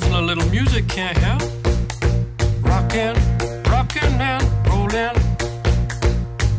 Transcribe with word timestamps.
A 0.00 0.20
little 0.20 0.48
music 0.50 0.86
can't 0.86 1.18
help. 1.18 1.42
Rockin', 2.62 3.14
rockin' 3.68 4.20
and 4.20 4.44
rollin'. 4.68 5.12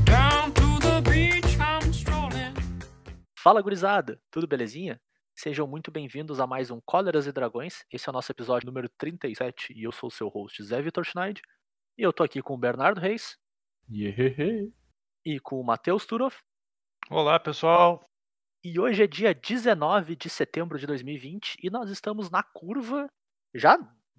Down 0.03 0.51
to 0.53 0.79
the 0.79 1.01
beach 1.09 1.57
I'm 1.57 1.89
strolling. 1.93 2.53
Fala 3.37 3.61
gurizada, 3.61 4.19
tudo 4.29 4.45
belezinha? 4.45 4.99
Sejam 5.33 5.65
muito 5.65 5.89
bem-vindos 5.89 6.41
a 6.41 6.45
mais 6.45 6.69
um 6.69 6.81
Cóleras 6.85 7.27
e 7.27 7.31
Dragões. 7.31 7.85
Esse 7.91 8.09
é 8.09 8.11
o 8.11 8.13
nosso 8.13 8.29
episódio 8.29 8.65
número 8.67 8.89
37 8.97 9.73
e 9.73 9.83
eu 9.83 9.91
sou 9.93 10.07
o 10.09 10.11
seu 10.11 10.27
host 10.27 10.61
Zé 10.61 10.81
Vitor 10.81 11.05
Schneid. 11.05 11.41
E 11.97 12.01
eu 12.03 12.11
tô 12.11 12.23
aqui 12.23 12.41
com 12.41 12.55
o 12.55 12.57
Bernardo 12.57 12.99
Reis 12.99 13.37
Yehehe. 13.89 14.73
e 15.25 15.39
com 15.39 15.61
o 15.61 15.63
Matheus 15.63 16.05
Turoff. 16.05 16.37
Olá, 17.09 17.39
pessoal. 17.39 18.05
E 18.61 18.77
hoje 18.77 19.03
é 19.03 19.07
dia 19.07 19.33
19 19.33 20.17
de 20.17 20.29
setembro 20.29 20.77
de 20.77 20.85
2020 20.85 21.55
e 21.63 21.69
nós 21.69 21.89
estamos 21.89 22.29
na 22.29 22.43
curva, 22.43 23.09
já 23.53 23.77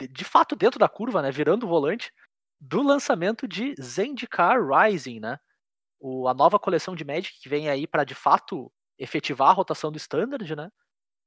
de, 0.08 0.24
fato 0.24 0.56
dentro 0.56 0.78
da 0.78 0.88
curva, 0.88 1.20
né, 1.20 1.30
virando 1.30 1.64
o 1.64 1.68
volante, 1.68 2.12
do 2.60 2.82
lançamento 2.82 3.46
de 3.46 3.74
Zendikar 3.80 4.58
Rising, 4.66 5.20
né? 5.20 5.38
O, 5.98 6.28
a 6.28 6.34
nova 6.34 6.58
coleção 6.58 6.94
de 6.94 7.04
Magic 7.04 7.40
que 7.40 7.48
vem 7.48 7.68
aí 7.68 7.86
para 7.86 8.04
de 8.04 8.14
fato 8.14 8.72
efetivar 8.98 9.48
a 9.48 9.52
rotação 9.52 9.90
do 9.90 9.98
Standard, 9.98 10.54
né? 10.54 10.70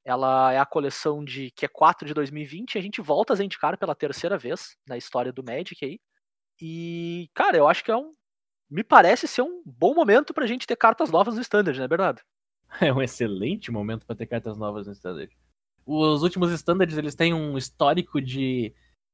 Ela 0.05 0.51
é 0.51 0.59
a 0.59 0.65
coleção 0.65 1.23
de 1.23 1.51
Q4 1.51 2.05
de 2.05 2.13
2020 2.13 2.75
e 2.75 2.77
a 2.77 2.81
gente 2.81 3.01
volta 3.01 3.33
a 3.33 3.35
Zendikar 3.35 3.77
pela 3.77 3.95
terceira 3.95 4.37
vez 4.37 4.75
na 4.87 4.97
história 4.97 5.31
do 5.31 5.43
Magic 5.43 5.83
aí. 5.83 5.99
E, 6.61 7.29
cara, 7.33 7.57
eu 7.57 7.67
acho 7.67 7.83
que 7.83 7.91
é 7.91 7.95
um. 7.95 8.13
Me 8.69 8.83
parece 8.83 9.27
ser 9.27 9.41
um 9.43 9.61
bom 9.65 9.93
momento 9.93 10.33
pra 10.33 10.45
gente 10.45 10.67
ter 10.67 10.75
cartas 10.75 11.09
novas 11.09 11.35
no 11.35 11.41
Standard, 11.41 11.79
né, 11.79 11.87
Bernardo? 11.87 12.21
É 12.81 12.91
um 12.91 13.03
excelente 13.03 13.71
momento 13.71 14.03
para 14.03 14.15
ter 14.15 14.25
cartas 14.25 14.57
novas 14.57 14.87
no 14.87 14.93
Standard. 14.93 15.31
Os 15.85 16.23
últimos 16.23 16.51
Standards 16.51 16.97
eles 16.97 17.15
têm 17.15 17.33
um 17.33 17.57
histórico 17.57 18.21
de 18.21 18.73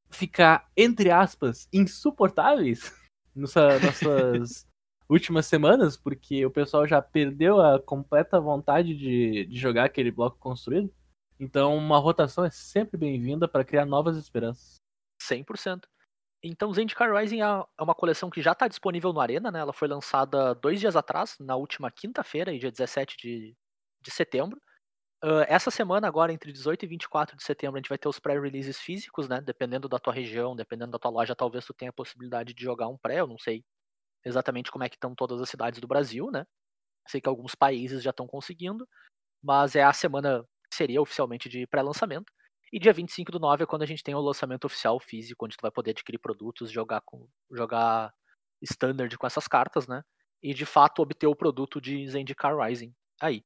ficar, 0.10 0.70
entre 0.76 1.12
aspas, 1.12 1.68
insuportáveis 1.71 2.93
nessa, 3.35 3.80
nessas 3.80 4.68
últimas 5.10 5.46
semanas, 5.46 5.98
porque 5.98 6.46
o 6.46 6.52
pessoal 6.52 6.88
já 6.88 7.02
perdeu 7.02 7.60
a 7.62 7.80
completa 7.80 8.40
vontade 8.40 8.96
de, 8.96 9.46
de 9.46 9.58
jogar 9.58 9.85
aquele 9.85 10.12
bloco 10.12 10.38
construído. 10.38 10.93
Então, 11.40 11.76
uma 11.76 11.98
rotação 11.98 12.43
é 12.43 12.52
sempre 12.52 12.98
bem-vinda 12.98 13.48
para 13.48 13.63
criar 13.63 13.86
novas 13.86 14.18
esperanças. 14.18 14.76
100%. 15.21 15.84
Então, 16.43 16.71
Zendikar 16.71 17.13
Rising 17.13 17.41
é 17.41 17.46
é 17.46 17.84
uma 17.84 17.96
coleção 17.96 18.30
que 18.30 18.41
já 18.41 18.54
está 18.54 18.68
disponível 18.68 19.12
no 19.12 19.20
Arena, 19.20 19.52
né? 19.52 19.60
Ela 19.60 19.74
foi 19.74 19.88
lançada 19.88 20.54
dois 20.55 20.80
dias 20.80 20.96
atrás, 20.96 21.36
na 21.40 21.55
última 21.55 21.91
quinta-feira, 21.91 22.58
dia 22.58 22.71
17 22.71 23.18
de, 23.18 23.58
de 24.02 24.12
setembro. 24.12 24.60
Ah, 25.21 25.45
essa 25.49 25.70
semana, 25.71 26.07
agora, 26.07 26.31
entre 26.31 26.51
18 26.51 26.84
e 26.85 26.87
24 26.87 27.35
de 27.35 27.43
setembro, 27.43 27.75
a 27.77 27.79
gente 27.79 27.89
vai 27.89 27.98
ter 27.98 28.07
os 28.07 28.20
pré-releases 28.20 28.79
físicos, 28.79 29.27
né? 29.27 29.41
Dependendo 29.41 29.89
da 29.89 29.99
tua 29.99 30.13
região, 30.13 30.55
dependendo 30.55 30.91
da 30.91 30.99
tua 30.99 31.12
loja, 31.12 31.35
talvez 31.35 31.65
tu 31.65 31.73
tenha 31.73 31.89
a 31.89 31.93
possibilidade 31.93 32.53
de 32.53 32.63
jogar 32.63 32.87
um 32.87 32.98
pré, 32.98 33.20
eu 33.20 33.27
não 33.27 33.37
sei 33.37 33.63
exatamente 34.25 34.71
como 34.71 34.84
é 34.85 34.90
que 34.90 34.95
estão 34.97 35.15
todas 35.15 35.41
as 35.41 35.49
cidades 35.49 35.81
do 35.81 35.87
Brasil, 35.87 36.31
né? 36.31 36.45
Sei 37.07 37.21
que 37.21 37.29
alguns 37.29 37.55
países 37.55 38.03
já 38.03 38.12
estão 38.12 38.27
conseguindo, 38.27 38.87
mas 39.43 39.75
é 39.75 39.84
a 39.84 39.93
semana 39.93 40.43
que 40.70 40.75
seria 40.77 41.01
oficialmente 41.01 41.49
de 41.49 41.67
pré-lançamento. 41.67 42.31
E 42.73 42.79
dia 42.79 42.93
25 42.93 43.31
do 43.31 43.40
9 43.40 43.63
é 43.63 43.67
quando 43.67 43.84
a 43.84 43.87
gente 43.87 44.03
tem 44.03 44.15
o 44.15 44.21
lançamento 44.21 44.65
oficial 44.65 44.99
físico, 44.99 45.45
onde 45.45 45.57
tu 45.57 45.62
vai 45.62 45.71
poder 45.71 45.91
adquirir 45.91 46.20
produtos, 46.20 46.71
jogar 46.71 47.01
com 47.05 47.27
jogar 47.51 48.13
standard 48.63 49.17
com 49.17 49.27
essas 49.27 49.47
cartas, 49.47 49.87
né? 49.87 50.03
E 50.43 50.53
de 50.53 50.65
fato 50.65 51.01
obter 51.01 51.27
o 51.27 51.35
produto 51.35 51.81
de 51.81 52.07
Zendikar 52.09 52.57
Rising 52.57 52.93
aí. 53.21 53.43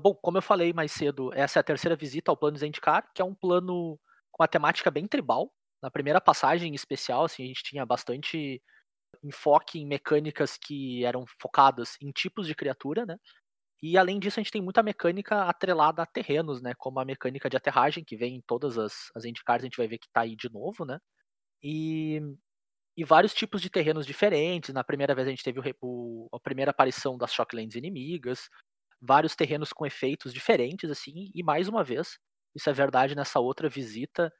Bom, 0.00 0.14
como 0.14 0.38
eu 0.38 0.42
falei 0.42 0.72
mais 0.72 0.92
cedo, 0.92 1.32
essa 1.34 1.58
é 1.58 1.60
a 1.60 1.64
terceira 1.64 1.96
visita 1.96 2.30
ao 2.30 2.36
plano 2.36 2.56
Zendikar, 2.56 3.10
que 3.14 3.20
é 3.20 3.24
um 3.24 3.34
plano 3.34 3.98
com 4.30 4.42
uma 4.42 4.48
temática 4.48 4.90
bem 4.90 5.06
tribal. 5.08 5.52
Na 5.82 5.90
primeira 5.90 6.20
passagem 6.20 6.70
em 6.72 6.74
especial, 6.74 7.24
assim, 7.24 7.44
a 7.44 7.46
gente 7.46 7.62
tinha 7.64 7.84
bastante 7.84 8.62
enfoque 9.24 9.78
em 9.80 9.86
mecânicas 9.86 10.58
que 10.58 11.04
eram 11.04 11.24
focadas 11.40 11.96
em 12.02 12.12
tipos 12.12 12.46
de 12.46 12.54
criatura, 12.54 13.06
né? 13.06 13.16
E 13.82 13.98
além 13.98 14.18
disso, 14.20 14.40
a 14.40 14.42
gente 14.44 14.52
tem 14.52 14.62
muita 14.62 14.82
mecânica 14.82 15.44
atrelada 15.44 16.02
a 16.02 16.06
terrenos, 16.06 16.62
né? 16.62 16.74
Como 16.78 17.00
a 17.00 17.04
mecânica 17.06 17.50
de 17.50 17.56
aterragem, 17.58 18.04
que 18.04 18.16
vem 18.16 18.36
em 18.36 18.42
todas 18.46 18.78
as, 18.78 19.10
as 19.16 19.22
Zendikars, 19.24 19.62
a 19.64 19.66
gente 19.66 19.78
vai 19.78 19.88
ver 19.88 19.98
que 19.98 20.08
tá 20.12 20.22
aí 20.22 20.36
de 20.36 20.50
novo, 20.52 20.84
né? 20.84 20.98
E, 21.62 22.20
e 22.96 23.04
vários 23.04 23.32
tipos 23.34 23.60
de 23.62 23.70
terrenos 23.70 24.06
diferentes. 24.06 24.74
Na 24.74 24.84
primeira 24.84 25.14
vez 25.14 25.26
a 25.28 25.30
gente 25.30 25.44
teve 25.44 25.60
o 25.60 25.62
o- 25.82 26.28
a 26.32 26.40
primeira 26.40 26.70
aparição 26.70 27.16
das 27.16 27.32
Shocklands 27.32 27.76
inimigas, 27.76 28.48
vários 29.00 29.34
terrenos 29.34 29.72
com 29.72 29.86
efeitos 29.86 30.32
diferentes, 30.32 30.90
assim, 30.90 31.30
e 31.34 31.42
mais 31.42 31.68
uma 31.68 31.84
vez, 31.84 32.18
isso 32.54 32.68
é 32.68 32.72
verdade 32.72 33.14
nessa 33.14 33.40
outra 33.40 33.68
visita 33.68 34.32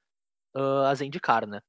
ah, 0.54 0.90
a 0.90 0.94
Zendikar, 0.94 1.46
né? 1.46 1.60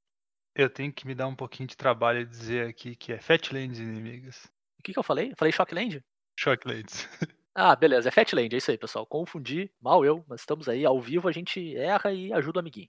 Eu 0.56 0.70
tenho 0.70 0.92
que 0.92 1.06
me 1.06 1.16
dar 1.16 1.28
um 1.28 1.36
pouquinho 1.36 1.68
de 1.68 1.78
trabalho 1.78 2.22
e 2.22 2.26
dizer 2.26 2.68
aqui 2.68 2.96
que 2.96 3.14
é 3.14 3.22
Fatlands 3.22 3.80
inimigas. 3.80 4.46
O 4.80 4.84
que, 4.84 4.94
que 4.94 5.00
eu 5.00 5.04
falei? 5.04 5.32
Eu 5.32 5.36
falei 5.38 5.52
Shockland? 5.52 6.04
Shocklands. 6.40 7.08
Ah, 7.62 7.76
beleza, 7.76 8.08
é 8.08 8.12
Fatland, 8.12 8.54
é 8.54 8.58
isso 8.58 8.72
aí, 8.72 8.78
pessoal. 8.78 9.06
Confundi, 9.06 9.70
mal 9.82 10.06
eu, 10.06 10.24
mas 10.30 10.42
estamos 10.42 10.70
aí, 10.70 10.86
ao 10.86 11.02
vivo 11.02 11.28
a 11.28 11.32
gente 11.32 11.76
erra 11.76 12.14
e 12.14 12.32
ajuda 12.32 12.60
o 12.60 12.62
amiguinho. 12.62 12.88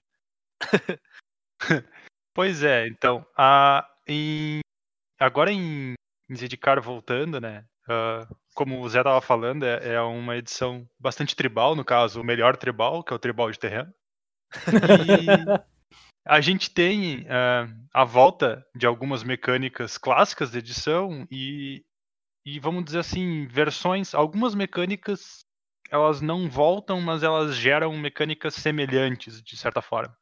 pois 2.33 2.63
é, 2.63 2.87
então, 2.87 3.25
a, 3.35 3.85
em, 4.07 4.61
agora 5.19 5.51
em, 5.51 5.93
em 6.29 6.35
Zendikar 6.35 6.81
voltando, 6.81 7.41
né? 7.41 7.65
Ah, 7.89 8.27
como 8.53 8.81
o 8.81 8.89
Zé 8.89 9.03
tava 9.03 9.21
falando, 9.21 9.63
é, 9.63 9.93
é 9.93 10.01
uma 10.01 10.37
edição 10.37 10.87
bastante 10.99 11.35
tribal, 11.35 11.75
no 11.75 11.85
caso, 11.85 12.21
o 12.21 12.23
melhor 12.23 12.57
tribal, 12.57 13.03
que 13.03 13.13
é 13.13 13.15
o 13.15 13.19
tribal 13.19 13.49
de 13.51 13.59
terreno. 13.59 13.93
E 14.67 15.61
a 16.25 16.41
gente 16.41 16.69
tem 16.69 17.25
ah, 17.29 17.67
a 17.93 18.03
volta 18.03 18.65
de 18.75 18.85
algumas 18.85 19.23
mecânicas 19.23 19.97
clássicas 19.97 20.51
da 20.51 20.59
edição 20.59 21.27
e, 21.31 21.83
e 22.45 22.59
vamos 22.59 22.83
dizer 22.85 22.99
assim, 22.99 23.47
versões, 23.47 24.13
algumas 24.13 24.53
mecânicas 24.53 25.45
elas 25.89 26.21
não 26.21 26.49
voltam, 26.49 27.01
mas 27.01 27.21
elas 27.21 27.55
geram 27.55 27.97
mecânicas 27.97 28.55
semelhantes, 28.55 29.41
de 29.41 29.57
certa 29.57 29.81
forma. 29.81 30.15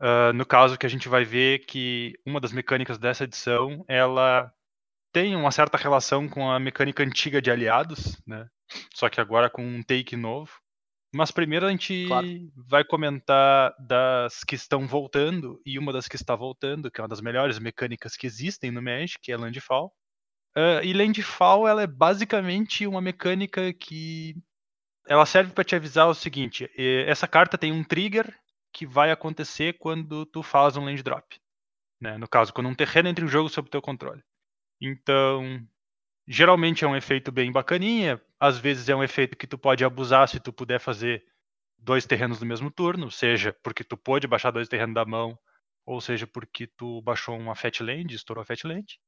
Ah, 0.00 0.32
no 0.32 0.44
caso 0.44 0.78
que 0.78 0.86
a 0.86 0.88
gente 0.88 1.08
vai 1.08 1.24
ver 1.24 1.60
que 1.60 2.14
uma 2.24 2.40
das 2.40 2.52
mecânicas 2.52 2.98
dessa 2.98 3.24
edição, 3.24 3.84
ela 3.88 4.52
tem 5.12 5.34
uma 5.36 5.50
certa 5.50 5.78
relação 5.78 6.28
com 6.28 6.50
a 6.50 6.58
mecânica 6.58 7.02
antiga 7.02 7.40
de 7.40 7.50
aliados, 7.50 8.20
né? 8.26 8.46
Só 8.94 9.08
que 9.08 9.20
agora 9.20 9.48
com 9.48 9.64
um 9.64 9.82
take 9.82 10.16
novo. 10.16 10.50
Mas 11.14 11.30
primeiro 11.30 11.66
a 11.66 11.70
gente 11.70 12.06
Claro. 12.06 12.26
vai 12.68 12.84
comentar 12.84 13.74
das 13.78 14.44
que 14.44 14.54
estão 14.54 14.86
voltando, 14.86 15.60
e 15.64 15.78
uma 15.78 15.92
das 15.92 16.08
que 16.08 16.16
está 16.16 16.34
voltando, 16.34 16.90
que 16.90 17.00
é 17.00 17.02
uma 17.02 17.08
das 17.08 17.20
melhores 17.20 17.58
mecânicas 17.58 18.16
que 18.16 18.26
existem 18.26 18.70
no 18.70 18.82
Magic, 18.82 19.18
que 19.22 19.32
é 19.32 19.36
Landfall. 19.36 19.92
Ah, 20.54 20.80
e 20.82 20.92
Landfall, 20.92 21.68
ela 21.68 21.82
é 21.82 21.86
basicamente 21.86 22.86
uma 22.86 23.00
mecânica 23.00 23.72
que 23.72 24.34
ela 25.08 25.24
serve 25.24 25.52
para 25.52 25.64
te 25.64 25.76
avisar 25.76 26.08
o 26.08 26.14
seguinte: 26.14 26.68
essa 27.06 27.28
carta 27.28 27.56
tem 27.56 27.72
um 27.72 27.84
trigger 27.84 28.34
que 28.72 28.86
vai 28.86 29.10
acontecer 29.10 29.78
quando 29.78 30.26
tu 30.26 30.42
faz 30.42 30.76
um 30.76 30.84
land 30.84 31.02
drop. 31.02 31.38
Né? 32.00 32.18
No 32.18 32.28
caso, 32.28 32.52
quando 32.52 32.68
um 32.68 32.74
terreno 32.74 33.08
entra 33.08 33.24
em 33.24 33.28
jogo 33.28 33.48
sob 33.48 33.70
teu 33.70 33.80
controle. 33.80 34.22
Então, 34.80 35.66
geralmente 36.26 36.84
é 36.84 36.88
um 36.88 36.96
efeito 36.96 37.30
bem 37.32 37.50
bacaninha. 37.52 38.20
Às 38.38 38.58
vezes 38.58 38.88
é 38.88 38.94
um 38.94 39.02
efeito 39.02 39.36
que 39.36 39.46
tu 39.46 39.56
pode 39.56 39.84
abusar 39.84 40.28
se 40.28 40.40
tu 40.40 40.52
puder 40.52 40.78
fazer 40.78 41.24
dois 41.78 42.04
terrenos 42.04 42.40
no 42.40 42.46
mesmo 42.46 42.70
turno, 42.70 43.10
seja 43.10 43.56
porque 43.62 43.84
tu 43.84 43.96
pôde 43.96 44.26
baixar 44.26 44.50
dois 44.50 44.68
terrenos 44.68 44.94
da 44.94 45.04
mão, 45.04 45.38
ou 45.84 46.00
seja 46.00 46.26
porque 46.26 46.66
tu 46.66 47.00
baixou 47.02 47.38
uma 47.38 47.54
Fat 47.54 47.80
Land, 47.80 48.14
estourou 48.14 48.42
a 48.42 48.44
Fat 48.44 48.64
Land. 48.64 48.98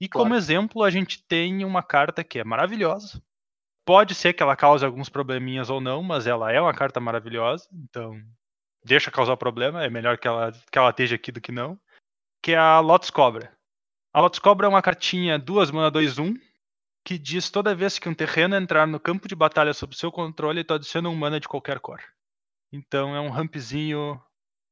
E 0.00 0.08
Claro. 0.08 0.24
como 0.24 0.34
exemplo, 0.34 0.82
a 0.82 0.90
gente 0.90 1.24
tem 1.26 1.64
uma 1.64 1.82
carta 1.82 2.24
que 2.24 2.38
é 2.38 2.44
maravilhosa. 2.44 3.22
Pode 3.86 4.14
ser 4.14 4.32
que 4.32 4.42
ela 4.42 4.56
cause 4.56 4.84
alguns 4.84 5.08
probleminhas 5.08 5.70
ou 5.70 5.80
não, 5.80 6.02
mas 6.02 6.26
ela 6.26 6.52
é 6.52 6.60
uma 6.60 6.74
carta 6.74 6.98
maravilhosa, 6.98 7.68
então 7.72 8.20
deixa 8.84 9.10
causar 9.10 9.36
problema, 9.36 9.84
é 9.84 9.88
melhor 9.88 10.18
que 10.18 10.26
ela, 10.26 10.52
que 10.52 10.78
ela 10.78 10.90
esteja 10.90 11.14
aqui 11.14 11.30
do 11.30 11.40
que 11.40 11.52
não. 11.52 11.78
Que 12.42 12.52
é 12.52 12.56
a 12.56 12.80
Lotus 12.80 13.10
Cobra. 13.10 13.55
A 14.16 14.20
Lotus 14.22 14.38
Cobra 14.38 14.66
é 14.66 14.70
uma 14.70 14.80
cartinha 14.80 15.38
2 15.38 15.70
mana 15.70 15.90
2 15.90 16.18
1 16.18 16.34
que 17.04 17.18
diz 17.18 17.50
toda 17.50 17.74
vez 17.74 17.98
que 17.98 18.08
um 18.08 18.14
terreno 18.14 18.56
entrar 18.56 18.86
no 18.86 18.98
campo 18.98 19.28
de 19.28 19.34
batalha 19.36 19.74
sob 19.74 19.94
seu 19.94 20.10
controle, 20.10 20.64
tu 20.64 20.72
adiciona 20.72 21.10
um 21.10 21.14
mana 21.14 21.38
de 21.38 21.46
qualquer 21.46 21.78
cor. 21.80 22.00
Então 22.72 23.14
é 23.14 23.20
um 23.20 23.28
rampzinho 23.28 24.18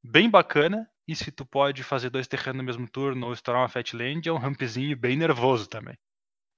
bem 0.03 0.31
bacana. 0.31 0.89
E 1.07 1.15
se 1.15 1.31
tu 1.31 1.45
pode 1.45 1.83
fazer 1.83 2.09
dois 2.09 2.27
terrenos 2.27 2.57
no 2.57 2.63
mesmo 2.63 2.89
turno 2.89 3.27
ou 3.27 3.33
estourar 3.33 3.61
uma 3.61 3.69
Fat 3.69 3.93
Land, 3.93 4.27
é 4.27 4.33
um 4.33 4.39
rampzinho 4.39 4.97
bem 4.97 5.15
nervoso 5.15 5.69
também. 5.69 5.95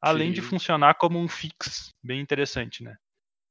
Além 0.02 0.32
de 0.32 0.42
Sim. 0.42 0.48
funcionar 0.48 0.94
como 0.94 1.20
um 1.20 1.28
fix, 1.28 1.94
bem 2.02 2.22
interessante, 2.22 2.86
né? 2.86 2.96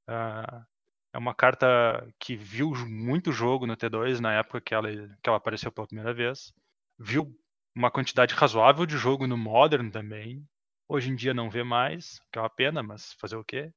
Ah, 0.09 0.65
é 1.13 1.19
uma 1.19 1.35
carta 1.35 2.09
que 2.19 2.37
viu 2.37 2.71
muito 2.87 3.33
jogo 3.33 3.67
no 3.67 3.77
T2 3.77 4.19
na 4.19 4.33
época 4.33 4.63
que 4.63 4.73
ela, 4.73 4.91
que 4.91 5.29
ela 5.29 5.37
apareceu 5.37 5.71
pela 5.71 5.87
primeira 5.87 6.15
vez. 6.15 6.55
Viu 6.99 7.39
uma 7.77 7.91
quantidade 7.91 8.35
razoável 8.35 8.87
de 8.87 8.97
jogo 8.97 9.27
no 9.27 9.37
Modern 9.37 9.91
também. 9.91 10.43
Hoje 10.89 11.11
em 11.11 11.15
dia 11.15 11.35
não 11.35 11.51
vê 11.51 11.63
mais, 11.63 12.19
que 12.33 12.39
é 12.39 12.43
uma 12.43 12.49
pena, 12.49 12.83
mas 12.83 13.13
fazer 13.13 13.37
o 13.37 13.45
quê? 13.45 13.71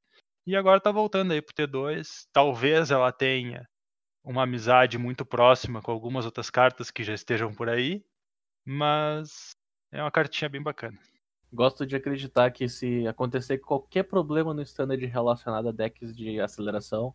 E 0.46 0.56
agora 0.56 0.80
tá 0.80 0.90
voltando 0.90 1.32
aí 1.32 1.42
pro 1.42 1.54
T2. 1.54 2.26
Talvez 2.32 2.90
ela 2.90 3.12
tenha 3.12 3.68
uma 4.24 4.44
amizade 4.44 4.96
muito 4.96 5.26
próxima 5.26 5.82
com 5.82 5.92
algumas 5.92 6.24
outras 6.24 6.48
cartas 6.48 6.90
que 6.90 7.04
já 7.04 7.12
estejam 7.12 7.52
por 7.52 7.68
aí, 7.68 8.02
mas 8.64 9.50
é 9.92 10.02
uma 10.02 10.10
cartinha 10.10 10.48
bem 10.48 10.62
bacana. 10.62 10.98
Gosto 11.52 11.84
de 11.84 11.94
acreditar 11.94 12.50
que 12.52 12.70
se 12.70 13.06
acontecer 13.06 13.58
qualquer 13.58 14.04
problema 14.04 14.54
no 14.54 14.62
standard 14.62 15.04
relacionado 15.04 15.68
a 15.68 15.72
decks 15.72 16.16
de 16.16 16.40
aceleração, 16.40 17.14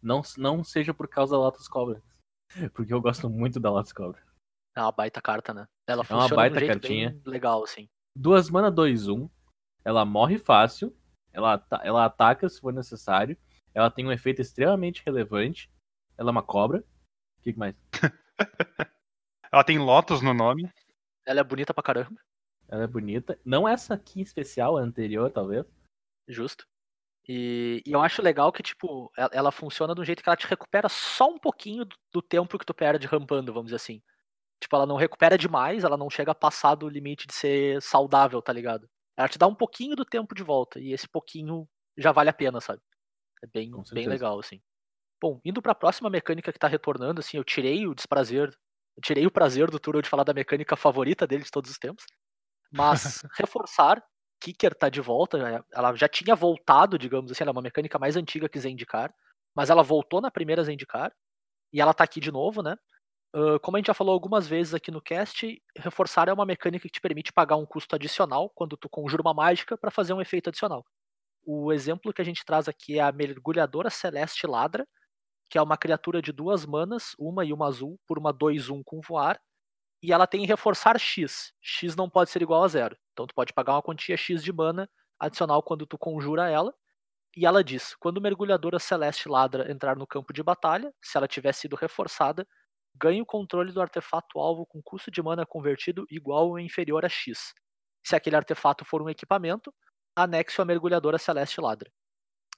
não, 0.00 0.22
não 0.38 0.64
seja 0.64 0.94
por 0.94 1.08
causa 1.08 1.32
da 1.32 1.38
Lotus 1.38 1.68
Cobra. 1.68 2.02
Porque 2.72 2.94
eu 2.94 3.02
gosto 3.02 3.28
muito 3.28 3.60
da 3.60 3.70
Lotus 3.70 3.92
Cobra. 3.92 4.31
É 4.74 4.80
uma 4.80 4.92
baita 4.92 5.20
carta, 5.20 5.52
né? 5.52 5.66
Ela 5.86 6.02
É 6.02 6.12
uma 6.14 6.22
funciona 6.22 6.36
baita 6.36 6.56
de 6.58 6.64
um 6.64 6.66
jeito 6.66 6.80
cartinha. 6.80 7.10
bem 7.10 7.22
legal, 7.32 7.62
assim. 7.64 7.88
Duas 8.16 8.48
mana 8.50 8.70
2-1. 8.70 9.30
Ela 9.84 10.04
morre 10.04 10.38
fácil. 10.38 10.96
Ela, 11.32 11.64
ela 11.82 12.04
ataca 12.04 12.48
se 12.48 12.60
for 12.60 12.72
necessário. 12.72 13.36
Ela 13.74 13.90
tem 13.90 14.06
um 14.06 14.12
efeito 14.12 14.40
extremamente 14.40 15.02
relevante. 15.04 15.70
Ela 16.16 16.30
é 16.30 16.32
uma 16.32 16.42
cobra. 16.42 16.78
O 16.80 17.42
que 17.42 17.52
que 17.52 17.58
mais? 17.58 17.74
Ela 19.52 19.64
tem 19.64 19.78
Lotus 19.78 20.22
no 20.22 20.32
nome. 20.32 20.70
Ela 21.26 21.40
é 21.40 21.44
bonita 21.44 21.72
pra 21.74 21.82
caramba, 21.82 22.20
Ela 22.68 22.84
é 22.84 22.86
bonita. 22.86 23.38
Não 23.44 23.68
essa 23.68 23.94
aqui 23.94 24.20
em 24.20 24.22
especial, 24.22 24.76
a 24.76 24.80
anterior, 24.80 25.30
talvez. 25.30 25.64
justo. 26.28 26.66
E, 27.28 27.80
e 27.86 27.92
eu 27.92 28.00
acho 28.00 28.20
legal 28.20 28.50
que, 28.50 28.62
tipo, 28.64 29.12
ela, 29.16 29.30
ela 29.32 29.52
funciona 29.52 29.94
de 29.94 30.00
um 30.00 30.04
jeito 30.04 30.22
que 30.22 30.28
ela 30.28 30.36
te 30.36 30.46
recupera 30.46 30.88
só 30.88 31.28
um 31.30 31.38
pouquinho 31.38 31.84
do, 31.84 31.96
do 32.12 32.20
tempo 32.22 32.58
que 32.58 32.66
tu 32.66 32.74
perde 32.74 33.06
rampando, 33.06 33.52
vamos 33.52 33.66
dizer 33.66 33.76
assim. 33.76 34.02
Tipo, 34.62 34.76
ela 34.76 34.86
não 34.86 34.94
recupera 34.94 35.36
demais, 35.36 35.82
ela 35.82 35.96
não 35.96 36.08
chega 36.08 36.30
a 36.30 36.36
passar 36.36 36.76
do 36.76 36.88
limite 36.88 37.26
de 37.26 37.34
ser 37.34 37.82
saudável, 37.82 38.40
tá 38.40 38.52
ligado? 38.52 38.88
Ela 39.16 39.28
te 39.28 39.36
dá 39.36 39.48
um 39.48 39.54
pouquinho 39.56 39.96
do 39.96 40.04
tempo 40.04 40.36
de 40.36 40.42
volta, 40.44 40.78
e 40.78 40.92
esse 40.92 41.08
pouquinho 41.08 41.68
já 41.98 42.12
vale 42.12 42.30
a 42.30 42.32
pena, 42.32 42.60
sabe? 42.60 42.80
É 43.42 43.46
bem, 43.48 43.72
bem 43.92 44.06
legal, 44.06 44.38
assim. 44.38 44.62
Bom, 45.20 45.40
indo 45.44 45.60
pra 45.60 45.74
próxima 45.74 46.08
mecânica 46.08 46.52
que 46.52 46.58
tá 46.60 46.68
retornando, 46.68 47.18
assim, 47.18 47.36
eu 47.36 47.42
tirei 47.42 47.88
o 47.88 47.94
desprazer, 47.94 48.50
eu 48.96 49.02
tirei 49.02 49.26
o 49.26 49.32
prazer 49.32 49.68
do 49.68 49.80
Turo 49.80 50.00
de 50.00 50.08
falar 50.08 50.22
da 50.22 50.32
mecânica 50.32 50.76
favorita 50.76 51.26
dele 51.26 51.42
de 51.42 51.50
todos 51.50 51.68
os 51.68 51.78
tempos. 51.78 52.04
Mas 52.70 53.22
reforçar, 53.36 54.00
Kicker 54.40 54.76
tá 54.76 54.88
de 54.88 55.00
volta, 55.00 55.38
né? 55.38 55.60
ela 55.72 55.92
já 55.96 56.08
tinha 56.08 56.36
voltado, 56.36 56.96
digamos 56.96 57.32
assim, 57.32 57.42
ela 57.42 57.50
é 57.50 57.52
uma 57.52 57.62
mecânica 57.62 57.98
mais 57.98 58.16
antiga 58.16 58.48
que 58.48 58.60
Zendikar, 58.60 59.12
mas 59.56 59.70
ela 59.70 59.82
voltou 59.82 60.20
na 60.20 60.30
primeira 60.30 60.62
Zendikar, 60.62 61.12
e 61.72 61.80
ela 61.80 61.92
tá 61.92 62.04
aqui 62.04 62.20
de 62.20 62.30
novo, 62.30 62.62
né? 62.62 62.76
Como 63.62 63.76
a 63.76 63.80
gente 63.80 63.86
já 63.86 63.94
falou 63.94 64.12
algumas 64.12 64.46
vezes 64.46 64.74
aqui 64.74 64.90
no 64.90 65.00
cast, 65.00 65.62
reforçar 65.76 66.28
é 66.28 66.32
uma 66.32 66.44
mecânica 66.44 66.86
que 66.86 66.92
te 66.92 67.00
permite 67.00 67.32
pagar 67.32 67.56
um 67.56 67.64
custo 67.64 67.96
adicional 67.96 68.50
quando 68.54 68.76
tu 68.76 68.88
conjura 68.88 69.22
uma 69.22 69.32
mágica 69.32 69.76
para 69.76 69.90
fazer 69.90 70.12
um 70.12 70.20
efeito 70.20 70.50
adicional. 70.50 70.84
O 71.44 71.72
exemplo 71.72 72.12
que 72.12 72.20
a 72.20 72.24
gente 72.24 72.44
traz 72.44 72.68
aqui 72.68 72.98
é 72.98 73.02
a 73.02 73.10
Mergulhadora 73.10 73.90
Celeste 73.90 74.46
Ladra, 74.46 74.86
que 75.50 75.58
é 75.58 75.62
uma 75.62 75.76
criatura 75.76 76.22
de 76.22 76.32
duas 76.32 76.66
manas, 76.66 77.14
uma 77.18 77.44
e 77.44 77.52
uma 77.52 77.66
azul, 77.68 77.98
por 78.06 78.18
uma 78.18 78.32
2-1 78.32 78.82
com 78.84 79.00
voar, 79.00 79.40
e 80.02 80.12
ela 80.12 80.26
tem 80.26 80.46
reforçar 80.46 80.98
X. 80.98 81.52
X 81.60 81.96
não 81.96 82.10
pode 82.10 82.30
ser 82.30 82.42
igual 82.42 82.64
a 82.64 82.68
zero. 82.68 82.96
Então 83.12 83.26
tu 83.26 83.34
pode 83.34 83.52
pagar 83.52 83.74
uma 83.74 83.82
quantia 83.82 84.16
X 84.16 84.42
de 84.42 84.52
mana 84.52 84.88
adicional 85.18 85.62
quando 85.62 85.86
tu 85.86 85.96
conjura 85.96 86.50
ela. 86.50 86.74
E 87.36 87.46
ela 87.46 87.64
diz: 87.64 87.94
quando 87.96 88.20
Mergulhadora 88.20 88.78
Celeste 88.78 89.28
Ladra 89.28 89.70
entrar 89.70 89.96
no 89.96 90.06
campo 90.06 90.32
de 90.32 90.42
batalha, 90.42 90.92
se 91.02 91.16
ela 91.16 91.28
tiver 91.28 91.52
sido 91.52 91.76
reforçada, 91.76 92.46
ganhe 92.94 93.22
o 93.22 93.26
controle 93.26 93.72
do 93.72 93.80
artefato 93.80 94.38
alvo 94.38 94.66
com 94.66 94.82
custo 94.82 95.10
de 95.10 95.22
mana 95.22 95.46
convertido 95.46 96.06
igual 96.10 96.48
ou 96.50 96.58
inferior 96.58 97.04
a 97.04 97.08
X. 97.08 97.52
Se 98.04 98.16
aquele 98.16 98.36
artefato 98.36 98.84
for 98.84 99.02
um 99.02 99.08
equipamento, 99.08 99.72
anexe 100.16 100.60
a 100.60 100.64
Mergulhadora 100.64 101.18
Celeste 101.18 101.60
Ladra. 101.60 101.90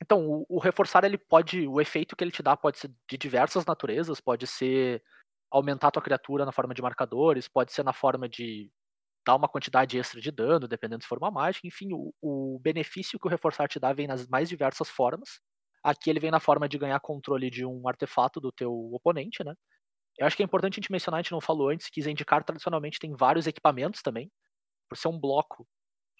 Então, 0.02 0.26
o, 0.26 0.46
o 0.48 0.58
reforçar 0.58 1.04
ele 1.04 1.18
pode, 1.18 1.66
o 1.68 1.80
efeito 1.80 2.16
que 2.16 2.24
ele 2.24 2.30
te 2.30 2.42
dá 2.42 2.56
pode 2.56 2.78
ser 2.78 2.90
de 3.08 3.16
diversas 3.16 3.64
naturezas, 3.64 4.20
pode 4.20 4.46
ser 4.46 5.02
aumentar 5.50 5.90
tua 5.90 6.02
criatura 6.02 6.44
na 6.44 6.52
forma 6.52 6.74
de 6.74 6.82
marcadores, 6.82 7.48
pode 7.48 7.72
ser 7.72 7.84
na 7.84 7.92
forma 7.92 8.28
de 8.28 8.70
dar 9.24 9.36
uma 9.36 9.48
quantidade 9.48 9.98
extra 9.98 10.20
de 10.20 10.30
dano, 10.30 10.68
dependendo 10.68 11.02
se 11.02 11.08
for 11.08 11.18
uma 11.18 11.30
mágica, 11.30 11.66
enfim, 11.66 11.90
o, 11.92 12.12
o 12.20 12.58
benefício 12.60 13.18
que 13.18 13.26
o 13.26 13.30
reforçar 13.30 13.68
te 13.68 13.78
dá 13.78 13.92
vem 13.92 14.06
nas 14.06 14.26
mais 14.28 14.48
diversas 14.48 14.90
formas. 14.90 15.40
Aqui 15.82 16.10
ele 16.10 16.20
vem 16.20 16.30
na 16.30 16.40
forma 16.40 16.68
de 16.68 16.78
ganhar 16.78 16.98
controle 17.00 17.50
de 17.50 17.64
um 17.64 17.88
artefato 17.88 18.40
do 18.40 18.52
teu 18.52 18.72
oponente, 18.92 19.44
né? 19.44 19.54
Eu 20.18 20.26
acho 20.26 20.36
que 20.36 20.42
é 20.42 20.44
importante 20.44 20.74
a 20.74 20.80
gente 20.80 20.92
mencionar, 20.92 21.18
a 21.18 21.22
gente 21.22 21.32
não 21.32 21.40
falou 21.40 21.70
antes, 21.70 21.88
que 21.90 22.02
Zendikar 22.02 22.44
tradicionalmente 22.44 22.98
tem 22.98 23.14
vários 23.14 23.46
equipamentos 23.46 24.02
também. 24.02 24.30
Por 24.88 24.96
ser 24.96 25.08
um 25.08 25.18
bloco 25.18 25.66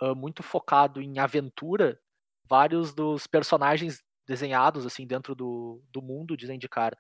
ah, 0.01 0.15
muito 0.15 0.43
focado 0.43 1.01
em 1.01 1.19
aventura, 1.19 2.01
vários 2.49 2.93
dos 2.95 3.27
personagens 3.27 4.03
desenhados 4.27 4.87
assim 4.87 5.07
dentro 5.07 5.35
do, 5.35 5.83
do 5.91 6.03
mundo 6.03 6.37
de 6.37 6.47
Zendikar 6.47 6.97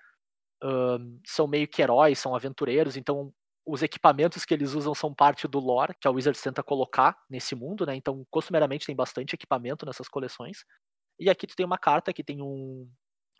ahn, 0.62 1.18
são 1.26 1.46
meio 1.46 1.68
que 1.68 1.82
heróis, 1.82 2.18
são 2.18 2.34
aventureiros, 2.34 2.96
então 2.96 3.32
os 3.66 3.82
equipamentos 3.82 4.44
que 4.44 4.52
eles 4.52 4.74
usam 4.74 4.94
são 4.94 5.14
parte 5.14 5.48
do 5.48 5.58
lore 5.58 5.94
que 5.98 6.06
a 6.06 6.10
Wizards 6.10 6.42
tenta 6.42 6.62
colocar 6.62 7.18
nesse 7.30 7.54
mundo, 7.54 7.86
né? 7.86 7.96
Então, 7.96 8.26
costumeiramente 8.30 8.86
tem 8.86 8.94
bastante 8.94 9.34
equipamento 9.34 9.86
nessas 9.86 10.06
coleções. 10.06 10.64
E 11.18 11.30
aqui 11.30 11.46
tu 11.46 11.56
tem 11.56 11.64
uma 11.64 11.78
carta 11.78 12.12
que 12.12 12.22
tem 12.22 12.42
um 12.42 12.88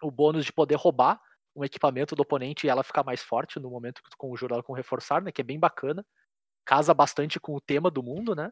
o 0.02 0.10
bônus 0.10 0.44
de 0.44 0.52
poder 0.52 0.76
roubar 0.76 1.20
um 1.56 1.64
equipamento 1.64 2.14
do 2.14 2.22
oponente 2.22 2.66
e 2.66 2.70
ela 2.70 2.82
ficar 2.82 3.04
mais 3.04 3.22
forte 3.22 3.60
no 3.60 3.70
momento 3.70 4.02
que 4.02 4.10
tu 4.10 4.16
conjura 4.18 4.54
ela 4.54 4.62
com 4.62 4.72
reforçar, 4.72 5.22
né? 5.22 5.32
Que 5.32 5.40
é 5.42 5.44
bem 5.44 5.58
bacana. 5.58 6.04
Casa 6.64 6.94
bastante 6.94 7.40
com 7.40 7.54
o 7.56 7.60
tema 7.60 7.90
do 7.90 8.02
mundo, 8.02 8.34
né? 8.34 8.50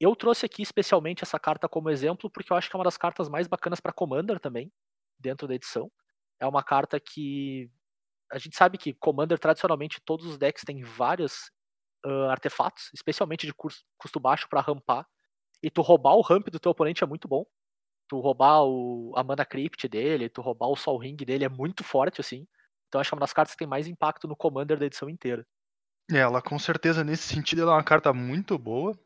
Eu 0.00 0.14
trouxe 0.16 0.46
aqui 0.46 0.62
especialmente 0.62 1.24
essa 1.24 1.38
carta 1.38 1.68
como 1.68 1.90
exemplo 1.90 2.30
porque 2.30 2.52
eu 2.52 2.56
acho 2.56 2.70
que 2.70 2.76
é 2.76 2.78
uma 2.78 2.84
das 2.84 2.96
cartas 2.96 3.28
mais 3.28 3.48
bacanas 3.48 3.80
para 3.80 3.92
Commander 3.92 4.38
também, 4.40 4.72
dentro 5.18 5.48
da 5.48 5.54
edição. 5.54 5.90
É 6.40 6.46
uma 6.46 6.62
carta 6.62 7.00
que 7.00 7.70
a 8.30 8.38
gente 8.38 8.56
sabe 8.56 8.78
que 8.78 8.94
Commander 8.94 9.38
tradicionalmente 9.38 10.00
todos 10.04 10.26
os 10.26 10.38
decks 10.38 10.64
têm 10.64 10.82
vários 10.82 11.50
ah, 12.04 12.30
artefatos, 12.32 12.90
especialmente 12.94 13.46
de 13.46 13.54
cus- 13.54 13.84
custo 13.98 14.20
baixo 14.20 14.48
para 14.48 14.60
rampar. 14.60 15.06
E 15.62 15.70
tu 15.70 15.82
roubar 15.82 16.14
o 16.16 16.22
ramp 16.22 16.48
do 16.50 16.60
teu 16.60 16.72
oponente 16.72 17.04
é 17.04 17.06
muito 17.06 17.28
bom. 17.28 17.46
Tu 18.08 18.18
roubar 18.18 18.64
o, 18.64 19.12
a 19.14 19.22
mana 19.22 19.44
crypt 19.44 19.86
dele, 19.86 20.28
tu 20.28 20.40
roubar 20.40 20.68
o 20.68 20.76
Sol 20.76 20.98
Ring 20.98 21.16
dele 21.16 21.44
é 21.44 21.48
muito 21.48 21.84
forte 21.84 22.20
assim. 22.20 22.46
Então 22.88 23.00
acho 23.00 23.10
que 23.10 23.14
é 23.14 23.16
uma 23.16 23.20
das 23.20 23.32
cartas 23.32 23.54
que 23.54 23.58
tem 23.58 23.68
mais 23.68 23.86
impacto 23.86 24.26
no 24.26 24.34
Commander 24.34 24.78
da 24.78 24.86
edição 24.86 25.08
inteira. 25.10 25.46
É, 26.10 26.18
ela 26.18 26.40
com 26.40 26.58
certeza 26.58 27.04
nesse 27.04 27.24
sentido 27.24 27.62
ela 27.62 27.72
é 27.72 27.74
uma 27.76 27.84
carta 27.84 28.12
muito 28.12 28.58
boa. 28.58 28.98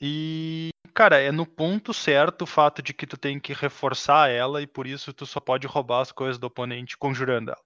E, 0.00 0.70
cara, 0.94 1.20
é 1.20 1.30
no 1.30 1.44
ponto 1.44 1.92
certo 1.92 2.42
o 2.42 2.46
fato 2.46 2.80
de 2.80 2.94
que 2.94 3.06
tu 3.06 3.18
tem 3.18 3.38
que 3.38 3.52
reforçar 3.52 4.30
ela 4.30 4.62
e 4.62 4.66
por 4.66 4.86
isso 4.86 5.12
tu 5.12 5.26
só 5.26 5.40
pode 5.40 5.66
roubar 5.66 6.00
as 6.00 6.12
coisas 6.12 6.38
do 6.38 6.46
oponente 6.46 6.96
conjurando 6.96 7.50
ela. 7.50 7.62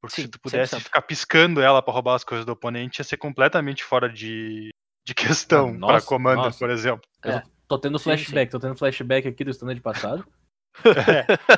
Porque 0.00 0.16
se 0.16 0.22
Sim, 0.22 0.28
tu 0.28 0.38
pudesse 0.40 0.76
100%. 0.76 0.84
ficar 0.84 1.02
piscando 1.02 1.60
ela 1.60 1.80
pra 1.80 1.94
roubar 1.94 2.14
as 2.14 2.24
coisas 2.24 2.44
do 2.44 2.52
oponente, 2.52 3.00
ia 3.00 3.04
ser 3.04 3.16
completamente 3.16 3.82
fora 3.82 4.08
de, 4.08 4.70
de 5.06 5.14
questão 5.14 5.74
Ah, 5.76 5.86
para 5.86 6.02
Commander, 6.02 6.44
nossa. 6.44 6.58
por 6.58 6.70
exemplo. 6.70 7.08
É. 7.24 7.42
tô, 7.68 7.78
tendo 7.78 7.98
Sim, 7.98 8.04
flashback, 8.04 8.50
tô 8.50 8.58
tendo 8.58 8.74
flashback 8.76 9.28
aqui 9.28 9.44
do 9.44 9.50
standard 9.50 9.80
passado. 9.80 10.26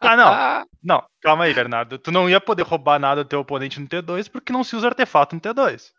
Ah, 0.00 0.16
não. 0.16 0.66
Não, 0.82 1.06
calma 1.20 1.44
aí, 1.44 1.54
Bernardo. 1.54 1.96
Tu 1.98 2.10
não 2.10 2.28
ia 2.28 2.40
poder 2.40 2.62
roubar 2.62 2.98
nada 2.98 3.22
do 3.24 3.28
teu 3.28 3.40
oponente 3.40 3.80
no 3.80 3.86
T2 3.86 4.28
porque 4.28 4.52
não 4.52 4.64
se 4.64 4.74
usa 4.76 4.88
artefato 4.88 5.34
no 5.34 5.40
T2. 5.40 5.92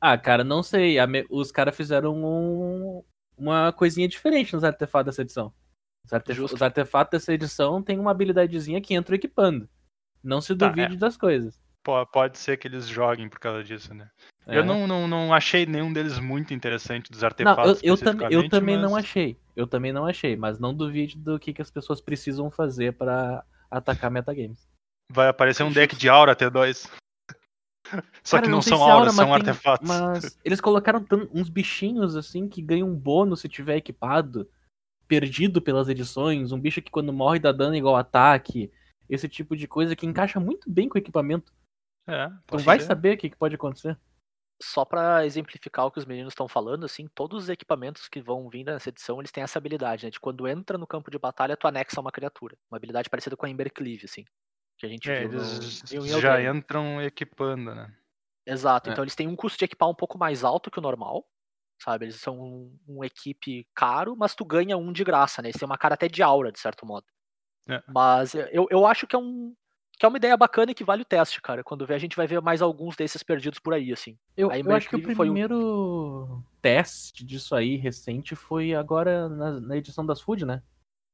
Ah, 0.00 0.16
cara, 0.16 0.44
não 0.44 0.62
sei. 0.62 0.98
a 0.98 1.06
me- 1.06 1.26
Os 1.28 1.50
caras 1.50 1.76
fizeram 1.76 2.14
um- 2.14 3.02
uma 3.36 3.72
coisinha 3.72 4.08
diferente 4.08 4.54
nos 4.54 4.64
artefatos 4.64 5.06
dessa 5.12 5.22
edição. 5.22 5.52
Os, 6.04 6.12
artef- 6.12 6.38
os 6.40 6.62
artefatos 6.62 7.10
dessa 7.18 7.32
edição 7.34 7.82
tem 7.82 7.98
uma 7.98 8.10
habilidadezinha 8.12 8.80
que 8.80 8.94
entra 8.94 9.16
equipando. 9.16 9.68
Não 10.22 10.40
se 10.40 10.54
Tá, 10.56 10.68
duvide 10.68 10.96
das 10.96 11.16
coisas. 11.16 11.60
Po- 11.88 12.04
Pode 12.06 12.36
ser 12.36 12.58
que 12.58 12.68
eles 12.68 12.86
joguem 12.86 13.30
por 13.30 13.40
causa 13.40 13.64
disso, 13.64 13.94
né? 13.94 14.10
É. 14.46 14.58
Eu 14.58 14.64
não, 14.64 14.86
não, 14.86 15.08
não 15.08 15.32
achei 15.32 15.64
nenhum 15.64 15.90
deles 15.90 16.18
muito 16.18 16.52
interessante 16.52 17.10
dos 17.10 17.22
Não, 17.22 17.28
artefatos. 17.28 17.82
eu, 17.82 17.94
eu, 17.94 17.96
tam- 17.96 18.28
eu 18.30 18.46
também 18.50 18.76
não 18.76 18.90
mas- 18.90 19.04
achei. 19.04 19.38
Eu 19.56 19.66
também 19.66 19.90
não 19.90 20.04
achei, 20.04 20.36
mas 20.36 20.58
não 20.58 20.74
duvide 20.74 21.16
do 21.16 21.38
que, 21.38 21.50
que 21.54 21.62
as 21.62 21.70
pessoas 21.70 21.98
precisam 21.98 22.50
fazer 22.50 22.92
pra 22.92 23.42
atacar 23.70 24.10
metagames. 24.10 24.68
Vai 25.10 25.28
aparecer 25.28 25.62
um 25.62 25.72
deck 25.72 25.96
de 25.96 26.10
aura 26.10 26.36
T2. 26.36 26.90
Só 28.22 28.36
Cara, 28.36 28.42
que 28.42 28.50
não, 28.50 28.60
sei 28.60 28.74
são 28.76 28.82
auras, 28.82 28.98
aura, 28.98 29.10
são 29.12 29.28
mas 29.28 29.40
tem- 29.42 29.48
artefatos. 29.50 29.88
Mas 29.88 30.38
eles 30.44 30.60
colocaram 30.60 31.02
uns 31.32 31.48
bichinhos 31.48 32.16
assim 32.16 32.46
que 32.50 32.60
ganham 32.60 32.86
um 32.90 32.94
bônus 32.94 33.40
se 33.40 33.48
tiver 33.48 33.76
equipado, 33.76 34.46
perdido 35.08 35.62
pelas 35.62 35.88
edições, 35.88 36.52
um 36.52 36.60
bicho 36.60 36.82
que 36.82 36.90
quando 36.90 37.14
morre 37.14 37.38
dá 37.38 37.50
dano 37.50 37.74
igual 37.74 37.96
ataque, 37.96 38.70
esse 39.08 39.26
tipo 39.26 39.56
de 39.56 39.66
coisa 39.66 39.96
que 39.96 40.04
encaixa 40.04 40.38
muito 40.38 40.70
bem 40.70 40.86
com 40.86 40.96
o 40.96 41.00
equipamento. 41.00 41.50
É, 42.08 42.28
Tu 42.46 42.58
vai 42.58 42.80
ser. 42.80 42.86
saber 42.86 43.14
o 43.14 43.18
que, 43.18 43.30
que 43.30 43.36
pode 43.36 43.54
acontecer. 43.54 43.98
Só 44.60 44.84
pra 44.84 45.24
exemplificar 45.24 45.86
o 45.86 45.90
que 45.90 45.98
os 46.00 46.04
meninos 46.06 46.32
estão 46.32 46.48
falando, 46.48 46.84
assim, 46.84 47.06
todos 47.14 47.44
os 47.44 47.48
equipamentos 47.48 48.08
que 48.08 48.20
vão 48.20 48.48
vir 48.48 48.64
nessa 48.64 48.88
edição, 48.88 49.20
eles 49.20 49.30
têm 49.30 49.44
essa 49.44 49.58
habilidade, 49.58 50.04
né? 50.04 50.10
De 50.10 50.18
quando 50.18 50.48
entra 50.48 50.76
no 50.76 50.86
campo 50.86 51.10
de 51.12 51.18
batalha, 51.18 51.56
tu 51.56 51.68
anexa 51.68 52.00
uma 52.00 52.10
criatura. 52.10 52.56
Uma 52.70 52.76
habilidade 52.76 53.08
parecida 53.08 53.36
com 53.36 53.46
a 53.46 53.50
Embercleave, 53.50 54.04
assim. 54.06 54.24
Que 54.76 54.86
a 54.86 54.88
gente 54.88 55.08
É, 55.08 55.20
viu 55.20 55.38
no- 55.38 55.44
eles 55.44 55.82
viu 55.88 56.04
em 56.04 56.20
já 56.20 56.42
entram 56.42 57.00
equipando, 57.02 57.72
né? 57.74 57.94
Exato, 58.46 58.88
É. 58.88 58.92
então 58.92 59.04
eles 59.04 59.14
têm 59.14 59.28
um 59.28 59.36
custo 59.36 59.58
de 59.58 59.64
equipar 59.66 59.88
um 59.88 59.94
pouco 59.94 60.16
mais 60.18 60.42
alto 60.42 60.70
que 60.70 60.78
o 60.78 60.82
normal, 60.82 61.28
sabe? 61.80 62.06
Eles 62.06 62.16
são 62.20 62.40
um, 62.40 62.78
um 62.88 63.04
equipe 63.04 63.64
caro, 63.74 64.16
mas 64.16 64.34
tu 64.34 64.44
ganha 64.44 64.76
um 64.76 64.92
de 64.92 65.04
graça, 65.04 65.40
né? 65.42 65.48
Eles 65.50 65.58
têm 65.60 65.66
uma 65.66 65.78
cara 65.78 65.94
até 65.94 66.08
de 66.08 66.22
aura, 66.22 66.50
de 66.50 66.58
certo 66.58 66.84
modo. 66.86 67.06
É. 67.68 67.80
Mas 67.86 68.34
eu, 68.34 68.66
eu 68.70 68.86
acho 68.86 69.06
que 69.06 69.14
é 69.14 69.18
um 69.18 69.54
Que 69.98 70.06
é 70.06 70.08
uma 70.08 70.16
ideia 70.18 70.36
bacana 70.36 70.70
e 70.70 70.74
que 70.74 70.84
vale 70.84 71.02
o 71.02 71.04
teste, 71.04 71.42
cara. 71.42 71.64
Quando 71.64 71.84
vê, 71.86 71.94
a 71.94 71.98
gente 71.98 72.16
vai 72.16 72.26
ver 72.26 72.40
mais 72.40 72.62
alguns 72.62 72.94
desses 72.94 73.22
perdidos 73.22 73.58
por 73.58 73.74
aí, 73.74 73.92
assim. 73.92 74.16
Eu, 74.36 74.50
A 74.50 74.58
eu 74.58 74.70
acho 74.74 74.88
que 74.88 74.94
o 74.94 74.98
um- 74.98 75.02
primeiro 75.16 76.44
teste 76.62 77.24
disso 77.24 77.54
aí 77.54 77.76
recente 77.76 78.36
foi 78.36 78.74
agora 78.74 79.28
na, 79.28 79.60
na 79.60 79.76
edição 79.76 80.06
das 80.06 80.20
Food, 80.20 80.44
né? 80.46 80.62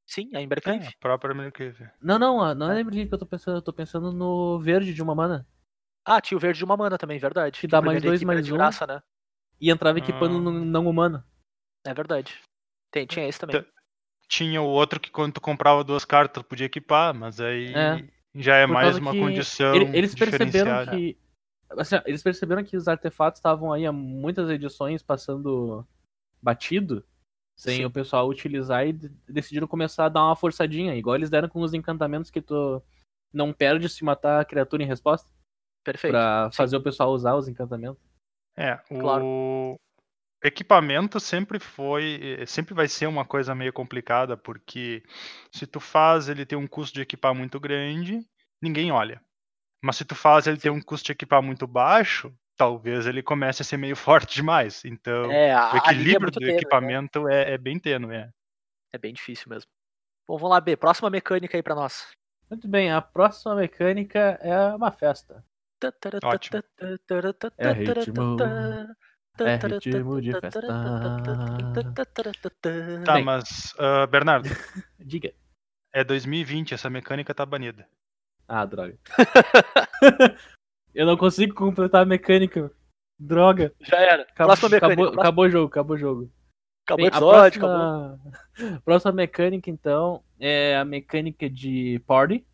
Sim, 0.07 0.29
a 0.35 0.39
É, 0.41 0.43
Embercleave. 0.43 0.87
a 0.89 0.93
própria 1.01 1.33
Americave. 1.33 1.89
Não, 2.03 2.19
não, 2.19 2.43
ah, 2.43 2.55
não 2.55 2.71
é 2.71 2.81
Embercleave 2.81 3.09
que 3.09 3.15
eu 3.15 3.19
tô 3.19 3.27
pensando, 3.27 3.57
eu 3.57 3.63
tô 3.63 3.73
pensando 3.73 4.13
no 4.13 4.59
verde 4.61 4.93
de 4.93 5.03
uma 5.03 5.15
mana. 5.15 5.47
Ah, 6.05 6.21
tinha 6.21 6.37
o 6.37 6.41
verde 6.41 6.59
de 6.59 6.65
uma 6.67 6.77
mana 6.77 6.99
também, 6.99 7.19
verdade. 7.19 7.59
Que 7.59 7.67
dá 7.67 7.81
mais 7.81 7.97
primeiro 8.03 8.09
dois, 8.09 8.23
mais 8.23 8.45
de 8.45 8.53
um. 8.53 8.57
graça, 8.57 8.87
né? 8.87 9.03
E 9.59 9.71
entrava 9.71 9.99
equipando 9.99 10.37
Ah. 10.37 10.41
no 10.41 10.51
não 10.53 10.87
humano. 10.87 11.25
É 11.87 11.95
verdade. 11.95 12.39
Tem, 12.91 13.07
tinha 13.07 13.27
esse 13.27 13.41
também. 13.41 13.63
Tá. 13.63 13.69
Tinha 14.29 14.61
o 14.61 14.67
outro 14.67 15.01
que 15.01 15.11
quando 15.11 15.33
tu 15.35 15.41
comprava 15.41 15.83
duas 15.83 16.05
cartas 16.05 16.43
tu 16.43 16.47
podia 16.47 16.67
equipar, 16.67 17.15
mas 17.15 17.41
aí 17.41 17.73
É. 17.75 18.07
já 18.35 18.57
é 18.57 18.67
Por 18.67 18.73
mais 18.73 18.97
uma 18.99 19.13
condição 19.13 19.75
ele- 19.75 19.97
eles 19.97 20.15
perceberam 20.15 20.87
que. 20.87 21.17
assim, 21.71 21.97
eles 22.07 22.23
perceberam 22.23 22.65
que 22.65 22.77
os 22.77 22.89
artefatos 22.89 23.39
estavam 23.39 23.73
aí 23.73 23.87
há 23.87 23.93
muitas 23.93 24.49
edições 24.51 25.03
passando 25.03 25.87
batido, 26.43 27.05
sem 27.59 27.77
Sim. 27.79 27.85
o 27.85 27.91
pessoal 27.91 28.29
utilizar 28.29 28.87
e 28.87 28.93
de- 28.93 29.09
decidiram 29.29 29.67
começar 29.67 30.07
a 30.07 30.09
dar 30.09 30.25
uma 30.25 30.37
forçadinha, 30.37 30.95
igual 30.97 31.17
eles 31.17 31.31
deram 31.31 31.49
com 31.49 31.61
os 31.61 31.73
encantamentos 31.75 32.31
que 32.31 32.43
tu 32.43 32.83
não 33.33 33.53
perde 33.53 33.89
se 33.89 34.05
matar 34.05 34.41
a 34.41 34.45
criatura 34.45 34.83
em 34.83 34.87
resposta, 34.87 35.29
Perfeito. 35.85 36.13
pra 36.13 36.51
sim. 36.51 36.57
fazer 36.57 36.77
o 36.77 36.83
pessoal 36.83 37.11
usar 37.13 37.35
os 37.35 37.49
encantamentos. 37.49 38.03
É, 38.57 38.77
Claro. 39.01 39.77
Equipamento 40.47 41.19
sempre 41.21 41.59
foi, 41.59 42.39
eh, 42.41 42.47
sempre 42.47 42.75
vai 42.75 42.89
ser 42.89 43.07
uma 43.07 43.25
coisa 43.25 43.55
meio 43.55 43.73
complicada, 43.73 44.37
porque 44.37 45.03
se 45.53 45.67
tu 45.67 45.81
faz 45.81 46.29
ele 46.29 46.47
ter 46.47 46.57
um 46.57 46.67
custo 46.67 46.95
de 46.95 47.03
equipar 47.03 47.35
muito 47.35 47.59
grande, 47.59 48.21
ninguém 48.63 48.93
olha. 48.93 49.21
Mas 49.83 49.97
se 49.97 50.05
tu 50.05 50.15
faz 50.15 50.47
ele 50.47 50.57
ter 50.57 50.71
um 50.71 50.81
custo 50.81 51.07
de 51.07 51.13
equipar 51.13 51.43
muito 51.43 51.67
baixo, 51.67 52.35
talvez 52.57 53.07
ele 53.07 53.23
comece 53.23 53.63
a 53.63 53.65
ser 53.65 53.77
meio 53.77 53.97
forte 54.31 54.35
demais. 54.35 54.85
Então, 54.85 55.31
É, 55.31 55.53
a, 55.53 55.73
o 55.73 55.77
é 55.77 55.79
equilíbrio 55.79 56.21
muito 56.23 56.35
do 56.35 56.41
tênue, 56.41 56.53
né? 56.53 56.59
equipamento 56.59 57.29
é, 57.29 57.53
é 57.53 57.59
bem 57.59 57.79
tênue. 57.79 58.15
É. 58.15 58.31
É 58.93 58.99
bem 58.99 59.13
difícil 59.13 59.49
mesmo. 59.49 59.69
Bom, 60.27 60.37
vamos 60.39 60.51
lá, 60.51 60.61
B. 60.61 60.77
Próxima 60.77 61.11
mecânica 61.11 61.57
aí 61.57 61.63
pra 61.63 61.75
nós. 61.75 62.09
Muito 62.49 62.69
bem, 62.69 62.93
a 62.93 63.03
próxima 63.03 63.55
mecânica 63.55 64.39
é 64.41 64.75
uma 64.75 64.91
festa. 64.93 65.45
Ótimo. 66.23 66.63
É 67.59 67.73
ritmo, 67.73 68.37
é 69.41 69.57
ritmo 69.57 70.21
de 70.21 70.33
festa. 70.41 70.61
Tá, 73.05 73.15
Bem. 73.15 73.25
mas, 73.25 73.75
ah, 73.79 74.07
Bernardo, 74.07 74.49
Diga. 74.99 75.33
é 75.93 76.05
2020, 76.05 76.75
essa 76.75 76.89
mecânica 76.89 77.35
tá 77.35 77.45
banida. 77.45 77.89
Ah, 78.47 78.65
droga. 78.65 78.97
Eu 80.95 81.07
não 81.07 81.17
consigo 81.17 81.55
completar 81.55 82.03
a 82.03 82.07
mecânica. 82.07 82.71
Droga. 83.19 83.73
Já 83.81 83.99
era. 83.99 84.23
Acabou, 84.23 84.47
próxima 84.47 84.69
mecânica. 84.69 84.87
acabou, 84.87 85.05
próxima- 85.07 85.23
acabou 85.23 85.45
o 85.45 85.51
jogo, 85.51 85.67
acabou 85.69 85.97
o 85.97 85.99
jogo. 85.99 86.33
acabou 86.87 86.97
Bem, 86.97 87.07
o 87.07 87.09
a 87.09 87.17
episódio, 87.17 87.67
acabou. 87.67 88.19
próxima... 88.19 88.81
próxima 88.85 89.13
mecânica, 89.13 89.71
então, 89.71 90.23
é 90.39 90.77
a 90.77 90.85
mecânica 90.85 91.49
de 91.51 91.99
party, 92.07 92.47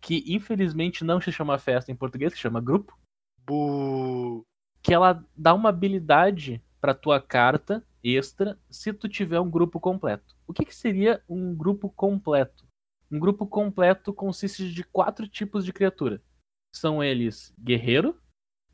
que 0.00 0.22
infelizmente 0.26 1.02
não 1.04 1.20
se 1.20 1.32
chama 1.32 1.58
festa 1.58 1.90
em 1.90 1.96
português, 1.96 2.32
se 2.32 2.38
chama 2.38 2.60
grupo, 2.60 2.96
Bu. 3.46 4.44
Que 4.88 4.94
ela 4.94 5.22
dá 5.36 5.52
uma 5.52 5.68
habilidade 5.68 6.64
pra 6.80 6.94
tua 6.94 7.20
carta 7.20 7.86
extra 8.02 8.58
se 8.70 8.90
tu 8.90 9.06
tiver 9.06 9.38
um 9.38 9.50
grupo 9.50 9.78
completo. 9.78 10.34
O 10.46 10.52
que, 10.54 10.64
que 10.64 10.74
seria 10.74 11.22
um 11.28 11.54
grupo 11.54 11.90
completo? 11.90 12.66
Um 13.10 13.18
grupo 13.18 13.46
completo 13.46 14.14
consiste 14.14 14.72
de 14.72 14.82
quatro 14.82 15.28
tipos 15.28 15.62
de 15.62 15.74
criatura. 15.74 16.22
São 16.74 17.04
eles 17.04 17.52
guerreiro, 17.60 18.18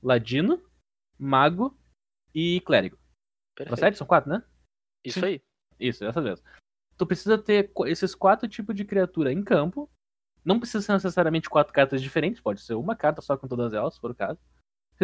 ladino, 0.01 0.63
mago 1.19 1.77
e 2.33 2.61
clérigo. 2.61 2.97
Tá 2.97 3.65
Perfeito. 3.65 3.81
certo? 3.81 3.97
São 3.97 4.07
quatro, 4.07 4.31
né? 4.31 4.45
Isso 5.05 5.19
Sim. 5.19 5.27
aí. 5.27 5.43
Isso, 5.81 6.05
dessa 6.05 6.23
vez. 6.23 6.41
Tu 6.97 7.05
precisa 7.05 7.37
ter 7.37 7.73
esses 7.87 8.15
quatro 8.15 8.49
tipos 8.49 8.77
de 8.77 8.85
criatura 8.85 9.33
em 9.33 9.43
campo. 9.43 9.91
Não 10.45 10.61
precisa 10.61 10.81
ser 10.81 10.93
necessariamente 10.93 11.51
quatro 11.51 11.73
cartas 11.73 12.01
diferentes, 12.01 12.41
pode 12.41 12.61
ser 12.61 12.75
uma 12.75 12.95
carta 12.95 13.21
só 13.21 13.37
com 13.37 13.49
todas 13.49 13.73
elas, 13.73 13.95
se 13.95 14.01
for 14.01 14.13
o 14.13 14.15
caso. 14.15 14.39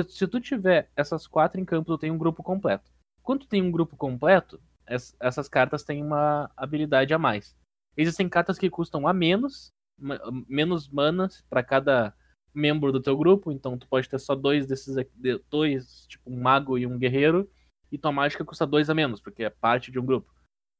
Se, 0.02 0.10
se 0.10 0.26
tu 0.26 0.40
tiver 0.40 0.90
essas 0.96 1.26
quatro 1.26 1.60
em 1.60 1.64
campo, 1.64 1.86
tu 1.92 1.98
tem 1.98 2.10
um 2.10 2.18
grupo 2.18 2.42
completo. 2.42 2.90
Quando 3.22 3.40
tu 3.40 3.48
tem 3.48 3.62
um 3.62 3.70
grupo 3.70 3.96
completo, 3.96 4.60
es- 4.88 5.14
essas 5.20 5.48
cartas 5.48 5.82
têm 5.82 6.02
uma 6.02 6.50
habilidade 6.56 7.12
a 7.14 7.18
mais. 7.18 7.56
Existem 7.96 8.28
cartas 8.28 8.58
que 8.58 8.70
custam 8.70 9.06
a 9.06 9.12
menos, 9.12 9.68
menos 10.48 10.88
manas 10.88 11.42
para 11.48 11.62
cada 11.62 12.14
membro 12.54 12.90
do 12.90 13.00
teu 13.00 13.16
grupo, 13.16 13.52
então 13.52 13.78
tu 13.78 13.86
pode 13.86 14.08
ter 14.08 14.18
só 14.18 14.34
dois 14.34 14.66
desses 14.66 14.96
aqui, 14.96 15.10
dois, 15.50 16.06
tipo 16.08 16.30
um 16.30 16.40
mago 16.40 16.76
e 16.78 16.86
um 16.86 16.98
guerreiro, 16.98 17.48
e 17.92 17.98
tua 17.98 18.10
mágica 18.12 18.44
custa 18.44 18.66
dois 18.66 18.88
a 18.90 18.94
menos, 18.94 19.20
porque 19.20 19.44
é 19.44 19.50
parte 19.50 19.90
de 19.90 19.98
um 19.98 20.04
grupo. 20.04 20.32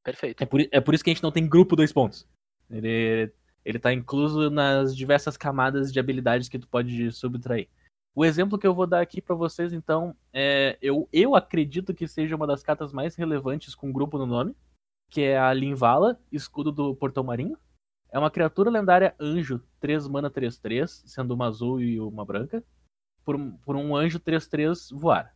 Perfeito. 0.03 0.43
É 0.43 0.47
por, 0.47 0.61
é 0.61 0.81
por 0.81 0.95
isso 0.95 1.05
que 1.05 1.11
a 1.11 1.15
gente 1.15 1.23
não 1.23 1.31
tem 1.33 1.49
grupo 1.49 1.77
dois 1.77 1.93
pontos. 1.93 2.27
Ele, 2.69 3.33
ele 3.65 3.79
tá 3.79 3.93
incluso 3.93 4.51
nas 4.51 4.97
diversas 4.97 5.37
camadas 5.37 5.93
de 5.93 6.01
habilidades 6.01 6.49
que 6.49 6.59
tu 6.59 6.67
pode 6.69 7.13
subtrair. 7.13 7.69
O 8.15 8.25
exemplo 8.25 8.59
que 8.59 8.67
eu 8.67 8.75
vou 8.75 8.87
dar 8.87 9.01
aqui 9.01 9.21
pra 9.23 9.35
vocês, 9.35 9.73
então, 9.73 10.17
é. 10.33 10.77
Eu, 10.83 11.09
eu 11.13 11.35
acredito 11.37 11.95
que 11.95 12.09
seja 12.09 12.35
uma 12.37 12.47
das 12.47 12.63
cartas 12.63 12.93
mais 12.93 13.15
relevantes 13.15 13.75
com 13.75 13.93
grupo 13.93 14.19
no 14.19 14.27
nome, 14.27 14.55
que 15.11 15.23
é 15.23 15.39
a 15.39 15.53
Linvala, 15.53 16.21
escudo 16.31 16.73
do 16.73 16.95
Portão 16.95 17.23
Marinho. 17.23 17.57
É 18.11 18.19
uma 18.19 18.31
criatura 18.31 18.69
lendária 18.71 19.15
anjo, 19.21 19.63
3 19.79 20.09
mana 20.09 20.29
3-3, 20.29 21.03
sendo 21.07 21.33
uma 21.35 21.47
azul 21.47 21.81
e 21.81 22.01
uma 22.01 22.25
branca. 22.25 22.65
Por, 23.25 23.37
um- 23.37 23.57
por 23.59 23.77
um 23.77 23.95
anjo 23.95 24.19
3-3 24.19 24.91
voar. 24.91 25.35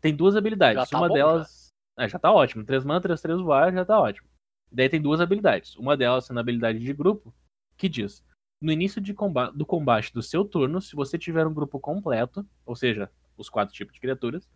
Tem 0.00 0.14
duas 0.14 0.34
habilidades. 0.34 0.82
Já 0.82 0.86
tá 0.86 0.98
uma 0.98 1.08
bom, 1.08 1.14
delas. 1.14 1.68
É, 1.98 2.08
já 2.08 2.18
tá 2.18 2.32
ótimo. 2.32 2.64
3 2.64 2.84
mana 2.84 3.00
3-3 3.00 3.42
voar 3.42 3.72
já 3.72 3.84
tá 3.84 4.00
ótimo. 4.00 4.26
Daí 4.72 4.88
tem 4.88 5.00
duas 5.00 5.20
habilidades. 5.20 5.76
Uma 5.76 5.96
delas 5.96 6.24
sendo 6.24 6.38
a 6.38 6.40
habilidade 6.40 6.78
de 6.78 6.92
grupo, 6.94 7.34
que 7.76 7.88
diz: 7.88 8.24
No 8.62 8.72
início 8.72 9.00
de 9.00 9.12
comba- 9.12 9.50
do 9.50 9.66
combate 9.66 10.12
do 10.12 10.22
seu 10.22 10.44
turno, 10.44 10.80
se 10.80 10.94
você 10.96 11.18
tiver 11.18 11.46
um 11.46 11.52
grupo 11.52 11.78
completo, 11.78 12.46
ou 12.64 12.74
seja, 12.74 13.10
os 13.36 13.48
quatro 13.48 13.74
tipos 13.74 13.94
de 13.94 14.00
criaturas, 14.00 14.48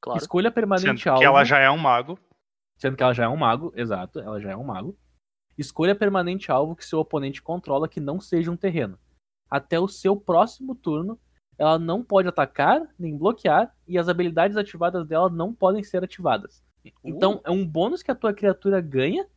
Claro. 0.00 0.18
escolha 0.18 0.48
Sendo 0.48 0.54
permanente 0.54 1.02
que 1.02 1.08
alvo. 1.08 1.22
ela 1.22 1.44
já 1.44 1.58
é 1.58 1.70
um 1.70 1.76
mago. 1.76 2.18
Sendo 2.78 2.96
que 2.96 3.02
ela 3.02 3.12
já 3.12 3.24
é 3.24 3.28
um 3.28 3.36
mago, 3.36 3.72
exato, 3.76 4.18
ela 4.20 4.40
já 4.40 4.50
é 4.52 4.56
um 4.56 4.64
mago. 4.64 4.96
Escolha 5.58 5.94
permanente 5.94 6.50
alvo 6.50 6.74
que 6.74 6.84
seu 6.86 6.98
oponente 7.00 7.42
controla 7.42 7.86
que 7.88 8.00
não 8.00 8.18
seja 8.18 8.50
um 8.50 8.56
terreno. 8.56 8.98
Até 9.50 9.78
o 9.78 9.88
seu 9.88 10.16
próximo 10.16 10.74
turno, 10.74 11.20
ela 11.58 11.78
não 11.78 12.02
pode 12.02 12.26
atacar 12.28 12.88
nem 12.98 13.14
bloquear 13.18 13.76
e 13.86 13.98
as 13.98 14.08
habilidades 14.08 14.56
ativadas 14.56 15.06
dela 15.06 15.28
não 15.28 15.52
podem 15.52 15.82
ser 15.84 16.02
ativadas. 16.02 16.64
Então 17.04 17.42
é 17.44 17.50
um 17.50 17.66
bônus 17.66 18.02
que 18.02 18.10
a 18.10 18.14
tua 18.14 18.32
criatura 18.32 18.80
ganha 18.80 19.28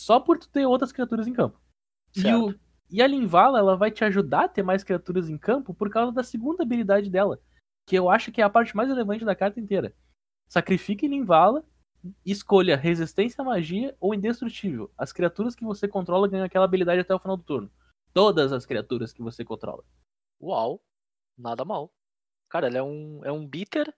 só 0.00 0.18
por 0.18 0.36
tu 0.38 0.48
ter 0.48 0.66
outras 0.66 0.90
criaturas 0.90 1.28
em 1.28 1.32
campo. 1.32 1.60
E, 2.16 2.20
o, 2.34 2.48
Certo. 2.48 2.60
E 2.90 3.02
a 3.02 3.06
Linvala, 3.06 3.58
ela 3.58 3.76
vai 3.76 3.90
te 3.90 4.04
ajudar 4.04 4.44
a 4.44 4.48
ter 4.48 4.62
mais 4.62 4.82
criaturas 4.82 5.28
em 5.28 5.36
campo 5.36 5.74
por 5.74 5.90
causa 5.90 6.12
da 6.12 6.22
segunda 6.22 6.62
habilidade 6.62 7.10
dela, 7.10 7.40
que 7.86 7.96
eu 7.96 8.08
acho 8.08 8.32
que 8.32 8.40
é 8.40 8.44
a 8.44 8.50
parte 8.50 8.74
mais 8.76 8.88
relevante 8.88 9.24
da 9.24 9.34
carta 9.34 9.60
inteira. 9.60 9.94
Sacrifique 10.46 11.06
Linvala, 11.06 11.64
escolha 12.24 12.76
resistência 12.76 13.42
à 13.42 13.44
magia 13.44 13.94
ou 14.00 14.14
indestrutível. 14.14 14.90
As 14.96 15.12
criaturas 15.12 15.54
que 15.54 15.64
você 15.64 15.86
controla 15.86 16.28
ganham 16.28 16.46
aquela 16.46 16.64
habilidade 16.64 17.00
até 17.00 17.14
o 17.14 17.18
final 17.18 17.36
do 17.36 17.42
turno. 17.42 17.70
Todas 18.14 18.52
as 18.52 18.64
criaturas 18.64 19.12
que 19.12 19.22
você 19.22 19.44
controla. 19.44 19.84
Uau. 20.40 20.80
Nada 21.36 21.64
mal. 21.64 21.92
Cara, 22.48 22.66
ele 22.66 22.78
é 22.78 22.82
um, 22.82 23.24
é 23.24 23.30
um 23.30 23.46
beater 23.46 23.94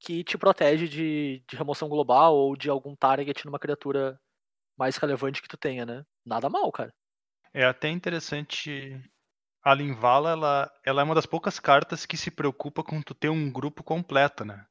que 0.00 0.24
te 0.24 0.36
protege 0.36 0.88
de, 0.88 1.42
de 1.48 1.56
remoção 1.56 1.88
global 1.88 2.34
ou 2.34 2.56
de 2.56 2.68
algum 2.68 2.94
target 2.94 3.46
numa 3.46 3.58
criatura 3.58 4.20
mais 4.76 4.96
relevante 4.96 5.40
que 5.40 5.48
tu 5.48 5.56
tenha, 5.56 5.86
né? 5.86 6.04
Nada 6.24 6.50
mal, 6.50 6.70
cara. 6.72 6.92
É 7.54 7.64
até 7.64 7.88
interessante. 7.88 9.00
A 9.64 9.74
Linvala, 9.74 10.30
ela, 10.32 10.72
ela 10.84 11.02
é 11.02 11.04
uma 11.04 11.14
das 11.16 11.26
poucas 11.26 11.60
cartas 11.60 12.06
que 12.06 12.16
se 12.16 12.30
preocupa 12.30 12.82
com 12.84 13.02
tu 13.02 13.14
ter 13.14 13.30
um 13.30 13.50
grupo 13.52 13.82
completo, 13.84 14.44
né? 14.44 14.66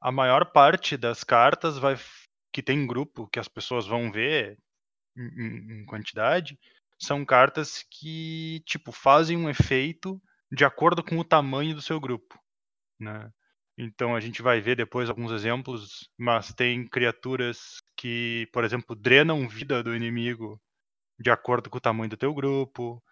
A 0.00 0.12
maior 0.12 0.46
parte 0.52 0.96
das 0.96 1.24
cartas 1.24 1.78
vai 1.78 1.96
que 2.52 2.62
tem 2.62 2.86
grupo, 2.86 3.28
que 3.28 3.40
as 3.40 3.48
pessoas 3.48 3.86
vão 3.86 4.12
ver 4.12 4.58
em- 5.16 5.82
em 5.82 5.86
quantidade, 5.86 6.58
são 7.00 7.24
cartas 7.24 7.84
que, 7.90 8.62
tipo, 8.66 8.92
fazem 8.92 9.36
um 9.38 9.50
efeito 9.50 10.20
de 10.52 10.64
acordo 10.64 11.02
com 11.04 11.18
o 11.18 11.24
tamanho 11.24 11.74
do 11.74 11.82
seu 11.82 12.00
grupo, 12.00 12.38
né? 13.00 13.30
Então 13.78 14.16
a 14.16 14.20
gente 14.20 14.42
vai 14.42 14.60
ver 14.60 14.76
depois 14.76 15.10
alguns 15.10 15.32
exemplos, 15.32 16.10
mas 16.18 16.52
tem 16.54 16.86
criaturas 16.88 17.78
que, 17.96 18.48
por 18.52 18.64
exemplo, 18.64 18.96
drenam 18.96 19.48
vida 19.48 19.82
do 19.82 19.94
inimigo 19.96 20.60
de 21.18 21.30
acordo 21.30 21.70
com 21.70 21.78
o 21.78 21.80
tamanho 21.80 22.10
do 22.10 22.16
teu 22.16 22.32
grupo, 22.34 23.02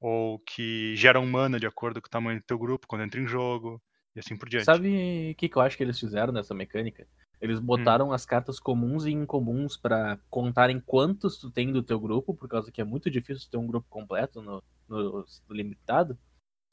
ou 0.00 0.38
que 0.40 0.94
geram 0.96 1.24
mana 1.26 1.58
de 1.58 1.66
acordo 1.66 2.00
com 2.00 2.06
o 2.06 2.10
tamanho 2.10 2.38
do 2.40 2.44
teu 2.44 2.58
grupo 2.58 2.86
quando 2.86 3.02
entra 3.02 3.20
em 3.20 3.26
jogo, 3.26 3.80
e 4.14 4.20
assim 4.20 4.36
por 4.36 4.48
diante. 4.48 4.64
Sabe 4.66 5.30
o 5.32 5.34
que, 5.34 5.48
que 5.48 5.56
eu 5.56 5.62
acho 5.62 5.76
que 5.76 5.82
eles 5.82 5.98
fizeram 5.98 6.32
nessa 6.32 6.54
mecânica? 6.54 7.06
Eles 7.40 7.58
botaram 7.58 8.12
as 8.12 8.24
cartas 8.24 8.58
comuns 8.60 9.04
e 9.06 9.10
incomuns 9.10 9.76
pra 9.76 10.18
contarem 10.30 10.80
quantos 10.80 11.36
tu 11.38 11.50
tem 11.50 11.70
do 11.72 11.82
teu 11.82 11.98
grupo, 12.00 12.32
por 12.34 12.48
causa 12.48 12.70
que 12.72 12.80
é 12.80 12.84
muito 12.84 13.10
difícil 13.10 13.50
ter 13.50 13.56
um 13.58 13.66
grupo 13.66 13.86
completo 13.90 14.40
no, 14.40 14.62
no- 14.88 15.26
no 15.48 15.54
limitado. 15.54 16.16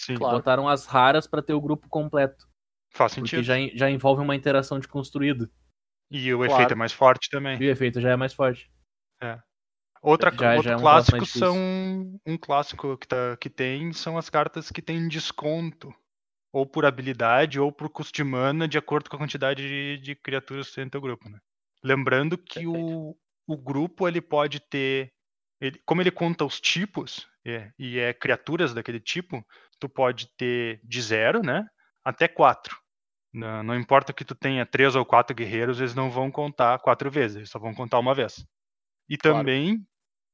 Sim, 0.01 0.15
Claro. 0.15 0.37
Botaram 0.37 0.69
as 0.69 0.85
raras 0.85 1.27
pra 1.27 1.41
ter 1.41 1.53
o 1.53 1.61
grupo 1.61 1.89
completo. 1.89 2.47
faz 2.93 3.13
Porque 3.15 3.29
sentido. 3.29 3.43
já, 3.43 3.57
en- 3.57 3.71
já 3.75 3.89
envolve 3.89 4.21
uma 4.21 4.35
interação 4.35 4.79
de 4.79 4.87
construído. 4.87 5.49
E 6.09 6.33
o 6.33 6.37
Claro. 6.39 6.53
efeito 6.53 6.71
é 6.73 6.75
mais 6.75 6.91
forte 6.93 7.29
também. 7.29 7.57
E 7.61 7.65
o 7.67 7.69
efeito 7.71 7.99
já 8.01 8.09
é 8.11 8.15
mais 8.17 8.33
forte. 8.33 8.69
Outra, 10.01 10.31
Já- 10.31 10.55
outro 10.55 10.63
já 10.63 10.71
é 10.73 10.77
um 10.77 10.79
clássico 10.79 11.25
são. 11.25 12.19
Um 12.25 12.37
clássico 12.37 12.97
que, 12.97 13.07
tá, 13.07 13.37
que 13.39 13.49
tem 13.49 13.93
são 13.93 14.17
as 14.17 14.29
cartas 14.29 14.71
que 14.71 14.81
têm 14.81 15.07
desconto. 15.07 15.93
Ou 16.53 16.65
por 16.65 16.85
habilidade, 16.85 17.59
ou 17.59 17.71
por 17.71 17.89
custo 17.89 18.25
mana, 18.25 18.67
de 18.67 18.77
acordo 18.77 19.09
com 19.09 19.15
a 19.15 19.19
quantidade 19.19 19.61
de, 19.65 19.97
de 20.03 20.15
criaturas 20.15 20.67
que 20.69 20.75
tem 20.75 20.85
no 20.85 20.91
teu 20.91 20.99
grupo, 20.99 21.29
né? 21.29 21.39
Lembrando 21.83 22.37
que 22.37 22.67
o, 22.67 23.15
o 23.47 23.57
grupo 23.57 24.05
ele 24.07 24.19
pode 24.21 24.59
ter. 24.59 25.13
ele- 25.61 25.79
como 25.85 26.01
ele 26.01 26.11
conta 26.11 26.43
os 26.43 26.59
tipos, 26.59 27.25
é, 27.45 27.71
e 27.79 27.97
é 27.99 28.13
criaturas 28.13 28.73
daquele 28.73 28.99
tipo, 28.99 29.45
tu 29.79 29.87
pode 29.87 30.27
ter 30.35 30.81
de 30.83 31.01
zero, 31.01 31.41
né? 31.41 31.65
Até 32.03 32.27
quatro. 32.27 32.77
Não, 33.33 33.63
não 33.63 33.75
importa 33.79 34.11
que 34.11 34.25
tu 34.25 34.35
tenha 34.35 34.65
três 34.65 34.93
ou 34.93 35.05
quatro 35.05 35.33
guerreiros, 35.33 35.79
eles 35.79 35.95
não 35.95 36.11
vão 36.11 36.29
contar 36.29 36.77
quatro 36.79 37.09
vezes, 37.09 37.37
eles 37.37 37.49
só 37.49 37.59
vão 37.59 37.73
contar 37.73 37.97
uma 37.99 38.13
vez. 38.13 38.45
E 39.07 39.17
Claro. 39.17 39.37
também, 39.37 39.85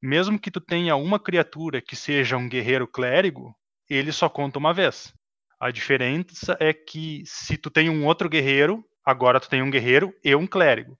mesmo 0.02 0.38
que 0.38 0.50
tu 0.50 0.60
tenha 0.60 0.96
uma 0.96 1.18
criatura 1.18 1.80
que 1.80 1.96
seja 1.96 2.36
um 2.36 2.48
guerreiro 2.48 2.86
clérigo, 2.86 3.54
ele 3.88 4.12
só 4.12 4.28
conta 4.28 4.58
uma 4.58 4.72
vez. 4.72 5.12
A 5.60 5.70
diferença 5.70 6.56
é 6.60 6.72
que 6.72 7.22
se 7.26 7.56
tu 7.56 7.70
tem 7.70 7.90
um 7.90 8.06
outro 8.06 8.28
guerreiro, 8.28 8.84
agora 9.04 9.40
tu 9.40 9.48
tem 9.48 9.62
um 9.62 9.70
guerreiro 9.70 10.14
e 10.22 10.34
um 10.34 10.46
clérigo. 10.46 10.96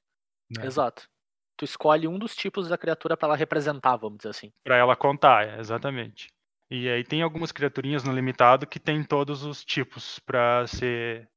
né? 0.50 0.66
Exato. 0.66 1.08
Tu 1.56 1.64
escolhe 1.64 2.06
um 2.06 2.18
dos 2.18 2.34
tipos 2.34 2.68
da 2.68 2.78
criatura 2.78 3.16
pra 3.16 3.28
ela 3.28 3.36
representar, 3.36 3.96
vamos 3.96 4.18
dizer 4.18 4.30
assim. 4.30 4.52
Pra 4.64 4.76
ela 4.76 4.96
contar, 4.96 5.46
é, 5.46 5.60
exatamente. 5.60 6.28
E 6.70 6.88
aí 6.88 7.02
tem 7.02 7.22
algumas 7.22 7.50
criaturinhas 7.50 8.04
no 8.04 8.12
limitado 8.12 8.66
que 8.66 8.78
tem 8.78 9.02
todos 9.02 9.42
os 9.42 9.64
tipos 9.64 10.18
pra 10.20 10.66
ser 10.66 11.28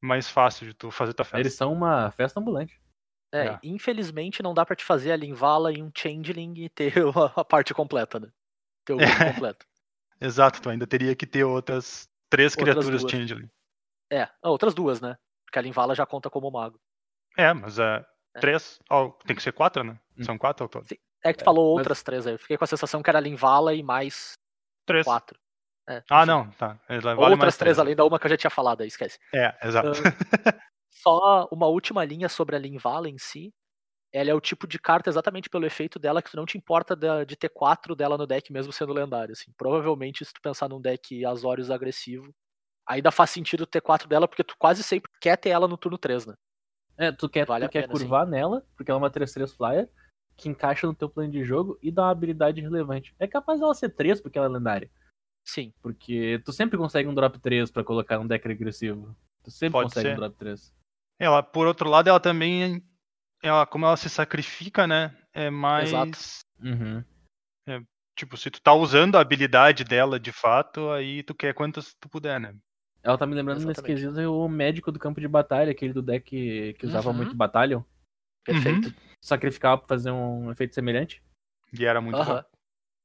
mais 0.00 0.28
fácil 0.28 0.66
de 0.66 0.74
tu 0.74 0.90
fazer 0.90 1.12
tua 1.12 1.24
festa. 1.24 1.40
Eles 1.40 1.54
são 1.54 1.72
uma 1.72 2.10
festa 2.10 2.40
ambulante. 2.40 2.80
É, 3.32 3.46
É. 3.48 3.58
infelizmente 3.62 4.42
não 4.42 4.54
dá 4.54 4.64
pra 4.64 4.74
te 4.76 4.84
fazer 4.84 5.12
a 5.12 5.16
Linvala 5.16 5.72
e 5.72 5.82
um 5.82 5.90
Changeling 5.94 6.54
e 6.56 6.68
ter 6.68 6.92
a, 7.36 7.44
parte 7.44 7.74
completa, 7.74 8.18
né? 8.18 8.28
Ter 8.86 8.94
o 8.94 8.96
grupo 8.96 9.12
completo. 9.34 9.66
Exato, 10.20 10.60
tu 10.62 10.70
ainda 10.70 10.86
teria 10.86 11.14
que 11.14 11.26
ter 11.26 11.44
outras 11.44 12.08
três 12.30 12.52
Outras 12.56 12.74
criaturas 12.74 13.00
duas. 13.02 13.12
Changeling. 13.12 13.50
É, 14.10 14.22
ah, 14.22 14.50
outras 14.50 14.74
duas, 14.74 15.00
né? 15.00 15.16
Porque 15.46 15.58
a 15.58 15.62
Linvala 15.62 15.94
já 15.94 16.04
conta 16.06 16.28
como 16.30 16.50
mago. 16.50 16.80
É, 17.36 17.52
mas 17.52 17.78
é, 17.78 18.04
É. 18.34 18.40
três. 18.40 18.78
ó, 18.90 19.10
tem 19.26 19.36
que 19.36 19.42
ser 19.42 19.52
quatro, 19.52 19.84
né? 19.84 19.98
Hum. 20.16 20.24
São 20.24 20.36
quatro 20.38 20.64
ao 20.64 20.68
todo. 20.68 20.86
É 21.22 21.32
que 21.32 21.38
tu 21.38 21.42
É, 21.42 21.44
falou 21.44 21.74
mas- 21.74 21.80
outras 21.82 22.02
três 22.02 22.26
aí. 22.26 22.34
Eu 22.34 22.38
fiquei 22.38 22.56
com 22.56 22.64
a 22.64 22.66
sensação 22.66 23.02
que 23.02 23.10
era 23.10 23.20
Linvala 23.20 23.74
e 23.74 23.82
mais 23.82 24.32
Três. 24.86 25.04
quatro. 25.04 25.38
É, 25.88 26.02
Ah, 26.10 26.26
não, 26.26 26.50
tá. 26.52 26.78
É, 26.88 26.98
vale 27.00 27.18
Outras 27.32 27.56
três 27.56 27.76
né? 27.76 27.82
além 27.82 27.96
da 27.96 28.04
uma 28.04 28.18
que 28.18 28.26
eu 28.26 28.30
já 28.30 28.36
tinha 28.36 28.50
falado 28.50 28.80
aí, 28.82 28.88
esquece. 28.88 29.18
É, 29.34 29.56
exato. 29.66 29.90
Só 30.90 31.48
uma 31.50 31.66
última 31.66 32.04
linha 32.04 32.28
sobre 32.28 32.56
a 32.56 32.58
Linvala 32.58 33.08
em 33.08 33.18
si. 33.18 33.52
Ela 34.12 34.30
é 34.30 34.34
o 34.34 34.40
tipo 34.40 34.66
de 34.66 34.78
carta 34.78 35.10
exatamente 35.10 35.50
pelo 35.50 35.66
efeito 35.66 35.98
dela 35.98 36.22
que 36.22 36.30
tu 36.30 36.36
não 36.36 36.46
te 36.46 36.56
importa 36.56 36.96
de 37.26 37.36
ter 37.36 37.50
quatro 37.50 37.94
dela 37.94 38.16
no 38.16 38.26
deck 38.26 38.50
mesmo 38.52 38.72
sendo 38.72 38.92
lendário. 38.92 39.32
Assim. 39.32 39.52
Provavelmente, 39.56 40.24
se 40.24 40.32
tu 40.32 40.40
pensar 40.40 40.68
num 40.68 40.80
deck 40.80 41.24
Azorius 41.26 41.70
agressivo, 41.70 42.34
ainda 42.86 43.10
faz 43.10 43.30
sentido 43.30 43.66
ter 43.66 43.82
quatro 43.82 44.08
dela, 44.08 44.26
porque 44.26 44.42
tu 44.42 44.56
quase 44.58 44.82
sempre 44.82 45.10
quer 45.20 45.36
ter 45.36 45.50
ela 45.50 45.68
no 45.68 45.76
turno 45.76 45.98
3, 45.98 46.24
né? 46.24 46.34
É, 46.96 47.12
tu 47.12 47.28
quer, 47.28 47.46
Vale 47.46 47.68
tu 47.68 47.70
quer 47.70 47.82
pena, 47.82 47.94
sim. 47.94 48.00
curvar 48.00 48.26
nela, 48.26 48.66
porque 48.74 48.90
ela 48.90 48.98
é 48.98 49.02
uma 49.02 49.10
3-3 49.10 49.54
flyer, 49.54 49.88
que 50.36 50.48
encaixa 50.48 50.86
no 50.86 50.94
teu 50.94 51.08
plano 51.08 51.30
de 51.30 51.44
jogo 51.44 51.78
e 51.82 51.92
dá 51.92 52.04
uma 52.04 52.10
habilidade 52.10 52.60
relevante. 52.60 53.14
É 53.18 53.26
capaz 53.26 53.60
dela 53.60 53.74
ser 53.74 53.90
3 53.90 54.20
porque 54.20 54.38
ela 54.38 54.48
é 54.48 54.50
lendária. 54.50 54.90
Sim. 55.44 55.72
Porque 55.82 56.40
tu 56.44 56.52
sempre 56.52 56.78
consegue 56.78 57.08
um 57.08 57.14
drop 57.14 57.38
3 57.38 57.70
pra 57.70 57.84
colocar 57.84 58.18
num 58.18 58.26
deck 58.26 58.50
agressivo. 58.50 59.14
Tu 59.42 59.50
sempre 59.50 59.72
Pode 59.72 59.88
consegue 59.90 60.08
ser. 60.08 60.12
um 60.12 60.16
drop 60.16 60.36
3. 60.36 60.74
Ela, 61.18 61.42
por 61.42 61.66
outro 61.66 61.88
lado, 61.88 62.08
ela 62.08 62.20
também. 62.20 62.82
Ela, 63.42 63.66
como 63.66 63.86
ela 63.86 63.96
se 63.96 64.08
sacrifica, 64.10 64.86
né? 64.86 65.16
É 65.32 65.50
mais. 65.50 65.88
Exato. 65.88 66.18
Uhum. 66.60 67.04
Tipo, 68.16 68.36
se 68.36 68.50
tu 68.50 68.60
tá 68.60 68.74
usando 68.74 69.14
a 69.14 69.20
habilidade 69.20 69.84
dela 69.84 70.18
de 70.18 70.32
fato, 70.32 70.90
aí 70.90 71.22
tu 71.22 71.32
quer 71.36 71.54
quantas 71.54 71.94
tu 71.94 72.08
puder, 72.08 72.40
né? 72.40 72.52
Ela 73.00 73.16
tá 73.16 73.24
me 73.24 73.34
lembrando 73.34 73.58
nesse 73.58 73.80
Exatamente. 73.80 74.02
quesito 74.02 74.20
o 74.32 74.48
médico 74.48 74.90
do 74.90 74.98
campo 74.98 75.20
de 75.20 75.28
batalha, 75.28 75.70
aquele 75.70 75.92
do 75.92 76.02
deck 76.02 76.28
que, 76.28 76.72
que 76.74 76.84
usava 76.84 77.10
Uhum. 77.10 77.16
muito 77.16 77.36
Battalion. 77.36 77.82
Perfeito. 78.44 78.92
Sacrificava 79.20 79.78
pra 79.78 79.86
fazer 79.86 80.10
um 80.10 80.50
efeito 80.50 80.74
semelhante. 80.74 81.22
E 81.72 81.84
era 81.84 82.00
muito 82.00 82.18
Aham. 82.18 82.42
bom. 82.42 82.44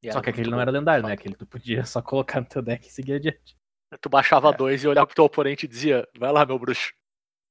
E 0.02 0.12
Só 0.12 0.20
que 0.20 0.32
aquele 0.32 0.50
não 0.50 0.58
bom, 0.58 0.62
era 0.62 0.72
lendário, 0.72 1.06
né? 1.06 1.14
Aquele 1.14 1.36
tu 1.36 1.46
podia 1.46 1.86
só 1.86 2.02
colocar 2.02 2.42
no 2.42 2.48
teu 2.48 2.64
deck 2.64 2.88
e 2.88 2.92
seguir 2.92 3.14
adiante. 3.14 3.56
Tu 4.02 4.10
baixava 4.10 4.50
É. 4.50 4.54
dois 4.58 4.84
e 4.84 4.88
olhava 4.88 5.08
pro 5.08 5.16
teu 5.16 5.26
oponente 5.26 5.66
e 5.66 5.70
dizia, 5.70 6.08
vai 6.18 6.32
lá, 6.32 6.46
meu 6.46 6.58
bruxo. 6.60 6.94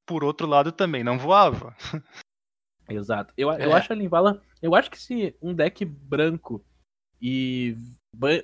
Por 0.06 0.24
outro 0.24 0.46
lado, 0.46 0.72
também 0.72 1.02
não 1.04 1.18
voava. 1.18 1.74
Exato. 2.88 3.32
Eu, 3.36 3.50
eu 3.52 3.70
É. 3.70 3.72
acho 3.74 3.92
a 3.92 3.96
Linvala. 3.96 4.42
Eu 4.60 4.74
acho 4.74 4.90
que 4.90 4.98
se 4.98 5.34
um 5.40 5.54
deck 5.54 5.84
branco 5.84 6.64
e. 7.20 7.76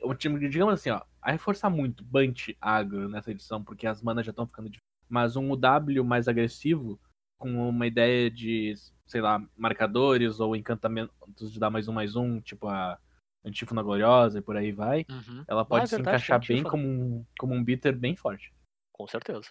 Um 0.05 0.15
time, 0.15 0.49
digamos 0.49 0.75
assim, 0.75 0.91
ó. 0.91 1.03
A 1.21 1.33
reforçar 1.33 1.69
muito 1.69 2.03
Bunt 2.05 2.51
agro 2.61 3.09
nessa 3.09 3.31
edição, 3.31 3.63
porque 3.63 3.87
as 3.87 4.01
manas 4.03 4.25
já 4.25 4.31
estão 4.31 4.47
ficando 4.47 4.67
difíceis. 4.71 4.83
Mas 5.09 5.37
um 5.37 5.51
UW 5.53 6.05
mais 6.05 6.29
agressivo, 6.29 6.99
com 7.39 7.69
uma 7.69 7.87
ideia 7.87 8.31
de, 8.31 8.73
sei 9.07 9.21
lá, 9.21 9.43
marcadores 9.57 10.41
ou 10.41 10.55
encantamentos 10.57 11.53
de 11.53 11.59
dar 11.59 11.71
mais 11.71 11.89
um 11.89 11.93
mais 11.93 12.17
um, 12.17 12.41
tipo 12.41 12.67
a 12.69 12.99
Antífona 13.45 13.83
Gloriosa 13.83 14.39
e 14.39 14.43
por 14.43 14.57
aí 14.57 14.73
vai. 14.73 15.05
Uhum. 15.09 15.45
Ela 15.47 15.63
Ah, 15.63 15.65
pode 15.65 15.85
é 15.85 15.87
se 15.87 15.97
verdade, 15.97 16.17
encaixar 16.17 16.47
bem 16.47 16.63
como 16.63 16.87
um, 16.87 17.27
como 17.39 17.55
um 17.55 17.63
bitter 17.65 17.97
bem 17.97 18.15
forte. 18.17 18.53
Com 18.93 19.07
certeza. 19.07 19.51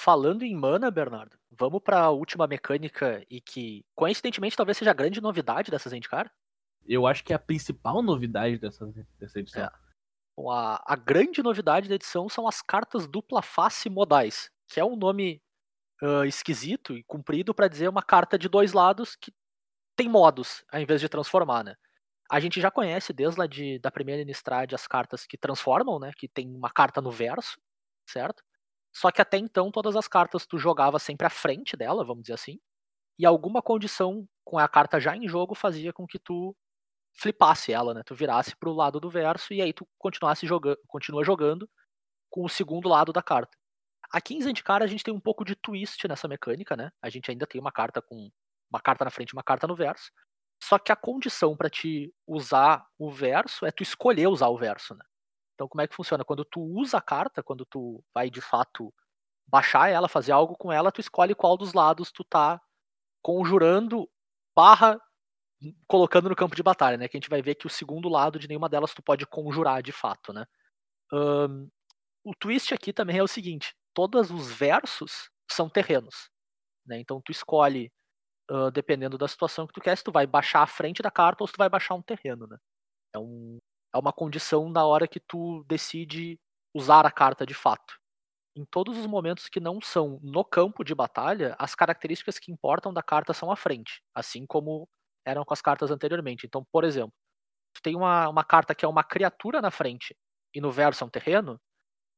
Falando 0.00 0.42
em 0.42 0.54
mana, 0.56 0.90
Bernardo, 0.90 1.38
vamos 1.50 1.82
pra 1.82 2.10
última 2.10 2.46
mecânica 2.46 3.24
e 3.28 3.40
que, 3.40 3.84
coincidentemente, 3.94 4.56
talvez 4.56 4.78
seja 4.78 4.90
a 4.90 4.94
grande 4.94 5.20
novidade 5.20 5.70
dessa 5.70 5.90
Zendikar. 5.90 6.32
Eu 6.86 7.06
acho 7.06 7.22
que 7.22 7.32
é 7.32 7.36
a 7.36 7.38
principal 7.38 8.02
novidade 8.02 8.58
dessa, 8.58 8.86
dessa 9.18 9.38
edição. 9.38 9.64
É. 9.64 9.70
Bom, 10.36 10.50
A, 10.50 10.82
a 10.86 10.96
grande 10.96 11.42
novidade 11.42 11.88
da 11.88 11.94
edição 11.96 12.28
são 12.28 12.48
as 12.48 12.62
cartas 12.62 13.06
dupla 13.06 13.42
face 13.42 13.90
modais, 13.90 14.50
que 14.68 14.80
é 14.80 14.84
um 14.84 14.96
nome 14.96 15.42
ah, 16.02 16.26
esquisito 16.26 16.96
e 16.96 17.04
comprido 17.04 17.54
para 17.54 17.68
dizer 17.68 17.88
uma 17.88 18.02
carta 18.02 18.38
de 18.38 18.48
dois 18.48 18.72
lados 18.72 19.14
que 19.14 19.30
tem 19.94 20.08
modos, 20.08 20.64
ao 20.72 20.80
invés 20.80 20.98
de 21.00 21.10
transformar, 21.10 21.62
né? 21.62 21.76
A 22.30 22.38
gente 22.40 22.60
já 22.60 22.70
conhece 22.70 23.12
desde 23.12 23.40
lá 23.40 23.46
de, 23.46 23.78
da 23.80 23.90
primeira 23.90 24.22
Innistrad 24.22 24.72
as 24.74 24.86
cartas 24.86 25.26
que 25.26 25.36
transformam, 25.36 25.98
né? 25.98 26.12
Que 26.16 26.28
tem 26.28 26.48
uma 26.54 26.70
carta 26.70 27.00
no 27.00 27.10
verso, 27.10 27.60
certo? 28.06 28.42
Só 28.92 29.10
que 29.10 29.20
até 29.20 29.36
então 29.38 29.70
todas 29.70 29.96
as 29.96 30.08
cartas 30.08 30.46
tu 30.46 30.58
jogava 30.58 30.98
sempre 30.98 31.26
à 31.26 31.30
frente 31.30 31.76
dela, 31.76 32.04
vamos 32.04 32.22
dizer 32.22 32.34
assim, 32.34 32.58
e 33.18 33.26
alguma 33.26 33.62
condição 33.62 34.26
com 34.44 34.58
a 34.58 34.68
carta 34.68 35.00
já 35.00 35.16
em 35.16 35.28
jogo 35.28 35.54
fazia 35.54 35.92
com 35.92 36.06
que 36.06 36.18
tu 36.18 36.56
flipasse 37.14 37.72
ela, 37.72 37.94
né? 37.94 38.02
Tu 38.06 38.14
virasse 38.14 38.56
pro 38.56 38.72
lado 38.72 39.00
do 39.00 39.10
verso 39.10 39.52
e 39.54 39.62
aí 39.62 39.72
tu 39.72 39.86
continuasse 39.98 40.46
jogando, 40.46 40.78
continua 40.88 41.24
jogando 41.24 41.68
com 42.30 42.44
o 42.44 42.48
segundo 42.48 42.88
lado 42.88 43.12
da 43.12 43.22
carta. 43.22 43.56
Aqui 44.12 44.34
em 44.34 44.42
Zendikar 44.42 44.82
a 44.82 44.86
gente 44.86 45.04
tem 45.04 45.14
um 45.14 45.20
pouco 45.20 45.44
de 45.44 45.54
twist 45.56 46.06
nessa 46.08 46.28
mecânica, 46.28 46.76
né? 46.76 46.90
A 47.02 47.10
gente 47.10 47.30
ainda 47.30 47.46
tem 47.46 47.60
uma 47.60 47.72
carta 47.72 48.02
com 48.02 48.30
uma 48.70 48.80
carta 48.80 49.04
na 49.04 49.10
frente 49.10 49.30
e 49.30 49.34
uma 49.34 49.42
carta 49.42 49.66
no 49.66 49.76
verso. 49.76 50.10
Só 50.62 50.78
que 50.78 50.92
a 50.92 50.96
condição 50.96 51.56
para 51.56 51.70
te 51.70 52.14
usar 52.26 52.86
o 52.98 53.10
verso 53.10 53.66
é 53.66 53.70
tu 53.70 53.82
escolher 53.82 54.28
usar 54.28 54.48
o 54.48 54.58
verso, 54.58 54.94
né? 54.94 55.04
Então 55.54 55.68
como 55.68 55.82
é 55.82 55.88
que 55.88 55.94
funciona? 55.94 56.24
Quando 56.24 56.44
tu 56.44 56.60
usa 56.60 56.98
a 56.98 57.02
carta, 57.02 57.42
quando 57.42 57.64
tu 57.66 58.02
vai 58.14 58.30
de 58.30 58.40
fato 58.40 58.92
baixar 59.46 59.90
ela, 59.90 60.08
fazer 60.08 60.32
algo 60.32 60.56
com 60.56 60.72
ela, 60.72 60.92
tu 60.92 61.00
escolhe 61.00 61.34
qual 61.34 61.56
dos 61.56 61.72
lados 61.72 62.12
tu 62.12 62.24
tá 62.24 62.60
conjurando 63.22 64.08
barra 64.54 65.00
colocando 65.86 66.28
no 66.28 66.36
campo 66.36 66.56
de 66.56 66.62
batalha, 66.62 66.96
né? 66.96 67.08
Que 67.08 67.16
a 67.16 67.20
gente 67.20 67.30
vai 67.30 67.42
ver 67.42 67.54
que 67.54 67.66
o 67.66 67.70
segundo 67.70 68.08
lado 68.08 68.38
de 68.38 68.48
nenhuma 68.48 68.68
delas 68.68 68.94
tu 68.94 69.02
pode 69.02 69.26
conjurar 69.26 69.82
de 69.82 69.92
fato, 69.92 70.32
né? 70.32 70.46
Ahn, 71.12 71.68
o 72.24 72.34
twist 72.34 72.74
aqui 72.74 72.92
também 72.92 73.18
é 73.18 73.22
o 73.22 73.28
seguinte: 73.28 73.74
todos 73.94 74.30
os 74.30 74.50
versos 74.50 75.30
são 75.50 75.68
terrenos, 75.68 76.30
né? 76.86 76.98
Então 77.00 77.20
tu 77.22 77.32
escolhe, 77.32 77.92
ah, 78.50 78.70
dependendo 78.70 79.16
da 79.16 79.28
situação 79.28 79.66
que 79.66 79.72
tu 79.72 79.80
quer, 79.80 79.96
se 79.96 80.02
tu 80.04 80.10
vai 80.12 80.26
baixar 80.26 80.62
a 80.62 80.66
frente 80.66 81.02
da 81.02 81.10
carta 81.10 81.42
ou 81.42 81.46
se 81.46 81.52
tu 81.54 81.58
vai 81.58 81.68
baixar 81.68 81.94
um 81.94 82.02
terreno, 82.02 82.46
né? 82.48 82.58
É, 83.14 83.18
um, 83.18 83.58
é 83.94 83.98
uma 83.98 84.12
condição 84.12 84.68
na 84.68 84.84
hora 84.84 85.06
que 85.08 85.20
tu 85.20 85.64
decide 85.68 86.38
usar 86.74 87.06
a 87.06 87.12
carta 87.12 87.46
de 87.46 87.54
fato. 87.54 87.94
Em 88.56 88.64
todos 88.64 88.98
os 88.98 89.06
momentos 89.06 89.48
que 89.48 89.60
não 89.60 89.80
são 89.80 90.18
no 90.22 90.44
campo 90.44 90.84
de 90.84 90.94
batalha, 90.94 91.54
as 91.58 91.74
características 91.76 92.38
que 92.38 92.52
importam 92.52 92.92
da 92.92 93.02
carta 93.02 93.32
são 93.32 93.50
à 93.52 93.56
frente, 93.56 94.02
assim 94.14 94.44
como 94.46 94.88
eram 95.24 95.44
com 95.44 95.54
as 95.54 95.62
cartas 95.62 95.90
anteriormente. 95.90 96.46
Então, 96.46 96.64
por 96.72 96.84
exemplo, 96.84 97.14
tu 97.74 97.82
tem 97.82 97.96
uma, 97.96 98.28
uma 98.28 98.44
carta 98.44 98.74
que 98.74 98.84
é 98.84 98.88
uma 98.88 99.04
criatura 99.04 99.62
na 99.62 99.70
frente 99.70 100.16
e 100.54 100.60
no 100.60 100.70
verso 100.72 101.04
é 101.04 101.06
um 101.06 101.10
terreno, 101.10 101.60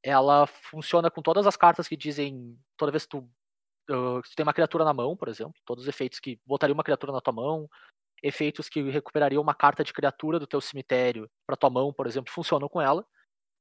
ela 0.04 0.46
funciona 0.46 1.10
com 1.10 1.22
todas 1.22 1.46
as 1.46 1.56
cartas 1.56 1.88
que 1.88 1.96
dizem, 1.96 2.58
toda 2.78 2.92
vez 2.92 3.04
que 3.04 3.10
tu, 3.10 3.30
uh, 3.92 4.22
se 4.26 4.34
tem 4.34 4.44
uma 4.44 4.52
criatura 4.54 4.84
na 4.84 4.94
mão, 4.94 5.16
por 5.16 5.28
exemplo, 5.28 5.54
todos 5.64 5.84
os 5.84 5.88
efeitos 5.88 6.20
que 6.20 6.40
botariam 6.46 6.74
uma 6.74 6.84
criatura 6.84 7.12
na 7.12 7.20
tua 7.20 7.32
mão, 7.32 7.68
efeitos 8.22 8.68
que 8.68 8.82
recuperariam 8.90 9.42
uma 9.42 9.54
carta 9.54 9.84
de 9.84 9.92
criatura 9.92 10.38
do 10.38 10.46
teu 10.46 10.60
cemitério 10.60 11.30
para 11.46 11.56
tua 11.56 11.70
mão, 11.70 11.92
por 11.92 12.06
exemplo, 12.06 12.32
funcionam 12.32 12.68
com 12.68 12.80
ela. 12.80 13.06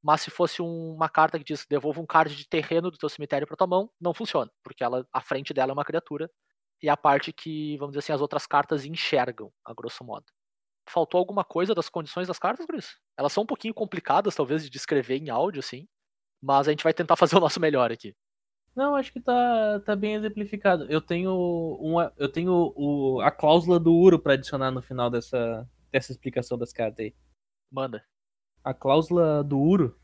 Mas 0.03 0.21
se 0.21 0.31
fosse 0.31 0.61
um- 0.61 0.93
uma 0.95 1.09
carta 1.09 1.37
que 1.39 1.45
diz 1.45 1.65
devolva 1.69 2.01
um 2.01 2.05
card 2.05 2.35
de 2.35 2.47
terreno 2.47 2.91
do 2.91 2.97
teu 2.97 3.09
cemitério 3.09 3.47
pra 3.47 3.55
tua 3.57 3.67
mão, 3.67 3.91
não 4.01 4.13
funciona, 4.13 4.51
porque 4.63 4.83
ela, 4.83 5.05
a 5.13 5.21
frente 5.21 5.53
dela 5.53 5.71
é 5.71 5.73
uma 5.73 5.85
criatura 5.85 6.29
e 6.81 6.89
a 6.89 6.97
parte 6.97 7.33
que, 7.33 7.77
vamos 7.77 7.93
dizer 7.93 7.99
assim, 7.99 8.13
as 8.13 8.21
outras 8.21 8.47
cartas 8.47 8.85
enxergam, 8.85 9.51
a 9.65 9.73
grosso 9.73 10.03
modo. 10.03 10.25
Faltou 10.89 11.19
alguma 11.19 11.43
coisa 11.45 11.75
das 11.75 11.89
condições 11.89 12.27
das 12.27 12.39
cartas, 12.39 12.65
Chris? 12.65 12.97
Elas 13.17 13.33
são 13.33 13.43
um 13.43 13.47
pouquinho 13.47 13.73
complicadas, 13.73 14.35
talvez, 14.35 14.63
de 14.63 14.69
descrever 14.69 15.17
em 15.17 15.29
áudio, 15.29 15.59
assim, 15.59 15.87
mas 16.41 16.67
a 16.67 16.71
gente 16.71 16.83
vai 16.83 16.93
tentar 16.93 17.15
fazer 17.17 17.37
o 17.37 17.41
nosso 17.41 17.59
melhor 17.59 17.91
aqui. 17.91 18.15
Não, 18.75 18.95
acho 18.95 19.11
que 19.11 19.19
tá, 19.19 19.79
tá 19.81 19.95
bem 19.95 20.15
exemplificado. 20.15 20.85
Eu 20.85 21.01
tenho 21.01 21.33
uma, 21.79 22.13
eu 22.17 22.29
tenho 22.31 22.73
o, 22.75 23.19
a 23.21 23.29
cláusula 23.29 23.79
do 23.79 23.93
Uro 23.93 24.17
pra 24.17 24.33
adicionar 24.33 24.71
no 24.71 24.81
final 24.81 25.09
dessa, 25.09 25.69
dessa 25.91 26.11
explicação 26.11 26.57
das 26.57 26.71
cartas 26.71 26.99
aí. 27.05 27.15
Manda. 27.69 28.03
A 28.63 28.73
cláusula 28.73 29.43
do 29.43 29.59
Uro, 29.59 29.99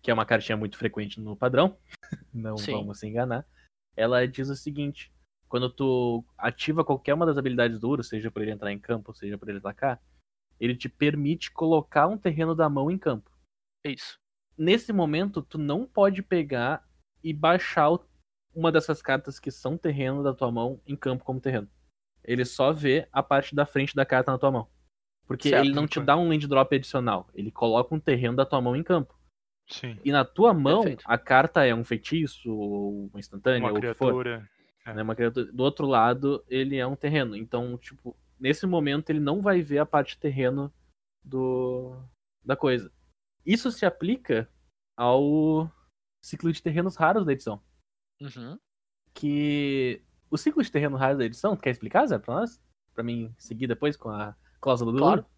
que 0.00 0.10
é 0.10 0.14
uma 0.14 0.26
cartinha 0.26 0.56
muito 0.56 0.76
frequente 0.78 1.20
no 1.20 1.36
padrão, 1.36 1.76
não 2.32 2.56
Sim. 2.56 2.72
vamos 2.72 3.00
se 3.00 3.08
enganar, 3.08 3.44
ela 3.96 4.26
diz 4.26 4.48
o 4.48 4.54
seguinte: 4.56 5.12
quando 5.48 5.68
tu 5.68 6.24
ativa 6.38 6.84
qualquer 6.84 7.14
uma 7.14 7.26
das 7.26 7.36
habilidades 7.38 7.78
do 7.78 7.88
Uro, 7.88 8.04
seja 8.04 8.30
por 8.30 8.42
ele 8.42 8.52
entrar 8.52 8.70
em 8.72 8.78
campo, 8.78 9.12
seja 9.14 9.36
por 9.36 9.48
ele 9.48 9.58
atacar, 9.58 10.00
ele 10.60 10.76
te 10.76 10.88
permite 10.88 11.50
colocar 11.50 12.06
um 12.06 12.16
terreno 12.18 12.54
da 12.54 12.68
mão 12.68 12.88
em 12.90 12.98
campo. 12.98 13.30
É 13.84 13.90
isso. 13.90 14.16
Nesse 14.56 14.92
momento, 14.92 15.42
tu 15.42 15.58
não 15.58 15.84
pode 15.86 16.22
pegar 16.22 16.86
e 17.24 17.32
baixar 17.32 17.90
o- 17.90 18.04
uma 18.54 18.70
dessas 18.72 19.00
cartas 19.02 19.38
que 19.38 19.50
são 19.50 19.76
terreno 19.78 20.22
da 20.22 20.34
tua 20.34 20.50
mão 20.50 20.80
em 20.86 20.96
campo 20.96 21.24
como 21.24 21.40
terreno. 21.40 21.68
Ele 22.24 22.44
só 22.44 22.72
vê 22.72 23.08
a 23.12 23.22
parte 23.22 23.54
da 23.54 23.66
frente 23.66 23.94
da 23.96 24.06
carta 24.06 24.30
na 24.30 24.38
tua 24.38 24.50
mão. 24.50 24.68
Porque 25.26 25.48
Certo, 25.50 25.64
ele 25.64 25.74
não 25.74 25.86
te 25.86 25.94
enquanto- 25.98 26.06
dá 26.06 26.16
um 26.16 26.28
land 26.28 26.46
drop 26.46 26.74
adicional. 26.74 27.28
Ele 27.34 27.50
coloca 27.50 27.94
um 27.94 28.00
terreno 28.00 28.36
da 28.36 28.44
tua 28.46 28.60
mão 28.60 28.76
em 28.76 28.82
campo. 28.82 29.18
Sim. 29.68 29.98
E 30.04 30.12
na 30.12 30.24
tua 30.24 30.52
mão, 30.52 30.80
Perfeito. 30.82 31.04
a 31.06 31.16
carta 31.16 31.64
é 31.64 31.74
um 31.74 31.84
feitiço, 31.84 32.52
ou 32.52 33.06
uma 33.06 33.18
instantânea, 33.20 33.60
Uma 33.60 33.70
ou 33.70 33.78
o 33.78 33.80
que 33.80 33.94
for. 33.94 34.22
criatura. 34.22 34.50
né, 34.94 35.02
uma 35.02 35.14
criatura. 35.14 35.46
Do 35.52 35.62
outro 35.62 35.86
lado, 35.86 36.44
ele 36.48 36.76
é 36.76 36.86
um 36.86 36.96
terreno. 36.96 37.36
Então, 37.36 37.78
tipo, 37.78 38.16
nesse 38.38 38.66
momento 38.66 39.10
ele 39.10 39.20
não 39.20 39.40
vai 39.40 39.62
ver 39.62 39.78
a 39.78 39.86
parte 39.86 40.18
terreno 40.18 40.72
do 41.24 41.96
da 42.44 42.56
coisa. 42.56 42.90
Isso 43.46 43.70
se 43.70 43.86
aplica 43.86 44.48
ao 44.96 45.70
ciclo 46.22 46.52
de 46.52 46.60
terrenos 46.62 46.96
raros 46.96 47.24
da 47.24 47.32
edição. 47.32 47.62
Uhum. 48.22 48.58
Que 49.14 50.02
o 50.30 50.38
ciclo 50.38 50.62
de 50.62 50.70
terrenos 50.70 50.98
raros 50.98 51.18
da 51.18 51.24
edição, 51.24 51.56
tu 51.56 51.62
quer 51.62 51.70
explicar, 51.70 52.06
Zé, 52.06 52.18
pra 52.18 52.34
nós? 52.34 52.62
Pra 52.94 53.02
mim 53.02 53.34
seguir 53.36 53.66
depois 53.66 53.96
com 53.96 54.08
a 54.08 54.34
cláusula 54.60 54.92
do 54.92 54.98
Claro. 54.98 55.20
Uro? 55.20 55.30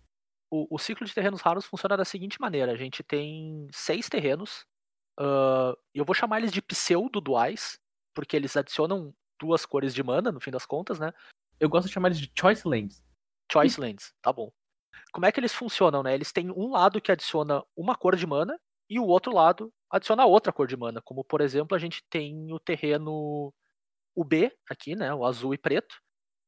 O, 0.50 0.76
o 0.76 0.78
ciclo 0.78 1.06
de 1.06 1.14
terrenos 1.14 1.40
raros 1.40 1.64
funciona 1.64 1.96
da 1.96 2.04
seguinte 2.04 2.40
maneira: 2.40 2.72
a 2.72 2.76
gente 2.76 3.02
tem 3.02 3.66
seis 3.72 4.08
terrenos, 4.08 4.66
e 5.18 5.98
eu 5.98 6.04
vou 6.04 6.14
chamar 6.14 6.38
eles 6.38 6.52
de 6.52 6.62
pseudo-duais, 6.62 7.80
porque 8.14 8.36
eles 8.36 8.56
adicionam 8.56 9.14
duas 9.40 9.66
cores 9.66 9.94
de 9.94 10.02
mana, 10.02 10.30
no 10.30 10.40
fim 10.40 10.50
das 10.50 10.66
contas, 10.66 10.98
né? 10.98 11.12
Eu 11.58 11.68
gosto 11.68 11.88
de 11.88 11.92
chamar 11.92 12.08
eles 12.08 12.20
de 12.20 12.30
Choice 12.38 12.66
Lands. 12.66 13.04
Choice 13.50 13.80
Lands, 13.80 14.14
tá 14.22 14.32
bom. 14.32 14.52
Como 15.12 15.26
é 15.26 15.32
que 15.32 15.40
eles 15.40 15.52
funcionam, 15.52 16.02
né? 16.02 16.14
Eles 16.14 16.32
têm 16.32 16.50
um 16.50 16.70
lado 16.70 17.00
que 17.00 17.10
adiciona 17.10 17.64
uma 17.76 17.96
cor 17.96 18.16
de 18.16 18.26
mana 18.26 18.58
e 18.94 19.00
o 19.00 19.06
outro 19.06 19.34
lado 19.34 19.72
adiciona 19.90 20.24
outra 20.24 20.52
cor 20.52 20.68
de 20.68 20.76
mana. 20.76 21.02
Como, 21.02 21.24
por 21.24 21.40
exemplo, 21.40 21.76
a 21.76 21.80
gente 21.80 22.02
tem 22.10 22.52
o 22.52 22.60
terreno 22.60 23.52
UB 24.16 24.52
aqui, 24.70 24.94
né? 24.94 25.12
O 25.14 25.24
azul 25.26 25.54
e 25.54 25.58
preto, 25.58 25.96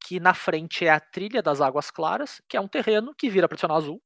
que 0.04 0.20
na 0.20 0.34
frente 0.34 0.86
é 0.86 0.90
a 0.90 1.00
trilha 1.00 1.42
das 1.42 1.60
águas 1.60 1.90
claras, 1.90 2.40
que 2.48 2.56
é 2.56 2.60
um 2.60 2.68
terreno 2.68 3.14
que 3.18 3.28
vira 3.28 3.48
para 3.48 3.56
adicionar 3.56 3.76
azul. 3.76 4.00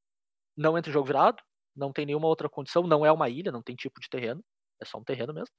Não 0.57 0.79
entra 0.79 0.90
em 0.90 0.94
jogo 0.94 1.07
virado, 1.07 1.42
não 1.76 1.92
tem 1.92 2.07
nenhuma 2.07 2.29
outra 2.29 2.48
condição, 2.48 2.85
não 2.85 3.05
é 3.07 3.12
uma 3.12 3.29
ilha, 3.29 3.53
não 3.53 3.62
tem 3.62 3.76
tipo 3.76 4.00
de 4.00 4.09
terreno, 4.09 4.42
é 4.81 4.87
só 4.87 4.98
um 4.98 5.05
terreno 5.05 5.35
mesmo. 5.35 5.55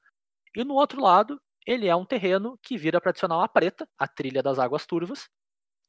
E 0.56 0.64
no 0.64 0.76
outro 0.76 1.02
lado, 1.02 1.40
ele 1.68 1.88
é 1.88 1.96
um 1.96 2.06
terreno 2.06 2.58
que 2.64 2.78
vira 2.78 3.02
para 3.02 3.12
adicionar 3.12 3.38
uma 3.38 3.50
preta, 3.50 3.88
a 4.00 4.08
trilha 4.08 4.44
das 4.44 4.60
águas 4.60 4.86
turvas, 4.88 5.30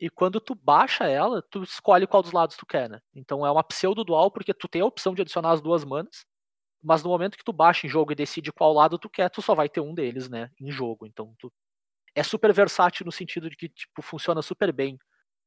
e 0.00 0.10
quando 0.10 0.40
tu 0.40 0.54
baixa 0.54 1.04
ela, 1.08 1.42
tu 1.50 1.62
escolhe 1.62 2.06
qual 2.06 2.22
dos 2.22 2.32
lados 2.32 2.56
tu 2.56 2.66
quer, 2.66 2.90
né? 2.90 3.00
Então 3.14 3.46
é 3.46 3.50
uma 3.50 3.64
pseudo-dual 3.64 4.30
porque 4.32 4.52
tu 4.52 4.68
tem 4.68 4.82
a 4.82 4.86
opção 4.86 5.14
de 5.14 5.22
adicionar 5.22 5.52
as 5.52 5.60
duas 5.62 5.84
manas, 5.84 6.26
mas 6.82 7.02
no 7.02 7.10
momento 7.10 7.36
que 7.38 7.44
tu 7.44 7.52
baixa 7.52 7.86
em 7.86 7.90
jogo 7.90 8.12
e 8.12 8.16
decide 8.16 8.52
qual 8.52 8.72
lado 8.72 8.98
tu 8.98 9.08
quer, 9.08 9.30
tu 9.30 9.40
só 9.40 9.54
vai 9.54 9.68
ter 9.68 9.80
um 9.80 9.94
deles, 9.94 10.28
né, 10.28 10.50
em 10.60 10.70
jogo. 10.70 11.06
Então 11.06 11.34
tu 11.38 11.52
é 12.14 12.22
super 12.22 12.52
versátil 12.52 13.06
no 13.06 13.12
sentido 13.12 13.48
de 13.48 13.56
que 13.56 13.68
tipo 13.68 14.02
funciona 14.02 14.42
super 14.42 14.72
bem 14.72 14.98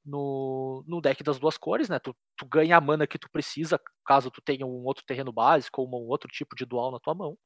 no, 0.05 0.83
no 0.87 1.01
deck 1.01 1.23
das 1.23 1.39
duas 1.39 1.57
cores, 1.57 1.89
né? 1.89 1.99
Tu, 1.99 2.15
tu 2.37 2.45
ganha 2.45 2.77
a 2.77 2.81
mana 2.81 3.07
que 3.07 3.17
tu 3.17 3.29
precisa, 3.29 3.79
caso 4.05 4.29
tu 4.29 4.41
tenha 4.41 4.65
um 4.65 4.83
outro 4.85 5.03
terreno 5.05 5.31
básico 5.31 5.81
ou 5.81 5.89
um 5.89 6.07
outro 6.07 6.29
tipo 6.29 6.55
de 6.55 6.65
dual 6.65 6.91
na 6.91 6.99
tua 6.99 7.15
mão. 7.15 7.37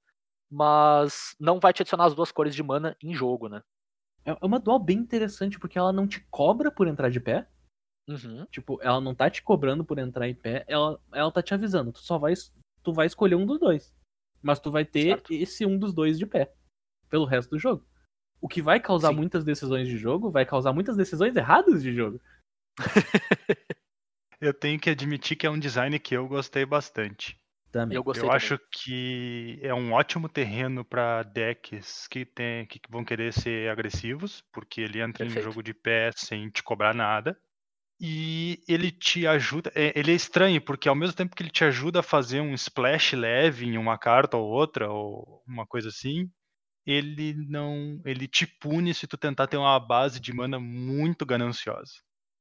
Mas 0.51 1.35
não 1.39 1.59
vai 1.59 1.71
te 1.71 1.81
adicionar 1.81 2.05
as 2.05 2.15
duas 2.15 2.31
cores 2.31 2.53
de 2.53 2.63
mana 2.63 2.97
em 3.01 3.13
jogo, 3.13 3.47
né? 3.47 3.61
É 4.25 4.31
é 4.31 4.45
uma 4.45 4.59
dual 4.59 4.79
bem 4.79 4.97
interessante 4.97 5.59
porque 5.59 5.77
ela 5.77 5.93
não 5.93 6.07
te 6.07 6.19
cobra 6.29 6.71
por 6.71 6.87
entrar 6.87 7.09
de 7.09 7.19
pé. 7.19 7.47
Uhum. 8.07 8.45
Tipo, 8.47 8.79
ela 8.81 8.99
não 8.99 9.13
tá 9.13 9.29
te 9.29 9.41
cobrando 9.41 9.85
por 9.85 9.99
entrar 9.99 10.27
em 10.27 10.33
pé, 10.33 10.65
ela, 10.67 10.99
ela 11.13 11.31
tá 11.31 11.43
te 11.43 11.53
avisando. 11.53 11.91
Tu 11.91 11.99
só 11.99 12.17
vai, 12.17 12.33
tu 12.83 12.93
vai 12.93 13.07
escolher 13.07 13.35
um 13.35 13.45
dos 13.45 13.59
dois. 13.59 13.93
Mas 14.41 14.59
tu 14.59 14.71
vai 14.71 14.85
ter 14.85 15.09
Certo. 15.09 15.33
esse 15.33 15.65
um 15.65 15.77
dos 15.77 15.93
dois 15.93 16.17
de 16.17 16.25
pé. 16.25 16.53
Pelo 17.09 17.25
resto 17.25 17.51
do 17.51 17.59
jogo. 17.59 17.85
O 18.41 18.47
que 18.47 18.61
vai 18.61 18.79
causar 18.79 19.09
Sim. 19.09 19.15
muitas 19.15 19.43
decisões 19.43 19.87
de 19.87 19.97
jogo, 19.97 20.31
vai 20.31 20.45
causar 20.45 20.71
muitas 20.71 20.95
decisões 20.95 21.35
erradas 21.35 21.83
de 21.83 21.93
jogo. 21.93 22.21
Eu 24.41 24.53
tenho 24.53 24.79
que 24.79 24.89
admitir 24.89 25.35
que 25.35 25.45
é 25.45 25.49
um 25.49 25.59
design 25.59 25.99
que 25.99 26.15
eu 26.15 26.25
gostei 26.25 26.65
bastante. 26.65 27.37
Também. 27.71 27.95
Eu 27.95 28.03
gostei 28.03 28.23
eu 28.23 28.27
também. 28.27 28.37
acho 28.37 28.59
que 28.71 29.59
é 29.61 29.73
um 29.73 29.91
ótimo 29.91 30.29
terreno 30.29 30.85
para 30.85 31.23
decks 31.23 32.07
que, 32.07 32.25
tem, 32.25 32.65
que 32.65 32.79
vão 32.89 33.03
querer 33.03 33.33
ser 33.33 33.69
agressivos, 33.69 34.41
porque 34.51 34.81
ele 34.81 35.01
entra 35.01 35.25
Perfeito. 35.25 35.39
em 35.39 35.43
jogo 35.43 35.61
de 35.61 35.73
pé 35.73 36.11
sem 36.15 36.49
te 36.49 36.63
cobrar 36.63 36.95
nada. 36.95 37.37
E 37.99 38.61
ele 38.67 38.91
te 38.91 39.27
ajuda. 39.27 39.71
é, 39.75 39.97
Ele 39.97 40.11
é 40.11 40.15
estranho, 40.15 40.61
porque 40.61 40.87
ao 40.87 40.95
mesmo 40.95 41.15
tempo 41.15 41.35
que 41.35 41.43
ele 41.43 41.49
te 41.49 41.63
ajuda 41.65 41.99
a 41.99 42.03
fazer 42.03 42.39
um 42.41 42.53
splash 42.53 43.13
leve 43.15 43.65
em 43.65 43.77
uma 43.77 43.97
carta 43.97 44.37
ou 44.37 44.47
outra, 44.49 44.89
ou 44.91 45.43
uma 45.47 45.65
coisa 45.67 45.89
assim, 45.89 46.29
ele 46.85 47.35
não. 47.49 48.01
Ele 48.05 48.27
te 48.27 48.47
pune 48.47 48.93
se 48.93 49.07
tu 49.07 49.17
tentar 49.17 49.47
ter 49.47 49.57
uma 49.57 49.79
base 49.79 50.19
de 50.19 50.33
mana 50.33 50.59
muito 50.59 51.25
gananciosa. 51.25 51.93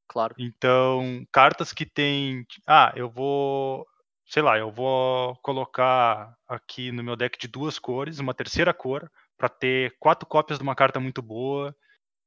Claro. 0.07 0.37
Então, 0.39 1.25
cartas 1.33 1.73
que 1.73 1.87
tem. 1.87 2.45
Ah, 2.67 2.93
eu 2.97 3.11
vou. 3.11 3.87
Sei 4.27 4.43
lá, 4.43 4.59
eu 4.59 4.71
vou 4.73 5.37
colocar 5.43 6.35
aqui 6.49 6.93
no 6.93 7.03
meu 7.05 7.17
deck 7.17 7.39
de 7.39 7.49
duas 7.49 7.79
cores, 7.79 8.19
uma 8.19 8.35
terceira 8.35 8.75
cor, 8.75 9.11
para 9.39 9.49
ter 9.49 9.97
quatro 9.99 10.27
cópias 10.29 10.59
de 10.59 10.63
uma 10.63 10.75
carta 10.77 11.01
muito 11.01 11.23
boa, 11.23 11.75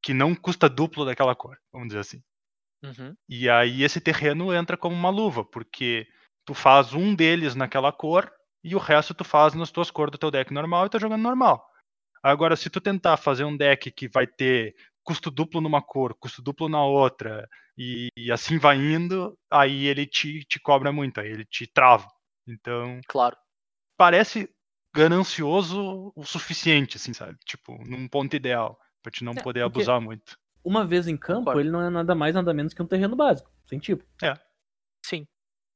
que 0.04 0.14
não 0.14 0.36
custa 0.36 0.70
duplo 0.70 1.06
daquela 1.06 1.36
cor, 1.36 1.58
vamos 1.74 1.90
dizer 1.90 2.00
assim. 2.02 2.24
Uhum. 2.84 3.16
E 3.30 3.50
aí 3.50 3.84
esse 3.84 4.02
terreno 4.02 4.54
entra 4.54 4.76
como 4.78 4.96
uma 4.96 5.10
luva, 5.10 5.44
porque 5.46 6.08
tu 6.46 6.54
faz 6.54 6.94
um 6.94 7.14
deles 7.14 7.56
naquela 7.56 7.92
cor 7.92 8.32
e 8.64 8.76
o 8.76 8.80
resto 8.80 9.14
tu 9.14 9.24
faz 9.24 9.54
nas 9.54 9.72
tuas 9.72 9.92
cores 9.92 10.12
do 10.12 10.18
teu 10.18 10.32
deck 10.32 10.52
normal 10.54 10.86
e 10.86 10.90
tá 10.90 10.98
jogando 11.00 11.22
normal. 11.22 11.66
Agora, 12.24 12.56
se 12.56 12.70
tu 12.70 12.80
tentar 12.82 13.18
fazer 13.18 13.44
um 13.44 13.56
deck 13.58 13.92
que 13.92 14.08
vai 14.08 14.28
ter 14.28 14.76
custo 15.04 15.32
duplo 15.32 15.60
numa 15.62 15.82
cor, 15.82 16.14
custo 16.16 16.42
duplo 16.42 16.70
na 16.70 16.84
outra, 16.84 17.48
e, 17.78 18.10
e 18.16 18.32
assim 18.32 18.60
vai 18.60 18.78
indo, 18.78 19.36
aí 19.50 19.86
ele 19.88 20.06
te, 20.06 20.44
te 20.46 20.60
cobra 20.60 20.92
muito, 20.92 21.20
aí 21.20 21.28
ele 21.28 21.46
te 21.46 21.66
trava. 21.66 22.08
Então, 22.48 23.00
Claro. 23.08 23.36
parece 23.98 24.48
ganancioso 24.96 26.12
o 26.16 26.24
suficiente, 26.24 26.98
assim, 26.98 27.14
sabe? 27.14 27.38
Tipo, 27.46 27.78
num 27.86 28.08
ponto 28.08 28.36
ideal, 28.36 28.78
pra 29.02 29.12
te 29.12 29.24
não 29.24 29.34
É, 29.34 29.42
poder 29.42 29.62
porque- 29.64 29.80
abusar 29.80 30.00
muito. 30.02 30.38
Uma 30.64 30.86
vez 30.86 31.08
em 31.08 31.18
campo, 31.18 31.40
Concordo. 31.40 31.60
ele 31.60 31.72
não 31.72 31.82
é 31.82 31.90
nada 31.90 32.14
mais, 32.14 32.36
nada 32.36 32.54
menos 32.54 32.74
que 32.74 32.82
um 32.82 32.88
terreno 32.88 33.16
básico. 33.16 33.52
Sem 33.66 33.80
tipo. 33.80 34.06
Sim. 35.06 35.26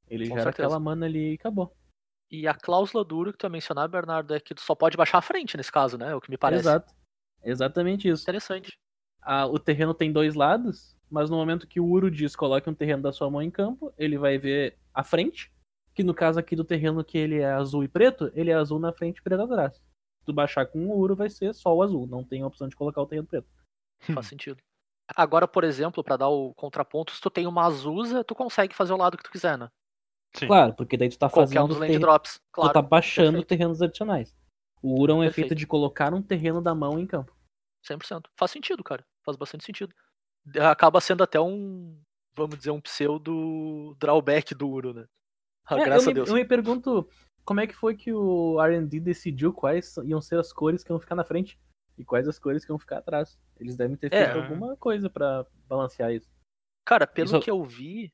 Ele 0.08 0.28
Com 0.28 0.36
certeza. 0.36 0.50
aquela 0.50 0.78
mana 0.78 1.06
ali 1.06 1.32
e 1.32 1.34
acabou. 1.34 1.76
E 2.30 2.46
a 2.46 2.54
cláusula 2.54 3.04
duro 3.04 3.32
que 3.32 3.38
tu 3.38 3.46
ia 3.46 3.50
mencionar, 3.50 3.88
Bernardo, 3.88 4.34
é 4.34 4.40
que 4.40 4.54
tu 4.54 4.60
só 4.60 4.74
pode 4.74 4.96
baixar 4.96 5.18
a 5.18 5.22
frente 5.22 5.56
nesse 5.56 5.70
caso, 5.70 5.96
né? 5.98 6.10
É 6.10 6.14
o 6.14 6.20
que 6.20 6.30
me 6.30 6.36
parece. 6.36 6.62
Exato. 6.62 6.94
Exatamente 7.42 8.08
isso. 8.08 8.22
Interessante. 8.22 8.78
Ah, 9.22 9.46
o 9.46 9.58
terreno 9.58 9.94
tem 9.94 10.12
dois 10.12 10.34
lados, 10.34 10.96
mas 11.10 11.28
no 11.30 11.36
momento 11.36 11.66
que 11.66 11.80
o 11.80 11.86
Uro 11.86 12.10
diz 12.10 12.36
coloque 12.36 12.70
um 12.70 12.74
terreno 12.74 13.02
da 13.02 13.12
sua 13.12 13.30
mão 13.30 13.42
em 13.42 13.50
campo, 13.50 13.92
ele 13.98 14.16
vai 14.16 14.38
ver 14.38 14.78
a 14.94 15.02
frente, 15.02 15.52
que 15.94 16.04
no 16.04 16.14
caso 16.14 16.38
aqui 16.38 16.54
do 16.54 16.64
terreno 16.64 17.04
que 17.04 17.18
ele 17.18 17.38
é 17.40 17.50
azul 17.52 17.82
e 17.82 17.88
preto, 17.88 18.30
ele 18.34 18.50
é 18.50 18.54
azul 18.54 18.78
na 18.78 18.92
frente 18.92 19.18
e 19.18 19.22
preto 19.22 19.42
atrás. 19.42 19.74
Se 19.76 20.24
tu 20.24 20.32
baixar 20.32 20.66
com 20.66 20.86
o 20.86 20.96
Uro, 20.96 21.16
vai 21.16 21.28
ser 21.28 21.52
só 21.54 21.74
o 21.74 21.82
azul, 21.82 22.06
não 22.06 22.22
tem 22.22 22.42
a 22.42 22.46
opção 22.46 22.68
de 22.68 22.76
colocar 22.76 23.02
o 23.02 23.06
terreno 23.06 23.26
preto. 23.26 23.48
Faz 24.14 24.26
sentido. 24.26 24.58
Agora, 25.14 25.46
por 25.46 25.62
exemplo, 25.64 26.02
pra 26.02 26.16
dar 26.16 26.28
o 26.28 26.52
contraponto, 26.54 27.12
se 27.12 27.20
tu 27.20 27.30
tem 27.30 27.46
uma 27.46 27.64
Azusa, 27.66 28.24
tu 28.24 28.34
consegue 28.34 28.74
fazer 28.74 28.92
o 28.92 28.96
lado 28.96 29.16
que 29.16 29.22
tu 29.22 29.30
quiser, 29.30 29.56
né? 29.56 29.68
Sim. 30.34 30.46
Claro, 30.48 30.74
porque 30.74 30.96
daí 30.96 31.08
tu 31.08 31.18
tá 31.18 31.28
Qualquer 31.30 31.60
um 31.60 31.68
fazendo 31.68 31.68
dos 31.68 31.78
land 31.78 31.98
drops. 31.98 32.34
tu 32.34 32.40
Claro. 32.52 32.72
tá 32.72 32.82
baixando 32.82 33.28
perfeito. 33.32 33.48
terrenos 33.48 33.80
adicionais. 33.82 34.36
O 34.82 35.00
Uro 35.00 35.12
é 35.12 35.14
um 35.14 35.24
efeito 35.24 35.48
Perfeito. 35.48 35.54
de 35.58 35.66
colocar 35.66 36.12
um 36.12 36.20
terreno 36.22 36.60
da 36.60 36.74
mão 36.74 36.98
em 36.98 37.06
campo. 37.06 37.34
100%. 37.88 38.28
Faz 38.36 38.50
sentido, 38.50 38.82
cara. 38.84 39.04
Faz 39.24 39.36
bastante 39.36 39.64
sentido. 39.64 39.94
Acaba 40.70 41.00
sendo 41.00 41.22
até 41.22 41.40
um, 41.40 41.98
vamos 42.36 42.58
dizer, 42.58 42.70
um 42.70 42.80
pseudo 42.80 43.96
drawback 43.98 44.54
do 44.54 44.68
Uro, 44.68 44.92
né? 44.92 45.06
Ah, 45.64 45.76
É, 45.76 45.80
eu, 45.80 45.84
graças 45.84 46.06
me, 46.06 46.10
a 46.12 46.14
Deus. 46.14 46.28
eu 46.28 46.34
me 46.34 46.44
pergunto 46.44 47.08
como 47.44 47.60
é 47.60 47.66
que 47.66 47.74
foi 47.74 47.96
que 47.96 48.12
o 48.12 48.60
R&D 48.60 49.00
decidiu 49.00 49.52
quais 49.52 49.96
iam 50.04 50.20
ser 50.20 50.38
as 50.38 50.52
cores 50.52 50.84
que 50.84 50.92
iam 50.92 51.00
ficar 51.00 51.14
na 51.14 51.24
frente 51.24 51.58
e 51.98 52.04
quais 52.04 52.26
as 52.28 52.38
cores 52.38 52.64
que 52.64 52.70
iam 52.72 52.78
ficar 52.78 52.98
atrás? 52.98 53.38
Eles 53.58 53.76
devem 53.76 53.96
ter 53.96 54.12
É. 54.12 54.24
feito 54.24 54.38
alguma 54.42 54.76
coisa 54.76 55.08
pra 55.10 55.46
balancear 55.68 56.12
isso. 56.12 56.28
Cara, 56.84 57.06
pelo 57.06 57.26
Isso- 57.26 57.40
que 57.40 57.50
eu 57.50 57.62
vi. 57.64 58.12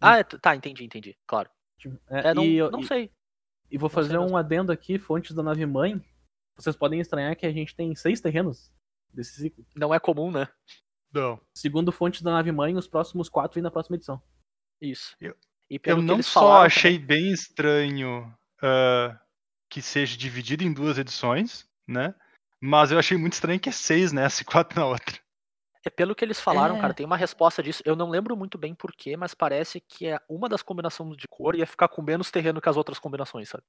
Ah, 0.00 0.18
é, 0.18 0.24
tá, 0.24 0.54
entendi, 0.56 0.84
entendi. 0.84 1.16
Claro. 1.26 1.50
Tipo, 1.78 1.98
é, 2.08 2.28
É, 2.30 2.34
não, 2.34 2.44
e, 2.44 2.56
eu- 2.56 2.70
não 2.70 2.82
sei. 2.82 3.10
e 3.70 3.78
vou 3.78 3.88
fazer 3.88 4.18
um 4.18 4.22
mesmo. 4.22 4.36
adendo 4.36 4.72
aqui, 4.72 4.98
fontes 4.98 5.34
da 5.34 5.42
nave 5.42 5.64
mãe. 5.66 6.02
Vocês 6.56 6.74
podem 6.76 7.00
estranhar 7.00 7.36
que 7.36 7.46
a 7.46 7.52
gente 7.52 7.74
tem 7.76 7.94
seis 7.94 8.20
terrenos 8.20 8.72
desse 9.14 9.40
ciclo. 9.40 9.64
Não 9.76 9.94
é 9.94 10.00
comum, 10.00 10.30
né? 10.32 10.48
Não. 11.12 11.40
Segundo 11.54 11.92
fontes 11.92 12.20
da 12.22 12.32
nave 12.32 12.50
mãe, 12.52 12.76
os 12.76 12.88
próximos 12.88 13.28
quatro 13.28 13.54
vêm 13.54 13.62
na 13.62 13.70
próxima 13.70 13.96
edição. 13.96 14.20
Isso. 14.80 15.16
Eu- 15.20 15.36
E 15.70 15.78
Eu 15.84 16.00
não 16.00 16.22
só 16.22 16.40
falaram 16.40 16.64
achei 16.66 16.98
bem 16.98 17.30
estranho 17.30 18.34
ah, 18.62 19.20
que 19.70 19.82
seja 19.82 20.16
dividido 20.16 20.64
em 20.64 20.72
duas 20.72 20.96
edições, 20.98 21.68
né? 21.86 22.14
Mas 22.60 22.90
eu 22.90 22.98
achei 22.98 23.16
muito 23.16 23.34
estranho 23.34 23.60
que 23.60 23.68
é 23.68 23.72
seis 23.72 24.12
nessa 24.12 24.42
e 24.42 24.44
quatro 24.44 24.78
na 24.78 24.86
outra. 24.86 25.18
É 25.84 25.90
pelo 25.90 26.14
que 26.14 26.24
eles 26.24 26.40
falaram, 26.40 26.76
É. 26.76 26.80
cara, 26.80 26.92
tem 26.92 27.06
uma 27.06 27.16
resposta 27.16 27.62
disso. 27.62 27.82
Eu 27.84 27.94
não 27.96 28.10
lembro 28.10 28.36
muito 28.36 28.58
bem 28.58 28.74
porquê, 28.74 29.16
mas 29.16 29.32
parece 29.34 29.80
que 29.80 30.06
é 30.06 30.20
uma 30.28 30.48
das 30.48 30.62
combinações 30.62 31.16
de 31.16 31.26
cor 31.28 31.54
ia 31.54 31.66
ficar 31.66 31.88
com 31.88 32.02
menos 32.02 32.30
terreno 32.30 32.60
que 32.60 32.68
as 32.68 32.76
outras 32.76 32.98
combinações, 32.98 33.48
sabe? 33.48 33.62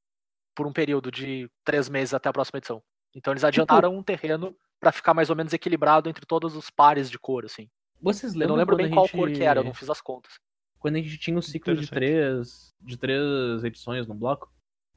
Por 0.55 0.65
um 0.65 0.73
período 0.73 1.11
de 1.11 1.49
três 1.63 1.87
meses 1.87 2.13
até 2.13 2.27
a 2.27 2.33
próxima 2.33 2.57
edição. 2.57 2.81
Então 3.15 3.31
eles 3.31 3.43
adiantaram 3.43 3.95
um 3.95 4.03
terreno 4.03 4.55
pra 4.79 4.91
ficar 4.91 5.13
mais 5.13 5.29
ou 5.29 5.35
menos 5.35 5.53
equilibrado 5.53 6.09
entre 6.09 6.25
todos 6.25 6.55
os 6.55 6.69
pares 6.69 7.09
de 7.09 7.19
cor, 7.19 7.45
assim. 7.45 7.69
Vocês 8.01 8.33
Eu 8.33 8.39
lembram 8.39 8.55
não 8.55 8.59
lembro 8.59 8.75
bem 8.77 8.89
qual 8.89 9.05
gente... 9.05 9.15
cor 9.17 9.31
que 9.31 9.43
era, 9.43 9.59
eu 9.59 9.63
não 9.63 9.73
fiz 9.73 9.89
as 9.89 10.01
contas. 10.01 10.33
Quando 10.79 10.95
a 10.95 10.99
gente 10.99 11.17
tinha 11.17 11.37
um 11.37 11.41
ciclo 11.41 11.75
de 11.75 11.87
três, 11.89 12.73
de 12.81 12.97
três 12.97 13.63
edições 13.63 14.07
no 14.07 14.15
bloco, 14.15 14.51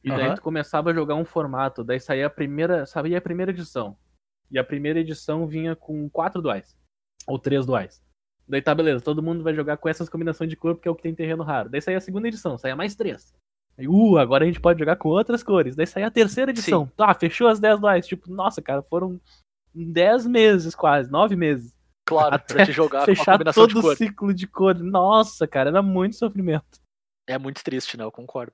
e 0.04 0.10
daí 0.10 0.26
Aham. 0.26 0.34
tu 0.34 0.42
começava 0.42 0.90
a 0.90 0.94
jogar 0.94 1.14
um 1.14 1.24
formato, 1.24 1.84
daí 1.84 2.00
saía 2.00 2.26
a 2.26 2.30
primeira, 2.30 2.84
saía 2.86 3.18
a 3.18 3.20
primeira 3.20 3.52
edição. 3.52 3.96
E 4.50 4.58
a 4.58 4.64
primeira 4.64 5.00
edição 5.00 5.46
vinha 5.46 5.74
com 5.74 6.08
quatro 6.10 6.42
duais. 6.42 6.76
Ou 7.26 7.38
três 7.38 7.64
duais. 7.64 8.02
Daí 8.46 8.60
tá, 8.60 8.74
beleza, 8.74 9.02
todo 9.02 9.22
mundo 9.22 9.42
vai 9.42 9.54
jogar 9.54 9.76
com 9.76 9.88
essas 9.88 10.08
combinações 10.08 10.50
de 10.50 10.56
cor 10.56 10.74
porque 10.74 10.88
é 10.88 10.90
o 10.90 10.94
que 10.94 11.02
tem 11.02 11.14
terreno 11.14 11.42
raro. 11.42 11.70
Daí 11.70 11.80
saía 11.80 11.98
a 11.98 12.00
segunda 12.00 12.28
edição, 12.28 12.58
saía 12.58 12.76
mais 12.76 12.94
três. 12.94 13.32
Aí, 13.78 13.88
uh, 13.88 14.18
agora 14.18 14.44
a 14.44 14.46
gente 14.46 14.60
pode 14.60 14.78
jogar 14.78 14.96
com 14.96 15.08
outras 15.08 15.42
cores. 15.42 15.74
Daí 15.74 15.86
saía 15.86 16.08
a 16.08 16.10
terceira 16.10 16.50
edição. 16.50 16.86
Tá, 16.96 17.14
fechou 17.14 17.48
as 17.48 17.58
10 17.58 17.80
duais. 17.80 18.06
Tipo, 18.06 18.30
nossa, 18.30 18.60
cara, 18.60 18.82
foram 18.82 19.20
10 19.74 20.26
meses 20.26 20.74
quase, 20.74 21.10
9 21.10 21.36
meses. 21.36 21.74
Claro, 22.04 22.34
Até 22.34 22.54
pra 22.54 22.66
te 22.66 22.72
jogar 22.72 23.04
Fechar 23.04 23.38
todo 23.54 23.78
o 23.78 23.96
ciclo 23.96 24.34
de 24.34 24.46
cor. 24.46 24.74
Nossa, 24.74 25.46
cara, 25.46 25.70
era 25.70 25.80
muito 25.80 26.16
sofrimento. 26.16 26.80
É 27.26 27.38
muito 27.38 27.62
triste, 27.62 27.96
né? 27.96 28.04
Eu 28.04 28.12
concordo. 28.12 28.52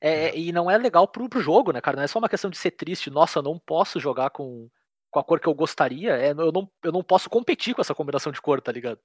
É, 0.00 0.28
é, 0.28 0.38
e 0.38 0.52
não 0.52 0.70
é 0.70 0.76
legal 0.76 1.08
pro, 1.08 1.28
pro 1.28 1.40
jogo, 1.40 1.72
né, 1.72 1.80
cara? 1.80 1.96
Não 1.96 2.02
é 2.04 2.06
só 2.06 2.18
uma 2.18 2.28
questão 2.28 2.50
de 2.50 2.56
ser 2.58 2.70
triste. 2.72 3.10
Nossa, 3.10 3.38
eu 3.38 3.42
não 3.42 3.58
posso 3.58 3.98
jogar 3.98 4.30
com, 4.30 4.68
com 5.10 5.18
a 5.18 5.24
cor 5.24 5.40
que 5.40 5.46
eu 5.48 5.54
gostaria. 5.54 6.16
É, 6.16 6.30
eu, 6.32 6.52
não, 6.52 6.70
eu 6.82 6.92
não 6.92 7.02
posso 7.02 7.30
competir 7.30 7.74
com 7.74 7.80
essa 7.80 7.94
combinação 7.94 8.30
de 8.32 8.40
cor, 8.40 8.60
tá 8.60 8.70
ligado? 8.72 8.98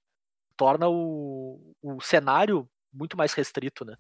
Torna 0.57 0.87
o, 0.89 1.73
o 1.81 2.01
cenário 2.01 2.67
muito 2.93 3.15
mais 3.17 3.33
restrito, 3.33 3.85
né? 3.85 3.95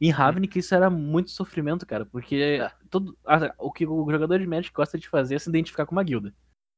Em 0.00 0.10
Ravnik 0.10 0.56
isso 0.56 0.74
era 0.76 0.88
muito 0.88 1.32
sofrimento, 1.32 1.84
cara, 1.84 2.06
porque 2.06 2.60
É. 2.62 2.70
todo, 2.88 3.18
a- 3.26 3.52
o 3.58 3.72
que 3.72 3.84
o 3.84 4.08
jogador 4.08 4.38
de 4.38 4.46
Magic 4.46 4.72
gosta 4.72 4.96
de 4.96 5.08
fazer 5.08 5.34
é 5.34 5.38
se 5.40 5.48
identificar 5.50 5.84
com 5.86 5.92
uma 5.92 6.04
guilda. 6.04 6.32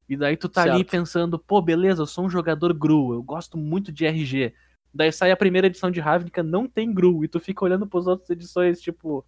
E 0.09 0.17
daí 0.17 0.35
tu 0.35 0.49
tá 0.49 0.63
ali 0.63 0.77
Certo. 0.77 0.89
pensando, 0.89 1.37
pô, 1.37 1.61
beleza, 1.61 2.01
eu 2.01 2.07
sou 2.07 2.25
um 2.25 2.29
jogador 2.29 2.73
GRU, 2.73 3.13
eu 3.13 3.21
gosto 3.21 3.57
muito 3.59 3.91
de 3.91 4.05
RG. 4.07 4.53
Daí 4.93 5.11
sai 5.11 5.31
a 5.31 5.37
primeira 5.37 5.67
edição 5.67 5.91
de 5.91 5.99
Ravnica, 6.01 6.41
não 6.41 6.67
tem 6.67 6.91
GRU, 6.91 7.23
e 7.23 7.27
tu 7.27 7.39
fica 7.39 7.63
olhando 7.63 7.85
pras 7.87 8.07
outras 8.07 8.29
edições, 8.31 8.81
tipo, 8.81 9.23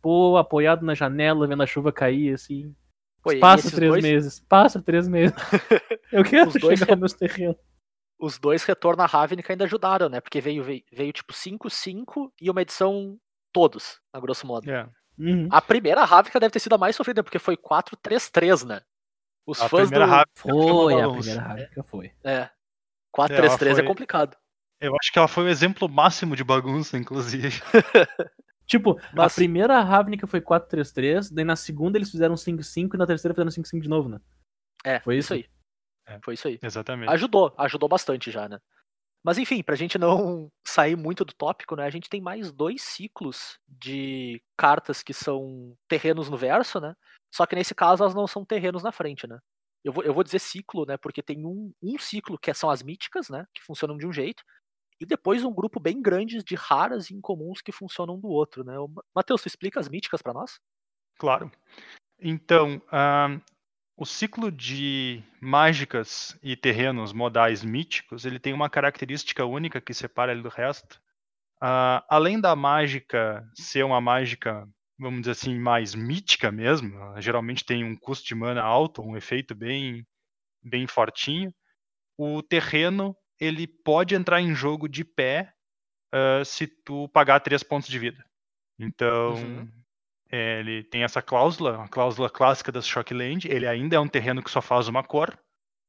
pô, 0.00 0.36
apoiado 0.36 0.84
na 0.84 0.94
janela, 0.94 1.46
vendo 1.46 1.62
a 1.62 1.66
chuva 1.66 1.92
cair, 1.92 2.34
assim. 2.34 2.74
Pô, 3.22 3.30
passa 3.40 3.70
três 3.70 3.90
dois- 3.92 4.02
meses, 4.04 4.40
passa 4.40 4.80
três 4.80 5.08
meses. 5.08 5.34
eu 6.12 6.24
quero 6.24 6.48
Os 6.48 6.54
dois 6.54 6.78
chegar 6.78 6.92
aos 6.94 7.00
meus 7.00 7.12
terrenos. 7.12 7.56
Os 8.20 8.38
dois 8.38 8.64
retorno 8.64 9.02
a 9.02 9.06
Ravnica 9.06 9.52
ainda 9.52 9.64
ajudaram, 9.64 10.08
né? 10.08 10.20
Porque 10.20 10.40
veio, 10.40 10.62
veio, 10.64 10.82
veio 10.92 11.12
tipo 11.12 11.32
5-5 11.32 12.32
e 12.40 12.50
uma 12.50 12.62
edição 12.62 13.16
todos, 13.52 14.00
a 14.12 14.18
grosso 14.18 14.46
modo. 14.46 14.68
É. 14.70 14.88
Uhum. 15.18 15.48
A 15.50 15.60
primeira 15.60 16.04
Ravnica 16.04 16.40
deve 16.40 16.52
ter 16.52 16.58
sido 16.60 16.74
a 16.74 16.78
mais 16.78 16.96
sofrida, 16.96 17.22
porque 17.22 17.38
foi 17.38 17.56
4-3-3, 17.56 18.64
né? 18.66 18.80
Os 19.46 19.60
A 19.60 19.68
fãs 19.68 19.88
primeira 19.88 20.06
do. 20.06 20.10
Ravnica 20.10 20.30
Foi, 20.34 21.00
a 21.02 21.08
primeira 21.10 21.40
Ravnica 21.40 21.82
foi. 21.84 22.12
É. 22.24 22.36
ela 22.38 22.50
4-3-3 23.28 23.66
é 23.70 23.74
foi- 23.76 23.84
complicado. 23.84 24.36
Eu 24.80 24.94
acho 25.00 25.12
que 25.12 25.18
ela 25.18 25.26
foi 25.28 25.44
o 25.44 25.48
exemplo 25.48 25.88
máximo 25.88 26.36
de 26.36 26.44
bagunça, 26.44 26.96
inclusive. 26.96 27.60
Tipo, 28.68 29.00
Mas- 29.14 29.32
a 29.32 29.34
primeira 29.34 29.80
Ravnica 29.80 30.26
foi 30.26 30.40
4-3-3, 30.42 31.30
daí 31.30 31.44
na 31.44 31.56
segunda 31.56 31.96
eles 31.98 32.10
fizeram 32.10 32.36
5-5 32.36 32.94
e 32.94 32.98
na 32.98 33.06
terceira 33.06 33.34
fizeram 33.34 33.50
5-5 33.50 33.80
de 33.82 33.88
novo, 33.88 34.08
né? 34.10 34.20
É, 34.84 35.00
Foi 35.00 35.16
isso 35.16 35.34
isso? 35.34 35.48
aí. 36.06 36.14
É. 36.14 36.20
Foi 36.22 36.34
isso 36.34 36.46
aí. 36.46 36.58
Exatamente. 36.62 37.10
Ajudou, 37.10 37.52
ajudou 37.56 37.88
bastante 37.88 38.30
já, 38.30 38.48
né? 38.48 38.58
Mas 39.24 39.36
enfim, 39.38 39.62
pra 39.62 39.74
gente 39.74 39.98
não 39.98 40.50
sair 40.66 40.96
muito 40.96 41.24
do 41.24 41.34
tópico, 41.34 41.74
né? 41.74 41.84
A 41.84 41.90
gente 41.90 42.08
tem 42.08 42.20
mais 42.20 42.52
dois 42.52 42.82
ciclos 42.82 43.58
de 43.66 44.40
cartas 44.56 45.02
que 45.02 45.12
são 45.12 45.74
terrenos 45.88 46.30
no 46.30 46.36
verso, 46.36 46.78
né? 46.78 46.94
Só 47.34 47.44
que 47.46 47.56
nesse 47.56 47.74
caso 47.74 48.02
elas 48.02 48.14
não 48.14 48.26
são 48.26 48.44
terrenos 48.44 48.82
na 48.82 48.92
frente, 48.92 49.26
né? 49.26 49.38
Eu 49.84 49.92
vou, 49.92 50.04
eu 50.04 50.14
vou 50.14 50.22
dizer 50.22 50.38
ciclo, 50.38 50.86
né? 50.86 50.96
Porque 50.96 51.22
tem 51.22 51.44
um, 51.44 51.72
um 51.82 51.98
ciclo 51.98 52.38
que 52.38 52.52
são 52.54 52.70
as 52.70 52.82
míticas, 52.82 53.28
né? 53.28 53.44
Que 53.54 53.62
funcionam 53.62 53.96
de 53.96 54.06
um 54.06 54.12
jeito. 54.12 54.42
E 55.00 55.06
depois 55.06 55.44
um 55.44 55.54
grupo 55.54 55.78
bem 55.78 56.02
grande 56.02 56.42
de 56.42 56.54
raras 56.54 57.10
e 57.10 57.14
incomuns 57.14 57.60
que 57.60 57.70
funcionam 57.70 58.18
do 58.18 58.28
outro, 58.28 58.64
né? 58.64 58.74
Matheus, 59.14 59.42
tu 59.42 59.46
explica 59.46 59.78
as 59.78 59.88
míticas 59.88 60.20
pra 60.20 60.34
nós? 60.34 60.60
Claro. 61.18 61.50
Então, 62.20 62.82
ah, 62.90 63.40
o 63.96 64.04
ciclo 64.04 64.50
de 64.50 65.22
mágicas 65.40 66.38
e 66.42 66.56
terrenos 66.56 67.12
modais 67.12 67.62
míticos, 67.62 68.24
ele 68.24 68.38
tem 68.38 68.52
uma 68.52 68.68
característica 68.68 69.44
única 69.44 69.80
que 69.80 69.94
separa 69.94 70.32
ele 70.32 70.42
do 70.42 70.48
resto. 70.48 71.00
Ah, 71.60 72.04
além 72.08 72.40
da 72.40 72.56
mágica 72.56 73.48
ser 73.54 73.84
uma 73.84 74.00
mágica, 74.00 74.68
vamos 74.98 75.20
dizer 75.20 75.32
assim, 75.32 75.58
mais 75.58 75.94
mítica 75.94 76.50
mesmo, 76.50 76.90
geralmente 77.20 77.64
tem 77.64 77.84
um 77.84 77.96
custo 77.96 78.26
de 78.26 78.34
mana 78.34 78.62
alto, 78.62 79.02
um 79.02 79.16
efeito 79.16 79.54
bem, 79.54 80.04
bem 80.62 80.86
fortinho, 80.86 81.54
o 82.16 82.42
terreno 82.42 83.16
ele 83.40 83.66
pode 83.66 84.14
entrar 84.14 84.40
em 84.40 84.54
jogo 84.54 84.88
de 84.88 85.04
pé 85.04 85.52
ah, 86.12 86.42
se 86.44 86.66
tu 86.66 87.08
pagar 87.10 87.40
3 87.40 87.62
pontos 87.62 87.88
de 87.88 87.98
vida. 87.98 88.24
Então, 88.78 89.34
Uhum. 89.34 89.68
é, 90.30 90.60
ele 90.60 90.82
tem 90.84 91.02
essa 91.02 91.20
cláusula, 91.20 91.84
a 91.84 91.88
cláusula 91.88 92.30
clássica 92.30 92.70
das 92.72 92.86
Shockland. 92.86 93.46
Ele 93.48 93.66
ainda 93.66 93.96
é 93.96 94.00
um 94.00 94.08
terreno 94.08 94.42
que 94.42 94.50
só 94.50 94.60
faz 94.62 94.88
uma 94.88 95.02
cor, 95.02 95.38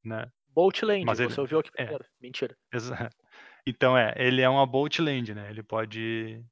né? 0.03 0.29
Bolt 0.49 0.81
Land, 0.81 1.05
Mas 1.05 1.19
você 1.19 1.25
ele- 1.25 1.39
ouviu 1.41 1.59
aqui 1.59 1.69
é. 1.77 1.83
primeiro. 1.83 2.05
Mentira. 2.19 2.57
Exa- 2.73 2.91
Então 3.67 3.95
é, 3.97 4.13
ele 4.17 4.41
é 4.41 4.49
uma 4.49 4.65
Bolt 4.65 4.97
Land, 4.99 5.33
né? 5.35 5.49
Ele 5.49 5.62
pode. 5.62 6.43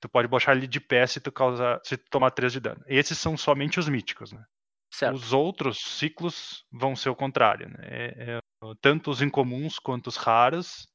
Tu 0.00 0.08
pode 0.08 0.28
botar 0.28 0.52
ele 0.54 0.66
de 0.66 0.78
pé 0.80 1.06
se 1.06 1.18
tu 1.20 1.32
causar. 1.32 1.80
se 1.82 1.96
tu 1.96 2.04
tomar 2.10 2.30
3 2.30 2.52
de 2.52 2.60
dano. 2.60 2.84
Esses 2.86 3.16
são 3.18 3.36
somente 3.36 3.78
os 3.80 3.88
míticos, 3.88 4.32
né? 4.32 4.44
Certo. 4.92 5.14
Os 5.14 5.32
outros 5.32 5.78
ciclos 5.78 6.64
vão 6.70 6.94
ser 6.94 7.08
o 7.08 7.16
contrário, 7.16 7.68
né? 7.70 7.78
É- 7.82 8.14
é, 8.34 8.38
tanto 8.80 9.10
os 9.10 9.22
incomuns 9.22 9.78
quanto 9.78 10.08
os 10.08 10.16
raros, 10.16 10.88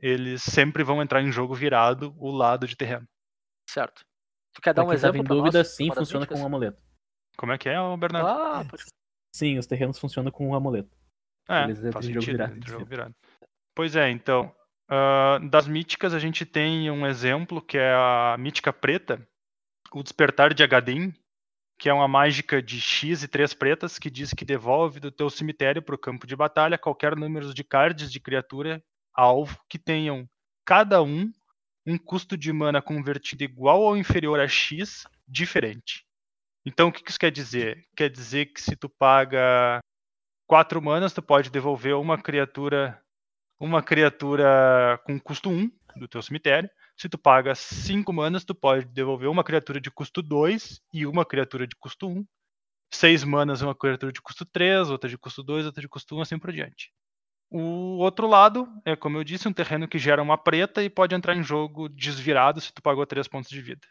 eles 0.00 0.42
sempre 0.42 0.82
vão 0.82 1.02
entrar 1.02 1.22
em 1.22 1.32
jogo 1.32 1.54
virado 1.54 2.14
o 2.18 2.30
lado 2.30 2.66
de 2.66 2.76
terreno. 2.76 3.06
Certo. 3.68 4.02
Tu 4.54 4.60
quer 4.62 4.72
dar 4.74 4.82
Pra 4.82 4.90
um 4.90 4.94
exemplo 4.94 5.20
em 5.20 5.24
dúvida, 5.24 5.58
nós? 5.58 5.68
sim, 5.74 5.92
funciona 5.92 6.26
com 6.26 6.34
um 6.34 6.46
amuleto. 6.46 6.80
Como 7.36 7.52
é 7.52 7.58
que 7.58 7.68
é, 7.68 7.76
Bernardo? 7.96 8.28
Ah, 8.28 8.64
pode 8.64 8.84
Sim, 9.34 9.58
os 9.58 9.66
terrenos 9.66 9.98
funcionam 9.98 10.30
com 10.30 10.48
um 10.48 10.54
amuleto. 10.54 10.96
É, 11.48 11.64
Eles 11.64 11.78
entram 11.78 11.92
faz 11.92 12.06
em 12.06 12.14
jogo 12.14 12.24
sentido, 12.24 12.38
virado, 12.46 12.68
jogo 12.68 12.84
virado. 12.86 13.14
Pois 13.74 13.94
é, 13.94 14.08
então, 14.10 14.54
ah, 14.88 15.38
das 15.50 15.68
míticas 15.68 16.14
a 16.14 16.18
gente 16.18 16.46
tem 16.46 16.90
um 16.90 17.06
exemplo 17.06 17.60
que 17.60 17.76
é 17.76 17.92
a 17.92 18.36
mítica 18.38 18.72
preta, 18.72 19.26
o 19.92 20.02
Despertar 20.02 20.54
de 20.54 20.62
Agadim, 20.62 21.12
que 21.78 21.88
é 21.88 21.92
uma 21.92 22.08
mágica 22.08 22.62
de 22.62 22.80
X 22.80 23.22
e 23.22 23.28
três 23.28 23.52
pretas 23.52 23.98
que 23.98 24.10
diz 24.10 24.32
que 24.32 24.44
devolve 24.44 25.00
do 25.00 25.10
teu 25.10 25.28
cemitério 25.28 25.82
para 25.82 25.94
o 25.94 25.98
campo 25.98 26.26
de 26.26 26.34
batalha 26.34 26.78
qualquer 26.78 27.16
número 27.16 27.52
de 27.52 27.62
cards 27.62 28.10
de 28.10 28.20
criatura 28.20 28.82
alvo 29.14 29.58
que 29.68 29.78
tenham 29.78 30.28
cada 30.64 31.02
um 31.02 31.30
um 31.86 31.96
custo 31.96 32.36
de 32.36 32.52
mana 32.52 32.82
convertido 32.82 33.44
igual 33.44 33.80
ou 33.80 33.96
inferior 33.96 34.40
a 34.40 34.48
X 34.48 35.04
diferente. 35.26 36.04
Então, 36.64 36.88
o 36.88 36.92
que 36.92 37.08
isso 37.08 37.18
quer 37.18 37.30
dizer? 37.30 37.86
Quer 37.96 38.10
dizer 38.10 38.46
que 38.46 38.60
se 38.60 38.74
tu 38.74 38.88
paga 38.88 39.78
quatro 40.48 40.82
manas, 40.82 41.12
tu 41.12 41.22
pode 41.22 41.48
devolver 41.48 41.94
uma 41.94 42.20
criatura 42.20 43.00
uma 43.58 43.82
criatura 43.82 45.00
com 45.04 45.18
custo 45.18 45.48
1 45.48 45.70
do 45.98 46.08
teu 46.08 46.22
cemitério. 46.22 46.68
Se 46.96 47.08
tu 47.08 47.18
paga 47.18 47.54
5 47.54 48.12
manas, 48.12 48.44
tu 48.44 48.54
pode 48.54 48.86
devolver 48.86 49.28
uma 49.28 49.44
criatura 49.44 49.80
de 49.80 49.90
custo 49.90 50.22
2 50.22 50.80
e 50.92 51.06
uma 51.06 51.24
criatura 51.24 51.66
de 51.66 51.76
custo 51.76 52.08
1. 52.08 52.24
6 52.92 53.24
manas, 53.24 53.62
uma 53.62 53.74
criatura 53.74 54.12
de 54.12 54.22
custo 54.22 54.44
3, 54.44 54.90
outra 54.90 55.10
de 55.10 55.18
custo 55.18 55.42
2, 55.42 55.66
outra 55.66 55.80
de 55.80 55.88
custo 55.88 56.16
1, 56.16 56.20
assim 56.20 56.38
por 56.38 56.52
diante. 56.52 56.90
O 57.50 57.98
outro 57.98 58.26
lado 58.26 58.68
é, 58.84 58.96
como 58.96 59.18
eu 59.18 59.24
disse, 59.24 59.48
um 59.48 59.52
terreno 59.52 59.88
que 59.88 59.98
gera 59.98 60.22
uma 60.22 60.38
preta 60.38 60.82
e 60.82 60.90
pode 60.90 61.14
entrar 61.14 61.36
em 61.36 61.42
jogo 61.42 61.88
desvirado 61.88 62.60
se 62.60 62.72
tu 62.72 62.82
pagou 62.82 63.06
3 63.06 63.26
pontos 63.28 63.50
de 63.50 63.60
vida. 63.60 63.86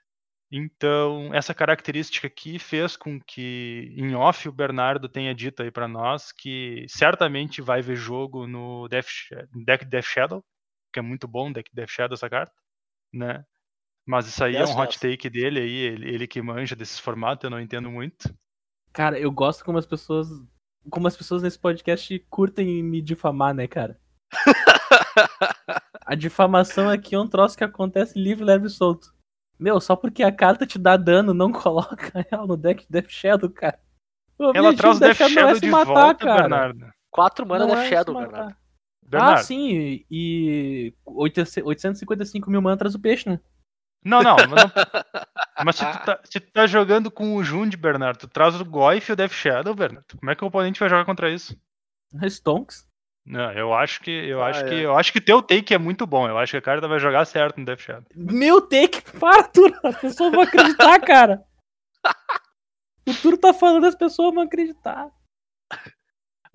Então, 0.51 1.33
essa 1.33 1.53
característica 1.53 2.27
aqui 2.27 2.59
fez 2.59 2.95
com 2.95 3.19
que, 3.19 3.93
em 3.97 4.15
off, 4.15 4.47
o 4.47 4.51
Bernardo 4.51 5.09
tenha 5.09 5.33
dito 5.33 5.63
aí 5.63 5.71
para 5.71 5.87
nós 5.87 6.31
que 6.31 6.85
certamente 6.87 7.61
vai 7.61 7.81
ver 7.81 7.95
jogo 7.95 8.47
no 8.47 8.87
Death, 8.87 9.07
deck 9.65 9.85
Death 9.85 10.05
Shadow, 10.05 10.45
que 10.95 10.99
é 10.99 11.01
muito 11.01 11.27
bom 11.27 11.49
o 11.49 11.53
deck 11.53 11.69
Death 11.73 11.89
Shadow 11.89 12.13
essa 12.13 12.29
carta, 12.29 12.53
né? 13.13 13.45
Mas 14.07 14.27
isso 14.27 14.41
aí 14.41 14.55
é 14.55 14.63
um 14.63 14.77
hot 14.77 14.97
take 14.97 15.29
dele 15.29 15.59
aí, 15.59 15.77
ele, 15.77 16.09
ele 16.09 16.27
que 16.27 16.41
manja 16.41 16.75
desses 16.75 16.97
formatos, 16.97 17.43
eu 17.43 17.49
não 17.49 17.59
entendo 17.59 17.91
muito. 17.91 18.33
Cara, 18.93 19.19
eu 19.19 19.29
gosto 19.29 19.65
como 19.65 19.77
as 19.77 19.85
pessoas. 19.85 20.29
Como 20.89 21.07
as 21.07 21.17
pessoas 21.17 21.41
nesse 21.41 21.59
podcast 21.59 22.17
curtem 22.29 22.81
me 22.81 23.01
difamar, 23.01 23.53
né, 23.53 23.67
cara? 23.67 23.99
A 26.05 26.13
difamação 26.13 26.87
aqui 26.87 27.15
é 27.15 27.19
um 27.19 27.27
troço 27.27 27.57
que 27.57 27.63
acontece 27.63 28.17
livre, 28.17 28.45
leve 28.45 28.67
e 28.67 28.69
solto. 28.69 29.13
Meu, 29.59 29.81
só 29.81 29.95
porque 29.95 30.21
a 30.21 30.31
carta 30.31 30.67
te 30.67 30.77
dá 30.77 30.95
dano, 30.95 31.33
não 31.33 31.51
coloca 31.51 32.25
ela 32.29 32.45
no 32.45 32.55
deck 32.55 32.83
de 32.83 32.91
Death 32.91 33.09
Shadow, 33.09 33.49
cara. 33.49 33.79
O 34.37 34.51
Ela 34.55 34.75
traz 34.75 34.97
o 34.97 34.99
Death 34.99 35.19
não 35.19 35.25
é 35.25 35.29
Shadow 35.29 35.59
de 35.59 35.67
matar, 35.71 35.93
volta, 35.93 36.25
cara. 36.25 36.41
Bernardo. 36.41 36.93
4 37.09 37.47
mana 37.47 37.65
Death 37.65 37.77
é 37.77 37.89
Shadow. 37.89 38.15
Bernardo. 38.15 38.64
Bernardo. 39.05 39.39
Ah, 39.39 39.43
sim, 39.43 40.03
e 40.09 40.93
855 41.05 42.49
mil 42.49 42.61
mantras 42.61 42.95
o 42.95 42.99
peixe, 42.99 43.29
né? 43.29 43.39
Não, 44.03 44.21
não, 44.21 44.35
mas, 44.35 44.49
não- 44.49 44.71
mas 45.65 45.75
se, 45.77 45.85
tu 45.85 46.05
tá, 46.05 46.19
se 46.23 46.39
tu 46.39 46.51
tá 46.51 46.67
jogando 46.67 47.09
com 47.09 47.35
o 47.35 47.43
Jund, 47.43 47.75
Bernardo, 47.77 48.19
tu 48.19 48.27
traz 48.27 48.59
o 48.59 48.65
Goif 48.65 49.09
e 49.09 49.13
o 49.13 49.15
Death 49.15 49.31
Shadow, 49.31 49.73
Bernardo. 49.75 50.17
Como 50.17 50.29
é 50.31 50.35
que 50.35 50.43
o 50.43 50.47
oponente 50.47 50.79
vai 50.79 50.89
jogar 50.89 51.05
contra 51.05 51.29
isso? 51.31 51.55
Stonks. 52.29 52.87
Não, 53.25 53.51
eu 53.53 53.73
acho 53.73 54.01
que 54.01 54.11
eu 54.11 54.43
Ah, 54.43 54.49
acho 54.49 54.59
é. 54.65 54.69
que 54.69 54.75
eu 54.75 54.95
acho 54.95 55.11
que 55.11 55.19
teu 55.19 55.41
take 55.41 55.73
é 55.73 55.79
muito 55.79 56.05
bom. 56.05 56.27
Eu 56.29 56.37
acho 56.37 56.51
que 56.51 56.57
a 56.57 56.61
carta 56.61 56.87
vai 56.87 56.99
jogar 56.99 57.25
certo 57.25 57.57
no 57.59 57.65
Death 57.65 57.79
Shadow. 57.79 58.05
Meu 58.15 58.61
take, 58.61 59.01
para, 59.19 59.43
Turo. 59.47 59.73
As 59.83 59.99
pessoas 59.99 60.31
vão 60.31 60.41
acreditar, 60.41 60.99
cara. 61.01 61.43
O 63.07 63.13
Turo 63.23 63.37
tá 63.37 63.51
falando, 63.51 63.85
as 63.85 63.95
pessoas 63.95 64.31
vão 64.33 64.43
acreditar. 64.43 65.09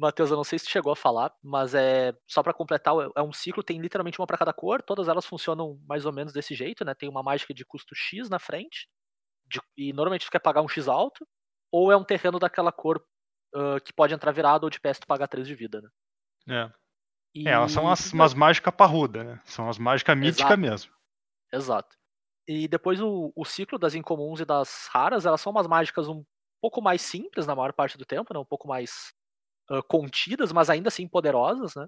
Matheus, 0.01 0.31
eu 0.31 0.37
não 0.37 0.45
sei 0.45 0.59
se 0.59 0.69
chegou 0.69 0.93
a 0.93 0.97
falar, 0.97 1.31
mas 1.43 1.75
é 1.75 2.15
só 2.27 2.43
pra 2.43 2.55
completar, 2.55 2.95
é 3.15 3.23
um 3.23 3.33
ciclo, 3.33 3.63
tem 3.63 3.79
literalmente 3.81 4.19
uma 4.19 4.27
pra 4.27 4.39
cada 4.39 4.53
cor, 4.53 4.83
todas 4.83 5.09
elas 5.09 5.27
funcionam 5.27 5.79
mais 5.87 6.07
ou 6.07 6.13
menos 6.13 6.33
desse 6.33 6.55
jeito, 6.55 6.85
né? 6.85 6.95
Tem 6.95 7.09
uma 7.09 7.23
mágica 7.23 7.53
de 7.53 7.65
custo 7.67 7.95
X 7.95 8.31
na 8.31 8.39
frente, 8.39 8.89
de- 9.47 9.61
e 9.77 9.93
normalmente 9.93 10.27
tu 10.27 10.31
quer 10.31 10.41
pagar 10.41 10.63
um 10.63 10.69
X 10.69 10.89
alto, 10.89 11.27
ou 11.73 11.93
é 11.93 11.97
um 11.97 12.05
terreno 12.05 12.39
daquela 12.39 12.73
cor 12.73 13.05
ah, 13.55 13.81
que 13.81 13.93
pode 13.93 14.15
entrar 14.15 14.33
virado 14.33 14.65
ou 14.65 14.71
de 14.71 14.81
PS 14.81 15.01
tu 15.01 15.07
pagar 15.07 15.29
3 15.29 15.47
de 15.47 15.55
vida, 15.55 15.81
né? 15.81 15.89
É, 16.49 16.73
E... 17.35 17.49
é 17.49 17.53
elas 17.53 17.73
são 17.73 17.89
as, 17.91 18.13
umas 18.13 18.33
mágicas 18.33 18.75
parruda, 18.75 19.23
né? 19.23 19.41
São 19.45 19.69
as 19.69 19.79
mágicas 19.79 20.17
míticas 20.17 20.59
mesmo. 20.59 20.93
Exato. 21.53 21.97
E 22.49 22.67
depois 22.67 23.01
o, 23.01 23.33
o 23.37 23.45
ciclo 23.45 23.79
das 23.79 23.95
incomuns 23.95 24.41
e 24.41 24.45
das 24.45 24.89
raras, 24.93 25.27
elas 25.27 25.41
são 25.41 25.53
umas 25.53 25.67
mágicas 25.67 26.09
um 26.09 26.25
pouco 26.61 26.81
mais 26.81 27.03
simples 27.03 27.47
na 27.47 27.55
maior 27.55 27.73
parte 27.73 27.99
do 27.99 28.05
tempo, 28.05 28.33
né? 28.33 28.41
Um 28.41 28.45
pouco 28.45 28.67
mais 28.67 29.13
contidas, 29.89 30.53
mas 30.53 30.69
ainda 30.71 30.89
assim 30.89 31.07
poderosas, 31.07 31.75
né? 31.75 31.87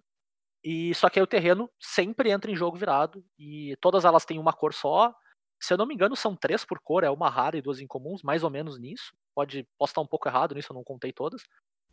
E 0.64 0.95
só 0.95 1.11
que 1.11 1.18
aí 1.18 1.23
o 1.23 1.27
terreno 1.27 1.68
sempre 1.81 2.31
entra 2.31 2.51
em 2.51 2.57
jogo 2.57 2.77
virado 2.77 3.25
e 3.38 3.77
todas 3.81 4.05
elas 4.05 4.25
têm 4.25 4.38
uma 4.38 4.53
cor 4.53 4.73
só. 4.73 5.12
Se 5.61 5.73
eu 5.73 5.79
não 5.79 5.87
me 5.87 5.95
engano, 5.95 6.14
são 6.14 6.37
três 6.37 6.64
por 6.64 6.79
cor, 6.81 7.03
é 7.03 7.11
uma 7.11 7.29
rara 7.29 7.57
e 7.57 7.62
duas 7.62 7.81
incomuns, 7.81 8.23
mais 8.23 8.45
ou 8.45 8.51
menos 8.51 8.79
nisso. 8.79 9.12
Pode, 9.35 9.66
posso 9.79 9.90
estar 9.90 10.01
um 10.01 10.07
pouco 10.07 10.29
errado 10.29 10.55
nisso, 10.55 10.73
eu 10.73 10.75
não 10.75 10.85
contei 10.85 11.12
todas. 11.12 11.42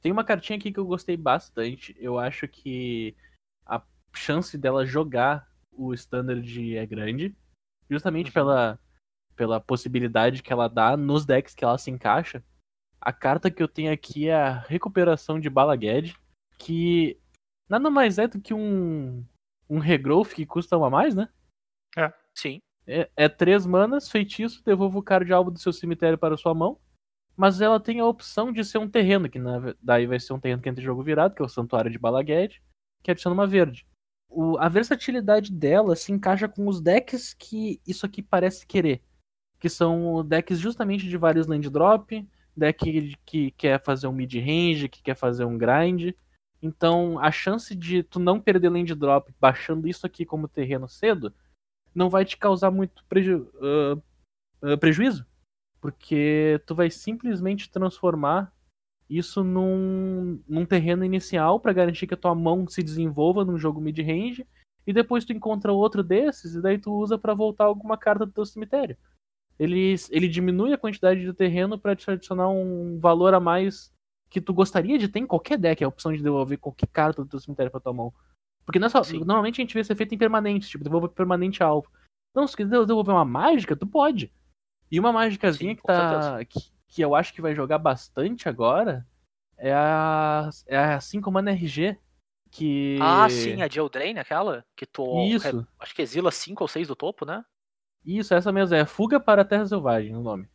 Tem 0.02 0.12
uma 0.12 0.24
cartinha 0.24 0.58
aqui 0.58 0.72
que 0.72 0.80
eu 0.80 0.86
gostei 0.86 1.18
bastante. 1.18 1.96
Eu 2.00 2.20
acho 2.20 2.48
que 2.48 3.16
a 3.66 3.82
chance 4.14 4.58
dela 4.58 4.86
jogar 4.86 5.48
o 5.72 5.94
standard 5.94 6.76
é 6.76 6.86
grande. 6.86 7.36
Justamente 7.90 8.28
Uhum. 8.28 8.34
pela, 8.34 8.80
pela 9.36 9.60
possibilidade 9.60 10.44
que 10.44 10.54
ela 10.54 10.68
dá 10.68 10.96
nos 10.96 11.26
decks 11.26 11.56
que 11.56 11.64
ela 11.64 11.78
se 11.78 11.90
encaixa. 11.90 12.44
A 13.02 13.14
carta 13.14 13.50
que 13.50 13.62
eu 13.64 13.68
tenho 13.68 13.92
aqui 13.92 14.28
é 14.28 14.36
a 14.36 14.60
Recuperação 14.60 15.40
de 15.40 15.50
Balaged, 15.50 16.16
que 16.58 17.18
nada 17.70 17.90
mais 17.90 18.18
é 18.18 18.28
do 18.28 18.42
que 18.42 18.54
um, 18.54 19.24
um 19.70 19.80
regrowth 19.80 20.34
que 20.34 20.46
custa 20.46 20.78
uma 20.78 20.88
a 20.88 20.90
mais, 20.90 21.16
né? 21.16 21.30
Sim. 22.36 22.60
É, 22.86 23.10
é 23.16 23.30
três 23.30 23.66
manas, 23.66 24.10
feitiço, 24.10 24.64
devolva 24.64 24.98
o 24.98 25.04
card 25.04 25.32
alvo 25.32 25.52
do 25.52 25.60
seu 25.60 25.72
cemitério 25.72 26.18
para 26.18 26.38
sua 26.38 26.54
mão. 26.54 26.80
Mas 27.38 27.62
ela 27.62 27.80
tem 27.80 28.02
a 28.02 28.06
opção 28.06 28.52
de 28.52 28.66
ser 28.66 28.80
um 28.80 28.90
terreno, 28.90 29.30
que 29.30 29.40
na 29.40 29.74
daí 29.82 30.06
vai 30.06 30.20
ser 30.20 30.34
um 30.34 30.40
terreno 30.40 30.62
que 30.62 30.68
entra 30.68 30.82
em 30.82 30.86
jogo 30.86 31.02
virado, 31.02 31.34
que 31.36 31.42
é 31.42 31.46
o 31.46 31.50
Santuário 31.50 31.90
de 31.90 31.98
Balaged, 31.98 32.62
que 33.02 33.12
adiciona 33.12 33.34
uma 33.34 33.48
verde. 33.48 33.88
O- 34.30 34.58
a 34.58 34.68
versatilidade 34.68 35.52
dela 35.54 35.96
se 35.96 36.12
encaixa 36.12 36.50
com 36.50 36.68
os 36.68 36.82
decks 36.82 37.34
que 37.34 37.82
isso 37.88 38.06
aqui 38.06 38.22
parece 38.22 38.68
querer. 38.68 39.02
Que 39.58 39.70
são 39.70 40.26
decks 40.26 40.60
justamente 40.60 41.08
de 41.08 41.16
vários 41.18 41.48
land 41.48 41.70
drop, 41.70 42.28
deck 42.60 43.16
que 43.26 43.52
quer 43.52 43.82
fazer 43.82 44.08
um 44.08 44.12
mid-range, 44.12 44.90
que 44.90 45.02
quer 45.02 45.16
fazer 45.16 45.46
um 45.46 45.58
grind. 45.58 46.14
Então 46.62 47.18
a 47.20 47.32
chance 47.32 47.74
de 47.74 48.04
tu 48.04 48.20
não 48.20 48.40
perder 48.40 48.70
land 48.70 48.94
drop 48.94 49.34
baixando 49.40 49.88
isso 49.88 50.06
aqui 50.06 50.26
como 50.26 50.48
terreno 50.48 50.88
cedo 50.90 51.34
não 51.96 52.10
vai 52.10 52.26
te 52.26 52.38
causar 52.38 52.70
muito 52.70 53.04
preju- 53.06 53.50
ah, 53.62 53.98
ah, 54.62 54.78
prejuízo. 54.78 55.26
Porque 55.82 56.62
tu 56.66 56.76
vai 56.76 56.90
simplesmente 56.90 57.72
transformar 57.72 58.54
isso 59.10 59.44
num, 59.44 60.40
num 60.48 60.66
terreno 60.66 61.04
inicial 61.04 61.60
para 61.60 61.74
garantir 61.74 62.06
que 62.06 62.14
a 62.14 62.18
tua 62.18 62.36
mão 62.36 62.68
se 62.68 62.84
desenvolva 62.84 63.46
num 63.46 63.58
jogo 63.58 63.82
mid-range. 63.82 64.46
E 64.86 64.94
depois 64.94 65.26
tu 65.26 65.34
encontra 65.34 65.72
outro 65.72 66.04
desses 66.04 66.56
e 66.56 66.62
daí 66.62 66.78
tu 66.78 66.92
usa 66.94 67.18
para 67.18 67.34
voltar 67.34 67.66
alguma 67.66 67.98
carta 67.98 68.26
do 68.26 68.32
teu 68.32 68.46
cemitério. 68.46 68.98
Ele, 69.60 69.96
ele 70.10 70.28
diminui 70.28 70.72
a 70.72 70.78
quantidade 70.78 71.22
de 71.22 71.34
terreno 71.34 71.78
para 71.78 71.96
te 71.96 72.10
adicionar 72.10 72.50
um 72.50 72.98
valor 72.98 73.34
a 73.34 73.40
mais 73.40 73.92
que 74.30 74.40
tu 74.40 74.54
gostaria 74.54 74.98
de 74.98 75.10
ter 75.10 75.20
em 75.20 75.28
qualquer 75.28 75.58
deck, 75.58 75.84
a 75.84 75.88
opção 75.88 76.14
de 76.14 76.24
devolver 76.24 76.58
qualquer 76.58 76.88
carta 76.88 77.24
do 77.24 77.30
teu 77.30 77.40
cemitério 77.40 77.72
pra 77.72 77.82
tua 77.82 77.94
mão. 77.94 78.14
Porque 78.66 78.80
não 78.80 78.86
é 78.86 78.90
só, 78.90 79.02
normalmente 79.26 79.60
a 79.60 79.64
gente 79.64 79.74
vê 79.74 79.84
ser 79.84 79.96
feito 79.96 80.14
em 80.14 80.18
permanente, 80.18 80.70
tipo, 80.70 80.84
devolver 80.84 81.10
permanente 81.10 81.62
alvo. 81.62 81.92
Não, 82.34 82.48
se 82.48 82.56
quiser 82.56 82.86
devolver 82.86 83.14
uma 83.14 83.26
mágica, 83.26 83.76
tu 83.76 83.88
pode. 83.88 84.32
E 84.92 85.00
uma 85.00 85.12
mágicazinha 85.12 85.76
que 85.76 85.84
tá. 85.84 86.46
Que, 86.46 86.60
que 86.88 87.02
eu 87.02 87.16
acho 87.16 87.34
que 87.34 87.42
vai 87.42 87.56
jogar 87.56 87.80
bastante 87.80 88.48
agora 88.48 89.06
é 89.58 89.74
a. 89.74 90.50
É 90.68 90.78
a 90.78 91.02
5 91.02 91.32
mana 91.32 91.52
RG. 91.52 91.98
Que. 92.52 92.98
Ah, 93.02 93.30
sim, 93.30 93.62
a 93.62 93.68
de 93.68 93.80
Eldraine, 93.80 94.20
aquela? 94.20 94.66
Que 94.76 94.86
tu. 94.86 95.20
Isso. 95.26 95.68
Acho 95.80 95.96
que 95.96 96.02
exila 96.02 96.32
5 96.32 96.64
ou 96.64 96.68
6 96.68 96.88
do 96.88 96.96
topo, 96.96 97.26
né? 97.26 97.44
Isso, 98.06 98.34
essa 98.34 98.52
mesmo, 98.52 98.76
é 98.76 98.86
Fuga 98.86 99.20
para 99.20 99.42
a 99.42 99.46
Terra 99.46 99.66
Selvagem, 99.66 100.16
o 100.16 100.22
nome. 100.22 100.50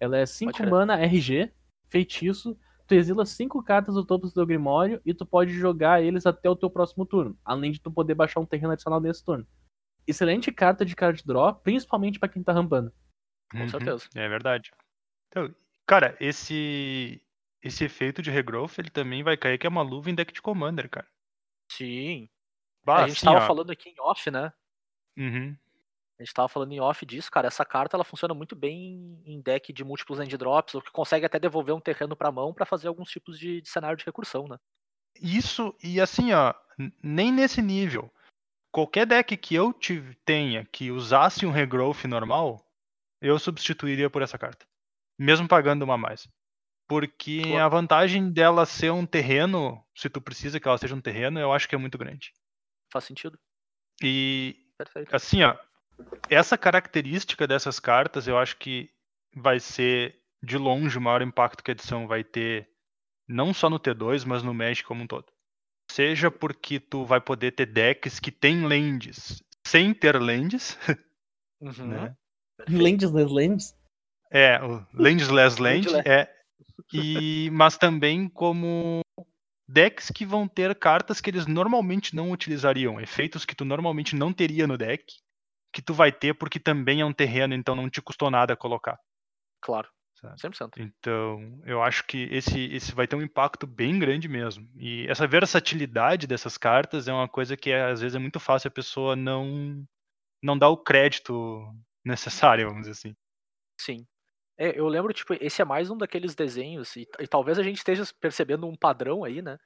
Ela 0.00 0.18
é 0.18 0.26
5 0.26 0.52
crer. 0.52 0.70
mana 0.70 0.98
RG, 0.98 1.52
feitiço. 1.88 2.58
Tu 2.86 2.94
exila 2.94 3.26
5 3.26 3.62
cartas 3.62 3.94
do 3.94 4.04
topo 4.04 4.26
do 4.26 4.32
teu 4.32 4.46
Grimório 4.46 5.00
e 5.04 5.12
tu 5.12 5.26
pode 5.26 5.52
jogar 5.52 6.02
eles 6.02 6.24
até 6.26 6.48
o 6.48 6.56
teu 6.56 6.70
próximo 6.70 7.04
turno. 7.04 7.36
Além 7.44 7.72
de 7.72 7.80
tu 7.80 7.90
poder 7.90 8.14
baixar 8.14 8.40
um 8.40 8.46
terreno 8.46 8.72
adicional 8.72 9.00
nesse 9.00 9.24
turno. 9.24 9.46
Excelente 10.06 10.52
carta 10.52 10.84
de 10.84 10.94
card 10.94 11.22
draw, 11.24 11.54
principalmente 11.54 12.18
pra 12.18 12.28
quem 12.28 12.42
tá 12.42 12.52
rampando. 12.52 12.92
Com 13.50 13.58
Uhum, 13.58 13.68
certeza. 13.68 14.08
É 14.14 14.28
verdade. 14.28 14.70
Então, 15.28 15.54
cara, 15.86 16.16
esse 16.20 17.20
esse 17.62 17.84
efeito 17.84 18.22
de 18.22 18.30
regrowth, 18.30 18.78
ele 18.78 18.90
também 18.90 19.24
vai 19.24 19.36
cair 19.36 19.58
que 19.58 19.66
é 19.66 19.70
uma 19.70 19.82
luva 19.82 20.08
em 20.10 20.14
deck 20.14 20.32
de 20.32 20.40
commander, 20.42 20.88
cara. 20.88 21.08
Sim. 21.70 22.28
Bah, 22.84 23.02
a 23.04 23.08
gente 23.08 23.16
assim, 23.18 23.26
tava 23.26 23.38
ó, 23.38 23.46
falando 23.46 23.70
aqui 23.70 23.90
em 23.90 24.00
off, 24.00 24.30
né? 24.30 24.52
uhum. 25.16 25.56
A 26.18 26.22
gente 26.22 26.32
tava 26.32 26.48
falando 26.48 26.72
em 26.72 26.80
off 26.80 27.04
disso, 27.04 27.30
cara. 27.30 27.46
Essa 27.46 27.64
carta 27.64 27.96
ela 27.96 28.04
funciona 28.04 28.32
muito 28.32 28.56
bem 28.56 29.20
em 29.24 29.40
deck 29.40 29.72
de 29.72 29.84
múltiplos 29.84 30.18
end 30.18 30.34
drops, 30.36 30.74
ou 30.74 30.80
que 30.80 30.90
consegue 30.90 31.26
até 31.26 31.38
devolver 31.38 31.74
um 31.74 31.80
terreno 31.80 32.16
pra 32.16 32.32
mão 32.32 32.54
pra 32.54 32.64
fazer 32.64 32.88
alguns 32.88 33.10
tipos 33.10 33.38
de, 33.38 33.60
de 33.60 33.68
cenário 33.68 33.98
de 33.98 34.04
recursão, 34.04 34.48
né? 34.48 34.56
Isso, 35.20 35.74
e 35.82 36.00
assim, 36.00 36.32
ó, 36.32 36.54
nem 37.02 37.32
nesse 37.32 37.60
nível. 37.60 38.10
Qualquer 38.72 39.06
deck 39.06 39.36
que 39.36 39.54
eu 39.54 39.72
tive, 39.72 40.14
tenha 40.24 40.64
que 40.64 40.90
usasse 40.90 41.46
um 41.46 41.50
regrowth 41.50 42.04
normal, 42.04 42.66
eu 43.20 43.38
substituiria 43.38 44.10
por 44.10 44.22
essa 44.22 44.38
carta. 44.38 44.66
Mesmo 45.18 45.48
pagando 45.48 45.82
uma 45.82 45.94
a 45.94 45.98
mais. 45.98 46.28
Porque 46.88 47.42
a 47.60 47.68
vantagem 47.68 48.30
dela 48.30 48.64
ser 48.64 48.92
um 48.92 49.04
terreno, 49.04 49.84
se 49.94 50.08
tu 50.08 50.20
precisa 50.20 50.60
que 50.60 50.68
ela 50.68 50.78
seja 50.78 50.94
um 50.94 51.00
terreno, 51.00 51.40
eu 51.40 51.52
acho 51.52 51.68
que 51.68 51.74
é 51.74 51.78
muito 51.78 51.98
grande. 51.98 52.32
Faz 52.92 53.04
sentido. 53.04 53.38
E 54.02 54.70
Perfeito. 54.78 55.14
assim, 55.14 55.42
ó, 55.42 55.56
essa 56.28 56.56
característica 56.58 57.46
dessas 57.46 57.78
cartas, 57.78 58.26
eu 58.26 58.38
acho 58.38 58.56
que 58.56 58.90
vai 59.34 59.60
ser 59.60 60.16
de 60.42 60.58
longe 60.58 60.98
o 60.98 61.00
maior 61.00 61.22
impacto 61.22 61.62
que 61.62 61.70
a 61.70 61.72
edição 61.72 62.06
vai 62.06 62.22
ter, 62.22 62.68
não 63.28 63.52
só 63.52 63.68
no 63.70 63.78
T2, 63.80 64.24
mas 64.26 64.42
no 64.42 64.54
Magic 64.54 64.84
como 64.84 65.02
um 65.02 65.06
todo. 65.06 65.26
Seja 65.90 66.30
porque 66.30 66.80
tu 66.80 67.04
vai 67.04 67.20
poder 67.20 67.52
ter 67.52 67.66
decks 67.66 68.18
que 68.18 68.30
tem 68.30 68.64
lands 68.64 69.42
sem 69.66 69.92
ter 69.92 70.20
lands, 70.20 70.78
Uhum. 71.60 71.86
né? 71.88 72.16
Lands 72.68 73.10
das 73.10 73.30
Lands? 73.30 73.76
É, 74.30 74.62
o 74.62 74.84
Landless 74.94 75.60
Land, 75.60 75.88
Landless. 75.88 76.08
é. 76.08 76.32
E, 76.92 77.50
mas 77.52 77.76
também 77.76 78.28
como 78.28 79.00
decks 79.68 80.10
que 80.10 80.24
vão 80.24 80.46
ter 80.48 80.74
cartas 80.76 81.20
que 81.20 81.30
eles 81.30 81.46
normalmente 81.46 82.14
não 82.14 82.30
utilizariam, 82.30 83.00
efeitos 83.00 83.44
que 83.44 83.54
tu 83.54 83.64
normalmente 83.64 84.14
não 84.16 84.32
teria 84.32 84.66
no 84.66 84.78
deck, 84.78 85.04
que 85.76 85.82
tu 85.82 85.92
vai 85.92 86.10
ter 86.10 86.32
porque 86.32 86.58
também 86.58 87.02
é 87.02 87.04
um 87.04 87.12
terreno, 87.12 87.52
então 87.52 87.76
não 87.76 87.90
te 87.90 88.00
custou 88.00 88.30
nada 88.30 88.56
colocar. 88.56 88.98
Claro. 89.60 89.86
Sabe? 90.18 90.34
100%. 90.34 90.78
Então, 90.78 91.60
eu 91.66 91.82
acho 91.82 92.06
que 92.06 92.22
esse, 92.32 92.74
esse 92.74 92.94
vai 92.94 93.06
ter 93.06 93.14
um 93.14 93.20
impacto 93.20 93.66
bem 93.66 93.98
grande 93.98 94.26
mesmo. 94.26 94.66
E 94.74 95.06
essa 95.06 95.26
versatilidade 95.26 96.26
dessas 96.26 96.56
cartas 96.56 97.06
é 97.06 97.12
uma 97.12 97.28
coisa 97.28 97.58
que 97.58 97.70
é, 97.70 97.90
às 97.90 98.00
vezes 98.00 98.16
é 98.16 98.18
muito 98.18 98.40
fácil 98.40 98.68
a 98.68 98.70
pessoa 98.70 99.14
não 99.14 99.86
não 100.42 100.56
dar 100.56 100.70
o 100.70 100.78
crédito 100.78 101.62
necessário, 102.02 102.68
vamos 102.68 102.88
dizer 102.88 102.92
assim. 102.92 103.16
Sim. 103.78 104.06
É, 104.58 104.80
eu 104.80 104.88
lembro, 104.88 105.12
tipo, 105.12 105.34
esse 105.34 105.60
é 105.60 105.64
mais 105.66 105.90
um 105.90 105.98
daqueles 105.98 106.34
desenhos, 106.34 106.96
e, 106.96 107.06
e 107.20 107.26
talvez 107.26 107.58
a 107.58 107.62
gente 107.62 107.76
esteja 107.76 108.02
percebendo 108.18 108.66
um 108.66 108.74
padrão 108.74 109.24
aí, 109.24 109.42
né? 109.42 109.58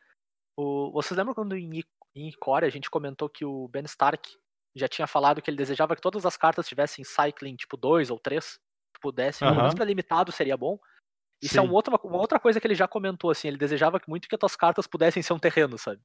O, 0.57 0.91
vocês 0.91 1.17
lembram 1.17 1.35
quando 1.35 1.57
em, 1.57 1.85
em 2.17 2.29
Icória 2.29 2.67
a 2.67 2.71
gente 2.71 2.91
comentou 2.91 3.29
que 3.29 3.45
o 3.45 3.69
Ben 3.69 3.85
Stark 3.85 4.37
já 4.75 4.89
tinha 4.89 5.07
falado 5.07 5.43
que 5.43 5.51
ele 5.51 5.57
desejava 5.57 5.97
que 5.97 6.03
todas 6.03 6.25
as 6.25 6.37
cartas 6.37 6.69
tivessem 6.69 7.05
cycling, 7.05 7.57
tipo, 7.57 7.77
dois 7.77 8.11
ou 8.11 8.19
três? 8.19 8.59
Que 8.95 9.01
pudesse, 9.01 9.41
pelo 9.41 9.55
menos 9.55 9.75
pra 9.75 9.85
limitado 9.85 10.33
seria 10.33 10.57
bom. 10.57 10.79
Isso 11.43 11.59
é 11.59 11.63
Sim. 11.63 11.69
um 11.69 11.73
outro, 11.73 11.99
uma 12.05 12.19
outra 12.19 12.39
coisa 12.39 12.61
que 12.61 12.67
ele 12.67 12.75
já 12.75 12.87
comentou, 12.87 13.31
assim, 13.31 13.49
ele 13.49 13.57
desejava 13.57 13.99
que 13.99 14.09
muito 14.09 14.29
que 14.29 14.35
as 14.35 14.39
tuas 14.39 14.57
cartas 14.57 14.87
pudessem 14.87 15.23
ser 15.23 15.33
um 15.33 15.39
terreno, 15.39 15.79
sabe? 15.79 16.01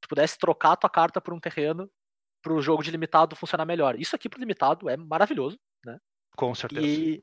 Tu 0.00 0.08
pudesse 0.08 0.38
trocar 0.38 0.72
a 0.72 0.76
tua 0.76 0.90
carta 0.90 1.20
por 1.20 1.34
um 1.34 1.40
terreno 1.40 1.90
pro 2.42 2.62
jogo 2.62 2.82
de 2.82 2.90
limitado 2.90 3.36
funcionar 3.36 3.66
melhor. 3.66 3.98
Isso 4.00 4.16
aqui 4.16 4.28
pro 4.28 4.40
limitado 4.40 4.88
é 4.88 4.96
maravilhoso. 4.96 5.58
Com 6.36 6.54
certeza. 6.54 6.86
E, 6.86 7.22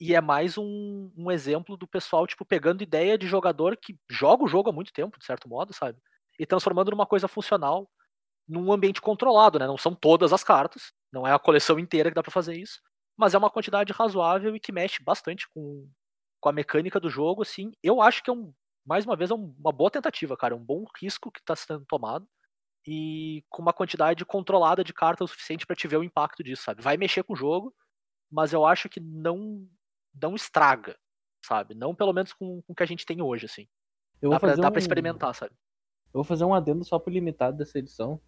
e 0.00 0.14
é 0.14 0.20
mais 0.20 0.56
um, 0.56 1.12
um 1.16 1.30
exemplo 1.30 1.76
do 1.76 1.86
pessoal, 1.86 2.26
tipo, 2.26 2.44
pegando 2.44 2.82
ideia 2.82 3.18
de 3.18 3.26
jogador 3.26 3.76
que 3.76 3.98
joga 4.08 4.44
o 4.44 4.48
jogo 4.48 4.70
há 4.70 4.72
muito 4.72 4.92
tempo, 4.92 5.18
de 5.18 5.24
certo 5.24 5.48
modo, 5.48 5.72
sabe? 5.72 5.98
E 6.38 6.46
transformando 6.46 6.90
numa 6.90 7.06
coisa 7.06 7.28
funcional 7.28 7.88
num 8.48 8.72
ambiente 8.72 9.00
controlado, 9.00 9.58
né? 9.58 9.66
Não 9.66 9.78
são 9.78 9.94
todas 9.94 10.32
as 10.32 10.42
cartas, 10.44 10.92
não 11.12 11.26
é 11.26 11.32
a 11.32 11.38
coleção 11.38 11.78
inteira 11.78 12.10
que 12.10 12.14
dá 12.14 12.22
pra 12.22 12.32
fazer 12.32 12.54
isso, 12.56 12.80
mas 13.16 13.34
é 13.34 13.38
uma 13.38 13.50
quantidade 13.50 13.92
razoável 13.92 14.54
e 14.56 14.60
que 14.60 14.72
mexe 14.72 15.02
bastante 15.02 15.48
com, 15.54 15.88
com 16.40 16.48
a 16.48 16.52
mecânica 16.52 16.98
do 16.98 17.08
jogo, 17.10 17.42
assim. 17.42 17.72
Eu 17.82 18.00
acho 18.02 18.22
que 18.22 18.30
é 18.30 18.32
um, 18.32 18.52
mais 18.84 19.04
uma 19.04 19.16
vez, 19.16 19.30
é 19.30 19.34
um- 19.34 19.54
uma 19.58 19.72
boa 19.72 19.90
tentativa, 19.90 20.36
cara, 20.36 20.54
é 20.54 20.56
um 20.56 20.64
bom 20.64 20.84
risco 21.00 21.30
que 21.30 21.42
tá 21.44 21.54
sendo 21.54 21.84
tomado 21.86 22.26
e 22.86 23.44
com 23.48 23.62
uma 23.62 23.72
quantidade 23.72 24.24
controlada 24.24 24.82
de 24.82 24.92
cartas 24.92 25.30
o 25.30 25.32
suficiente 25.32 25.66
pra 25.66 25.76
te 25.76 25.86
ver 25.86 25.98
o 25.98 26.04
impacto 26.04 26.42
disso, 26.42 26.64
sabe? 26.64 26.82
Vai 26.82 26.96
mexer 26.96 27.22
com 27.22 27.32
o 27.32 27.36
jogo, 27.36 27.72
mas 28.30 28.52
eu 28.52 28.66
acho 28.66 28.88
que 28.88 28.98
não 29.00 29.66
não 30.20 30.34
estraga, 30.34 30.98
sabe? 31.44 31.74
Não 31.74 31.94
pelo 31.94 32.12
menos 32.12 32.32
com, 32.34 32.60
com 32.62 32.72
o 32.72 32.74
que 32.76 32.82
a 32.82 32.86
gente 32.86 33.06
tem 33.06 33.22
hoje, 33.22 33.46
assim. 33.46 33.66
Eu 34.20 34.30
Dá 34.30 34.40
pra, 34.40 34.54
dá 34.56 34.68
um... 34.68 34.70
pra 34.72 34.78
experimentar, 34.80 35.34
sabe? 35.34 35.54
Eu 36.06 36.18
vou 36.18 36.24
fazer 36.24 36.44
um 36.44 36.52
adendo 36.52 36.84
só 36.84 36.98
pro 36.98 37.12
limitado 37.12 37.56
dessa 37.56 37.78
edição. 37.78 38.20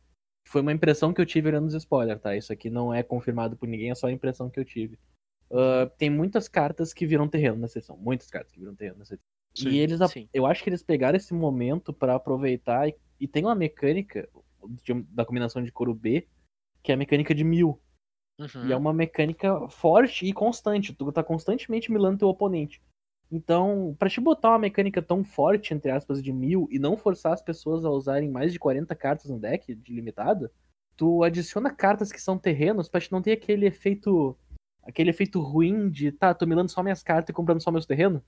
Foi 0.47 0.61
uma 0.61 0.73
impressão 0.73 1.13
que 1.13 1.21
eu 1.21 1.27
tive 1.27 1.49
olhando 1.49 1.67
os 1.67 1.75
spoilers, 1.75 2.21
tá? 2.21 2.37
Isso 2.37 2.53
aqui 2.53 2.71
não 2.71 2.93
é 2.93 3.03
confirmado 3.03 3.57
por 3.57 3.69
ninguém, 3.69 3.91
é 3.91 3.95
só 3.95 4.07
a 4.09 4.13
impressão 4.13 4.51
que 4.51 4.61
eu 4.61 4.65
tive. 4.65 4.99
Ah, 5.51 5.91
tem 5.97 6.11
muitas 6.11 6.49
cartas 6.49 6.93
que 6.93 7.07
viram 7.07 7.29
terreno 7.29 7.57
nessa 7.57 7.79
edição. 7.79 7.97
Muitas 7.97 8.29
cartas 8.29 8.53
que 8.53 8.59
viram 8.59 8.75
terreno 8.75 8.99
nessa 8.99 9.15
edição. 9.15 9.29
Sim, 9.57 9.69
e 9.69 9.79
eles, 9.79 10.01
sim. 10.11 10.29
eu 10.35 10.47
acho 10.47 10.65
que 10.65 10.69
eles 10.69 10.83
pegaram 10.83 11.17
esse 11.17 11.33
momento 11.33 11.93
pra 11.93 12.17
aproveitar 12.17 12.89
e, 12.89 12.97
e 13.21 13.29
tem 13.29 13.45
uma 13.45 13.55
mecânica 13.55 14.29
de- 14.83 15.03
da 15.11 15.25
combinação 15.25 15.63
de 15.63 15.71
coro 15.71 15.95
B, 15.95 16.27
que 16.83 16.91
é 16.91 16.95
a 16.95 16.99
mecânica 16.99 17.33
de 17.33 17.45
mil. 17.45 17.81
Uhum. 18.37 18.67
E 18.67 18.73
é 18.73 18.77
uma 18.77 18.93
mecânica 18.93 19.69
forte 19.69 20.27
e 20.27 20.33
constante. 20.33 20.93
Tu 20.93 21.13
tá 21.13 21.23
constantemente 21.23 21.93
milando 21.93 22.19
teu 22.19 22.29
oponente. 22.29 22.83
Então, 23.35 23.97
pra 23.99 24.09
te 24.09 24.21
botar 24.21 24.51
uma 24.51 24.61
mecânica 24.61 25.03
tão 25.03 25.25
forte, 25.25 25.75
entre 25.75 25.91
aspas, 25.91 26.23
de 26.23 26.33
mil, 26.33 26.69
e 26.71 26.79
não 26.79 26.97
forçar 26.97 27.33
as 27.33 27.43
pessoas 27.43 27.85
a 27.85 27.91
usarem 27.91 28.31
mais 28.31 28.53
de 28.53 28.61
40 28.61 28.95
cartas 28.95 29.29
no 29.29 29.41
deck 29.41 29.75
de 29.75 29.93
limitado, 29.93 30.49
tu 30.97 31.25
adiciona 31.25 31.75
cartas 31.75 32.13
que 32.13 32.21
são 32.21 32.39
terrenos 32.39 32.89
pra 32.89 33.01
te 33.01 33.11
não 33.11 33.21
ter 33.21 33.33
aquele 33.33 33.67
efeito. 33.67 34.37
aquele 34.85 35.11
efeito 35.11 35.41
ruim 35.41 35.91
de, 35.91 36.13
tá, 36.13 36.33
tô 36.33 36.47
milando 36.47 36.71
só 36.71 36.81
minhas 36.81 37.03
cartas 37.03 37.31
e 37.31 37.33
comprando 37.33 37.61
só 37.61 37.73
meus 37.73 37.87
terrenos. 37.87 38.23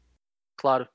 Claro. 0.57 0.89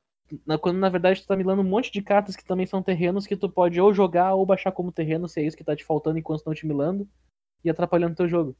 Na- 0.45 0.57
Quando 0.57 0.77
na 0.77 0.89
verdade 0.89 1.21
tu 1.21 1.27
tá 1.27 1.35
milando 1.37 1.61
um 1.61 1.65
monte 1.69 1.89
de 1.91 2.01
cartas 2.01 2.35
que 2.35 2.43
também 2.43 2.65
são 2.65 2.83
terrenos 2.83 3.25
que 3.25 3.37
tu 3.37 3.49
pode 3.49 3.79
ou 3.79 3.93
jogar 3.93 4.33
ou 4.33 4.45
baixar 4.45 4.73
como 4.73 4.91
terreno, 4.91 5.27
se 5.29 5.39
é 5.39 5.45
isso 5.45 5.55
que 5.55 5.63
tá 5.63 5.73
te 5.75 5.85
faltando 5.85 6.17
enquanto 6.19 6.39
estão 6.39 6.53
te 6.53 6.65
milando 6.67 7.07
e 7.63 7.69
atrapalhando 7.69 8.15
teu 8.15 8.27
jogo. 8.27 8.57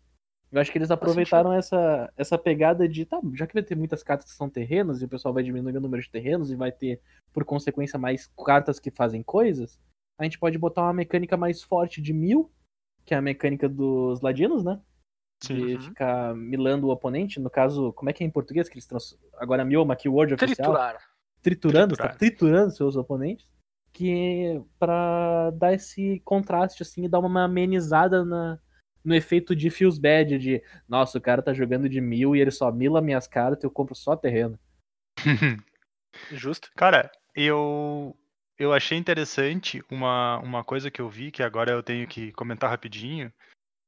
Eu 0.52 0.60
acho 0.60 0.72
que 0.72 0.78
eles 0.78 0.91
aproveitaram 0.91 1.54
essa, 1.54 2.12
essa 2.18 2.38
pegada 2.38 2.88
de, 2.88 3.06
tá, 3.06 3.20
já 3.34 3.47
que 3.47 3.54
vai 3.54 3.64
ter 3.64 3.76
muitas 3.76 4.04
cartas 4.04 4.30
que 4.30 4.36
são 4.36 4.49
terrenos 4.49 5.02
e 5.02 5.06
o 5.06 5.08
pessoal 5.08 5.34
vai 5.34 5.43
diminuir 5.43 5.78
o 5.78 5.82
número 5.82 6.04
de 6.04 6.10
terrenos 6.10 6.52
e 6.52 6.56
vai 6.56 6.72
ter, 6.72 6.99
por 7.32 7.45
consequência, 7.45 7.97
mais 7.97 8.30
cartas 8.45 8.78
que 8.80 8.91
fazem 8.91 9.24
coisas, 9.24 9.80
a 10.20 10.24
gente 10.26 10.38
pode 10.38 10.58
botar 10.58 10.82
uma 10.84 10.93
mecânica 10.93 11.38
mais 11.38 11.64
forte 11.64 12.02
de 12.02 12.12
mil, 12.14 12.52
que 13.06 13.14
é 13.14 13.18
a 13.18 13.22
mecânica 13.22 13.70
dos 13.70 14.20
ladinos, 14.22 14.64
né? 14.64 14.80
De 15.43 15.76
Uhum. 15.76 15.80
ficar 15.80 16.36
milando 16.36 16.88
o 16.88 16.91
oponente. 16.91 17.39
No 17.39 17.49
caso, 17.49 17.93
como 17.93 18.10
é 18.10 18.14
que 18.14 18.24
é 18.24 18.28
em 18.28 18.30
português? 18.30 18.68
Que 18.70 18.76
eles 18.76 18.86
trans... 18.86 19.18
Agora 19.38 19.66
mil 19.66 19.80
é 19.80 19.84
uma 19.84 19.95
keyword 19.95 20.34
oficial 20.36 20.56
Triturar. 20.74 21.02
triturando, 21.41 21.88
Triturar. 21.95 22.12
tá 22.12 22.18
triturando 22.20 22.72
seus 22.72 22.95
oponentes, 22.95 23.47
que 23.93 24.62
para 24.78 25.49
dar 25.52 25.74
esse 25.74 26.20
contraste 26.26 26.84
assim 26.84 27.06
e 27.06 27.10
dar 27.10 27.20
uma 27.20 27.45
amenizada 27.45 28.24
na, 28.24 28.60
no 29.04 29.16
efeito 29.16 29.56
de 29.56 29.70
feels 29.70 29.97
bad 29.97 30.38
de, 30.38 30.64
nossa, 30.88 31.18
o 31.18 31.22
cara 31.22 31.41
tá 31.41 31.54
jogando 31.54 31.89
de 31.89 31.99
mil 31.99 32.36
e 32.36 32.41
ele 32.41 32.52
só 32.52 32.72
mila 32.72 33.02
minhas 33.02 33.28
cartas 33.28 33.64
e 33.64 33.68
eu 33.68 33.72
compro 33.72 33.95
só 33.95 34.16
terreno. 34.16 34.60
Justo. 36.32 36.70
Cara, 36.76 37.12
eu 37.36 38.16
eu 38.58 38.74
achei 38.74 38.97
interessante 38.97 39.84
uma, 39.89 40.38
uma 40.39 40.64
coisa 40.64 40.91
que 40.91 41.02
eu 41.02 41.10
vi, 41.10 41.32
que 41.32 41.41
agora 41.41 41.72
eu 41.72 41.82
tenho 41.82 42.08
que 42.08 42.32
comentar 42.34 42.70
rapidinho, 42.70 43.34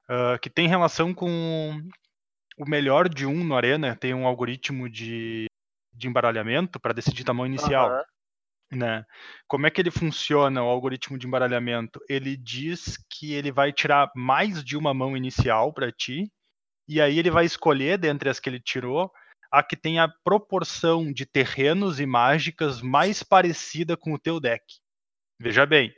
ah, 0.08 0.38
que 0.40 0.50
tem 0.50 0.68
relação 0.68 1.14
com 1.14 1.82
o 2.58 2.70
melhor 2.70 3.10
de 3.10 3.26
um 3.26 3.44
no 3.44 3.56
Arena, 3.56 3.96
tem 3.96 4.14
um 4.14 4.28
algoritmo 4.28 4.90
de, 4.90 5.46
de 5.94 6.08
embaralhamento 6.08 6.80
para 6.80 6.94
decidir 6.94 7.24
tamanho 7.24 7.48
inicial. 7.48 8.04
Né? 8.76 9.06
Como 9.48 9.68
é 9.68 9.70
que 9.70 9.82
ele 9.82 9.92
funciona, 9.92 10.64
o 10.64 10.68
algoritmo 10.68 11.18
de 11.18 11.28
embaralhamento? 11.28 12.00
Ele 12.10 12.36
diz 12.36 12.98
que 13.10 13.34
ele 13.34 13.52
vai 13.52 13.72
tirar 13.72 14.12
mais 14.16 14.64
de 14.64 14.78
uma 14.78 14.94
mão 14.94 15.16
inicial 15.16 15.74
para 15.74 15.92
ti, 15.92 16.32
e 16.88 17.00
aí 17.02 17.18
ele 17.18 17.32
vai 17.32 17.46
escolher 17.46 17.98
dentre 17.98 18.30
as 18.30 18.40
que 18.40 18.50
ele 18.50 18.60
tirou 18.60 19.12
a 19.54 19.62
que 19.62 19.76
tem 19.76 20.00
a 20.00 20.08
proporção 20.24 21.14
de 21.14 21.28
terrenos 21.28 22.00
e 22.00 22.08
mágicas 22.08 22.82
mais 22.82 23.22
parecida 23.22 23.96
com 23.96 24.12
o 24.12 24.18
teu 24.18 24.40
deck. 24.40 24.64
Veja 25.40 25.64
bem, 25.64 25.94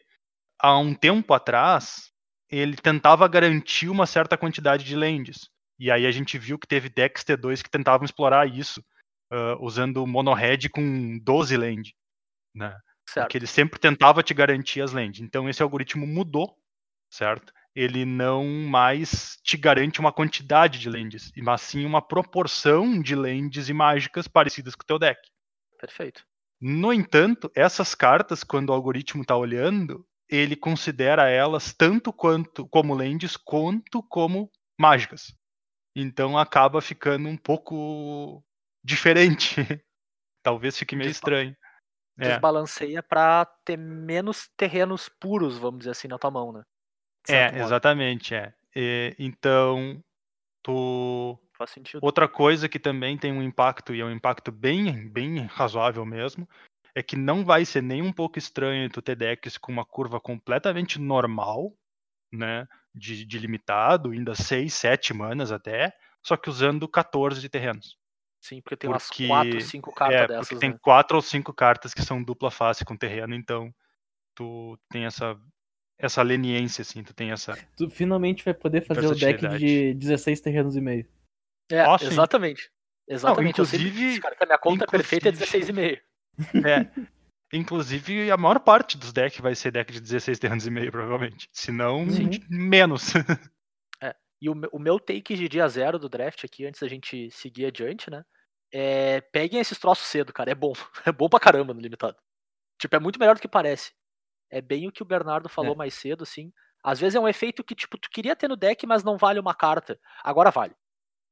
há 0.60 0.78
um 0.78 0.94
tempo 0.94 1.34
atrás, 1.34 2.12
ele 2.50 2.76
tentava 2.76 3.26
garantir 3.30 3.88
uma 3.88 4.06
certa 4.06 4.38
quantidade 4.38 4.84
de 4.84 4.94
lands. 4.94 5.50
E 5.80 5.90
aí 5.90 6.06
a 6.06 6.12
gente 6.12 6.38
viu 6.38 6.60
que 6.60 6.68
teve 6.68 6.90
decks 6.90 7.24
T2 7.24 7.64
que 7.64 7.70
tentavam 7.70 8.04
explorar 8.04 8.46
isso, 8.46 8.84
ah, 9.32 9.56
usando 9.62 10.06
mono-red 10.06 10.68
com 10.70 11.18
12 11.20 11.56
land. 11.56 11.96
Né? 12.56 12.76
Certo. 13.08 13.28
Porque 13.28 13.38
ele 13.38 13.48
sempre 13.48 13.80
tentava 13.80 14.24
te 14.24 14.34
garantir 14.34 14.82
as 14.82 14.94
lands. 14.94 15.22
Então 15.22 15.50
esse 15.50 15.62
algoritmo 15.62 16.08
mudou, 16.08 16.58
certo? 17.10 17.54
Ele 17.76 18.06
não 18.06 18.46
mais 18.46 19.38
te 19.44 19.58
garante 19.58 20.00
uma 20.00 20.14
quantidade 20.14 20.80
de 20.80 20.90
lands, 20.90 21.32
mas 21.38 21.62
sim 21.62 21.86
uma 21.86 22.02
proporção 22.02 23.02
de 23.02 23.16
lands 23.16 23.68
e 23.68 23.74
mágicas 23.74 24.28
parecidas 24.28 24.76
com 24.76 24.84
o 24.84 24.86
teu 24.86 24.98
deck. 24.98 25.20
Perfeito. 25.78 26.24
No 26.60 26.94
entanto, 26.94 27.52
essas 27.54 27.94
cartas, 27.94 28.44
quando 28.44 28.70
o 28.70 28.74
algoritmo 28.74 29.22
está 29.22 29.36
olhando, 29.36 30.08
ele 30.30 30.56
considera 30.56 31.30
elas 31.30 31.74
tanto 31.74 32.14
quanto 32.14 32.68
como 32.70 32.96
lands 32.96 33.36
quanto 33.38 34.02
como 34.04 34.50
mágicas. 34.80 35.36
Então 35.96 36.38
acaba 36.38 36.82
ficando 36.82 37.28
um 37.28 37.38
pouco 37.38 38.44
diferente. 38.84 39.56
Talvez 40.42 40.78
fique 40.78 40.96
meio 40.96 41.12
estranho. 41.12 41.56
É. 42.18 42.30
Desbalanceia 42.30 43.04
pra 43.04 43.46
ter 43.66 43.78
menos 43.78 44.50
terrenos 44.56 45.10
puros, 45.10 45.58
vamos 45.58 45.80
dizer 45.80 45.92
assim, 45.92 46.08
na 46.08 46.18
tua 46.18 46.32
mão, 46.32 46.52
né? 46.52 46.64
É, 47.28 47.52
modo. 47.52 47.64
exatamente, 47.64 48.34
é. 48.34 48.54
E, 48.76 49.16
então, 49.20 50.02
tu 50.64 51.38
Faz 51.58 51.72
sentido. 51.72 52.00
outra 52.02 52.28
coisa 52.28 52.70
que 52.70 52.80
também 52.80 53.18
tem 53.18 53.32
um 53.32 53.42
impacto 53.42 53.94
e 53.94 54.02
é 54.02 54.06
um 54.06 54.12
impacto 54.12 54.52
bem, 54.52 55.10
bem 55.10 55.40
razoável 55.46 56.06
mesmo, 56.06 56.48
é 56.94 57.04
que 57.04 57.18
não 57.18 57.44
vai 57.44 57.66
ser 57.66 57.82
nem 57.82 58.02
um 58.02 58.14
pouco 58.14 58.40
estranho 58.40 58.90
tu 58.90 59.02
ter 59.02 59.16
decks 59.16 59.58
com 59.58 59.72
uma 59.72 59.86
curva 59.86 60.20
completamente 60.20 61.00
normal, 61.00 61.74
né, 62.32 62.68
de, 62.94 63.26
de 63.26 63.38
limitado, 63.38 64.12
ainda 64.12 64.34
6, 64.34 64.74
7 64.74 65.14
manas 65.14 65.52
até, 65.52 65.94
só 66.24 66.38
que 66.38 66.50
usando 66.50 66.88
14 66.88 67.42
de 67.42 67.50
terrenos. 67.50 67.98
Sim, 68.48 68.62
porque 68.62 68.76
tem 68.78 68.90
umas 68.90 69.08
porque- 69.08 69.28
4, 69.28 69.62
5 69.62 69.92
cartas 69.94 70.22
é, 70.22 70.28
dessas, 70.28 70.48
porque 70.50 70.60
tem 70.60 70.70
né? 70.72 70.80
quatro 70.82 71.16
ou 71.18 71.22
cinco 71.22 71.52
cartas 71.54 71.94
que 71.96 72.02
são 72.04 72.22
dupla 72.24 72.52
face 72.52 72.86
com 72.86 72.96
terreno, 72.96 73.34
então 73.34 73.74
tu 74.36 74.78
tem 74.92 75.06
essa 75.06 75.36
essa 75.98 76.22
leniência 76.22 76.82
assim, 76.84 77.02
tu 77.04 77.14
tem 77.14 77.32
essa 77.32 77.58
Tu 77.78 77.90
finalmente 77.90 78.44
vai 78.44 78.54
poder 78.54 78.82
fazer 78.86 79.08
o 79.08 79.16
deck 79.16 79.48
de 79.58 79.94
16 79.96 80.42
terrenos 80.42 80.76
e 80.76 80.82
meio. 80.82 81.08
É, 81.72 81.84
sim. 81.98 82.06
exatamente. 82.08 82.70
Exatamente. 83.08 83.58
eu 83.60 83.66
sempre 83.66 83.88
inclusive- 83.88 84.10
disse, 84.10 84.22
cara, 84.22 84.36
que 84.36 84.44
a 84.44 84.46
minha 84.48 84.58
conta 84.60 84.84
inclusive- 84.84 85.22
perfeita 85.22 85.30
é 85.30 85.32
16,5. 85.32 86.02
É. 86.68 86.90
Inclusive, 87.54 88.30
a 88.30 88.36
maior 88.38 88.60
parte 88.60 88.98
dos 88.98 89.14
decks 89.14 89.40
vai 89.40 89.56
ser 89.56 89.72
deck 89.72 89.92
de 89.94 90.02
16 90.02 90.38
terrenos 90.38 90.68
e 90.68 90.70
meio, 90.70 90.92
provavelmente. 90.92 91.48
Se 91.54 91.72
não, 91.72 92.06
menos. 92.50 93.14
E 94.46 94.50
o, 94.50 94.54
o 94.72 94.78
meu 94.80 95.00
take 95.00 95.36
de 95.36 95.50
dia 95.50 95.68
zero 95.68 95.98
do 95.98 96.08
draft 96.08 96.44
aqui, 96.44 96.66
antes 96.68 96.80
da 96.82 96.88
gente 96.88 97.32
seguir 97.32 97.66
adiante, 97.66 98.12
né? 98.12 98.24
É. 98.72 99.22
Peguem 99.32 99.60
esses 99.60 99.80
troços 99.80 100.06
cedo, 100.06 100.32
cara. 100.32 100.52
É 100.52 100.56
bom. 100.56 100.74
É 101.06 101.12
bom 101.12 101.28
pra 101.28 101.40
caramba 101.40 101.74
no 101.74 101.80
limitado. 101.82 102.16
Tipo, 102.80 102.96
é 102.96 103.00
muito 103.00 103.20
melhor 103.20 103.36
do 103.36 103.42
que 103.42 103.48
parece. 103.48 103.92
É 104.52 104.62
bem 104.62 104.88
o 104.88 104.92
que 104.92 105.02
o 105.02 105.06
Bernardo 105.06 105.50
falou 105.50 105.74
É. 105.74 105.78
mais 105.78 105.94
cedo, 105.96 106.24
assim. 106.24 106.52
Às 106.84 107.00
vezes 107.00 107.16
é 107.16 107.20
um 107.20 107.28
efeito 107.28 107.64
que, 107.64 107.74
tipo, 107.74 107.98
tu 107.98 108.08
queria 108.12 108.36
ter 108.36 108.48
no 108.48 108.56
deck, 108.56 108.86
mas 108.86 109.04
não 109.04 109.18
vale 109.18 109.40
uma 109.40 109.56
carta. 109.56 110.00
Agora 110.24 110.52
vale. 110.52 110.76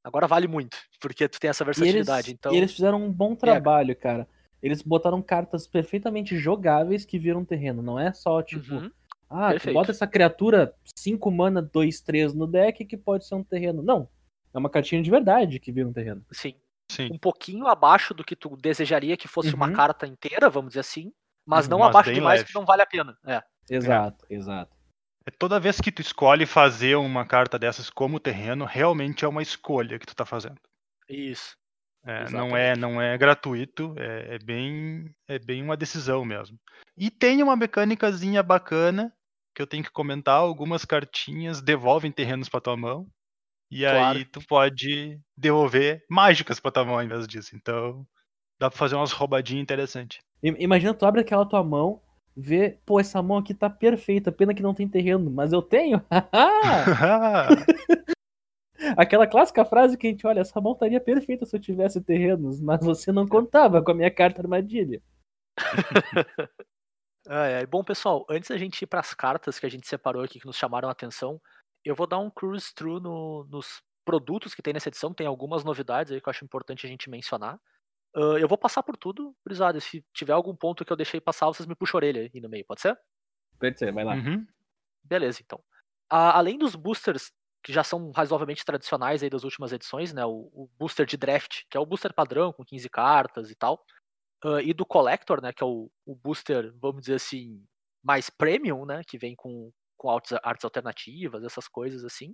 Agora 0.02 0.26
vale 0.26 0.48
muito, 0.48 0.76
porque 1.00 1.28
tu 1.28 1.38
tem 1.38 1.48
essa 1.50 1.62
E 1.62 1.66
eles, 1.66 1.76
versatilidade. 1.78 2.32
então, 2.32 2.52
e 2.52 2.56
eles 2.56 2.72
fizeram 2.72 3.00
um 3.02 3.12
bom 3.12 3.36
trabalho, 3.36 3.94
cara. 3.96 4.28
Eles 4.62 4.82
botaram 4.82 5.22
cartas 5.22 5.66
perfeitamente 5.68 6.36
jogáveis 6.36 7.04
que 7.04 7.18
viram 7.18 7.44
terreno. 7.44 7.80
Não 7.82 8.00
é 8.00 8.12
só, 8.12 8.42
tipo, 8.42 8.74
Uhum. 8.74 8.90
Ah, 9.34 9.72
bota 9.72 9.90
essa 9.90 10.06
criatura 10.06 10.74
5 10.98 11.30
mana, 11.30 11.60
2, 11.60 12.00
3 12.00 12.32
no 12.34 12.46
deck 12.46 12.84
que 12.84 12.96
pode 12.96 13.26
ser 13.26 13.34
um 13.34 13.42
terreno. 13.44 13.82
Não. 13.82 14.08
É 14.52 14.58
uma 14.58 14.70
cartinha 14.70 15.02
de 15.02 15.10
verdade 15.10 15.58
que 15.58 15.72
vira 15.72 15.88
um 15.88 15.92
terreno. 15.92 16.24
sim. 16.32 16.54
Sim. 16.92 17.08
um 17.10 17.18
pouquinho 17.18 17.66
abaixo 17.66 18.12
do 18.12 18.22
que 18.22 18.36
tu 18.36 18.56
desejaria 18.58 19.16
que 19.16 19.26
fosse 19.26 19.54
uma 19.54 19.68
Uhum. 19.68 19.72
carta 19.72 20.06
inteira, 20.06 20.50
vamos 20.50 20.68
dizer 20.70 20.80
assim, 20.80 21.10
mas 21.44 21.64
Uhum. 21.64 21.70
não 21.70 21.78
Mas 21.78 21.88
abaixo 21.88 22.12
demais 22.12 22.40
leve. 22.40 22.48
que 22.52 22.54
não 22.54 22.64
vale 22.66 22.82
a 22.82 22.86
pena. 22.86 23.16
É. 23.26 23.42
Exato, 23.70 24.24
exato. 24.28 24.70
É 25.26 25.30
Toda 25.30 25.58
vez 25.58 25.80
que 25.80 25.90
tu 25.90 26.02
escolhe 26.02 26.44
fazer 26.44 26.94
uma 26.96 27.24
carta 27.26 27.58
dessas 27.58 27.88
como 27.88 28.20
terreno, 28.20 28.66
realmente 28.66 29.24
é 29.24 29.28
uma 29.28 29.40
escolha 29.42 29.98
que 29.98 30.04
tu 30.06 30.14
tá 30.14 30.26
fazendo. 30.26 30.60
Isso. 31.08 31.56
É, 32.06 32.30
não 32.30 32.54
é 32.54 32.76
não 32.76 33.00
é 33.00 33.16
gratuito, 33.16 33.94
é, 33.96 34.34
é 34.34 34.38
bem 34.38 35.10
é 35.26 35.38
bem 35.38 35.62
uma 35.62 35.78
decisão 35.78 36.22
mesmo. 36.22 36.58
E 36.98 37.10
tem 37.10 37.42
uma 37.42 37.56
mecânicazinha 37.56 38.42
bacana 38.42 39.10
que 39.54 39.62
eu 39.62 39.66
tenho 39.66 39.84
que 39.84 39.90
comentar, 39.90 40.36
algumas 40.36 40.84
cartinhas 40.84 41.62
devolvem 41.62 42.10
terrenos 42.10 42.48
pra 42.48 42.60
tua 42.60 42.76
mão. 42.76 43.06
E 43.70 43.80
Claro. 43.80 44.18
aí 44.18 44.24
tu 44.24 44.40
pode 44.46 45.18
devolver 45.36 46.04
mágicas 46.10 46.60
pra 46.60 46.70
tua 46.70 46.84
mão 46.84 46.94
ao 46.96 47.02
invés 47.02 47.26
disso. 47.26 47.56
Então, 47.56 48.06
dá 48.58 48.68
pra 48.70 48.78
fazer 48.78 48.96
umas 48.96 49.12
roubadinhas 49.12 49.62
interessantes. 49.62 50.18
Imagina 50.42 50.94
tu 50.94 51.06
abre 51.06 51.22
aquela 51.22 51.46
tua 51.46 51.64
mão, 51.64 52.00
vê, 52.36 52.78
pô, 52.84 53.00
essa 53.00 53.22
mão 53.22 53.38
aqui 53.38 53.54
tá 53.54 53.70
perfeita, 53.70 54.30
pena 54.30 54.54
que 54.54 54.62
não 54.62 54.74
tem 54.74 54.88
terreno, 54.88 55.30
mas 55.30 55.52
eu 55.52 55.62
tenho. 55.62 56.02
Aquela 58.96 59.26
clássica 59.26 59.64
frase 59.64 59.96
que 59.96 60.06
a 60.06 60.10
gente 60.10 60.26
olha, 60.26 60.40
essa 60.40 60.60
mão 60.60 60.72
estaria 60.72 61.00
perfeita 61.00 61.46
se 61.46 61.56
eu 61.56 61.60
tivesse 61.60 62.00
terrenos, 62.00 62.60
mas 62.60 62.84
você 62.84 63.12
não 63.12 63.26
contava 63.26 63.82
com 63.82 63.92
a 63.92 63.94
minha 63.94 64.10
carta 64.10 64.42
armadilha. 64.42 65.00
Ah, 67.28 67.46
é. 67.46 67.66
Bom, 67.66 67.82
pessoal, 67.82 68.26
antes 68.28 68.50
da 68.50 68.58
gente 68.58 68.82
ir 68.82 68.86
para 68.86 69.00
as 69.00 69.14
cartas 69.14 69.58
que 69.58 69.66
a 69.66 69.68
gente 69.68 69.86
separou 69.86 70.22
aqui 70.22 70.38
que 70.40 70.46
nos 70.46 70.56
chamaram 70.56 70.88
a 70.88 70.92
atenção, 70.92 71.40
eu 71.84 71.94
vou 71.94 72.06
dar 72.06 72.18
um 72.18 72.30
cruise 72.30 72.72
through 72.74 73.00
no- 73.00 73.44
nos 73.50 73.82
produtos 74.04 74.54
que 74.54 74.62
tem 74.62 74.74
nessa 74.74 74.88
edição. 74.88 75.14
Tem 75.14 75.26
algumas 75.26 75.64
novidades 75.64 76.12
aí 76.12 76.20
que 76.20 76.28
eu 76.28 76.30
acho 76.30 76.44
importante 76.44 76.86
a 76.86 76.88
gente 76.88 77.08
mencionar. 77.08 77.58
Ah, 78.16 78.20
eu 78.40 78.48
vou 78.48 78.58
passar 78.58 78.82
por 78.82 78.96
tudo, 78.96 79.34
gurizada. 79.46 79.80
Se 79.80 80.04
tiver 80.14 80.32
algum 80.34 80.56
ponto 80.56 80.84
que 80.84 80.92
eu 80.92 80.96
deixei 80.96 81.20
passar, 81.20 81.46
vocês 81.48 81.66
me 81.66 81.76
puxam 81.76 81.98
a 81.98 82.00
orelha 82.00 82.30
aí 82.34 82.40
no 82.40 82.48
meio, 82.50 82.64
pode 82.66 82.80
ser? 82.82 82.98
Pode 83.58 83.78
ser, 83.78 83.92
vai 83.92 84.04
lá. 84.04 84.14
Uhum. 84.14 84.46
Beleza, 85.04 85.40
então. 85.42 85.62
A- 86.10 86.38
além 86.38 86.58
dos 86.58 86.74
boosters 86.76 87.32
que 87.62 87.72
já 87.72 87.84
são 87.84 88.10
razoavelmente 88.12 88.64
tradicionais 88.64 89.22
aí 89.22 89.30
das 89.30 89.44
últimas 89.44 89.72
edições, 89.72 90.12
né? 90.12 90.24
O, 90.26 90.50
o 90.52 90.70
booster 90.78 91.06
de 91.06 91.16
draft, 91.16 91.62
que 91.70 91.76
é 91.76 91.80
o 91.80 91.86
booster 91.86 92.12
padrão 92.14 92.52
com 92.52 92.64
15 92.64 92.88
cartas 92.90 93.50
e 93.50 93.54
tal. 93.56 93.82
Ah, 94.44 94.60
e 94.62 94.74
do 94.74 94.84
Collector, 94.84 95.40
né? 95.42 95.52
Que 95.52 95.64
é 95.64 95.66
o, 95.66 95.90
o 96.04 96.14
booster, 96.14 96.72
vamos 96.76 97.02
dizer 97.02 97.14
assim, 97.14 97.64
mais 98.02 98.28
premium, 98.28 98.84
né? 98.84 99.02
Que 99.06 99.16
vem 99.16 99.34
com, 99.34 99.72
com 99.96 100.10
artes, 100.10 100.32
artes 100.42 100.64
alternativas, 100.64 101.42
essas 101.42 101.66
coisas 101.66 102.04
assim. 102.04 102.32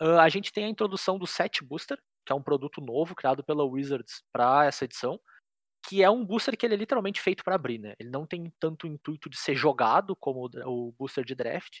Ah, 0.00 0.22
a 0.22 0.28
gente 0.28 0.52
tem 0.52 0.64
a 0.64 0.68
introdução 0.68 1.18
do 1.18 1.26
Set 1.26 1.62
Booster, 1.62 1.98
que 2.26 2.32
é 2.32 2.36
um 2.36 2.42
produto 2.42 2.80
novo 2.80 3.14
criado 3.14 3.44
pela 3.44 3.64
Wizards 3.64 4.22
para 4.32 4.64
essa 4.64 4.84
edição. 4.84 5.20
Que 5.86 6.02
é 6.02 6.08
um 6.08 6.24
booster 6.24 6.56
que 6.56 6.64
ele 6.64 6.74
é 6.74 6.78
literalmente 6.78 7.20
feito 7.20 7.42
para 7.44 7.56
abrir, 7.56 7.78
né? 7.78 7.94
Ele 7.98 8.08
não 8.08 8.24
tem 8.26 8.52
tanto 8.60 8.86
intuito 8.86 9.28
de 9.28 9.36
ser 9.36 9.54
jogado 9.56 10.16
como 10.16 10.48
o 10.64 10.92
booster 10.92 11.24
de 11.24 11.34
draft. 11.34 11.80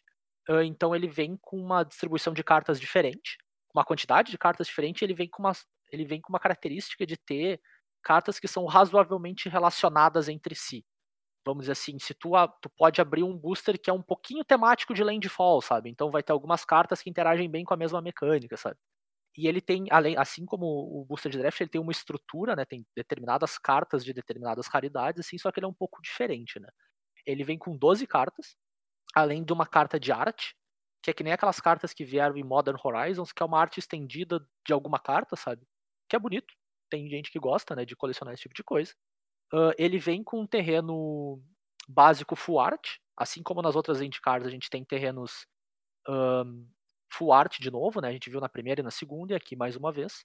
Então 0.64 0.94
ele 0.94 1.06
vem 1.06 1.38
com 1.40 1.56
uma 1.56 1.84
distribuição 1.84 2.34
de 2.34 2.42
cartas 2.42 2.80
diferente, 2.80 3.38
uma 3.72 3.84
quantidade 3.84 4.32
de 4.32 4.38
cartas 4.38 4.66
diferente, 4.66 5.04
ele 5.04 5.14
vem 5.14 5.28
com 5.28 5.40
uma, 5.40 5.52
ele 5.92 6.04
vem 6.04 6.20
com 6.20 6.32
uma 6.32 6.40
característica 6.40 7.06
de 7.06 7.16
ter 7.16 7.60
cartas 8.02 8.38
que 8.40 8.48
são 8.48 8.66
razoavelmente 8.66 9.48
relacionadas 9.48 10.28
entre 10.28 10.54
si. 10.54 10.84
Vamos 11.44 11.62
dizer 11.64 11.72
assim, 11.72 11.98
se 11.98 12.14
tu, 12.14 12.32
tu 12.60 12.70
pode 12.70 13.00
abrir 13.00 13.24
um 13.24 13.36
booster 13.36 13.80
que 13.80 13.90
é 13.90 13.92
um 13.92 14.02
pouquinho 14.02 14.44
temático 14.44 14.94
de 14.94 15.02
landfall, 15.04 15.60
sabe? 15.62 15.90
Então 15.90 16.10
vai 16.10 16.22
ter 16.22 16.32
algumas 16.32 16.64
cartas 16.64 17.02
que 17.02 17.10
interagem 17.10 17.50
bem 17.50 17.64
com 17.64 17.74
a 17.74 17.76
mesma 17.76 18.00
mecânica, 18.02 18.56
sabe? 18.56 18.78
E 19.36 19.48
ele 19.48 19.60
tem, 19.60 19.86
além, 19.90 20.16
assim 20.18 20.44
como 20.44 20.66
o 20.66 21.04
booster 21.06 21.32
de 21.32 21.38
draft, 21.38 21.60
ele 21.60 21.70
tem 21.70 21.80
uma 21.80 21.92
estrutura, 21.92 22.54
né? 22.54 22.64
Tem 22.64 22.86
determinadas 22.96 23.58
cartas 23.58 24.04
de 24.04 24.12
determinadas 24.12 24.66
raridades, 24.68 25.26
assim, 25.26 25.38
só 25.38 25.50
que 25.50 25.58
ele 25.60 25.66
é 25.66 25.68
um 25.68 25.74
pouco 25.74 26.02
diferente, 26.02 26.60
né? 26.60 26.68
Ele 27.26 27.44
vem 27.44 27.58
com 27.58 27.76
12 27.76 28.06
cartas, 28.06 28.56
além 29.14 29.44
de 29.44 29.52
uma 29.52 29.66
carta 29.66 30.00
de 30.00 30.12
arte, 30.12 30.56
que 31.02 31.10
é 31.10 31.14
que 31.14 31.24
nem 31.24 31.32
aquelas 31.32 31.60
cartas 31.60 31.94
que 31.94 32.04
vieram 32.04 32.36
em 32.36 32.44
Modern 32.44 32.78
Horizons, 32.82 33.32
que 33.32 33.42
é 33.42 33.46
uma 33.46 33.60
arte 33.60 33.80
estendida 33.80 34.40
de 34.66 34.72
alguma 34.72 34.98
carta, 35.00 35.36
sabe? 35.36 35.66
Que 36.08 36.16
é 36.16 36.18
bonito. 36.18 36.54
Tem 36.92 37.08
gente 37.08 37.30
que 37.30 37.38
gosta, 37.38 37.74
né, 37.74 37.86
de 37.86 37.96
colecionar 37.96 38.34
esse 38.34 38.42
tipo 38.42 38.54
de 38.54 38.62
coisa. 38.62 38.92
Ah, 39.50 39.72
ele 39.78 39.98
vem 39.98 40.22
com 40.22 40.42
um 40.42 40.46
terreno 40.46 41.42
básico 41.88 42.36
full 42.36 42.60
art, 42.60 42.98
assim 43.16 43.42
como 43.42 43.62
nas 43.62 43.74
outras 43.74 43.98
cards 44.22 44.46
a 44.46 44.50
gente 44.50 44.68
tem 44.68 44.84
terrenos 44.84 45.46
ahn, 46.06 46.66
full 47.10 47.32
art 47.32 47.58
de 47.58 47.70
novo, 47.70 48.00
né? 48.02 48.08
A 48.08 48.12
gente 48.12 48.28
viu 48.28 48.40
na 48.40 48.48
primeira 48.48 48.82
e 48.82 48.84
na 48.84 48.90
segunda, 48.90 49.32
e 49.32 49.36
aqui 49.36 49.56
mais 49.56 49.74
uma 49.74 49.90
vez. 49.90 50.24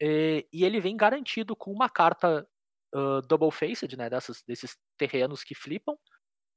E, 0.00 0.46
e 0.52 0.64
ele 0.64 0.80
vem 0.80 0.96
garantido 0.96 1.56
com 1.56 1.72
uma 1.72 1.88
carta 1.88 2.46
ah, 2.94 3.20
double 3.26 3.50
faced, 3.50 3.96
né? 3.96 4.10
Dessas, 4.10 4.42
desses 4.46 4.76
terrenos 4.98 5.42
que 5.44 5.54
flipam, 5.54 5.96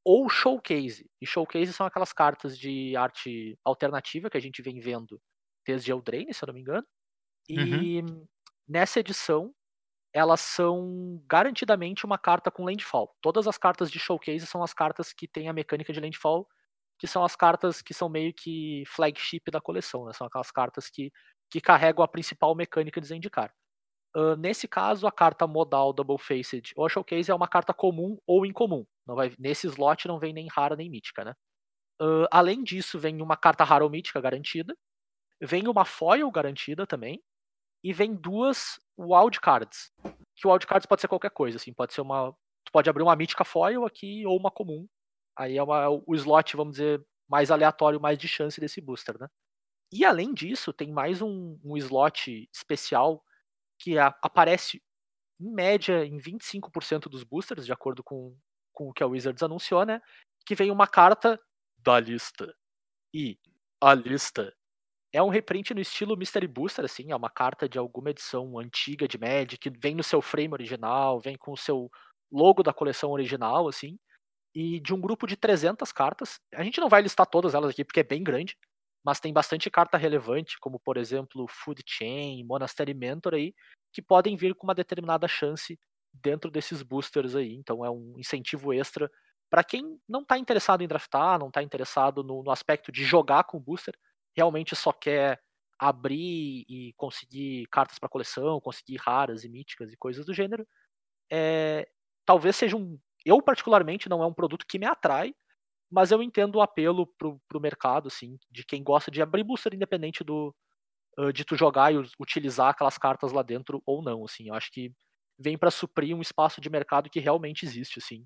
ou 0.06 0.30
showcase. 0.30 1.10
E 1.22 1.26
showcase 1.26 1.74
são 1.74 1.86
aquelas 1.86 2.14
cartas 2.14 2.58
de 2.60 2.96
arte 2.98 3.58
alternativa 3.64 4.30
que 4.30 4.38
a 4.38 4.42
gente 4.42 4.62
vem 4.62 4.82
vendo 4.82 5.22
desde 5.66 5.92
Eldraine, 5.92 6.34
se 6.34 6.44
eu 6.44 6.48
não 6.48 6.54
me 6.54 6.62
engano. 6.62 6.86
E 7.50 8.02
nessa 8.68 9.00
edição, 9.00 9.54
elas 10.14 10.42
são 10.42 11.22
garantidamente 11.28 12.06
uma 12.06 12.18
carta 12.18 12.52
com 12.52 12.66
landfall. 12.66 13.16
Todas 13.22 13.48
as 13.48 13.58
cartas 13.58 13.92
de 13.92 14.00
showcase 14.00 14.48
são 14.48 14.64
as 14.64 14.74
cartas 14.74 15.14
que 15.14 15.28
têm 15.28 15.50
a 15.50 15.54
mecânica 15.54 15.94
de 15.94 16.00
landfall, 16.00 16.48
que 17.00 17.08
são 17.08 17.24
as 17.26 17.36
cartas 17.36 17.82
que 17.82 17.94
são 17.94 18.10
meio 18.10 18.34
que 18.34 18.84
flagship 18.88 19.52
da 19.52 19.62
coleção, 19.62 20.06
né? 20.06 20.14
São 20.14 20.28
aquelas 20.28 20.52
cartas 20.52 20.90
que, 20.90 21.12
que 21.50 21.62
carregam 21.62 22.04
a 22.04 22.08
principal 22.08 22.56
mecânica 22.56 23.02
de 23.02 23.08
Zendikar. 23.08 23.54
Ah, 24.16 24.36
nesse 24.38 24.68
caso, 24.68 25.08
a 25.08 25.12
carta 25.12 25.46
modal 25.48 25.94
Double 25.94 26.18
Faced 26.18 26.74
ou 26.76 26.88
Showcase 26.90 27.32
é 27.32 27.36
uma 27.36 27.48
carta 27.48 27.74
comum 27.74 28.18
ou 28.28 28.46
incomum. 28.46 28.86
Não 29.08 29.16
vai, 29.16 29.34
nesse 29.40 29.68
slot 29.68 30.08
não 30.08 30.20
vem 30.20 30.34
nem 30.34 30.48
rara 30.50 30.76
nem 30.76 30.90
mítica, 30.90 31.24
né? 31.26 31.34
Ah, 32.02 32.28
além 32.32 32.64
disso, 32.64 33.00
vem 33.00 33.22
uma 33.22 33.38
carta 33.38 33.64
rara 33.64 33.84
ou 33.84 33.90
mítica 33.90 34.22
garantida. 34.22 34.76
Vem 35.42 35.68
uma 35.68 35.86
foil 35.86 36.30
garantida 36.32 36.88
também. 36.88 37.22
E 37.86 37.94
vem 37.94 38.16
duas 38.16 38.80
wild 38.98 39.40
cards. 39.40 39.92
Que 40.36 40.48
o 40.48 40.52
wild 40.52 40.66
cards 40.66 40.88
pode 40.88 41.02
ser 41.02 41.08
qualquer 41.08 41.30
coisa, 41.30 41.58
assim. 41.58 41.72
Pode 41.72 41.94
ser 41.94 42.02
uma. 42.02 42.32
Tu 42.66 42.72
pode 42.72 42.90
abrir 42.90 43.04
uma 43.04 43.16
mítica 43.16 43.46
foil 43.46 43.86
aqui 43.86 44.26
ou 44.26 44.36
uma 44.40 44.50
comum. 44.50 44.88
Aí 45.38 45.56
é 45.56 45.62
uma- 45.62 45.88
o 45.90 46.16
slot, 46.16 46.58
vamos 46.58 46.78
dizer, 46.78 47.06
mais 47.30 47.52
aleatório, 47.52 48.02
mais 48.02 48.18
de 48.18 48.28
chance 48.28 48.60
desse 48.60 48.82
booster, 48.82 49.20
né? 49.20 49.28
E 49.94 50.04
além 50.04 50.34
disso, 50.34 50.74
tem 50.74 50.92
mais 50.92 51.22
um, 51.22 51.60
um 51.64 51.78
slot 51.78 52.50
especial 52.52 53.24
que 53.80 54.00
a- 54.00 54.08
aparece 54.24 54.82
em 55.40 55.52
média 55.54 56.04
em 56.06 56.18
25% 56.18 57.08
dos 57.08 57.24
boosters, 57.24 57.66
de 57.68 57.72
acordo 57.74 58.04
com, 58.04 58.36
com 58.74 58.90
o 58.90 58.94
que 58.94 59.04
a 59.04 59.08
Wizards 59.08 59.44
anunciou, 59.44 59.86
né? 59.86 60.02
Que 60.44 60.56
vem 60.56 60.72
uma 60.72 60.88
carta 60.88 61.40
da 61.78 62.00
lista. 62.00 62.52
E 63.14 63.38
a 63.80 63.94
lista 63.94 64.55
é 65.16 65.24
um 65.24 65.30
reprint 65.30 65.74
no 65.74 65.80
estilo 65.80 66.18
Mystery 66.18 66.46
Booster, 66.46 66.84
assim, 66.84 67.10
é 67.10 67.16
uma 67.16 67.30
carta 67.30 67.70
de 67.70 67.78
alguma 67.80 68.10
edição 68.10 68.60
antiga 68.60 69.08
de 69.08 69.18
Magic, 69.18 69.70
vem 69.82 69.96
no 69.96 70.04
seu 70.04 70.22
frame 70.22 70.52
original, 70.54 71.22
vem 71.22 71.38
com 71.38 71.54
o 71.54 71.58
seu 71.58 71.90
logo 72.30 72.62
da 72.62 72.74
coleção 72.74 73.12
original, 73.12 73.66
assim, 73.70 73.98
e 74.54 74.78
de 74.82 74.94
um 74.94 75.00
grupo 75.00 75.26
de 75.26 75.38
300 75.38 75.90
cartas. 75.94 76.38
A 76.54 76.64
gente 76.66 76.82
não 76.82 76.90
vai 76.90 77.02
listar 77.02 77.26
todas 77.26 77.54
elas 77.54 77.70
aqui 77.72 77.86
porque 77.86 78.02
é 78.02 78.04
bem 78.04 78.22
grande, 78.22 78.58
mas 79.06 79.22
tem 79.22 79.32
bastante 79.32 79.70
carta 79.70 79.98
relevante, 79.98 80.60
como 80.60 80.78
por 80.82 80.98
exemplo 80.98 81.46
Food 81.48 81.82
Chain, 81.88 82.44
Monastery 82.44 82.94
Mentor 82.94 83.36
aí, 83.36 83.54
que 83.94 84.02
podem 84.02 84.36
vir 84.36 84.54
com 84.54 84.68
uma 84.68 84.76
determinada 84.76 85.30
chance 85.30 85.80
dentro 86.14 86.52
desses 86.52 86.84
boosters 86.84 87.36
aí. 87.38 87.56
Então 87.56 87.86
é 87.86 87.90
um 87.90 88.16
incentivo 88.18 88.74
extra 88.74 89.10
para 89.50 89.64
quem 89.64 89.98
não 90.10 90.24
está 90.24 90.38
interessado 90.38 90.82
em 90.82 90.88
draftar, 90.88 91.40
não 91.40 91.48
está 91.48 91.64
interessado 91.64 92.22
no, 92.22 92.44
no 92.44 92.52
aspecto 92.52 92.92
de 92.92 93.06
jogar 93.06 93.46
com 93.46 93.58
booster, 93.58 93.98
realmente 94.36 94.76
só 94.76 94.92
quer 94.92 95.42
abrir 95.78 96.66
e 96.70 96.94
conseguir 96.98 97.68
cartas 97.68 98.00
para 98.00 98.10
coleção, 98.10 98.62
conseguir 98.62 98.98
raras 98.98 99.44
e 99.44 99.50
míticas 99.50 99.92
e 99.92 99.98
coisas 99.98 100.26
do 100.26 100.34
gênero. 100.34 100.68
É, 101.32 101.88
talvez 102.26 102.56
seja 102.56 102.76
um. 102.78 103.00
Eu, 103.26 103.42
particularmente, 103.42 104.08
não 104.10 104.22
é 104.24 104.26
um 104.26 104.34
produto 104.34 104.66
que 104.68 104.80
me 104.80 104.86
atrai, 104.86 105.34
mas 105.92 106.12
eu 106.12 106.22
entendo 106.22 106.56
o 106.56 106.62
apelo 106.62 107.08
pro, 107.18 107.40
pro 107.48 107.60
mercado, 107.60 108.08
assim, 108.08 108.38
de 108.52 108.64
quem 108.64 108.84
gosta 108.84 109.10
de 109.10 109.22
abrir 109.22 109.44
booster 109.44 109.74
independente 109.74 110.24
do, 110.24 110.56
de 111.34 111.46
tu 111.46 111.56
jogar 111.56 111.94
e 111.94 111.98
utilizar 112.20 112.70
aquelas 112.70 112.98
cartas 112.98 113.32
lá 113.32 113.42
dentro 113.42 113.82
ou 113.86 114.02
não, 114.02 114.26
assim. 114.26 114.50
Eu 114.50 114.54
acho 114.54 114.72
que 114.72 114.92
vem 115.38 115.58
para 115.58 115.72
suprir 115.72 116.16
um 116.16 116.22
espaço 116.22 116.60
de 116.60 116.70
mercado 116.70 117.10
que 117.10 117.20
realmente 117.20 117.66
existe, 117.66 118.00
assim. 118.00 118.26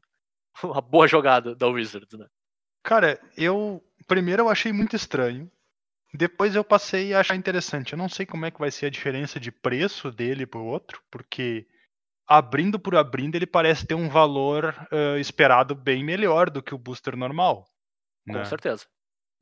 Uma 0.64 0.82
boa 0.82 1.08
jogada 1.08 1.56
da 1.56 1.68
Wizards, 1.68 2.18
né? 2.18 2.28
Cara, 2.84 3.20
eu 3.38 3.84
primeiro 4.08 4.44
eu 4.44 4.50
achei 4.50 4.72
muito 4.74 4.96
estranho. 4.96 5.52
Depois 6.14 6.56
eu 6.56 6.64
passei 6.64 7.14
a 7.14 7.20
achar 7.20 7.36
interessante. 7.36 7.94
Eu 7.94 7.98
não 7.98 8.10
sei 8.10 8.26
como 8.26 8.46
é 8.46 8.52
que 8.52 8.60
vai 8.60 8.72
ser 8.72 8.88
a 8.88 8.90
diferença 8.90 9.40
de 9.40 9.52
preço 9.52 10.12
dele 10.12 10.46
pro 10.46 10.64
outro, 10.64 11.02
porque 11.12 11.68
abrindo 12.28 12.80
por 12.80 12.96
abrindo 12.96 13.36
ele 13.36 13.46
parece 13.46 13.86
ter 13.86 13.96
um 13.96 14.10
valor 14.10 14.76
uh, 14.92 15.18
esperado 15.18 15.76
bem 15.76 16.04
melhor 16.04 16.50
do 16.50 16.62
que 16.62 16.74
o 16.74 16.78
booster 16.78 17.16
normal. 17.16 17.66
Com 18.28 18.34
né? 18.34 18.46
certeza. 18.46 18.86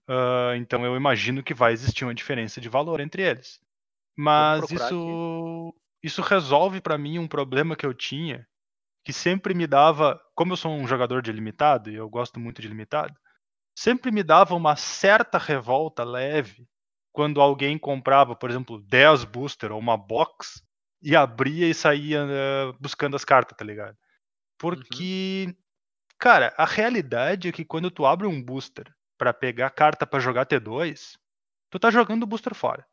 Uh, 0.09 0.55
então 0.55 0.85
eu 0.85 0.95
imagino 0.95 1.43
que 1.43 1.53
vai 1.53 1.73
existir 1.73 2.05
uma 2.05 2.15
diferença 2.15 2.61
de 2.61 2.69
valor 2.69 2.99
entre 2.99 3.21
eles. 3.21 3.59
Mas 4.17 4.71
isso, 4.71 5.75
isso 6.01 6.21
resolve 6.21 6.81
para 6.81 6.97
mim 6.97 7.19
um 7.19 7.27
problema 7.27 7.75
que 7.75 7.85
eu 7.85 7.93
tinha, 7.93 8.47
que 9.05 9.13
sempre 9.13 9.53
me 9.53 9.67
dava, 9.67 10.19
como 10.33 10.53
eu 10.53 10.57
sou 10.57 10.71
um 10.71 10.87
jogador 10.87 11.21
de 11.21 11.31
limitado 11.31 11.91
e 11.91 11.95
eu 11.95 12.09
gosto 12.09 12.39
muito 12.39 12.61
de 12.61 12.67
limitado, 12.67 13.13
sempre 13.77 14.11
me 14.11 14.23
dava 14.23 14.55
uma 14.55 14.75
certa 14.75 15.37
revolta 15.37 16.03
leve 16.03 16.67
quando 17.11 17.39
alguém 17.39 17.77
comprava, 17.77 18.35
por 18.35 18.49
exemplo, 18.49 18.81
10 18.81 19.23
booster 19.25 19.71
ou 19.71 19.77
uma 19.77 19.95
box 19.95 20.63
e 20.99 21.15
abria 21.15 21.67
e 21.69 21.75
saía 21.75 22.25
uh, 22.25 22.73
buscando 22.79 23.15
as 23.15 23.23
cartas, 23.23 23.55
tá 23.55 23.63
ligado? 23.63 23.95
Porque, 24.57 25.55
cara, 26.17 26.55
a 26.57 26.65
realidade 26.65 27.49
é 27.49 27.51
que 27.51 27.63
quando 27.63 27.91
tu 27.91 28.03
abre 28.03 28.25
um 28.25 28.41
booster 28.43 28.91
para 29.15 29.31
pegar 29.31 29.69
carta 29.69 30.07
para 30.07 30.19
jogar 30.19 30.47
T2, 30.47 31.15
tu 31.69 31.77
tá 31.77 31.91
jogando 31.91 32.23
o 32.23 32.27
booster 32.27 32.55
fora. 32.55 32.83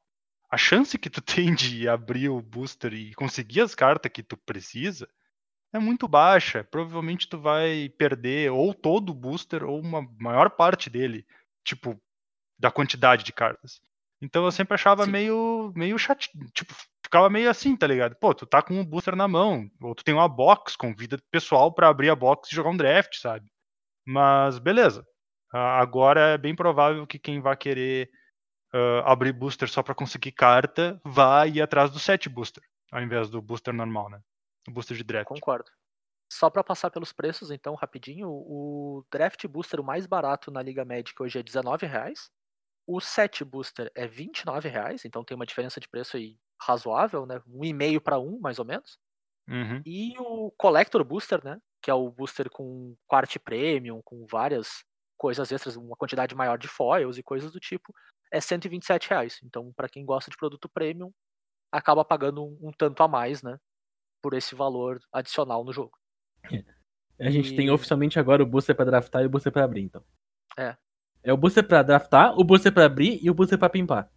A 0.50 0.58
chance 0.58 0.98
que 0.98 1.08
tu 1.08 1.22
tem 1.24 1.54
de 1.54 1.88
abrir 1.88 2.28
o 2.28 2.42
booster 2.42 2.92
e 2.92 3.14
conseguir 3.14 3.62
as 3.62 3.74
cartas 3.74 4.12
que 4.12 4.22
tu 4.22 4.36
precisa 4.36 5.08
é 5.74 5.78
muito 5.78 6.06
baixa. 6.06 6.64
Provavelmente 6.64 7.28
tu 7.28 7.38
vai 7.38 7.90
perder 7.98 8.50
ou 8.50 8.72
todo 8.72 9.10
o 9.10 9.14
booster 9.14 9.64
ou 9.64 9.80
uma 9.80 10.08
maior 10.18 10.50
parte 10.50 10.88
dele, 10.88 11.26
tipo, 11.64 12.00
da 12.58 12.70
quantidade 12.70 13.24
de 13.24 13.32
cartas. 13.32 13.82
Então 14.22 14.44
eu 14.44 14.52
sempre 14.52 14.74
achava 14.74 15.04
Sim. 15.04 15.10
meio 15.10 15.72
meio 15.74 15.98
chato, 15.98 16.28
tipo, 16.54 16.72
ficava 17.02 17.28
meio 17.28 17.50
assim, 17.50 17.76
tá 17.76 17.86
ligado? 17.86 18.14
Pô, 18.16 18.32
tu 18.32 18.46
tá 18.46 18.62
com 18.62 18.74
um 18.74 18.84
booster 18.84 19.16
na 19.16 19.26
mão, 19.26 19.68
ou 19.82 19.94
tu 19.94 20.04
tem 20.04 20.14
uma 20.14 20.28
box, 20.28 20.76
convida 20.76 21.18
pessoal 21.30 21.72
pra 21.72 21.88
abrir 21.88 22.08
a 22.08 22.16
box 22.16 22.50
e 22.50 22.54
jogar 22.54 22.70
um 22.70 22.76
draft, 22.76 23.16
sabe? 23.16 23.50
Mas 24.06 24.58
beleza. 24.58 25.04
Agora 25.52 26.20
é 26.34 26.38
bem 26.38 26.54
provável 26.54 27.06
que 27.06 27.18
quem 27.18 27.40
vai 27.40 27.56
querer 27.56 28.08
ah, 28.72 29.12
abrir 29.12 29.32
booster 29.32 29.68
só 29.68 29.82
pra 29.82 29.94
conseguir 29.94 30.32
carta 30.32 31.00
vai 31.04 31.50
ir 31.50 31.62
atrás 31.62 31.90
do 31.90 31.98
set 31.98 32.28
booster, 32.28 32.62
ao 32.92 33.02
invés 33.02 33.28
do 33.28 33.42
booster 33.42 33.74
normal, 33.74 34.08
né? 34.08 34.20
O 34.68 34.70
booster 34.70 34.96
de 34.96 35.04
draft. 35.04 35.28
Concordo. 35.28 35.70
Só 36.32 36.50
para 36.50 36.64
passar 36.64 36.90
pelos 36.90 37.12
preços, 37.12 37.50
então, 37.50 37.74
rapidinho, 37.74 38.28
o 38.28 39.04
Draft 39.12 39.46
Booster 39.46 39.80
o 39.80 39.84
mais 39.84 40.06
barato 40.06 40.50
na 40.50 40.62
Liga 40.62 40.84
Magic 40.84 41.14
hoje 41.22 41.38
é 41.38 41.42
R$19,00. 41.42 42.30
O 42.86 43.00
Set 43.00 43.44
Booster 43.44 43.90
é 43.94 44.06
R$29,00, 44.06 45.04
então 45.04 45.24
tem 45.24 45.34
uma 45.36 45.46
diferença 45.46 45.80
de 45.80 45.88
preço 45.88 46.16
aí 46.16 46.38
razoável, 46.60 47.26
né? 47.26 47.40
Um 47.46 47.64
e 47.64 47.72
meio 47.72 48.00
para 48.00 48.18
um, 48.18 48.38
mais 48.40 48.58
ou 48.58 48.64
menos. 48.64 48.98
Uhum. 49.48 49.84
E 49.84 50.14
o 50.18 50.50
Collector 50.58 51.04
Booster, 51.04 51.44
né? 51.44 51.58
Que 51.82 51.90
é 51.90 51.94
o 51.94 52.10
booster 52.10 52.50
com 52.50 52.96
quart 53.06 53.36
premium, 53.44 54.00
com 54.04 54.26
várias 54.26 54.84
coisas 55.18 55.52
extras, 55.52 55.76
uma 55.76 55.96
quantidade 55.96 56.34
maior 56.34 56.58
de 56.58 56.68
foils 56.68 57.18
e 57.18 57.22
coisas 57.22 57.52
do 57.52 57.60
tipo, 57.60 57.94
é 58.32 58.40
R$127,00. 58.40 59.40
Então, 59.44 59.72
para 59.74 59.88
quem 59.88 60.04
gosta 60.04 60.30
de 60.30 60.36
produto 60.36 60.68
premium, 60.68 61.12
acaba 61.72 62.04
pagando 62.04 62.44
um, 62.44 62.58
um 62.68 62.72
tanto 62.72 63.02
a 63.02 63.08
mais, 63.08 63.42
né? 63.42 63.58
Por 64.24 64.32
esse 64.32 64.54
valor 64.54 65.02
adicional 65.12 65.62
no 65.62 65.70
jogo. 65.70 65.98
A 67.20 67.28
gente 67.30 67.54
tem 67.54 67.66
E- 67.66 67.70
oficialmente 67.70 68.18
agora 68.18 68.42
o 68.42 68.46
booster 68.46 68.74
pra 68.74 68.86
draftar 68.86 69.20
e 69.22 69.26
o 69.26 69.28
booster 69.28 69.52
pra 69.52 69.64
abrir, 69.64 69.82
então. 69.82 70.02
É. 70.56 70.74
É 71.22 71.30
o 71.30 71.36
booster 71.36 71.62
pra 71.68 71.82
draftar, 71.82 72.32
o 72.38 72.42
booster 72.42 72.72
pra 72.72 72.86
abrir 72.86 73.22
e 73.22 73.28
o 73.28 73.34
booster 73.34 73.58
pra 73.58 73.68
pimpar. 73.68 74.10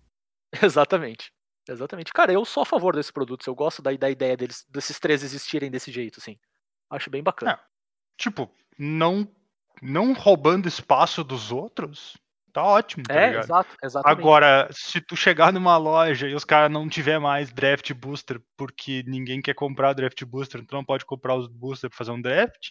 Exatamente. 0.63 1.33
Exatamente. 1.67 2.13
Cara, 2.13 2.31
eu 2.31 2.45
sou 2.45 2.63
a 2.63 2.65
favor 2.65 2.95
desses 2.95 3.11
produtos. 3.11 3.45
Eu 3.47 3.53
gosto 3.53 3.81
da, 3.81 3.91
da 3.97 4.09
ideia 4.09 4.37
deles, 4.37 4.65
desses 4.69 4.97
três 4.97 5.21
existirem 5.23 5.69
desse 5.69 5.91
jeito, 5.91 6.19
assim. 6.21 6.39
Acho 6.89 7.09
bem 7.09 7.21
bacana. 7.21 7.59
Tipo, 8.17 8.49
não 8.79 9.29
não 9.81 10.13
roubando 10.13 10.69
espaço 10.69 11.21
dos 11.21 11.51
outros, 11.51 12.15
tá 12.57 12.63
ótimo, 12.63 13.03
tá 13.05 13.13
É, 13.13 13.27
ligado? 13.27 13.43
exato, 13.43 13.75
exatamente. 13.83 14.19
Agora, 14.19 14.67
se 14.71 14.99
tu 14.99 15.15
chegar 15.15 15.53
numa 15.53 15.77
loja 15.77 16.27
e 16.27 16.33
os 16.33 16.43
caras 16.43 16.71
não 16.71 16.89
tiver 16.89 17.19
mais 17.19 17.53
draft 17.53 17.93
booster 17.93 18.41
porque 18.57 19.03
ninguém 19.05 19.41
quer 19.41 19.53
comprar 19.53 19.93
draft 19.93 20.23
booster, 20.25 20.65
tu 20.65 20.73
não 20.73 20.83
pode 20.83 21.05
comprar 21.05 21.35
os 21.35 21.47
booster 21.47 21.87
pra 21.89 21.97
fazer 21.97 22.11
um 22.11 22.21
draft. 22.21 22.69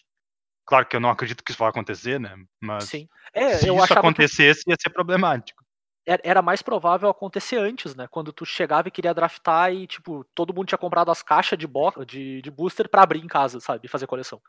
Claro 0.65 0.85
que 0.85 0.95
eu 0.97 0.99
não 0.99 1.09
acredito 1.09 1.41
que 1.41 1.51
isso 1.51 1.59
vai 1.59 1.69
acontecer, 1.69 2.19
né? 2.19 2.35
Mas 2.61 2.83
Sim. 2.83 3.07
É, 3.33 3.53
se 3.53 3.67
eu 3.69 3.75
isso 3.75 3.83
achava 3.85 4.01
que 4.01 4.07
acontecesse, 4.07 4.63
ia 4.67 4.75
ser 4.77 4.89
problemático. 4.89 5.63
era- 6.05 6.41
mais 6.41 6.61
provável 6.61 7.09
acontecer 7.09 7.57
antes, 7.57 7.95
né? 7.95 8.07
Quando 8.09 8.33
tu 8.33 8.45
chegava 8.45 8.87
e 8.87 8.91
queria 8.91 9.13
draftar 9.13 9.73
e, 9.73 9.87
tipo, 9.87 10.25
todo 10.35 10.53
mundo 10.53 10.67
tinha 10.67 10.77
comprado 10.77 11.11
as 11.11 11.21
caixas 11.23 11.57
de, 11.57 11.67
bo 11.67 11.91
de, 12.05 12.41
de 12.41 12.51
booster 12.51 12.89
pra 12.89 13.03
abrir 13.03 13.23
em 13.23 13.27
casa, 13.27 13.59
sabe? 13.61 13.85
E 13.85 13.89
fazer 13.89 14.07
coleção. 14.07 14.41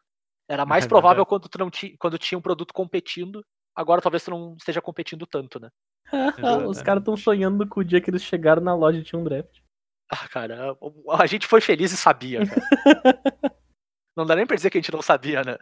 Era 0.49 0.65
mais 0.67 0.85
É 0.85 0.89
provável 0.89 1.25
verdade. 1.25 1.29
quando 1.29 1.49
tu 1.49 1.59
não 1.59 1.71
ti, 1.71 1.97
quando 1.99 2.19
tinha 2.19 2.39
um 2.39 2.43
produto 2.43 2.73
competindo. 2.75 3.45
Agora 3.79 4.03
talvez 4.03 4.25
tu 4.25 4.33
não 4.33 4.57
esteja 4.57 4.83
competindo 4.83 5.25
tanto, 5.25 5.61
né? 5.61 5.71
Os 6.69 6.83
caras 6.83 7.01
estão 7.01 7.17
sonhando 7.17 7.65
com 7.65 7.79
o 7.79 7.85
dia 7.85 8.01
que 8.01 8.11
eles 8.11 8.25
chegaram 8.25 8.61
na 8.61 8.75
loja 8.75 8.99
e 8.99 9.05
tinha 9.05 9.21
um 9.21 9.23
draft. 9.23 9.61
Ah, 10.11 10.27
cara, 10.27 10.77
a 11.13 11.27
gente 11.27 11.47
foi 11.47 11.61
feliz 11.61 11.93
e 11.93 11.97
sabia, 11.97 12.41
cara. 12.45 12.61
não 14.17 14.27
dá 14.27 14.35
nem 14.35 14.45
pra 14.45 14.57
dizer 14.57 14.69
que 14.69 14.79
a 14.79 14.81
gente 14.81 14.91
não 14.91 15.01
sabia, 15.01 15.45
né? 15.45 15.57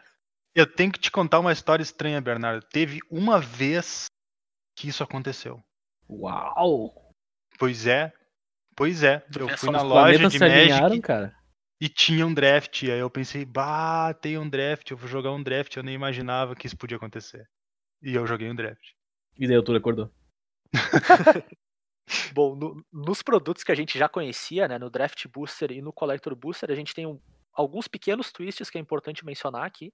Eu 0.55 0.65
tenho 0.65 0.91
que 0.91 0.99
te 0.99 1.11
contar 1.11 1.39
uma 1.39 1.51
história 1.51 1.83
estranha, 1.83 2.19
Bernardo. 2.19 2.65
Teve 2.65 2.97
uma 3.11 3.39
vez 3.39 4.07
que 4.75 4.87
isso 4.87 5.03
aconteceu. 5.03 5.63
Uau! 6.09 7.13
Pois 7.59 7.85
é. 7.85 8.11
Pois 8.75 9.03
é. 9.03 9.19
Tu 9.31 9.41
Eu 9.41 9.57
fui 9.59 9.69
na 9.69 9.83
loja 9.83 10.27
de 10.27 10.39
Magic 10.39 11.01
cara. 11.01 11.35
e 11.79 11.87
tinha 11.87 12.25
um 12.25 12.33
draft. 12.33 12.81
Aí 12.81 12.97
eu 12.97 13.11
pensei, 13.11 13.45
bah, 13.45 14.11
tem 14.15 14.39
um 14.39 14.49
draft, 14.49 14.89
eu 14.89 14.97
vou 14.97 15.07
jogar 15.07 15.31
um 15.33 15.43
draft. 15.43 15.75
Eu 15.75 15.83
nem 15.83 15.93
imaginava 15.93 16.55
que 16.55 16.65
isso 16.65 16.77
podia 16.77 16.97
acontecer. 16.97 17.47
E 18.01 18.13
eu 18.13 18.25
joguei 18.27 18.49
um 18.49 18.55
draft. 18.55 18.91
E 19.37 19.47
daí 19.47 19.55
o 19.55 19.59
Arthur 19.59 19.75
acordou. 19.77 20.11
Bom, 22.33 22.55
no- 22.55 22.85
nos 22.91 23.21
produtos 23.21 23.63
que 23.63 23.71
a 23.71 23.75
gente 23.75 23.97
já 23.97 24.07
conhecia, 24.07 24.67
né, 24.67 24.77
no 24.77 24.89
Draft 24.89 25.27
Booster 25.27 25.71
e 25.71 25.81
no 25.81 25.91
Collector 25.91 26.35
Booster, 26.35 26.71
a 26.71 26.75
gente 26.75 26.93
tem 26.93 27.05
um- 27.05 27.19
alguns 27.53 27.87
pequenos 27.87 28.31
twists 28.31 28.69
que 28.69 28.77
é 28.77 28.81
importante 28.81 29.25
mencionar 29.25 29.65
aqui. 29.65 29.91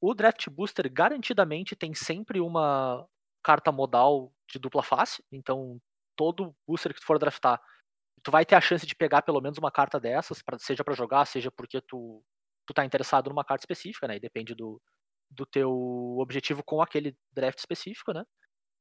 O 0.00 0.14
Draft 0.14 0.48
Booster 0.50 0.90
garantidamente 0.92 1.76
tem 1.76 1.94
sempre 1.94 2.40
uma 2.40 3.06
carta 3.42 3.70
modal 3.70 4.32
de 4.50 4.58
dupla 4.58 4.82
face, 4.82 5.22
então 5.30 5.80
todo 6.16 6.54
booster 6.66 6.92
que 6.94 7.00
tu 7.00 7.06
for 7.06 7.18
draftar, 7.18 7.60
tu 8.22 8.30
vai 8.30 8.44
ter 8.44 8.54
a 8.54 8.60
chance 8.60 8.86
de 8.86 8.94
pegar 8.94 9.22
pelo 9.22 9.40
menos 9.40 9.58
uma 9.58 9.70
carta 9.70 10.00
dessas, 10.00 10.42
pra, 10.42 10.58
seja 10.58 10.82
pra 10.82 10.94
jogar, 10.94 11.24
seja 11.26 11.50
porque 11.50 11.80
tu, 11.82 12.22
tu 12.66 12.74
tá 12.74 12.84
interessado 12.84 13.28
numa 13.30 13.44
carta 13.44 13.62
específica, 13.62 14.08
né, 14.08 14.16
e 14.16 14.20
depende 14.20 14.54
do, 14.54 14.80
do 15.34 15.46
teu 15.46 15.70
objetivo 16.18 16.62
com 16.64 16.80
aquele 16.82 17.16
draft 17.32 17.58
específico, 17.58 18.12
né. 18.12 18.24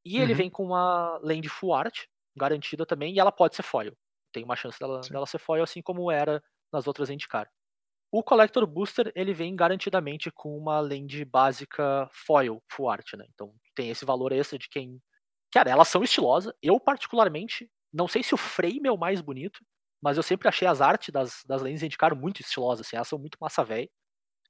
E 0.05 0.19
ele 0.19 0.33
Uhum. 0.33 0.37
vem 0.37 0.49
com 0.49 0.65
uma 0.65 1.19
land 1.23 1.47
full 1.49 1.73
art, 1.73 2.05
garantida 2.35 2.85
também, 2.85 3.13
e 3.15 3.19
ela 3.19 3.31
pode 3.31 3.55
ser 3.55 3.63
foil. 3.63 3.95
Tem 4.33 4.43
uma 4.43 4.55
chance 4.55 4.79
dela, 4.79 5.01
Sim. 5.01 5.13
dela 5.13 5.25
ser 5.27 5.39
foil, 5.39 5.63
assim 5.63 5.81
como 5.81 6.11
era 6.11 6.43
nas 6.73 6.87
outras 6.87 7.09
indicar. 7.09 7.49
O 8.11 8.23
Collector 8.23 8.65
Booster, 8.67 9.11
ele 9.15 9.33
vem 9.33 9.55
garantidamente 9.55 10.31
com 10.31 10.57
uma 10.57 10.79
land 10.79 11.25
básica 11.25 12.07
foil, 12.11 12.61
full 12.71 12.89
art, 12.89 13.13
né? 13.15 13.25
Então 13.33 13.53
tem 13.75 13.89
esse 13.89 14.05
valor 14.05 14.31
extra 14.31 14.57
de 14.59 14.69
quem... 14.69 15.01
Cara, 15.51 15.69
elas 15.71 15.87
são 15.87 16.03
estilosas. 16.03 16.53
Eu, 16.61 16.79
particularmente, 16.79 17.69
não 17.93 18.07
sei 18.07 18.23
se 18.23 18.33
o 18.33 18.37
frame 18.37 18.87
é 18.87 18.91
o 18.91 18.97
mais 18.97 19.21
bonito, 19.21 19.59
mas 20.01 20.17
eu 20.17 20.23
sempre 20.23 20.47
achei 20.47 20.67
as 20.67 20.81
artes 20.81 21.09
das, 21.11 21.43
das 21.47 21.61
lentes 21.61 21.83
indicar 21.83 22.15
muito 22.15 22.41
estilosas, 22.41 22.85
assim, 22.87 22.95
elas 22.97 23.07
são 23.07 23.19
muito 23.19 23.37
massa 23.41 23.63
velha. 23.63 23.89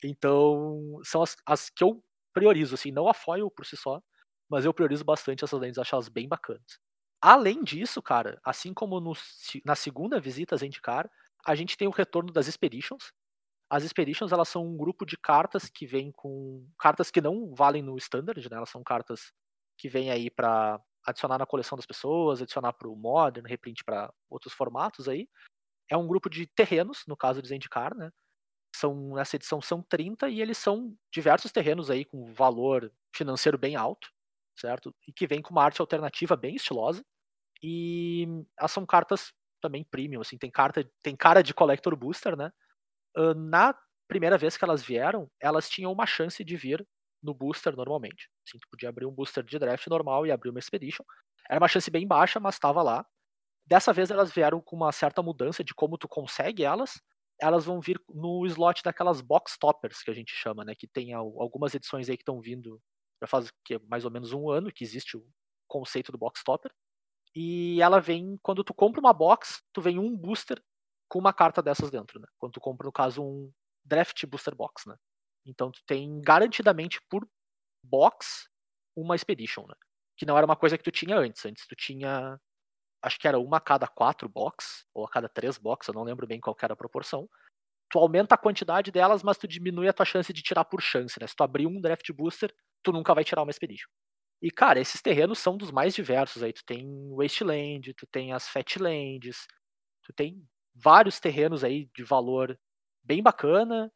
Então, 0.03 0.99
são 1.03 1.21
as, 1.23 1.35
as 1.45 1.69
que 1.69 1.83
eu 1.83 2.03
priorizo, 2.33 2.75
assim, 2.75 2.91
não 2.91 3.07
a 3.07 3.13
foil 3.13 3.49
por 3.51 3.65
si 3.65 3.77
só, 3.77 4.01
mas 4.49 4.65
eu 4.65 4.73
priorizo 4.73 5.03
bastante 5.05 5.43
essas 5.43 5.59
lentes, 5.59 5.77
acho 5.79 5.95
elas 5.95 6.09
bem 6.09 6.27
bacanas. 6.27 6.79
Além 7.21 7.63
disso, 7.63 8.01
cara, 8.01 8.39
assim 8.43 8.73
como 8.73 8.99
no 8.99 9.13
na 9.65 9.75
segunda 9.75 10.19
visita 10.19 10.57
Zendikar, 10.57 11.09
a 11.45 11.55
gente 11.55 11.77
tem 11.77 11.87
o 11.87 11.91
retorno 11.91 12.31
das 12.31 12.47
Expeditions. 12.47 13.13
As 13.69 13.83
Expeditions, 13.83 14.31
elas 14.31 14.49
são 14.49 14.65
um 14.65 14.77
grupo 14.77 15.05
de 15.05 15.17
cartas 15.17 15.69
que 15.69 15.85
vêm 15.87 16.11
com 16.11 16.67
cartas 16.79 17.11
que 17.11 17.21
não 17.21 17.53
valem 17.55 17.81
no 17.83 17.97
standard, 17.97 18.49
né? 18.49 18.57
Elas 18.57 18.69
são 18.69 18.83
cartas 18.83 19.31
que 19.77 19.89
vêm 19.89 20.11
aí 20.11 20.29
pra 20.29 20.79
adicionar 21.05 21.37
na 21.39 21.45
coleção 21.45 21.75
das 21.77 21.85
pessoas, 21.85 22.41
adicionar 22.41 22.73
pro 22.73 22.95
Modern, 22.95 23.45
reprint 23.47 23.83
para 23.83 24.13
outros 24.29 24.53
formatos 24.53 25.07
aí. 25.09 25.27
É 25.89 25.97
um 25.97 26.07
grupo 26.07 26.29
de 26.29 26.47
terrenos, 26.47 27.03
no 27.07 27.17
caso 27.17 27.41
de 27.41 27.49
Zendikar, 27.49 27.95
né? 27.95 28.11
São, 28.75 29.15
nessa 29.15 29.35
edição 29.35 29.61
são 29.61 29.81
30 29.83 30.29
e 30.29 30.41
eles 30.41 30.57
são 30.57 30.95
diversos 31.13 31.51
terrenos 31.51 31.89
aí 31.91 32.05
com 32.05 32.33
valor 32.33 32.91
financeiro 33.15 33.57
bem 33.57 33.75
alto, 33.75 34.09
certo? 34.59 34.93
E 35.07 35.13
que 35.13 35.27
vem 35.27 35.41
com 35.41 35.51
uma 35.51 35.63
arte 35.63 35.81
alternativa 35.81 36.35
bem 36.35 36.55
estilosa. 36.55 37.03
E 37.63 38.27
elas 38.59 38.71
são 38.71 38.85
cartas 38.85 39.33
também 39.61 39.83
premium, 39.83 40.21
assim, 40.21 40.37
tem, 40.37 40.51
carta, 40.51 40.89
tem 41.03 41.15
cara 41.15 41.41
de 41.43 41.53
Collector 41.53 41.95
Booster, 41.95 42.35
né? 42.37 42.51
Na 43.35 43.75
primeira 44.07 44.37
vez 44.37 44.57
que 44.57 44.63
elas 44.65 44.83
vieram, 44.83 45.29
elas 45.39 45.69
tinham 45.69 45.91
uma 45.91 46.05
chance 46.05 46.43
de 46.43 46.55
vir 46.55 46.85
no 47.21 47.33
booster 47.33 47.75
normalmente. 47.75 48.29
Assim, 48.47 48.59
tu 48.59 48.67
podia 48.69 48.89
abrir 48.89 49.05
um 49.05 49.11
booster 49.11 49.43
de 49.43 49.57
draft 49.59 49.87
normal 49.87 50.25
e 50.27 50.31
abrir 50.31 50.49
uma 50.49 50.59
Expedition. 50.59 51.03
Era 51.49 51.59
uma 51.61 51.67
chance 51.67 51.89
bem 51.91 52.07
baixa, 52.07 52.39
mas 52.39 52.55
estava 52.55 52.81
lá. 52.83 53.05
Dessa 53.65 53.93
vez 53.93 54.11
elas 54.11 54.31
vieram 54.31 54.61
com 54.61 54.75
uma 54.75 54.91
certa 54.91 55.21
mudança 55.23 55.63
de 55.63 55.73
como 55.75 55.97
tu 55.97 56.07
consegue 56.07 56.63
elas. 56.63 57.01
Elas 57.41 57.65
vão 57.65 57.81
vir 57.81 58.01
no 58.09 58.45
slot 58.45 58.81
daquelas 58.83 59.21
box 59.21 59.57
toppers 59.59 60.01
que 60.01 60.11
a 60.11 60.13
gente 60.13 60.33
chama, 60.33 60.63
né? 60.63 60.75
Que 60.75 60.87
tem 60.87 61.13
algumas 61.13 61.73
edições 61.73 62.09
aí 62.09 62.17
que 62.17 62.21
estão 62.23 62.39
vindo 62.39 62.81
já 63.21 63.27
faz 63.27 63.51
que, 63.63 63.79
mais 63.87 64.03
ou 64.05 64.11
menos 64.11 64.33
um 64.33 64.49
ano 64.49 64.71
que 64.71 64.83
existe 64.83 65.15
o 65.15 65.25
conceito 65.67 66.11
do 66.11 66.17
box 66.17 66.43
topper. 66.43 66.71
E 67.35 67.81
ela 67.81 67.99
vem, 67.99 68.37
quando 68.43 68.63
tu 68.63 68.73
compra 68.73 68.99
uma 68.99 69.13
box, 69.13 69.63
tu 69.73 69.81
vem 69.81 69.97
um 69.97 70.15
booster 70.15 70.61
com 71.09 71.19
uma 71.19 71.33
carta 71.33 71.61
dessas 71.61 71.89
dentro, 71.89 72.19
né? 72.19 72.27
Quando 72.37 72.53
tu 72.53 72.59
compra, 72.59 72.85
no 72.85 72.91
caso, 72.91 73.23
um 73.23 73.51
draft 73.83 74.25
booster 74.25 74.55
box, 74.55 74.87
né? 74.87 74.95
Então 75.45 75.71
tu 75.71 75.81
tem 75.85 76.21
garantidamente 76.21 77.01
por 77.09 77.27
box 77.83 78.47
uma 78.95 79.15
Expedition, 79.15 79.65
né? 79.67 79.75
Que 80.17 80.25
não 80.25 80.37
era 80.37 80.45
uma 80.45 80.55
coisa 80.55 80.77
que 80.77 80.83
tu 80.83 80.91
tinha 80.91 81.17
antes. 81.17 81.45
Antes 81.45 81.65
tu 81.67 81.75
tinha. 81.75 82.39
Acho 83.03 83.19
que 83.19 83.27
era 83.27 83.39
uma 83.39 83.57
a 83.57 83.61
cada 83.61 83.87
quatro 83.87 84.29
box, 84.29 84.85
ou 84.93 85.05
a 85.05 85.09
cada 85.09 85.29
três 85.29 85.57
box, 85.57 85.87
eu 85.87 85.93
não 85.93 86.03
lembro 86.03 86.27
bem 86.27 86.39
qual 86.39 86.55
era 86.61 86.73
a 86.73 86.77
proporção. 86.77 87.29
Tu 87.89 87.99
aumenta 87.99 88.35
a 88.35 88.37
quantidade 88.37 88.91
delas, 88.91 89.23
mas 89.23 89.37
tu 89.37 89.47
diminui 89.47 89.87
a 89.87 89.93
tua 89.93 90.05
chance 90.05 90.33
de 90.33 90.41
tirar 90.41 90.65
por 90.65 90.81
chance, 90.81 91.19
né? 91.19 91.27
Se 91.27 91.35
tu 91.35 91.43
abrir 91.43 91.67
um 91.67 91.81
draft 91.81 92.11
booster, 92.13 92.53
tu 92.83 92.91
nunca 92.91 93.13
vai 93.13 93.23
tirar 93.23 93.43
uma 93.43 93.51
Expedition. 93.51 93.89
E, 94.41 94.51
cara, 94.51 94.79
esses 94.79 95.01
terrenos 95.01 95.39
são 95.39 95.57
dos 95.57 95.71
mais 95.71 95.95
diversos. 95.95 96.43
Aí 96.43 96.53
tu 96.53 96.63
tem 96.65 96.85
Wasteland, 97.15 97.93
tu 97.95 98.05
tem 98.07 98.33
as 98.33 98.47
Fatlands, 98.47 99.47
tu 100.03 100.13
tem 100.13 100.43
vários 100.75 101.19
terrenos 101.19 101.63
aí 101.63 101.89
de 101.95 102.03
valor 102.03 102.57
bem 103.03 103.23
bacana 103.23 103.91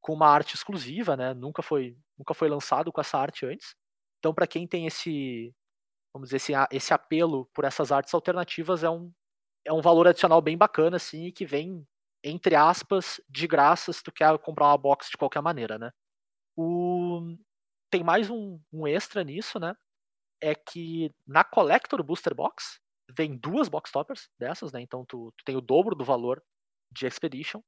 com 0.00 0.14
uma 0.14 0.28
arte 0.28 0.54
exclusiva, 0.56 1.16
né? 1.16 1.34
Nunca 1.34 1.62
foi, 1.62 1.96
nunca 2.18 2.34
foi 2.34 2.48
lançado 2.48 2.92
com 2.92 3.00
essa 3.00 3.18
arte 3.18 3.46
antes. 3.46 3.74
Então, 4.18 4.34
para 4.34 4.46
quem 4.46 4.66
tem 4.66 4.86
esse, 4.86 5.54
vamos 6.14 6.28
dizer, 6.28 6.36
esse, 6.36 6.52
esse 6.70 6.94
apelo 6.94 7.46
por 7.54 7.64
essas 7.64 7.90
artes 7.90 8.12
alternativas, 8.12 8.84
é 8.84 8.90
um, 8.90 9.12
é 9.64 9.72
um 9.72 9.80
valor 9.80 10.06
adicional 10.08 10.40
bem 10.40 10.56
bacana, 10.56 10.96
assim, 10.96 11.30
que 11.30 11.46
vem, 11.46 11.86
entre 12.22 12.54
aspas, 12.54 13.20
de 13.28 13.46
graça 13.46 13.92
se 13.92 14.02
tu 14.02 14.12
quer 14.12 14.38
comprar 14.38 14.66
uma 14.68 14.78
box 14.78 15.10
de 15.10 15.16
qualquer 15.16 15.42
maneira, 15.42 15.78
né? 15.78 15.90
O... 16.56 17.36
Tem 17.90 18.02
mais 18.02 18.30
um, 18.30 18.60
um 18.72 18.86
extra 18.86 19.24
nisso, 19.24 19.58
né? 19.58 19.74
É 20.40 20.54
que 20.54 21.10
na 21.26 21.44
Collector 21.44 22.02
Booster 22.02 22.34
Box 22.34 22.80
vem 23.10 23.36
duas 23.36 23.68
box 23.68 23.92
toppers 23.92 24.28
dessas, 24.38 24.72
né? 24.72 24.80
Então 24.80 25.04
tu, 25.06 25.32
tu 25.36 25.44
tem 25.44 25.56
o 25.56 25.60
dobro 25.60 25.94
do 25.94 26.04
valor 26.04 26.42
de 26.90 27.06
Expedition. 27.06 27.62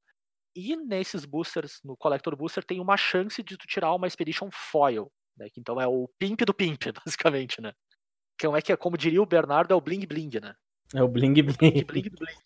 E 0.57 0.76
nesses 0.76 1.24
boosters, 1.24 1.80
no 1.82 1.97
Collector 1.97 2.36
Booster, 2.36 2.64
tem 2.64 2.80
uma 2.80 2.97
chance 2.97 3.42
de 3.42 3.57
tu 3.57 3.66
tirar 3.66 3.95
uma 3.95 4.07
Expedition 4.07 4.49
Foil. 4.53 5.11
Né? 5.36 5.49
Então 5.57 5.80
é 5.80 5.86
o 5.86 6.09
pimp 6.18 6.40
do 6.42 6.55
pimp, 6.55 6.84
basicamente, 7.05 7.61
né? 7.61 7.72
Que 8.53 8.59
é 8.59 8.62
que 8.62 8.72
é, 8.72 8.76
como 8.76 8.99
diria 8.99 9.22
o 9.22 9.26
Bernardo, 9.26 9.72
é 9.72 9.74
o 9.74 9.80
bling 9.80 10.07
bling, 10.07 10.38
né? 10.40 10.55
É 10.95 11.03
o 11.03 11.09
bling 11.09 11.32
bling. 11.32 11.84
bling, 11.84 12.03
do 12.03 12.18
bling. 12.18 12.36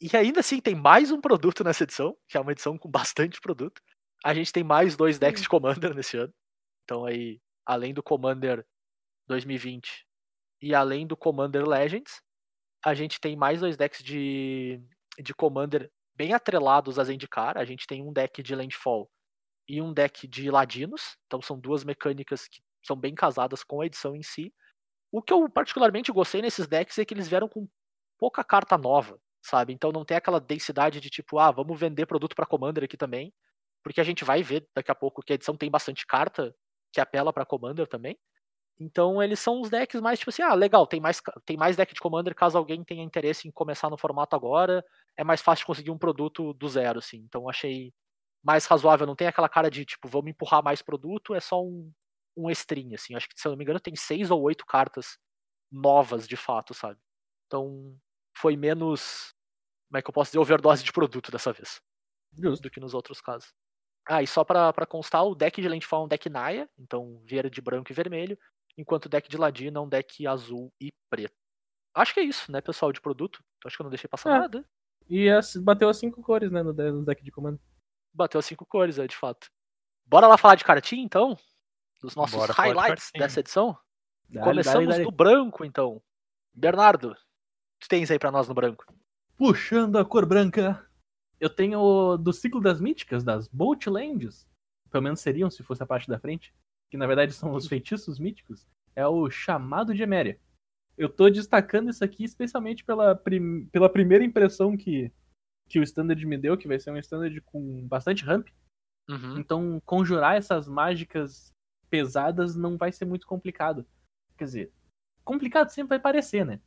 e 0.00 0.16
ainda 0.16 0.40
assim, 0.40 0.58
tem 0.58 0.74
mais 0.74 1.10
um 1.10 1.20
produto 1.20 1.62
nessa 1.62 1.84
edição, 1.84 2.16
que 2.26 2.38
é 2.38 2.40
uma 2.40 2.52
edição 2.52 2.78
com 2.78 2.90
bastante 2.90 3.40
produto. 3.42 3.82
A 4.24 4.32
gente 4.32 4.50
tem 4.50 4.64
mais 4.64 4.96
dois 4.96 5.18
decks 5.18 5.42
de 5.42 5.48
Commander 5.48 5.94
nesse 5.94 6.16
ano. 6.16 6.32
Então 6.84 7.04
aí, 7.04 7.40
além 7.66 7.92
do 7.92 8.02
Commander 8.02 8.64
2020 9.26 10.06
e 10.62 10.74
além 10.74 11.06
do 11.06 11.16
Commander 11.16 11.68
Legends, 11.68 12.22
a 12.82 12.94
gente 12.94 13.20
tem 13.20 13.36
mais 13.36 13.60
dois 13.60 13.76
decks 13.76 14.02
de 14.02 14.82
de 15.18 15.34
Commander 15.34 15.90
bem 16.16 16.32
atrelados 16.32 16.98
a 16.98 17.04
Zendikar. 17.04 17.58
A 17.58 17.64
gente 17.66 17.86
tem 17.86 18.02
um 18.02 18.12
deck 18.12 18.42
de 18.42 18.54
Landfall 18.54 19.10
e 19.68 19.80
um 19.82 19.92
deck 19.92 20.26
de 20.26 20.50
Ladinos. 20.50 21.16
Então 21.26 21.42
são 21.42 21.58
duas 21.58 21.84
mecânicas 21.84 22.48
que 22.48 22.62
são 22.86 22.96
bem 22.96 23.14
casadas 23.14 23.62
com 23.64 23.80
a 23.80 23.86
edição 23.86 24.14
em 24.14 24.22
si. 24.22 24.52
O 25.12 25.22
que 25.22 25.32
eu 25.32 25.48
particularmente 25.48 26.12
gostei 26.12 26.42
nesses 26.42 26.66
decks 26.66 26.98
é 26.98 27.04
que 27.04 27.14
eles 27.14 27.28
vieram 27.28 27.48
com 27.48 27.68
pouca 28.18 28.42
carta 28.44 28.76
nova, 28.76 29.18
sabe? 29.42 29.72
Então 29.72 29.92
não 29.92 30.04
tem 30.04 30.16
aquela 30.16 30.40
densidade 30.40 31.00
de 31.00 31.10
tipo, 31.10 31.38
ah, 31.38 31.50
vamos 31.50 31.78
vender 31.78 32.06
produto 32.06 32.34
para 32.34 32.46
Commander 32.46 32.84
aqui 32.84 32.96
também, 32.96 33.32
porque 33.82 34.00
a 34.00 34.04
gente 34.04 34.24
vai 34.24 34.42
ver 34.42 34.66
daqui 34.74 34.90
a 34.90 34.94
pouco 34.94 35.22
que 35.22 35.32
a 35.32 35.36
edição 35.36 35.56
tem 35.56 35.70
bastante 35.70 36.06
carta 36.06 36.54
que 36.92 37.00
apela 37.00 37.32
para 37.32 37.46
Commander 37.46 37.86
também. 37.86 38.18
Então 38.78 39.22
eles 39.22 39.38
são 39.38 39.60
os 39.60 39.70
decks 39.70 40.00
mais 40.00 40.18
tipo 40.18 40.30
assim, 40.30 40.42
ah, 40.42 40.54
legal, 40.54 40.86
tem 40.86 41.00
mais, 41.00 41.20
tem 41.44 41.56
mais 41.56 41.76
deck 41.76 41.94
de 41.94 42.00
Commander 42.00 42.34
caso 42.34 42.58
alguém 42.58 42.82
tenha 42.84 43.04
interesse 43.04 43.46
em 43.46 43.52
começar 43.52 43.88
no 43.90 43.96
formato 43.98 44.34
agora, 44.34 44.84
é 45.16 45.22
mais 45.24 45.40
fácil 45.40 45.66
conseguir 45.66 45.90
um 45.90 45.98
produto 45.98 46.52
do 46.54 46.68
zero, 46.68 46.98
assim. 46.98 47.18
Então 47.18 47.48
achei 47.48 47.92
mais 48.42 48.66
razoável, 48.66 49.06
não 49.06 49.16
tem 49.16 49.28
aquela 49.28 49.48
cara 49.48 49.70
de 49.70 49.84
tipo, 49.84 50.08
vamos 50.08 50.30
empurrar 50.30 50.62
mais 50.62 50.82
produto, 50.82 51.34
é 51.34 51.40
só 51.40 51.62
um, 51.62 51.90
um 52.36 52.50
string, 52.50 52.94
assim. 52.94 53.14
Acho 53.14 53.28
que, 53.28 53.38
se 53.38 53.46
eu 53.46 53.50
não 53.50 53.56
me 53.58 53.64
engano, 53.64 53.80
tem 53.80 53.94
seis 53.96 54.30
ou 54.30 54.40
oito 54.42 54.64
cartas 54.66 55.18
novas 55.70 56.26
de 56.26 56.36
fato, 56.36 56.74
sabe? 56.74 57.00
Então 57.46 57.96
foi 58.36 58.56
menos, 58.56 59.32
como 59.88 59.98
é 59.98 60.02
que 60.02 60.08
eu 60.08 60.14
posso 60.14 60.30
dizer, 60.30 60.38
overdose 60.38 60.84
de 60.84 60.92
produto 60.92 61.30
dessa 61.30 61.52
vez. 61.52 61.80
Justo. 62.32 62.62
Do 62.62 62.70
que 62.70 62.80
nos 62.80 62.94
outros 62.94 63.20
casos. 63.20 63.52
Ah, 64.06 64.22
e 64.22 64.26
só 64.26 64.44
pra, 64.44 64.72
pra 64.72 64.86
constar, 64.86 65.24
o 65.24 65.34
deck 65.34 65.60
de 65.62 65.68
Landfall 65.68 66.02
é 66.02 66.04
um 66.04 66.08
deck 66.08 66.28
Naya, 66.28 66.68
então 66.78 67.22
verde, 67.24 67.60
branco 67.60 67.90
e 67.90 67.94
vermelho 67.94 68.38
enquanto 68.76 69.06
o 69.06 69.08
deck 69.08 69.28
de 69.28 69.36
Ladino 69.36 69.78
é 69.78 69.80
um 69.80 69.88
deck 69.88 70.26
azul 70.26 70.72
e 70.80 70.92
preto. 71.08 71.34
Acho 71.94 72.12
que 72.12 72.20
é 72.20 72.24
isso, 72.24 72.50
né, 72.50 72.60
pessoal, 72.60 72.92
de 72.92 73.00
produto. 73.00 73.42
Acho 73.64 73.76
que 73.76 73.82
eu 73.82 73.84
não 73.84 73.90
deixei 73.90 74.08
passar 74.08 74.30
é. 74.30 74.38
nada. 74.40 74.64
E 75.08 75.28
as, 75.28 75.56
bateu 75.56 75.88
as 75.88 75.98
cinco 75.98 76.22
cores, 76.22 76.50
né, 76.50 76.62
no, 76.62 76.72
deck 77.04 77.22
de 77.22 77.30
comando. 77.30 77.60
Bateu 78.12 78.38
as 78.38 78.46
cinco 78.46 78.66
cores, 78.66 78.98
é, 78.98 79.06
de 79.06 79.16
fato. 79.16 79.48
Bora 80.04 80.26
lá 80.26 80.36
falar 80.36 80.56
de 80.56 80.64
cartinha, 80.64 81.04
então? 81.04 81.38
Dos 82.04 82.14
nossos 82.14 82.36
Bora 82.36 82.52
highlights 82.52 83.10
de 83.14 83.18
dessa 83.18 83.40
edição? 83.40 83.78
Dale, 84.28 84.44
Começamos 84.44 84.88
dale, 84.88 84.90
dale. 84.90 85.04
no 85.04 85.10
branco, 85.10 85.64
então. 85.64 86.02
Bernardo, 86.52 87.16
tu 87.80 87.88
tens 87.88 88.10
aí 88.10 88.18
pra 88.18 88.30
nós 88.30 88.46
no 88.46 88.52
branco? 88.52 88.84
Puxando 89.38 89.96
a 89.96 90.04
cor 90.04 90.26
branca, 90.26 90.86
eu 91.40 91.48
tenho 91.48 92.18
do 92.18 92.30
ciclo 92.30 92.60
das 92.60 92.78
míticas, 92.78 93.24
das 93.24 93.48
Bolt 93.48 93.86
Lands. 93.86 94.46
Pelo 94.90 95.02
menos 95.02 95.20
seriam 95.20 95.50
se 95.50 95.62
fosse 95.62 95.82
a 95.82 95.86
parte 95.86 96.06
da 96.06 96.18
frente 96.18 96.54
que 96.90 96.98
na 96.98 97.06
verdade 97.06 97.32
são 97.32 97.52
os 97.54 97.66
feitiços 97.66 98.18
míticos, 98.18 98.68
é 98.94 99.06
o 99.06 99.30
chamado 99.30 99.94
de 99.94 100.02
Eméria. 100.02 100.38
Eu 100.96 101.08
tô 101.08 101.30
destacando 101.30 101.88
isso 101.88 102.04
aqui 102.04 102.22
especialmente 102.22 102.84
pela, 102.84 103.16
prim 103.16 103.64
pela 103.72 103.88
primeira 103.88 104.22
impressão 104.22 104.76
que, 104.76 105.10
que 105.70 105.80
o 105.80 105.82
standard 105.82 106.24
me 106.26 106.36
deu, 106.36 106.56
que 106.56 106.68
vai 106.68 106.78
ser 106.78 106.90
um 106.90 106.98
standard 106.98 107.40
com 107.40 107.88
bastante 107.88 108.22
ramp. 108.24 108.46
Uhum. 109.08 109.38
Então, 109.38 109.82
conjurar 109.86 110.36
essas 110.36 110.68
mágicas 110.68 111.53
pesadas 111.94 112.56
não 112.56 112.76
vai 112.76 112.90
ser 112.90 113.04
muito 113.04 113.24
complicado. 113.24 113.86
Quer 114.36 114.44
dizer, 114.46 114.72
complicado 115.24 115.68
sempre 115.68 115.90
vai 115.90 116.00
parecer, 116.00 116.44
né? 116.44 116.60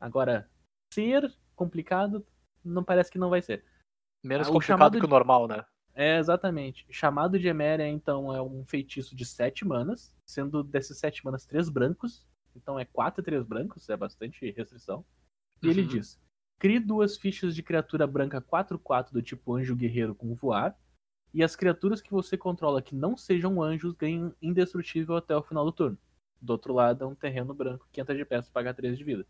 Agora, 0.00 0.50
ser 0.92 1.32
complicado 1.54 2.26
não 2.64 2.82
parece 2.82 3.08
que 3.08 3.18
não 3.18 3.30
vai 3.30 3.40
ser. 3.40 3.64
Menos 4.24 4.48
ah, 4.48 4.50
complicado 4.50 4.98
que 4.98 5.04
o 5.04 5.08
normal, 5.08 5.46
né? 5.46 5.64
É, 5.94 6.18
exatamente. 6.18 6.84
Chamado 6.90 7.38
de 7.38 7.46
Eméria, 7.46 7.86
então, 7.86 8.34
é 8.34 8.42
um 8.42 8.64
feitiço 8.64 9.14
de 9.14 9.24
7 9.24 9.64
manas, 9.64 10.12
sendo 10.26 10.64
desses 10.64 10.98
7 10.98 11.24
manas 11.24 11.46
3 11.46 11.68
brancos. 11.68 12.26
Então 12.56 12.76
é 12.76 12.84
4 12.84 13.22
e 13.22 13.24
3 13.24 13.44
brancos, 13.44 13.88
é 13.88 13.96
bastante 13.96 14.50
restrição. 14.50 15.04
E 15.62 15.66
uhum. 15.66 15.72
ele 15.72 15.84
diz: 15.84 16.20
crie 16.58 16.80
duas 16.80 17.16
fichas 17.16 17.54
de 17.54 17.62
criatura 17.62 18.04
branca 18.04 18.42
4-4 18.42 19.12
do 19.12 19.22
tipo 19.22 19.54
anjo 19.54 19.76
guerreiro 19.76 20.12
com 20.12 20.34
voar. 20.34 20.76
E 21.34 21.42
as 21.42 21.56
criaturas 21.56 22.00
que 22.00 22.10
você 22.10 22.36
controla 22.36 22.82
que 22.82 22.94
não 22.94 23.16
sejam 23.16 23.62
anjos 23.62 23.94
ganham 23.94 24.34
indestrutível 24.40 25.16
até 25.16 25.36
o 25.36 25.42
final 25.42 25.64
do 25.64 25.72
turno. 25.72 25.98
Do 26.40 26.50
outro 26.50 26.74
lado 26.74 27.04
é 27.04 27.06
um 27.06 27.14
terreno 27.14 27.54
branco 27.54 27.88
que 27.92 28.00
entra 28.00 28.14
de 28.14 28.24
peça 28.24 28.50
paga 28.52 28.74
3 28.74 28.98
de 28.98 29.04
vida. 29.04 29.26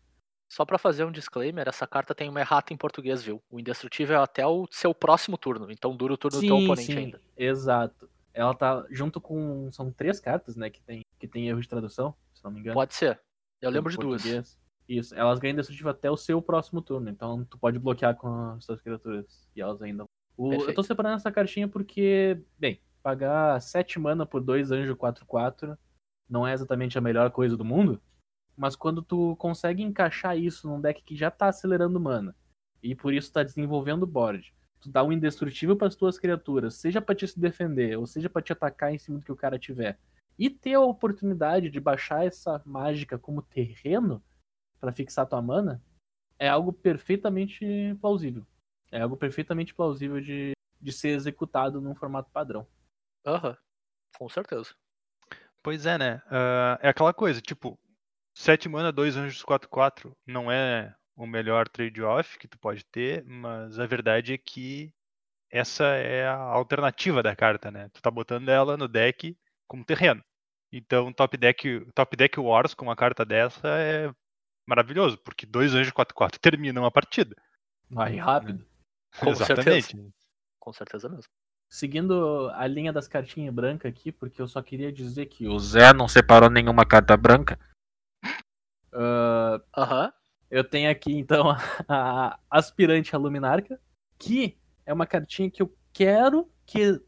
Só 0.49 0.65
para 0.65 0.77
fazer 0.77 1.03
um 1.03 1.11
disclaimer, 1.11 1.67
essa 1.67 1.87
carta 1.87 2.13
tem 2.13 2.29
uma 2.29 2.39
errata 2.39 2.73
em 2.73 2.77
português, 2.77 3.23
viu? 3.23 3.41
O 3.49 3.59
indestrutível 3.59 4.17
é 4.17 4.23
até 4.23 4.45
o 4.45 4.67
seu 4.69 4.93
próximo 4.93 5.37
turno, 5.37 5.71
então 5.71 5.95
dura 5.95 6.13
o 6.13 6.17
turno 6.17 6.39
sim, 6.39 6.47
do 6.47 6.55
teu 6.55 6.63
oponente 6.63 6.91
sim, 6.91 6.97
ainda. 6.97 7.21
Exato. 7.35 8.09
Ela 8.33 8.53
tá 8.53 8.85
junto 8.89 9.21
com. 9.21 9.71
São 9.71 9.91
três 9.91 10.19
cartas, 10.19 10.55
né? 10.55 10.69
Que 10.69 10.81
tem, 10.81 11.01
que 11.19 11.27
tem 11.27 11.47
erro 11.47 11.61
de 11.61 11.67
tradução, 11.67 12.15
se 12.33 12.43
não 12.43 12.51
me 12.51 12.59
engano. 12.59 12.73
Pode 12.73 12.93
ser. 12.93 13.19
Eu 13.61 13.69
lembro 13.69 13.91
de 13.91 13.97
duas. 13.97 14.57
Isso. 14.87 15.15
Elas 15.15 15.39
ganham 15.39 15.53
indestrutível 15.53 15.91
até 15.91 16.11
o 16.11 16.17
seu 16.17 16.41
próximo 16.41 16.81
turno. 16.81 17.09
Então 17.09 17.45
tu 17.45 17.57
pode 17.57 17.79
bloquear 17.79 18.15
com 18.15 18.51
as 18.51 18.65
suas 18.65 18.81
criaturas. 18.81 19.47
E 19.55 19.61
elas 19.61 19.81
ainda. 19.81 20.05
O... 20.37 20.53
eu 20.53 20.73
tô 20.73 20.83
separando 20.83 21.15
essa 21.15 21.31
cartinha 21.31 21.67
porque, 21.67 22.41
bem, 22.57 22.81
pagar 23.01 23.61
7 23.61 23.99
mana 23.99 24.25
por 24.25 24.41
dois 24.41 24.71
anjos 24.71 24.95
4-4 24.95 25.77
não 26.29 26.47
é 26.47 26.53
exatamente 26.53 26.97
a 26.97 27.01
melhor 27.01 27.29
coisa 27.31 27.55
do 27.55 27.65
mundo. 27.65 28.01
Mas 28.55 28.75
quando 28.75 29.01
tu 29.01 29.35
consegue 29.37 29.83
encaixar 29.83 30.37
isso 30.37 30.67
num 30.67 30.79
deck 30.79 31.03
que 31.03 31.15
já 31.15 31.31
tá 31.31 31.47
acelerando 31.47 31.99
mana, 31.99 32.35
e 32.81 32.95
por 32.95 33.13
isso 33.13 33.31
tá 33.31 33.43
desenvolvendo 33.43 34.05
board, 34.05 34.53
tu 34.79 34.89
dá 34.89 35.03
um 35.03 35.11
indestrutível 35.11 35.75
para 35.75 35.87
as 35.87 35.95
tuas 35.95 36.19
criaturas, 36.19 36.75
seja 36.75 37.01
para 37.01 37.15
te 37.15 37.27
se 37.27 37.39
defender, 37.39 37.97
ou 37.97 38.05
seja 38.05 38.29
para 38.29 38.41
te 38.41 38.53
atacar 38.53 38.93
em 38.93 38.97
cima 38.97 39.17
do 39.17 39.25
que 39.25 39.31
o 39.31 39.35
cara 39.35 39.57
tiver, 39.57 39.97
e 40.37 40.49
ter 40.49 40.73
a 40.73 40.81
oportunidade 40.81 41.69
de 41.69 41.79
baixar 41.79 42.25
essa 42.25 42.61
mágica 42.65 43.17
como 43.17 43.41
terreno, 43.41 44.23
pra 44.79 44.91
fixar 44.91 45.25
tua 45.25 45.41
mana, 45.41 45.81
é 46.37 46.47
algo 46.49 46.73
perfeitamente 46.73 47.65
plausível. 48.01 48.45
É 48.93 49.01
algo 49.01 49.17
perfeitamente 49.17 49.73
plausível 49.73 50.21
de, 50.21 50.51
de 50.79 50.91
ser 50.91 51.09
executado 51.09 51.81
num 51.81 51.95
formato 51.95 52.29
padrão. 52.31 52.67
Aham. 53.25 53.57
Com 54.15 54.29
certeza. 54.29 54.75
Pois 55.63 55.87
é, 55.87 55.97
né? 55.97 56.21
Ah, 56.29 56.77
é 56.79 56.89
aquela 56.89 57.11
coisa, 57.11 57.41
tipo, 57.41 57.79
7 58.35 58.69
mana, 58.69 58.91
2 58.91 59.17
anjos 59.17 59.43
4-4 59.43 60.15
não 60.27 60.51
é 60.51 60.95
o 61.15 61.25
melhor 61.25 61.67
trade-off 61.67 62.37
que 62.37 62.47
tu 62.47 62.59
pode 62.59 62.85
ter, 62.85 63.23
mas 63.25 63.79
a 63.79 63.87
verdade 63.87 64.33
é 64.33 64.37
que 64.37 64.93
essa 65.49 65.85
é 65.85 66.27
a 66.27 66.35
alternativa 66.35 67.23
da 67.23 67.35
carta, 67.35 67.71
né? 67.71 67.89
Tu 67.93 67.99
tá 67.99 68.11
botando 68.11 68.49
ela 68.49 68.77
no 68.77 68.87
deck 68.87 69.35
como 69.67 69.83
terreno. 69.83 70.23
Então, 70.71 71.11
top 71.11 71.35
deck, 71.35 71.87
top 71.95 72.15
deck 72.15 72.39
Wars 72.39 72.75
com 72.75 72.85
uma 72.85 72.95
carta 72.95 73.25
dessa 73.25 73.67
é 73.67 74.13
maravilhoso, 74.67 75.17
porque 75.17 75.47
dois 75.47 75.73
anjos 75.73 75.93
4-4 75.93 76.37
terminam 76.37 76.85
a 76.85 76.91
partida. 76.91 77.35
Vai 77.89 78.17
rápido. 78.17 78.63
Com 79.19 79.29
Exatamente. 79.29 79.97
Com 80.59 80.73
certeza 80.73 81.09
mesmo. 81.09 81.31
Seguindo 81.69 82.49
a 82.53 82.67
linha 82.67 82.93
das 82.93 83.07
cartinhas 83.07 83.53
brancas 83.53 83.89
aqui, 83.89 84.11
porque 84.11 84.41
eu 84.41 84.47
só 84.47 84.61
queria 84.61 84.91
dizer 84.91 85.25
que 85.25 85.47
O 85.47 85.57
Zé 85.59 85.91
não 85.93 86.07
separou 86.07 86.49
nenhuma 86.49 86.85
carta 86.85 87.17
branca. 87.17 87.59
ah, 88.93 89.59
Aham. 89.75 90.13
eu 90.51 90.63
tenho 90.63 90.89
aqui 90.89 91.13
então 91.13 91.49
a 91.89 92.39
aspirante 92.49 93.15
a 93.15 93.19
Luminarca, 93.19 93.79
que 94.19 94.57
é 94.85 94.93
uma 94.93 95.07
cartinha 95.07 95.49
que 95.49 95.61
eu 95.61 95.75
quero 95.91 96.51
que 96.65 97.01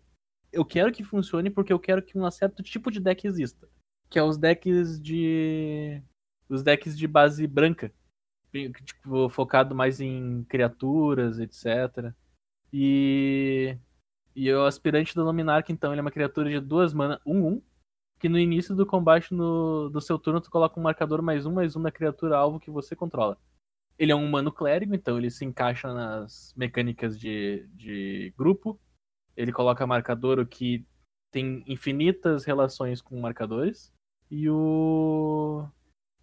eu 0.52 0.66
quero 0.66 0.92
que 0.92 1.04
funcione 1.04 1.50
porque 1.50 1.72
eu 1.72 1.80
quero 1.80 2.02
que 2.02 2.18
um 2.18 2.30
certo 2.32 2.64
tipo 2.64 2.90
de 2.90 3.00
deck 3.00 3.28
exista, 3.28 3.70
que 4.10 4.18
é 4.18 4.24
os 4.24 4.38
decks 4.38 5.00
de 5.00 6.02
os 6.50 6.64
decks 6.64 6.98
de 6.98 7.08
base 7.08 7.46
branca, 7.48 7.92
tipo, 8.84 9.30
focado 9.30 9.76
mais 9.76 10.00
em 10.00 10.44
criaturas, 10.46 11.40
etc. 11.40 12.14
E 12.72 13.78
e 14.36 14.52
o 14.52 14.66
aspirante 14.66 15.16
da 15.16 15.24
Luminarca 15.24 15.72
então, 15.72 15.94
ele 15.94 16.00
é 16.00 16.02
uma 16.02 16.12
criatura 16.12 16.50
de 16.50 16.60
duas 16.60 16.94
mana, 16.94 17.22
1 17.26 17.48
1, 17.48 17.62
que 18.20 18.28
no 18.28 18.38
início 18.38 18.76
do 18.76 18.86
combate 18.86 19.34
no, 19.34 19.90
do 19.90 20.02
seu 20.02 20.20
turno 20.20 20.42
tu 20.42 20.52
coloca 20.52 20.78
um 20.80 20.84
marcador 20.84 21.22
mais 21.22 21.46
um 21.46 21.54
mais 21.54 21.76
um 21.76 21.82
da 21.82 21.92
criatura 21.92 22.38
alvo 22.38 22.60
que 22.60 22.70
você 22.70 22.96
controla. 22.96 23.38
Ele 23.98 24.12
é 24.12 24.16
um 24.16 24.26
humano 24.26 24.52
clérigo, 24.52 24.94
então 24.94 25.18
ele 25.18 25.30
se 25.30 25.46
encaixa 25.46 25.94
nas 25.94 26.54
mecânicas 26.58 27.18
de, 27.18 27.66
de 27.74 28.34
grupo. 28.38 28.80
Ele 29.38 29.54
coloca 29.54 29.88
marcador 29.88 30.38
o 30.40 30.46
que 30.46 30.86
tem 31.32 31.64
infinitas 31.66 32.44
relações 32.46 33.02
com 33.02 33.20
marcadores. 33.20 33.94
E 34.30 34.50
o. 34.50 35.66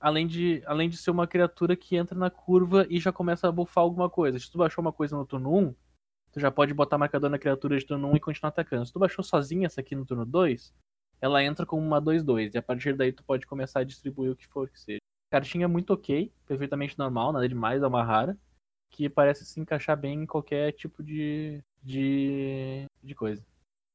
Além 0.02 0.26
de, 0.26 0.60
além 0.66 0.88
de 0.88 0.96
ser 0.96 1.12
uma 1.12 1.28
criatura 1.28 1.76
que 1.76 1.94
entra 1.94 2.18
na 2.18 2.28
curva 2.28 2.84
e 2.90 2.98
já 2.98 3.12
começa 3.12 3.46
a 3.48 3.52
buffar 3.52 3.84
alguma 3.84 4.10
coisa. 4.10 4.36
Se 4.36 4.50
tu 4.50 4.58
baixou 4.58 4.82
uma 4.82 4.92
coisa 4.92 5.16
no 5.16 5.24
turno 5.24 5.56
1, 5.56 5.74
tu 6.32 6.40
já 6.40 6.50
pode 6.50 6.74
botar 6.74 6.98
marcador 6.98 7.30
na 7.30 7.38
criatura 7.38 7.78
de 7.78 7.86
turno 7.86 8.10
1 8.10 8.16
e 8.16 8.20
continuar 8.20 8.48
atacando. 8.48 8.84
Se 8.84 8.92
tu 8.92 8.98
baixou 8.98 9.22
sozinha 9.22 9.66
essa 9.66 9.80
aqui 9.80 9.94
no 9.94 10.04
turno 10.04 10.26
2, 10.26 10.74
ela 11.20 11.40
entra 11.44 11.64
como 11.64 11.86
uma 11.86 12.02
2-2. 12.02 12.52
E 12.52 12.58
a 12.58 12.62
partir 12.62 12.96
daí 12.96 13.12
tu 13.12 13.22
pode 13.22 13.46
começar 13.46 13.78
a 13.78 13.84
distribuir 13.84 14.32
o 14.32 14.36
que 14.36 14.48
for 14.48 14.68
que 14.68 14.80
seja. 14.80 14.98
Cartinha 15.30 15.68
muito 15.68 15.92
ok, 15.92 16.32
perfeitamente 16.46 16.98
normal, 16.98 17.32
nada 17.32 17.48
demais, 17.48 17.80
é 17.80 17.86
uma 17.86 18.02
rara. 18.02 18.36
Que 18.90 19.08
parece 19.08 19.46
se 19.46 19.60
encaixar 19.60 19.96
bem 19.96 20.24
em 20.24 20.26
qualquer 20.26 20.72
tipo 20.72 21.00
de. 21.00 21.62
de. 21.80 22.86
de 23.00 23.14
coisa. 23.14 23.42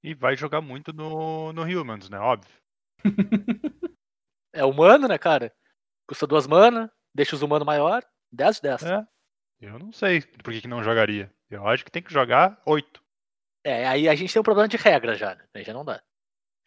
E 0.02 0.16
vai 0.16 0.38
jogar 0.38 0.62
muito 0.62 0.94
no, 0.94 1.52
no 1.52 1.64
Humans, 1.64 2.10
né? 2.10 2.18
Óbvio. 2.18 2.56
É 4.54 4.66
humano, 4.66 5.08
né, 5.08 5.20
cara? 5.20 5.54
Custa 6.08 6.26
duas 6.26 6.48
mana, 6.48 6.92
deixa 7.14 7.36
os 7.36 7.42
humanos 7.42 7.66
maior, 7.66 8.04
10 8.32 8.56
de 8.56 8.62
10. 8.62 8.84
É. 8.84 9.08
Eu 9.60 9.78
não 9.78 9.92
sei 9.92 10.22
por 10.22 10.54
que, 10.54 10.62
que 10.62 10.68
não 10.68 10.84
jogaria. 10.84 11.34
Eu 11.50 11.68
acho 11.68 11.84
que 11.84 11.92
tem 11.92 12.02
que 12.02 12.14
jogar 12.14 12.62
8. 12.66 13.04
É, 13.64 13.88
aí 13.88 14.08
a 14.08 14.16
gente 14.16 14.32
tem 14.32 14.40
um 14.40 14.44
problema 14.44 14.68
de 14.68 14.78
regra 14.78 15.16
já, 15.16 15.36
né? 15.36 15.44
Aí 15.54 15.64
já 15.64 15.74
não 15.74 15.84
dá. 15.84 16.02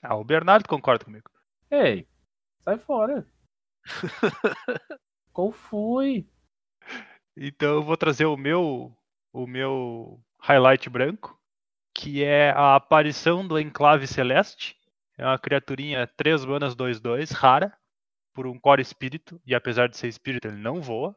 Ah, 0.02 0.16
o 0.16 0.24
Bernardo 0.24 0.68
concorda 0.68 1.04
comigo. 1.04 1.30
Ei, 1.70 2.06
sai 2.64 2.78
fora. 2.78 3.26
Qual 5.32 5.52
foi? 5.52 6.28
Então 7.36 7.76
eu 7.76 7.82
vou 7.82 7.96
trazer 7.96 8.26
o 8.26 8.36
meu 8.36 8.94
o 9.32 9.46
meu 9.46 10.20
highlight 10.40 10.90
branco, 10.90 11.40
que 11.94 12.24
é 12.24 12.50
a 12.50 12.74
aparição 12.74 13.46
do 13.46 13.58
Enclave 13.58 14.06
Celeste. 14.06 14.76
É 15.16 15.24
uma 15.24 15.38
criaturinha 15.38 16.06
3 16.06 16.44
manas 16.44 16.74
2-2, 16.74 17.32
rara, 17.32 17.72
por 18.34 18.46
um 18.46 18.58
core 18.58 18.82
espírito, 18.82 19.40
e 19.46 19.54
apesar 19.54 19.88
de 19.88 19.96
ser 19.96 20.08
espírito, 20.08 20.48
ele 20.48 20.56
não 20.56 20.80
voa. 20.80 21.14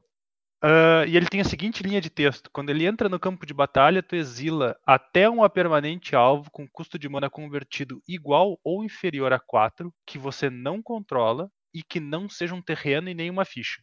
Ah, 0.65 1.05
e 1.05 1.17
ele 1.17 1.27
tem 1.27 1.41
a 1.41 1.45
seguinte 1.45 1.83
linha 1.83 1.99
de 1.99 2.09
texto: 2.09 2.49
quando 2.51 2.69
ele 2.69 2.85
entra 2.85 3.09
no 3.09 3.19
campo 3.19 3.45
de 3.45 3.53
batalha, 3.53 4.01
tu 4.01 4.15
exila 4.15 4.79
até 4.85 5.27
uma 5.29 5.49
permanente 5.49 6.15
alvo 6.15 6.49
com 6.51 6.65
custo 6.67 6.97
de 6.97 7.09
mana 7.09 7.29
convertido 7.29 8.01
igual 8.07 8.57
ou 8.63 8.83
inferior 8.83 9.33
a 9.33 9.39
4, 9.39 9.93
que 10.07 10.17
você 10.17 10.49
não 10.49 10.81
controla 10.81 11.51
e 11.73 11.83
que 11.83 11.99
não 11.99 12.29
seja 12.29 12.55
um 12.55 12.61
terreno 12.61 13.09
e 13.09 13.13
nem 13.13 13.29
uma 13.29 13.43
ficha. 13.43 13.81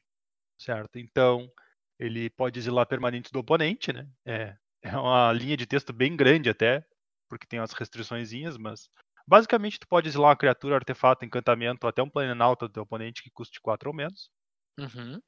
Certo? 0.58 0.98
Então, 0.98 1.50
ele 1.98 2.30
pode 2.30 2.58
exilar 2.58 2.86
permanentes 2.86 3.30
do 3.30 3.40
oponente, 3.40 3.92
né? 3.92 4.08
É, 4.26 4.56
é 4.82 4.96
uma 4.96 5.30
linha 5.32 5.56
de 5.58 5.66
texto 5.66 5.92
bem 5.92 6.16
grande 6.16 6.48
até, 6.48 6.82
porque 7.28 7.46
tem 7.46 7.60
umas 7.60 7.72
restriçõezinhas, 7.72 8.56
mas 8.56 8.88
basicamente 9.30 9.78
tu 9.78 9.86
pode 9.86 10.08
exilar 10.08 10.30
uma 10.30 10.36
criatura, 10.36 10.74
artefato, 10.74 11.24
encantamento, 11.24 11.86
até 11.86 12.02
um 12.02 12.10
planalto 12.10 12.66
do 12.66 12.72
teu 12.72 12.82
oponente 12.82 13.22
que 13.22 13.30
custe 13.30 13.60
4 13.60 13.88
ou 13.88 13.94
menos. 13.94 14.28
Uhum. 14.76 15.20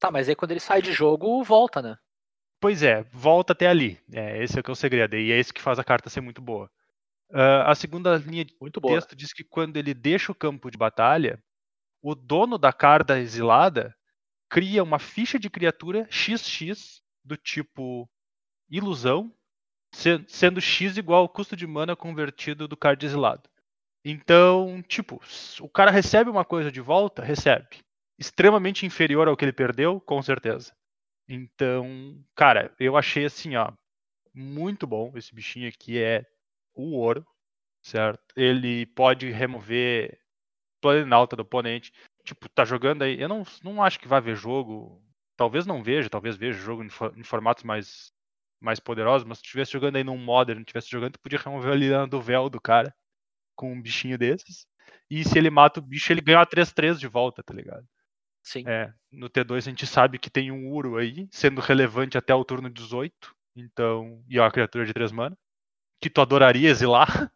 Tá, 0.00 0.10
mas 0.10 0.28
aí 0.28 0.34
quando 0.34 0.50
ele 0.50 0.58
sai 0.58 0.82
de 0.82 0.92
jogo, 0.92 1.44
volta, 1.44 1.80
né? 1.80 1.96
Pois 2.60 2.82
é, 2.82 3.04
volta 3.12 3.52
até 3.52 3.68
ali. 3.68 4.00
É, 4.12 4.42
esse 4.42 4.58
é 4.58 4.62
que 4.62 4.68
é 4.68 4.72
o 4.72 4.76
segredo, 4.76 5.14
e 5.14 5.30
é 5.30 5.38
isso 5.38 5.54
que 5.54 5.62
faz 5.62 5.78
a 5.78 5.84
carta 5.84 6.10
ser 6.10 6.20
muito 6.20 6.42
boa. 6.42 6.68
Ah, 7.32 7.70
a 7.70 7.74
segunda 7.76 8.16
linha 8.16 8.44
de 8.44 8.54
Muito 8.60 8.80
boa. 8.80 8.94
texto 8.94 9.14
diz 9.14 9.32
que 9.32 9.44
quando 9.44 9.76
ele 9.76 9.94
deixa 9.94 10.32
o 10.32 10.34
campo 10.34 10.70
de 10.70 10.76
batalha, 10.76 11.40
o 12.02 12.14
dono 12.14 12.58
da 12.58 12.72
carta 12.72 13.18
exilada 13.18 13.94
cria 14.48 14.82
uma 14.82 14.98
ficha 14.98 15.38
de 15.38 15.48
criatura 15.48 16.08
XX 16.10 17.00
do 17.24 17.36
tipo 17.36 18.08
ilusão, 18.68 19.32
sendo 20.28 20.60
X 20.60 20.96
igual 20.96 21.22
ao 21.22 21.28
custo 21.28 21.56
de 21.56 21.66
mana 21.66 21.96
convertido 21.96 22.68
do 22.68 22.76
card 22.76 23.04
exilado. 23.04 23.48
Então, 24.04 24.82
tipo, 24.86 25.20
o 25.60 25.68
cara 25.68 25.90
recebe 25.90 26.30
uma 26.30 26.44
coisa 26.44 26.70
de 26.70 26.80
volta? 26.80 27.24
Recebe. 27.24 27.66
Extremamente 28.18 28.86
inferior 28.86 29.26
ao 29.26 29.36
que 29.36 29.44
ele 29.44 29.52
perdeu? 29.52 30.00
Com 30.00 30.22
certeza. 30.22 30.72
Então, 31.28 32.22
cara, 32.34 32.72
eu 32.78 32.96
achei 32.96 33.24
assim, 33.24 33.56
ó, 33.56 33.72
muito 34.32 34.86
bom 34.86 35.12
esse 35.16 35.34
bichinho 35.34 35.68
aqui, 35.68 35.98
é 35.98 36.24
o 36.74 36.92
ouro, 36.96 37.26
certo? 37.82 38.22
Ele 38.36 38.86
pode 38.86 39.30
remover 39.30 40.18
planalta 40.80 41.34
do 41.34 41.42
oponente. 41.42 41.92
Tipo, 42.24 42.48
tá 42.48 42.64
jogando 42.64 43.02
aí. 43.02 43.20
Eu 43.20 43.28
não, 43.28 43.42
não 43.62 43.82
acho 43.82 43.98
que 43.98 44.08
vai 44.08 44.20
ver 44.20 44.36
jogo. 44.36 45.02
Talvez 45.36 45.66
não 45.66 45.82
veja, 45.82 46.08
talvez 46.08 46.36
veja 46.36 46.58
jogo 46.58 46.82
em, 46.82 46.88
em 47.16 47.24
formatos 47.24 47.64
mais, 47.64 48.12
mais 48.60 48.80
poderosos, 48.80 49.26
mas 49.26 49.38
se 49.38 49.44
estivesse 49.44 49.72
jogando 49.72 49.96
aí 49.96 50.04
num 50.04 50.18
Modern, 50.18 50.60
estivesse 50.60 50.90
jogando, 50.90 51.12
tu 51.12 51.20
podia 51.20 51.38
remover 51.38 51.72
ali 51.72 52.08
do 52.08 52.20
véu 52.20 52.48
do 52.48 52.60
cara 52.60 52.94
com 53.54 53.72
um 53.72 53.80
bichinho 53.80 54.18
desses. 54.18 54.66
E 55.10 55.24
se 55.24 55.38
ele 55.38 55.50
mata 55.50 55.80
o 55.80 55.82
bicho, 55.82 56.12
ele 56.12 56.20
ganha 56.20 56.38
uma 56.38 56.46
3-3 56.46 56.98
de 56.98 57.08
volta, 57.08 57.42
tá 57.42 57.54
ligado? 57.54 57.86
Sim. 58.42 58.64
É, 58.66 58.92
no 59.10 59.28
T2 59.28 59.56
a 59.56 59.60
gente 59.60 59.86
sabe 59.86 60.18
que 60.18 60.30
tem 60.30 60.52
um 60.52 60.68
Uro 60.68 60.96
aí, 60.96 61.26
sendo 61.32 61.60
relevante 61.60 62.16
até 62.16 62.34
o 62.34 62.44
turno 62.44 62.70
18. 62.70 63.12
Então, 63.56 64.22
e 64.28 64.38
é 64.38 64.40
uma 64.40 64.52
criatura 64.52 64.84
de 64.84 64.92
3 64.92 65.10
mana. 65.10 65.36
Que 66.00 66.10
tu 66.10 66.20
adoraria 66.20 66.68
exilar, 66.68 67.32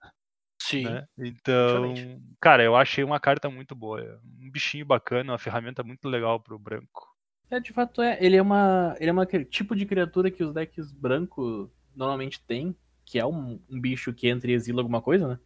Sim. 0.62 0.84
né? 0.84 1.06
Então, 1.18 1.94
cara, 2.40 2.62
eu 2.62 2.76
achei 2.76 3.02
uma 3.02 3.18
carta 3.18 3.50
muito 3.50 3.74
boa. 3.74 4.20
Um 4.38 4.50
bichinho 4.50 4.84
bacana, 4.84 5.32
uma 5.32 5.38
ferramenta 5.38 5.82
muito 5.82 6.08
legal 6.08 6.38
pro 6.38 6.58
branco. 6.58 7.09
É, 7.50 7.58
de 7.58 7.72
fato 7.72 8.00
é. 8.00 8.16
Ele 8.24 8.36
é 8.36 8.42
uma. 8.42 8.96
Ele 9.00 9.10
é 9.10 9.12
uma 9.12 9.26
tipo 9.26 9.74
de 9.74 9.84
criatura 9.84 10.30
que 10.30 10.44
os 10.44 10.52
decks 10.52 10.92
branco 10.92 11.70
normalmente 11.94 12.40
tem, 12.42 12.74
que 13.04 13.18
é 13.18 13.26
um, 13.26 13.60
um 13.68 13.80
bicho 13.80 14.12
que 14.12 14.28
entra 14.28 14.50
e 14.50 14.54
exila 14.54 14.80
alguma 14.80 15.02
coisa, 15.02 15.26
né? 15.26 15.38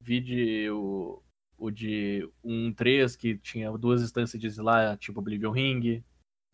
Vide 0.00 0.70
o, 0.70 1.20
o 1.58 1.70
de 1.70 2.28
1-3 2.44 3.16
que 3.16 3.36
tinha 3.36 3.70
duas 3.76 4.02
instâncias 4.02 4.40
de 4.40 4.46
exilar, 4.46 4.96
tipo 4.96 5.18
Oblivion 5.18 5.50
Ring, 5.50 6.04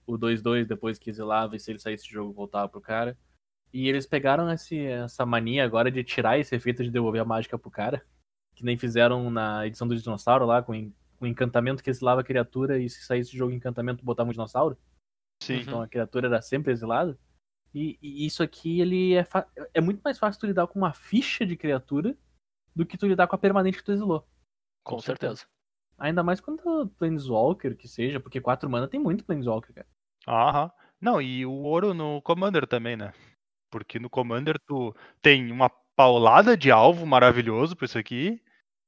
o 0.07 0.19
2-2 0.19 0.65
depois 0.65 0.99
que 0.99 1.11
exilava 1.11 1.55
e 1.55 1.61
se 1.61 1.71
ele 1.71 1.79
saísse 1.79 2.05
de 2.05 2.13
jogo 2.13 2.33
voltava 2.33 2.69
pro 2.69 2.81
cara. 2.81 3.17
E 3.73 3.89
eles 3.89 4.07
pegaram 4.07 4.51
esse, 4.51 4.79
essa 4.79 5.27
mania 5.27 5.65
agora 5.65 5.91
de 5.91 6.03
tirar 6.03 6.39
esse 6.39 6.55
efeito 6.55 6.83
de 6.83 6.91
devolver 6.91 7.21
a 7.21 7.25
mágica 7.25 7.59
pro 7.59 7.71
cara, 7.71 8.03
que 8.55 8.65
nem 8.65 8.77
fizeram 8.77 9.31
na 9.31 9.67
edição 9.67 9.87
do 9.87 9.97
dinossauro 9.97 10.47
lá, 10.47 10.63
com, 10.63 10.93
com 11.19 11.27
encantamento 11.27 11.83
que 11.83 11.91
exilava 11.91 12.23
a 12.23 12.25
criatura 12.25 12.79
e 12.79 12.89
se 12.89 13.03
saísse 13.05 13.33
de 13.33 13.37
jogo 13.37 13.53
encantamento 13.53 14.05
botava 14.05 14.31
um 14.31 14.33
dinossauro. 14.33 14.79
Sim. 15.45 15.61
Então 15.61 15.81
a 15.83 15.89
criatura 15.89 16.27
era 16.29 16.43
sempre 16.43 16.73
exilada. 16.73 17.19
E, 17.75 17.99
e 18.01 18.25
isso 18.27 18.43
aqui, 18.43 18.81
ele 18.81 19.15
é, 19.15 19.25
fa- 19.25 19.49
é 19.73 19.81
muito 19.81 20.01
mais 20.03 20.19
fácil 20.19 20.41
tu 20.41 20.47
lidar 20.47 20.67
com 20.69 20.79
uma 20.79 20.93
ficha 20.93 21.45
de 21.45 21.57
criatura 21.57 22.17
do 22.75 22.87
que 22.87 22.97
tu 22.97 23.07
lidar 23.07 23.27
com 23.27 23.35
a 23.35 23.39
permanente 23.39 23.79
que 23.79 23.85
tu 23.85 23.93
exilou. 23.93 24.27
Com 24.85 25.01
certeza. 25.01 25.47
Ainda 25.99 26.23
mais 26.23 26.41
quando 26.41 26.89
Planeswalker, 26.99 27.77
que 27.77 27.89
seja, 27.89 28.21
porque 28.21 28.41
4 28.41 28.69
mana 28.69 28.89
tem 28.89 29.01
muito 29.01 29.25
Planeswalker, 29.25 29.75
cara. 29.75 29.87
Aham. 30.27 30.71
Não, 31.01 31.21
e 31.21 31.45
o 31.45 31.53
ouro 31.53 31.93
no 31.93 32.23
Commander 32.23 32.67
também, 32.67 32.97
né? 32.97 33.13
Porque 33.71 33.99
no 33.99 34.09
Commander 34.09 34.59
tu 34.67 34.95
tem 35.21 35.51
uma 35.51 35.69
paulada 35.97 36.57
de 36.57 36.71
alvo 36.71 37.05
maravilhoso 37.07 37.77
pra 37.77 37.85
isso 37.87 37.99
aqui. 37.99 38.41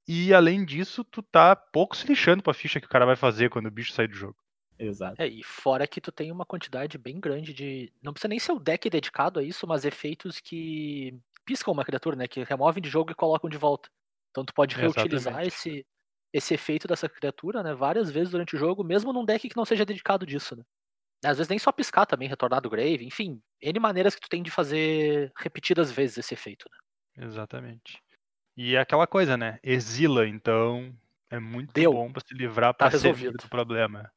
E 0.09 0.33
além 0.33 0.65
disso, 0.65 1.03
tu 1.05 1.23
tá 1.23 1.55
pouco 1.57 1.97
se 1.97 2.07
lixando 2.07 2.43
pra 2.43 2.55
ficha 2.55 2.81
que 2.81 2.87
o 2.87 2.91
cara 2.91 3.05
vai 3.05 3.17
fazer 3.17 3.51
quando 3.51 3.67
o 3.67 3.71
bicho 3.71 3.93
sair 3.93 4.07
do 4.09 4.15
jogo. 4.15 4.37
Exato. 4.79 5.19
É, 5.19 5.27
e 5.27 5.43
fora 5.43 5.87
que 5.87 6.01
tu 6.01 6.13
tem 6.13 6.31
uma 6.33 6.45
quantidade 6.47 6.99
bem 6.99 7.19
grande 7.21 7.53
de. 7.55 7.93
Não 8.03 8.13
precisa 8.13 8.29
nem 8.29 8.39
ser 8.39 8.53
o 8.53 8.59
deck 8.61 8.89
dedicado 8.91 9.41
a 9.41 9.43
isso, 9.43 9.67
mas 9.67 9.85
efeitos 9.85 10.41
que 10.41 11.19
piscam 11.45 11.73
uma 11.73 11.85
criatura, 11.85 12.17
né? 12.17 12.29
Que 12.29 12.43
removem 12.45 12.83
de 12.83 12.89
jogo 12.91 13.13
e 13.13 13.15
colocam 13.15 13.49
de 13.49 13.57
volta. 13.59 13.89
Então 14.31 14.45
tu 14.45 14.53
pode 14.55 14.75
reutilizar 14.77 15.45
Exatamente. 15.45 15.47
esse, 15.47 15.87
esse 16.33 16.55
efeito 16.55 16.87
dessa 16.89 17.09
criatura, 17.09 17.63
né? 17.63 17.75
Várias 17.75 18.11
vezes 18.11 18.31
durante 18.31 18.55
o 18.57 18.59
jogo, 18.59 18.85
mesmo 18.85 19.13
num 19.13 19.25
deck 19.25 19.49
que 19.49 19.57
não 19.57 19.65
seja 19.65 19.87
dedicado 19.87 20.27
disso, 20.27 20.55
né? 20.57 20.63
Às 21.25 21.39
vezes 21.39 21.51
nem 21.51 21.59
só 21.59 21.73
piscar 21.73 22.07
também, 22.07 22.29
retornar 22.29 22.63
do 22.63 22.71
grave, 22.71 23.05
enfim, 23.07 23.43
N 23.63 23.81
maneiras 23.81 24.15
que 24.15 24.21
tu 24.23 24.29
tem 24.31 24.43
de 24.43 24.51
fazer 24.51 25.33
repetidas 25.39 25.93
vezes 25.93 26.19
esse 26.19 26.35
efeito, 26.35 26.67
né? 26.71 26.79
Exatamente. 27.15 28.03
E 28.57 28.75
é 28.77 28.81
aquela 28.81 29.07
coisa, 29.07 29.37
né? 29.37 29.61
Exila, 29.63 30.29
então 30.29 30.97
é 31.31 31.41
muito 31.41 31.75
Deu. 31.75 31.93
bom 31.93 32.13
pra 32.13 32.23
se 32.27 32.35
livrar 32.35 32.75
Tá 32.79 32.87
pra 32.87 32.91
resolvido. 32.91 33.39
do 33.43 33.49
problema. 33.49 34.13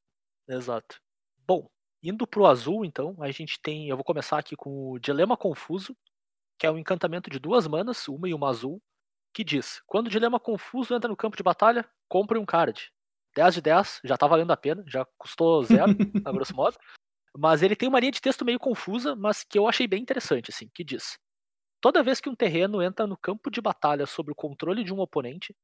Exato. 0.49 0.99
Bom, 1.47 1.69
indo 2.01 2.25
pro 2.25 2.45
azul, 2.47 2.83
então, 2.83 3.15
a 3.19 3.31
gente 3.31 3.59
tem. 3.61 3.87
Eu 3.87 3.95
vou 3.95 4.03
começar 4.03 4.39
aqui 4.39 4.55
com 4.55 4.91
o 4.91 4.99
Dilema 4.99 5.37
Confuso, 5.37 5.95
que 6.59 6.67
é 6.67 6.71
um 6.71 6.77
encantamento 6.77 7.29
de 7.29 7.39
duas 7.39 7.67
manas, 7.67 8.07
uma 8.07 8.29
e 8.29 8.33
uma 8.33 8.49
azul, 8.49 8.81
que 9.33 9.43
diz: 9.43 9.81
Quando 9.87 10.07
o 10.07 10.09
Dilema 10.11 10.39
Confuso 10.39 10.95
entra 10.95 11.09
no 11.09 11.17
campo 11.17 11.37
de 11.37 11.43
batalha, 11.43 11.89
compre 12.09 12.39
um 12.39 12.45
card. 12.45 12.91
10 13.35 13.55
de 13.55 13.61
10, 13.61 14.01
já 14.03 14.17
tá 14.17 14.27
valendo 14.27 14.51
a 14.51 14.57
pena, 14.57 14.83
já 14.87 15.05
custou 15.17 15.63
zero, 15.63 15.93
a 16.25 16.31
grosso 16.31 16.55
modo. 16.55 16.77
Mas 17.37 17.63
ele 17.63 17.75
tem 17.75 17.89
uma 17.89 17.99
linha 17.99 18.11
de 18.11 18.21
texto 18.21 18.45
meio 18.45 18.59
confusa, 18.59 19.15
mas 19.15 19.43
que 19.43 19.59
eu 19.59 19.67
achei 19.67 19.87
bem 19.87 20.01
interessante, 20.01 20.51
assim, 20.51 20.69
que 20.73 20.83
diz: 20.83 21.17
Toda 21.81 22.03
vez 22.03 22.21
que 22.21 22.29
um 22.29 22.35
terreno 22.35 22.81
entra 22.81 23.07
no 23.07 23.17
campo 23.17 23.51
de 23.51 23.61
batalha 23.61 24.05
sob 24.05 24.31
o 24.31 24.35
controle 24.35 24.83
de 24.83 24.93
um 24.93 24.99
oponente, 24.99 25.55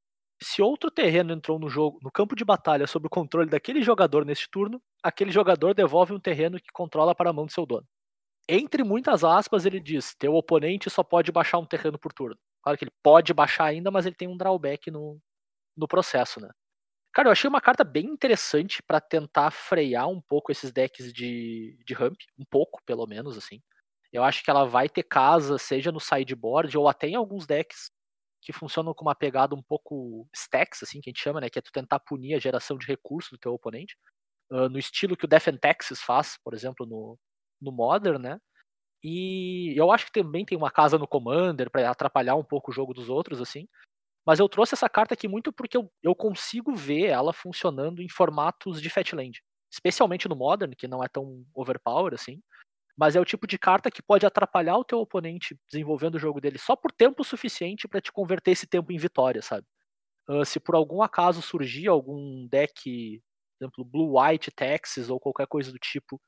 se 0.42 0.62
outro 0.62 0.92
terreno 0.92 1.34
entrou 1.34 1.58
no 1.58 1.70
jogo, 1.70 2.00
no 2.04 2.12
campo 2.12 2.36
de 2.36 2.44
batalha 2.44 2.88
sob 2.88 3.08
o 3.08 3.10
controle 3.10 3.50
daquele 3.50 3.82
jogador 3.82 4.26
neste 4.26 4.50
turno, 4.50 4.82
aquele 5.02 5.32
jogador 5.32 5.74
devolve 5.74 6.14
um 6.14 6.20
terreno 6.20 6.60
que 6.60 6.72
controla 6.74 7.16
para 7.16 7.30
a 7.30 7.34
mão 7.34 7.46
do 7.46 7.52
seu 7.52 7.66
dono. 7.66 7.88
Entre 8.48 8.84
muitas 8.84 9.24
aspas, 9.24 9.66
ele 9.66 9.80
diz: 9.80 10.16
teu 10.16 10.36
oponente 10.36 10.90
só 10.90 11.04
pode 11.04 11.32
baixar 11.32 11.58
um 11.58 11.66
terreno 11.66 11.98
por 11.98 12.14
turno. 12.14 12.38
Claro 12.62 12.78
que 12.78 12.86
ele 12.86 12.94
pode 13.04 13.34
baixar 13.34 13.66
ainda, 13.66 13.92
mas 13.92 14.06
ele 14.06 14.16
tem 14.16 14.28
um 14.28 14.38
drawback 14.38 14.92
no, 14.92 15.20
no 15.78 15.88
processo, 15.88 16.40
né? 16.42 16.50
Cara, 17.14 17.30
eu 17.30 17.32
achei 17.32 17.48
uma 17.48 17.62
carta 17.62 17.84
bem 17.84 18.06
interessante 18.06 18.84
para 18.84 19.00
tentar 19.00 19.50
frear 19.52 20.08
um 20.10 20.22
pouco 20.22 20.52
esses 20.52 20.72
decks 20.72 21.14
de, 21.14 21.80
de 21.86 21.94
ramp, 21.94 22.18
um 22.38 22.44
pouco, 22.46 22.82
pelo 22.86 23.08
menos, 23.08 23.38
assim. 23.38 23.62
Eu 24.12 24.24
acho 24.24 24.44
que 24.44 24.50
ela 24.50 24.66
vai 24.66 24.90
ter 24.90 25.04
casa, 25.04 25.58
seja 25.58 25.92
no 25.92 26.00
sideboard 26.00 26.78
ou 26.78 26.90
até 26.90 27.08
em 27.08 27.16
alguns 27.16 27.48
decks 27.48 27.90
que 28.46 28.54
funcionam 28.54 28.94
com 28.94 29.04
uma 29.04 29.16
pegada 29.16 29.56
um 29.56 29.62
pouco 29.62 30.28
stacks, 30.32 30.84
assim, 30.84 31.02
que 31.02 31.10
a 31.10 31.12
gente 31.12 31.22
chama, 31.22 31.42
né? 31.42 31.50
Que 31.50 31.58
é 31.58 31.62
tu 31.64 31.72
tentar 31.72 32.00
punir 32.00 32.36
a 32.36 32.40
geração 32.40 32.78
de 32.78 32.86
recursos 32.86 33.32
do 33.32 33.40
teu 33.40 33.52
oponente. 33.52 33.98
Uh, 34.52 34.70
no 34.70 34.78
estilo 34.78 35.18
que 35.18 35.26
o 35.26 35.28
Death 35.28 35.48
and 35.48 35.58
Taxes 35.58 36.00
faz, 36.00 36.38
por 36.44 36.54
exemplo, 36.54 36.86
no, 36.86 37.18
no 37.60 37.72
Modern, 37.72 38.22
né? 38.22 38.40
E 39.04 39.74
eu 39.76 39.92
acho 39.92 40.06
que 40.06 40.12
também 40.12 40.46
tem 40.46 40.56
uma 40.56 40.70
casa 40.70 41.00
no 41.00 41.08
Commander 41.08 41.72
para 41.72 41.90
atrapalhar 41.90 42.36
um 42.36 42.44
pouco 42.44 42.70
o 42.70 42.74
jogo 42.74 42.94
dos 42.94 43.10
outros, 43.10 43.42
assim. 43.42 43.68
Mas 44.24 44.40
eu 44.40 44.48
trouxe 44.48 44.76
essa 44.76 44.90
carta 44.90 45.16
aqui 45.16 45.28
muito 45.28 45.52
porque 45.52 45.78
eu, 45.78 45.92
eu 46.04 46.16
consigo 46.16 46.76
ver 46.76 47.06
ela 47.08 47.34
funcionando 47.34 48.02
em 48.02 48.10
formatos 48.10 48.80
de 48.80 48.90
Fatland. 48.92 49.42
Especialmente 49.72 50.30
no 50.30 50.36
Modern, 50.36 50.74
que 50.76 50.88
não 50.88 51.04
é 51.04 51.08
tão 51.08 51.44
overpower 51.56 52.14
assim. 52.14 52.42
Mas 52.98 53.16
é 53.16 53.20
o 53.20 53.26
tipo 53.26 53.46
de 53.46 53.58
carta 53.58 53.92
que 53.92 54.02
pode 54.02 54.26
atrapalhar 54.26 54.78
o 54.78 54.84
teu 54.84 55.00
oponente 55.00 55.58
desenvolvendo 55.70 56.16
o 56.16 56.20
jogo 56.20 56.40
dele 56.40 56.58
só 56.58 56.76
por 56.76 56.92
tempo 56.92 57.24
suficiente 57.24 57.88
para 57.88 58.00
te 58.00 58.12
converter 58.12 58.52
esse 58.52 58.66
tempo 58.66 58.92
em 58.92 58.98
vitória, 58.98 59.42
sabe? 59.42 59.68
Uh, 60.30 60.46
se 60.46 60.60
por 60.60 60.76
algum 60.76 61.02
acaso 61.02 61.42
surgir 61.42 61.88
algum 61.88 62.48
deck, 62.48 63.22
por 63.60 63.66
exemplo, 63.66 63.86
Blue 63.86 64.20
White 64.20 64.52
Texas 64.52 65.10
ou 65.10 65.20
qualquer 65.20 65.48
coisa 65.48 65.72
do 65.72 65.78
tipo 65.78 66.20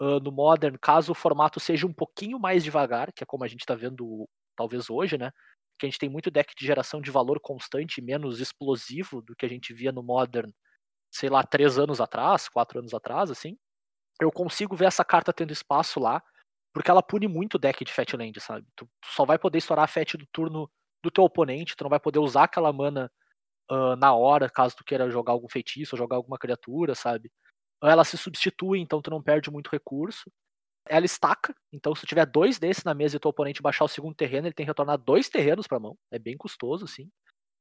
uh, 0.00 0.20
no 0.20 0.32
Modern, 0.32 0.76
caso 0.80 1.12
o 1.12 1.14
formato 1.14 1.60
seja 1.60 1.86
um 1.86 1.92
pouquinho 1.92 2.38
mais 2.38 2.64
devagar, 2.64 3.12
que 3.12 3.22
é 3.22 3.26
como 3.26 3.44
a 3.44 3.48
gente 3.48 3.60
está 3.60 3.74
vendo 3.74 4.28
talvez 4.56 4.90
hoje, 4.90 5.16
né? 5.18 5.30
Que 5.78 5.86
a 5.86 5.88
gente 5.88 5.98
tem 5.98 6.08
muito 6.10 6.30
deck 6.30 6.52
de 6.58 6.66
geração 6.66 7.00
de 7.00 7.10
valor 7.10 7.40
constante, 7.40 8.02
menos 8.02 8.40
explosivo 8.40 9.22
do 9.22 9.36
que 9.36 9.46
a 9.46 9.48
gente 9.48 9.72
via 9.72 9.92
no 9.92 10.02
Modern, 10.02 10.50
sei 11.12 11.30
lá, 11.30 11.44
três 11.44 11.78
anos 11.78 12.00
atrás, 12.00 12.48
quatro 12.48 12.80
anos 12.80 12.94
atrás, 12.94 13.30
assim 13.30 13.56
eu 14.20 14.30
consigo 14.32 14.76
ver 14.76 14.86
essa 14.86 15.04
carta 15.04 15.32
tendo 15.32 15.52
espaço 15.52 16.00
lá, 16.00 16.22
porque 16.72 16.90
ela 16.90 17.02
pune 17.02 17.26
muito 17.28 17.54
o 17.54 17.58
deck 17.58 17.84
de 17.84 17.92
Fatland, 17.92 18.38
sabe? 18.40 18.66
Tu, 18.76 18.88
só 19.04 19.24
vai 19.24 19.38
poder 19.38 19.58
estourar 19.58 19.84
a 19.84 19.88
Fat 19.88 20.14
do 20.14 20.26
turno 20.32 20.70
do 21.02 21.10
teu 21.10 21.24
oponente, 21.24 21.76
tu 21.76 21.84
não 21.84 21.90
vai 21.90 22.00
poder 22.00 22.18
usar 22.18 22.44
aquela 22.44 22.72
mana 22.72 23.10
uh, 23.70 23.96
na 23.96 24.14
hora, 24.14 24.50
caso 24.50 24.76
tu 24.76 24.84
queira 24.84 25.10
jogar 25.10 25.32
algum 25.32 25.48
feitiço 25.48 25.96
jogar 25.96 26.16
alguma 26.16 26.38
criatura, 26.38 26.94
sabe? 26.94 27.30
Ela 27.82 28.04
se 28.04 28.18
substitui, 28.18 28.80
então 28.80 29.00
tu 29.00 29.10
não 29.10 29.22
perde 29.22 29.50
muito 29.50 29.70
recurso. 29.70 30.30
Ela 30.88 31.06
estaca, 31.06 31.54
então 31.72 31.94
se 31.94 32.06
tiver 32.06 32.26
dois 32.26 32.58
desses 32.58 32.82
na 32.82 32.94
mesa 32.94 33.16
e 33.16 33.20
teu 33.20 33.30
oponente 33.30 33.62
baixar 33.62 33.84
o 33.84 33.88
segundo 33.88 34.14
terreno, 34.14 34.46
ele 34.46 34.54
tem 34.54 34.64
que 34.64 34.70
retornar 34.70 34.98
dois 34.98 35.28
terrenos 35.28 35.66
pra 35.66 35.78
mão. 35.78 35.96
É 36.10 36.18
bem 36.18 36.36
custoso, 36.36 36.86
assim. 36.86 37.10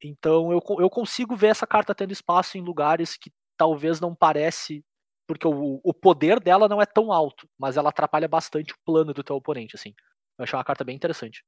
Então 0.01 0.51
eu, 0.51 0.61
eu 0.79 0.89
consigo 0.89 1.35
ver 1.35 1.47
essa 1.47 1.67
carta 1.67 1.93
tendo 1.93 2.11
espaço 2.11 2.57
em 2.57 2.61
lugares 2.61 3.17
que 3.17 3.31
talvez 3.57 3.99
não 3.99 4.15
parece 4.15 4.83
porque 5.27 5.47
o, 5.47 5.81
o 5.83 5.93
poder 5.93 6.39
dela 6.39 6.69
não 6.69 6.81
é 6.81 6.85
tão 6.85 7.11
alto, 7.11 7.47
mas 7.59 7.75
ela 7.75 7.89
atrapalha 7.89 8.27
bastante 8.27 8.73
o 8.73 8.77
plano 8.85 9.13
do 9.13 9.23
teu 9.23 9.35
oponente, 9.35 9.75
assim. 9.75 9.93
Eu 10.37 10.43
achei 10.43 10.57
uma 10.57 10.63
carta 10.63 10.83
bem 10.83 10.95
interessante. 10.95 11.43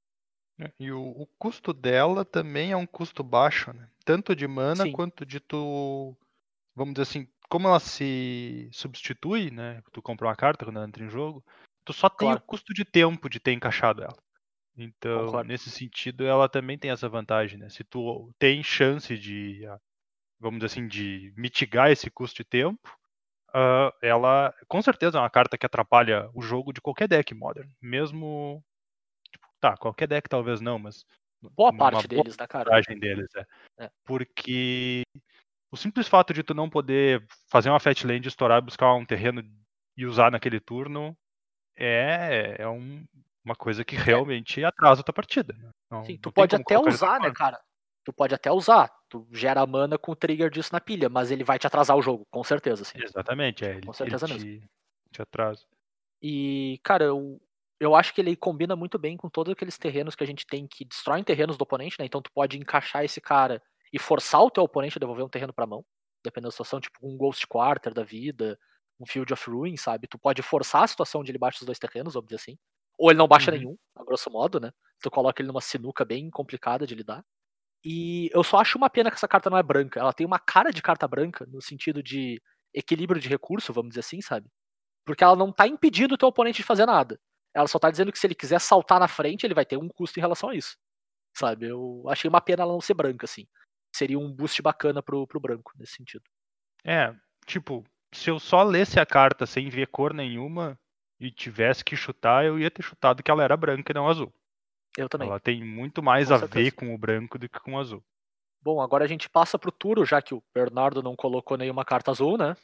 E 0.78 0.92
o, 0.92 1.02
o 1.02 1.26
custo 1.38 1.72
dela 1.72 2.26
também 2.26 2.72
é 2.72 2.78
um 2.78 2.86
custo 2.86 3.24
baixo, 3.24 3.72
né? 3.72 3.90
Tanto 4.04 4.36
de 4.36 4.48
mana 4.48 4.84
Sim. 4.84 4.92
quanto 4.92 5.26
de 5.26 5.40
tu. 5.40 6.18
Vamos 6.76 6.94
dizer 6.94 7.04
assim, 7.04 7.28
como 7.50 7.68
ela 7.68 7.80
se 7.80 8.70
substitui, 8.74 9.50
né? 9.52 9.82
Tu 9.94 10.02
compra 10.02 10.28
uma 10.28 10.36
carta 10.36 10.66
quando 10.66 10.78
ela 10.78 10.88
entra 10.88 11.04
em 11.04 11.10
jogo, 11.10 11.44
tu 11.86 11.94
só 11.94 12.10
tem 12.10 12.28
Claro. 12.28 12.42
o 12.42 12.44
custo 12.44 12.74
de 12.74 12.84
tempo 12.84 13.30
de 13.30 13.40
ter 13.40 13.54
encaixado 13.54 14.04
ela. 14.04 14.18
Então, 14.78 15.26
Concordo. 15.26 15.48
nesse 15.48 15.70
sentido, 15.70 16.26
ela 16.26 16.48
também 16.48 16.78
tem 16.78 16.92
essa 16.92 17.10
vantagem, 17.10 17.58
né? 17.58 17.70
Se 17.70 17.84
tu 17.84 18.32
tem 18.38 18.64
chance 18.64 19.18
de, 19.18 19.66
ah, 19.66 19.80
vamos 20.40 20.60
dizer 20.60 20.68
assim, 20.68 20.88
de 20.88 21.34
mitigar 21.36 21.92
esse 21.92 22.10
custo 22.10 22.38
de 22.38 22.44
tempo, 22.46 22.99
ah, 23.54 23.94
ela 24.02 24.54
com 24.68 24.82
certeza 24.82 25.18
é 25.18 25.22
uma 25.22 25.30
carta 25.30 25.58
que 25.58 25.66
atrapalha 25.66 26.30
o 26.34 26.42
jogo 26.42 26.72
de 26.74 26.82
qualquer 26.82 27.08
deck 27.08 27.34
modern. 27.34 27.70
Mesmo. 27.82 28.64
tipo, 29.32 29.48
tá, 29.60 29.76
qualquer 29.78 30.08
deck 30.08 30.28
talvez 30.30 30.62
não, 30.62 30.78
mas. 30.80 31.06
Boa 31.56 31.72
parte 31.74 32.06
boa 32.08 32.24
deles, 32.24 32.38
né, 32.38 32.48
cara? 32.48 32.82
deles, 33.00 33.30
é. 33.36 33.46
É. 33.86 33.90
Porque 34.06 35.04
o 35.72 35.78
simples 35.78 36.08
fato 36.08 36.34
de 36.34 36.44
tu 36.44 36.54
não 36.54 36.70
poder 36.70 37.26
fazer 37.50 37.70
uma 37.70 37.80
Fat 37.80 38.04
Land, 38.04 38.28
estourar, 38.28 38.62
buscar 38.62 38.94
um 38.94 39.06
terreno 39.06 39.42
e 39.96 40.06
usar 40.06 40.32
naquele 40.32 40.60
turno 40.60 41.16
é, 41.78 42.58
é 42.60 42.68
um- 42.68 43.06
uma 43.46 43.56
coisa 43.56 43.86
que 43.86 43.96
realmente 43.96 44.64
atrasa 44.66 45.00
a 45.02 45.04
tua 45.04 45.14
partida. 45.14 45.54
né? 45.58 45.70
Não- 45.90 46.04
Sim, 46.04 46.18
tu 46.18 46.32
pode 46.32 46.56
até 46.56 46.78
usar, 46.78 47.20
né, 47.22 47.32
cara? 47.32 47.60
Tu 48.06 48.14
pode 48.14 48.34
até 48.36 48.52
usar. 48.52 48.90
Tu 49.10 49.28
gera 49.32 49.66
mana 49.66 49.98
com 49.98 50.12
o 50.12 50.16
trigger 50.16 50.50
disso 50.50 50.72
na 50.74 50.82
pilha, 50.82 51.10
mas 51.10 51.32
ele 51.32 51.44
vai 51.44 51.60
te 51.60 51.68
atrasar 51.68 51.98
o 51.98 52.02
jogo, 52.02 52.26
com 52.32 52.44
certeza, 52.44 52.84
assim. 52.84 53.02
Exatamente, 53.04 53.66
é. 53.66 53.76
Ele, 53.78 53.88
Com 53.88 53.94
ele 54.04 54.20
certeza 54.20 54.28
te, 54.28 54.70
te 55.12 55.22
atrasa. 55.22 55.66
E, 56.22 56.80
cara, 56.84 57.06
eu, 57.06 57.40
eu 57.80 57.96
acho 57.96 58.14
que 58.14 58.22
ele 58.22 58.36
combina 58.36 58.76
muito 58.76 58.98
bem 59.00 59.16
com 59.18 59.30
todos 59.30 59.52
aqueles 59.54 59.78
terrenos 59.78 60.16
que 60.16 60.24
a 60.24 60.28
gente 60.28 60.46
tem 60.46 60.68
que 60.68 60.84
destroem 60.86 61.24
terrenos 61.24 61.58
do 61.58 61.62
oponente, 61.64 61.96
né? 62.00 62.06
Então 62.06 62.22
tu 62.22 62.32
pode 62.32 62.58
encaixar 62.58 63.04
esse 63.06 63.22
cara 63.22 63.62
e 63.94 63.98
forçar 64.00 64.42
o 64.44 64.52
teu 64.52 64.64
oponente 64.64 64.98
a 64.98 65.00
devolver 65.00 65.26
um 65.26 65.30
terreno 65.30 65.54
pra 65.54 65.66
mão, 65.66 65.86
dependendo 66.24 66.50
da 66.50 66.52
situação, 66.52 66.80
tipo 66.82 67.00
um 67.08 67.18
Ghost 67.18 67.48
Quarter 67.48 67.94
da 67.94 68.04
vida, 68.04 68.60
um 69.00 69.06
Field 69.06 69.32
of 69.34 69.50
Ruin, 69.50 69.78
sabe? 69.78 70.08
Tu 70.08 70.20
pode 70.20 70.42
forçar 70.42 70.84
a 70.84 70.88
situação 70.88 71.24
de 71.24 71.32
ele 71.32 71.38
baixa 71.40 71.60
os 71.62 71.66
dois 71.66 71.80
terrenos, 71.80 72.14
vamos 72.14 72.28
dizer 72.28 72.42
assim. 72.42 72.58
Ou 72.98 73.10
ele 73.12 73.18
não 73.18 73.28
baixa 73.28 73.50
Uhum. 73.50 73.52
nenhum, 73.52 73.78
a 73.96 74.04
grosso 74.04 74.30
modo, 74.30 74.60
né? 74.60 74.72
Tu 75.02 75.10
coloca 75.10 75.42
ele 75.42 75.48
numa 75.48 75.62
sinuca 75.62 76.04
bem 76.04 76.30
complicada 76.30 76.86
de 76.86 76.94
lidar. 76.96 77.24
E 77.84 78.30
eu 78.34 78.44
só 78.44 78.58
acho 78.58 78.78
uma 78.78 78.90
pena 78.90 79.10
que 79.10 79.16
essa 79.16 79.28
carta 79.28 79.50
não 79.50 79.58
é 79.58 79.64
branca. 79.64 80.00
Ela 80.00 80.14
tem 80.14 80.26
uma 80.26 80.40
cara 80.40 80.72
de 80.72 80.82
carta 80.82 81.08
branca, 81.08 81.46
no 81.48 81.62
sentido 81.62 82.04
de 82.04 82.42
equilíbrio 82.74 83.22
de 83.22 83.30
recurso, 83.30 83.74
vamos 83.74 83.90
dizer 83.90 84.02
assim, 84.02 84.22
sabe? 84.22 84.48
Porque 85.06 85.24
ela 85.24 85.36
não 85.36 85.52
tá 85.52 85.68
impedindo 85.68 86.16
o 86.16 86.18
teu 86.18 86.28
oponente 86.28 86.58
de 86.58 86.68
fazer 86.68 86.86
nada. 86.86 87.20
Ela 87.54 87.68
só 87.68 87.80
tá 87.80 87.90
dizendo 87.90 88.12
que 88.12 88.20
se 88.20 88.28
ele 88.28 88.36
quiser 88.36 88.60
saltar 88.60 89.00
na 89.00 89.08
frente, 89.08 89.46
ele 89.46 89.54
vai 89.54 89.66
ter 89.66 89.78
um 89.78 89.88
custo 89.88 90.20
em 90.20 90.22
relação 90.22 90.50
a 90.50 90.56
isso. 90.56 90.78
Sabe? 91.36 91.68
Eu 91.68 92.04
achei 92.08 92.30
uma 92.30 92.42
pena 92.42 92.64
ela 92.64 92.74
não 92.74 92.82
ser 92.82 92.94
branca, 92.94 93.26
assim. 93.26 93.48
Seria 93.96 94.20
um 94.20 94.32
boost 94.32 94.62
bacana 94.62 95.02
pro, 95.02 95.26
pro 95.26 95.40
branco, 95.40 95.72
nesse 95.78 95.94
sentido. 95.94 96.24
É, 96.84 97.14
tipo, 97.46 97.84
se 98.14 98.30
eu 98.30 98.40
só 98.40 98.64
lesse 98.64 99.00
a 99.00 99.06
carta 99.06 99.46
sem 99.46 99.70
ver 99.70 99.88
cor 99.88 100.14
nenhuma 100.14 100.80
e 101.20 101.32
tivesse 101.32 101.84
que 101.84 101.96
chutar, 101.96 102.46
eu 102.46 102.60
ia 102.60 102.70
ter 102.70 102.84
chutado 102.84 103.24
que 103.24 103.32
ela 103.32 103.44
era 103.44 103.58
branca 103.58 103.92
e 103.92 103.96
não 103.96 104.08
azul. 104.08 104.34
Eu 104.98 105.08
também. 105.10 105.28
Ela 105.30 105.40
tem 105.40 105.64
muito 105.64 106.02
mais 106.04 106.28
Com 106.28 106.34
a 106.36 106.40
certeza. 106.40 106.64
ver 106.66 106.72
com 106.72 106.94
o 106.94 106.98
branco 106.98 107.38
do 107.38 107.48
que 107.48 107.60
com 107.60 107.74
o 107.74 107.80
azul. 107.80 108.04
Bom, 108.62 108.82
agora 108.82 109.06
a 109.06 109.08
gente 109.08 109.30
passa 109.30 109.58
pro 109.58 109.72
Turo, 109.72 110.06
já 110.06 110.22
que 110.22 110.34
o 110.34 110.44
Bernardo 110.54 111.02
não 111.02 111.16
colocou 111.16 111.58
nenhuma 111.58 111.86
carta 111.86 112.12
azul, 112.12 112.38
né? 112.38 112.56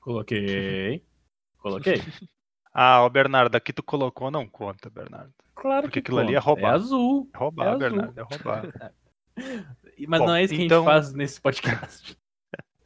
Coloquei. 0.00 1.04
Coloquei. 1.58 2.02
Ah, 2.72 3.02
o 3.04 3.10
Bernardo, 3.10 3.54
aqui 3.56 3.72
tu 3.72 3.82
colocou, 3.82 4.30
não 4.30 4.46
conta, 4.48 4.90
Bernardo. 4.90 5.32
Claro 5.54 5.82
Porque 5.82 6.00
que 6.02 6.06
aquilo 6.08 6.18
ali 6.18 6.34
é 6.34 6.38
conta. 6.40 6.46
roubar. 6.46 6.72
É 6.72 6.74
azul. 6.74 7.30
É 7.32 7.38
roubar, 7.38 7.64
É 7.64 7.68
azul. 7.68 7.78
Bernardo, 7.78 8.18
é 8.18 8.22
roubar. 8.22 8.94
Mas 10.08 10.20
Bom, 10.20 10.26
não 10.26 10.34
é 10.34 10.42
isso 10.44 10.54
que 10.54 10.62
a 10.62 10.64
então- 10.64 10.78
gente 10.82 10.92
faz 10.92 11.12
nesse 11.12 11.40
podcast. 11.40 12.16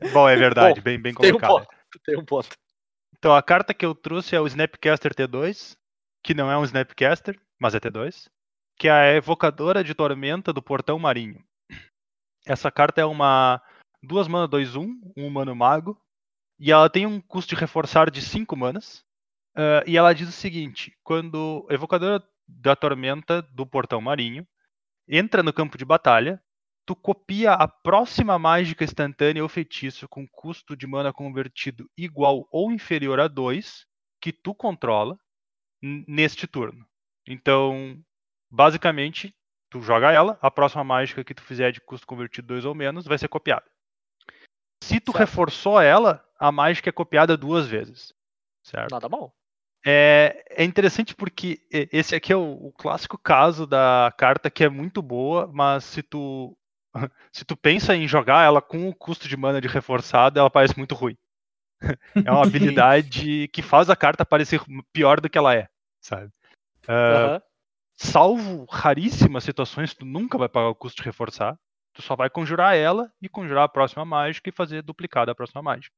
Bom, 0.12 0.28
é 0.28 0.36
verdade, 0.36 0.80
Bom, 0.80 0.84
bem, 0.84 1.00
bem 1.00 1.14
Tem 1.14 1.30
um 1.32 1.38
colocado. 1.38 1.66
ponto. 1.66 2.00
Tem 2.04 2.18
um 2.18 2.24
ponto. 2.24 2.48
Então, 3.16 3.34
a 3.34 3.42
carta 3.42 3.74
que 3.74 3.84
eu 3.84 3.94
trouxe 3.94 4.36
é 4.36 4.40
o 4.40 4.46
Snapcaster 4.46 5.12
T2, 5.14 5.76
que 6.22 6.34
não 6.34 6.50
é 6.50 6.56
um 6.56 6.62
Snapcaster, 6.64 7.38
mas 7.58 7.74
é 7.74 7.80
T2, 7.80 8.28
que 8.78 8.86
é 8.88 8.92
a 8.92 9.14
evocadora 9.16 9.82
de 9.82 9.94
tormenta 9.94 10.52
do 10.52 10.62
Portão 10.62 10.98
Marinho. 10.98 11.44
Essa 12.46 12.70
carta 12.70 13.00
é 13.00 13.04
uma 13.04 13.60
2 14.02 14.28
mana 14.28 14.48
2-1, 14.48 14.88
um 15.16 15.26
humano 15.26 15.54
mago, 15.54 16.00
e 16.58 16.70
ela 16.70 16.88
tem 16.88 17.04
um 17.04 17.20
custo 17.20 17.54
de 17.54 17.60
reforçar 17.60 18.10
de 18.10 18.22
5 18.22 18.56
manas. 18.56 19.04
ah, 19.56 19.82
e 19.86 19.96
ela 19.96 20.14
diz 20.14 20.28
o 20.28 20.32
seguinte: 20.32 20.96
quando 21.02 21.66
evocadora 21.70 22.22
da 22.46 22.76
tormenta 22.76 23.42
do 23.42 23.66
Portão 23.66 24.00
Marinho 24.00 24.46
entra 25.08 25.42
no 25.42 25.52
campo 25.52 25.76
de 25.76 25.84
batalha, 25.84 26.40
tu 26.86 26.94
copia 26.96 27.52
a 27.52 27.68
próxima 27.68 28.38
mágica 28.38 28.84
instantânea 28.84 29.42
ou 29.42 29.48
feitiço 29.48 30.08
com 30.08 30.26
custo 30.28 30.76
de 30.76 30.86
mana 30.86 31.12
convertido 31.12 31.90
igual 31.96 32.48
ou 32.50 32.72
inferior 32.72 33.20
a 33.20 33.28
2 33.28 33.86
que 34.20 34.32
tu 34.32 34.54
controla 34.54 35.18
neste 35.82 36.46
turno. 36.46 36.86
Então, 37.26 38.02
basicamente, 38.50 39.34
tu 39.70 39.80
joga 39.82 40.12
ela, 40.12 40.38
a 40.40 40.50
próxima 40.50 40.84
mágica 40.84 41.24
que 41.24 41.34
tu 41.34 41.42
fizer 41.42 41.72
de 41.72 41.80
custo 41.80 42.06
convertido 42.06 42.48
2 42.48 42.64
ou 42.64 42.74
menos 42.74 43.06
vai 43.06 43.18
ser 43.18 43.28
copiada. 43.28 43.64
Se 44.82 45.00
tu 45.00 45.12
Certo. 45.12 45.18
reforçou 45.18 45.80
ela, 45.80 46.24
a 46.38 46.50
mágica 46.52 46.88
é 46.88 46.92
copiada 46.92 47.36
duas 47.36 47.66
vezes. 47.66 48.12
Certo? 48.62 48.90
Nada 48.90 49.08
mal. 49.08 49.34
É, 49.86 50.44
é 50.50 50.64
interessante 50.64 51.14
porque 51.14 51.62
esse 51.70 52.14
aqui 52.14 52.32
é 52.32 52.36
o, 52.36 52.52
o 52.66 52.72
clássico 52.72 53.16
caso 53.16 53.66
da 53.66 54.12
carta 54.16 54.50
que 54.50 54.64
é 54.64 54.68
muito 54.68 55.00
boa, 55.00 55.48
mas 55.52 55.84
se 55.84 56.02
tu 56.02 56.56
se 57.32 57.44
tu 57.44 57.56
pensa 57.56 57.94
em 57.94 58.08
jogar 58.08 58.44
ela 58.44 58.60
com 58.60 58.88
o 58.88 58.94
custo 58.94 59.28
de 59.28 59.36
mana 59.36 59.60
de 59.60 59.68
reforçado, 59.68 60.38
ela 60.38 60.50
parece 60.50 60.76
muito 60.76 60.94
ruim. 60.94 61.16
É 62.26 62.32
uma 62.32 62.42
habilidade 62.44 63.48
que 63.48 63.62
faz 63.62 63.88
a 63.88 63.96
carta 63.96 64.26
parecer 64.26 64.60
pior 64.92 65.20
do 65.20 65.30
que 65.30 65.38
ela 65.38 65.54
é, 65.54 65.68
sabe? 66.00 66.30
Ah, 66.86 67.14
Aham. 67.14 67.42
Salvo 67.98 68.64
raríssimas 68.70 69.44
situações, 69.44 69.92
tu 69.92 70.06
nunca 70.06 70.38
vai 70.38 70.48
pagar 70.48 70.68
o 70.68 70.74
custo 70.74 71.02
de 71.02 71.06
reforçar. 71.06 71.58
Tu 71.92 72.00
só 72.00 72.14
vai 72.14 72.30
conjurar 72.30 72.76
ela 72.76 73.12
e 73.20 73.28
conjurar 73.28 73.64
a 73.64 73.68
próxima 73.68 74.04
mágica 74.04 74.48
e 74.48 74.52
fazer 74.52 74.82
duplicar 74.82 75.26
da 75.26 75.34
próxima 75.34 75.60
mágica. 75.62 75.94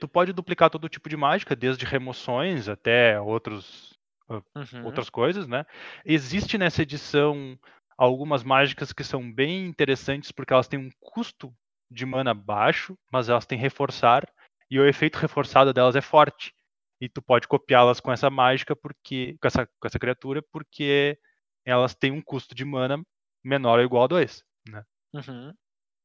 Tu 0.00 0.08
pode 0.08 0.32
duplicar 0.32 0.70
todo 0.70 0.88
tipo 0.88 1.08
de 1.10 1.16
mágica, 1.16 1.54
desde 1.54 1.84
remoções 1.84 2.68
até 2.68 3.20
outros, 3.20 3.92
Uhum. 4.30 4.86
outras 4.86 5.10
coisas, 5.10 5.46
né? 5.46 5.66
Existe 6.06 6.56
nessa 6.56 6.82
edição 6.82 7.58
algumas 7.98 8.42
mágicas 8.42 8.92
que 8.92 9.04
são 9.04 9.30
bem 9.30 9.66
interessantes 9.66 10.32
porque 10.32 10.54
elas 10.54 10.66
têm 10.66 10.78
um 10.78 10.90
custo 10.98 11.54
de 11.90 12.06
mana 12.06 12.32
baixo, 12.32 12.96
mas 13.12 13.28
elas 13.28 13.44
têm 13.44 13.58
reforçar 13.58 14.26
e 14.70 14.80
o 14.80 14.86
efeito 14.88 15.16
reforçado 15.16 15.74
delas 15.74 15.94
é 15.94 16.00
forte. 16.00 16.54
E 16.98 17.08
tu 17.08 17.20
pode 17.20 17.46
copiá-las 17.46 18.00
com 18.00 18.10
essa 18.10 18.30
mágica 18.30 18.74
porque 18.74 19.36
com 19.40 19.46
essa, 19.46 19.66
com 19.66 19.86
essa 19.86 19.98
criatura 19.98 20.42
porque 20.50 21.18
elas 21.64 21.94
têm 21.94 22.10
um 22.12 22.22
custo 22.22 22.54
de 22.54 22.64
mana 22.64 23.02
menor 23.44 23.78
ou 23.78 23.84
igual 23.84 24.04
a 24.04 24.08
2, 24.08 24.44
né? 24.68 24.84
Uhum. 25.14 25.54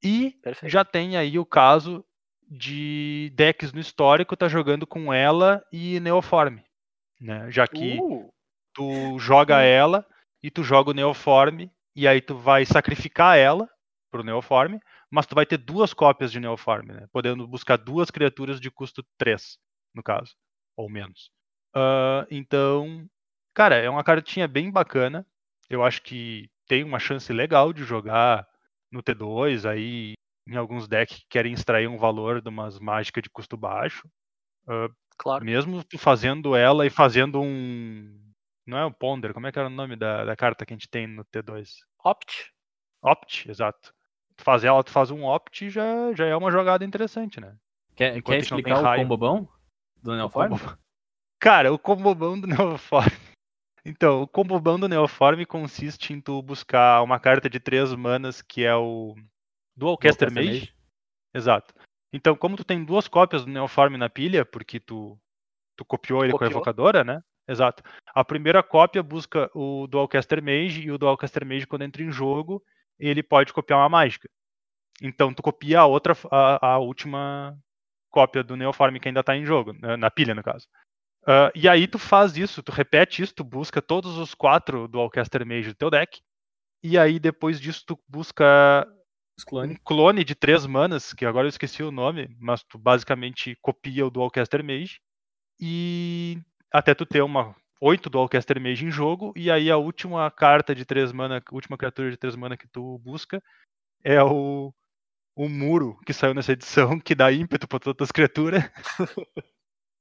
E 0.04 0.32
Perfeito. 0.42 0.72
já 0.72 0.86
tem 0.86 1.18
aí 1.18 1.40
o 1.40 1.46
caso 1.46 2.06
de 2.50 3.32
decks 3.36 3.74
no 3.74 3.80
histórico 3.80 4.38
tá 4.38 4.48
jogando 4.48 4.88
com 4.88 5.14
ela 5.14 5.64
e 5.72 6.00
Neoform, 6.00 6.60
né? 7.20 7.52
Já 7.52 7.68
que 7.68 8.00
Uh, 8.00 8.32
tu 8.74 9.18
joga 9.20 9.62
ela 9.62 10.06
e 10.42 10.52
tu 10.52 10.64
joga 10.64 10.92
o 10.92 10.94
Neoform 10.94 11.70
e 11.96 12.08
aí 12.08 12.22
tu 12.22 12.38
vai 12.38 12.66
sacrificar 12.66 13.38
ela 13.38 13.68
pro 14.12 14.24
Neoform, 14.24 14.80
mas 15.10 15.26
tu 15.26 15.36
vai 15.36 15.46
ter 15.46 15.58
duas 15.58 15.94
cópias 15.94 16.32
de 16.32 16.40
Neoform, 16.40 16.88
né? 16.88 17.08
Podendo 17.12 17.48
buscar 17.48 17.78
duas 17.78 18.12
criaturas 18.12 18.60
de 18.60 18.70
custo 18.72 19.04
3, 19.18 19.58
no 19.94 20.04
caso, 20.04 20.36
ou 20.76 20.90
menos. 20.90 21.32
Ah, 21.74 22.26
então, 22.30 23.08
cara, 23.54 23.76
é 23.76 23.90
uma 23.90 24.04
cartinha 24.04 24.48
bem 24.48 24.72
bacana. 24.72 25.26
Eu 25.70 25.84
acho 25.84 26.02
que 26.02 26.50
tem 26.68 26.84
uma 26.84 27.00
chance 27.00 27.32
legal 27.32 27.74
de 27.74 27.84
jogar 27.84 28.48
no 28.92 29.02
T2 29.02 29.70
aí 29.70 30.14
em 30.48 30.56
alguns 30.56 30.88
decks 30.88 31.18
que 31.18 31.26
querem 31.30 31.54
extrair 31.54 31.88
um 31.88 31.98
valor 31.98 32.42
de 32.42 32.50
umas 32.50 32.80
mágicas 32.80 33.24
de 33.24 33.30
custo 33.30 33.58
baixo. 33.58 34.08
claro. 35.18 35.44
Mesmo 35.44 35.84
tu 35.84 35.98
fazendo 35.98 36.56
ela 36.56 36.86
e 36.86 36.90
fazendo 36.90 37.42
um. 37.42 38.18
Não 38.66 38.78
é 38.78 38.86
o 38.86 38.92
Ponder, 38.92 39.34
como 39.34 39.48
é 39.48 39.52
que 39.52 39.60
era 39.60 39.68
o 39.68 39.72
nome 39.72 39.96
da, 39.96 40.26
da 40.26 40.36
carta 40.36 40.66
que 40.66 40.74
a 40.74 40.76
gente 40.76 40.90
tem 40.90 41.08
no 41.08 41.24
T2? 41.26 41.70
Opt. 42.04 42.52
Opt, 43.02 43.50
exato. 43.50 43.94
Tu 44.36 44.44
faz 44.44 44.64
ela, 44.64 44.84
tu 44.84 44.92
faz 44.92 45.10
um 45.10 45.24
Opt 45.24 45.70
já, 45.70 46.14
já 46.14 46.26
é 46.26 46.36
uma 46.36 46.52
jogada 46.52 46.84
interessante, 46.84 47.40
né? 47.40 47.56
Quer, 47.96 48.18
Enquanto 48.18 48.36
quer 48.36 48.44
explicar 48.44 48.80
o 48.80 48.84
raio. 48.84 49.02
combo 49.02 49.18
bom 49.18 49.48
do 50.04 50.16
Neoform? 50.16 50.56
Cara, 51.40 51.74
o 51.74 51.80
combo 51.80 52.14
bom 52.14 52.40
do 52.40 52.46
Neoform. 52.46 53.10
Então, 53.88 54.22
o 54.22 54.28
combo 54.28 54.60
do 54.60 54.90
Neoform 54.90 55.46
consiste 55.46 56.12
em 56.12 56.20
tu 56.20 56.42
buscar 56.42 57.02
uma 57.02 57.18
carta 57.22 57.50
de 57.50 57.58
três 57.58 57.96
manas 57.96 58.42
que 58.42 58.66
é 58.66 58.76
o 58.76 59.16
Dualcaster 59.78 60.30
Dualcaster 60.30 60.32
Mage. 60.34 60.76
Exato. 61.34 61.74
Então, 62.12 62.36
como 62.36 62.58
tu 62.58 62.66
tem 62.66 62.84
duas 62.84 63.08
cópias 63.08 63.46
do 63.46 63.52
Neoform 63.52 63.96
na 63.96 64.10
pilha, 64.10 64.44
porque 64.44 64.78
tu, 64.78 65.18
tu 65.78 65.86
copiou 65.86 66.26
ele 66.26 66.34
com 66.34 66.40
a 66.40 66.40
Copiou. 66.40 66.58
evocadora, 66.58 67.06
né? 67.06 67.24
Exato. 67.48 67.82
A 68.14 68.26
primeira 68.26 68.62
cópia 68.62 69.02
busca 69.02 69.50
o 69.56 69.88
Dualcaster 69.88 70.44
Mage, 70.44 70.82
e 70.82 70.92
o 70.92 70.98
Dualcaster 70.98 71.46
Mage, 71.46 71.66
quando 71.66 71.84
entra 71.84 72.04
em 72.04 72.12
jogo, 72.12 72.62
ele 73.00 73.24
pode 73.24 73.54
copiar 73.54 73.80
uma 73.80 73.88
mágica. 73.88 74.30
Então, 75.02 75.34
tu 75.34 75.42
copia 75.42 75.80
a 75.80 75.86
outra, 75.86 76.14
a, 76.30 76.74
a 76.74 76.78
última 76.78 77.58
cópia 78.10 78.44
do 78.44 78.58
Neoform 78.58 79.00
que 79.00 79.08
ainda 79.08 79.24
tá 79.24 79.38
em 79.38 79.46
jogo, 79.46 79.72
na 79.98 80.12
pilha, 80.12 80.36
no 80.36 80.44
caso. 80.44 80.68
Ah, 81.28 81.52
e 81.54 81.68
aí 81.68 81.88
tu 81.88 82.00
faz 82.00 82.38
isso, 82.38 82.64
tu 82.64 82.72
repete 82.72 83.22
isso, 83.22 83.36
tu 83.36 83.44
busca 83.44 83.82
todos 83.82 84.18
os 84.18 84.34
quatro 84.34 84.88
Dualcaster 84.88 85.46
Mage 85.46 85.70
do 85.70 85.76
teu 85.76 85.90
deck, 85.90 86.22
e 86.82 86.98
aí 86.98 87.20
depois 87.20 87.60
disso 87.60 87.84
tu 87.86 88.00
busca 88.08 88.88
Os 89.38 89.46
um 89.54 89.76
clone 89.84 90.24
de 90.24 90.34
três 90.34 90.66
manas, 90.66 91.14
que 91.14 91.26
agora 91.26 91.46
eu 91.46 91.50
esqueci 91.50 91.84
o 91.84 91.92
nome, 91.92 92.30
mas 92.40 92.64
tu 92.64 92.78
basicamente 92.78 93.58
copia 93.62 94.06
o 94.06 94.10
Dualcaster 94.10 94.64
Mage 94.64 95.02
e 95.60 96.40
até 96.72 96.96
tu 96.96 97.06
ter 97.06 97.22
uma 97.22 97.54
oito 97.82 98.10
Dualcaster 98.10 98.62
Mage 98.62 98.86
em 98.86 98.92
jogo, 98.92 99.34
e 99.36 99.52
aí 99.52 99.70
a 99.70 99.78
última 99.78 100.32
carta 100.32 100.74
de 100.74 100.86
três 100.86 101.12
mana, 101.12 101.40
a 101.40 101.56
última 101.56 101.78
criatura 101.78 102.10
de 102.10 102.18
três 102.18 102.38
mana 102.38 102.56
que 102.56 102.70
tu 102.70 103.00
busca 103.00 103.44
é 104.04 104.24
o, 104.24 104.74
o 105.36 105.50
muro 105.50 106.00
que 106.06 106.14
saiu 106.14 106.34
nessa 106.34 106.54
edição, 106.54 107.00
que 107.02 107.16
dá 107.16 107.32
ímpeto 107.34 107.68
para 107.68 107.80
todas 107.80 108.08
as 108.08 108.12
criaturas. 108.12 108.64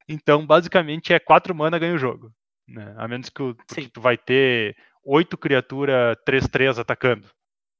então, 0.08 0.46
basicamente, 0.46 1.12
é 1.12 1.18
quatro 1.18 1.54
mana 1.54 1.78
ganha 1.78 1.94
o 1.94 1.98
jogo. 1.98 2.32
Né? 2.68 2.94
A 2.96 3.06
menos 3.06 3.28
que 3.28 3.42
o, 3.42 3.54
tu 3.92 4.00
vai 4.00 4.16
ter 4.16 4.76
oito 5.04 5.38
criaturas 5.38 6.16
3-3 6.26 6.78
atacando 6.78 7.28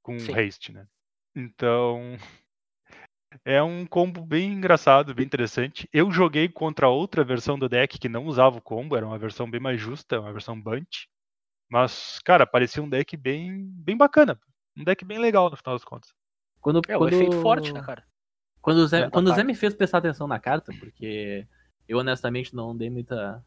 com 0.02 0.18
Sim. 0.18 0.38
haste, 0.38 0.72
né? 0.72 0.86
Então, 1.34 2.16
é 3.44 3.62
um 3.62 3.84
combo 3.84 4.24
bem 4.24 4.52
engraçado, 4.52 5.14
bem 5.14 5.26
interessante. 5.26 5.88
Eu 5.92 6.10
joguei 6.10 6.48
contra 6.48 6.88
outra 6.88 7.24
versão 7.24 7.58
do 7.58 7.68
deck 7.68 7.98
que 7.98 8.08
não 8.08 8.26
usava 8.26 8.58
o 8.58 8.62
combo, 8.62 8.96
era 8.96 9.06
uma 9.06 9.18
versão 9.18 9.50
bem 9.50 9.60
mais 9.60 9.80
justa, 9.80 10.20
uma 10.20 10.32
versão 10.32 10.60
Bunt. 10.60 11.06
Mas, 11.68 12.20
cara, 12.24 12.46
parecia 12.46 12.82
um 12.82 12.88
deck 12.88 13.16
bem, 13.16 13.66
bem 13.68 13.96
bacana. 13.96 14.38
Um 14.76 14.84
deck 14.84 15.04
bem 15.04 15.18
legal 15.18 15.50
no 15.50 15.56
final 15.56 15.74
das 15.74 15.84
contas. 15.84 16.14
Quando, 16.60 16.80
É, 16.88 16.96
o 16.96 17.00
quando... 17.00 17.12
efeito 17.12 17.40
forte, 17.42 17.72
né, 17.72 17.82
cara? 17.82 18.04
Quando 18.60 18.78
o 18.78 18.86
Zé, 18.86 19.02
É, 19.02 19.10
quando 19.10 19.28
o 19.28 19.34
Zé 19.34 19.44
me 19.44 19.54
fez 19.54 19.74
prestar 19.74 19.98
atenção 19.98 20.26
na 20.26 20.38
carta, 20.38 20.72
porque 20.80 21.46
eu 21.88 21.98
honestamente 21.98 22.54
não 22.54 22.76
dei 22.76 22.90
muita, 22.90 23.44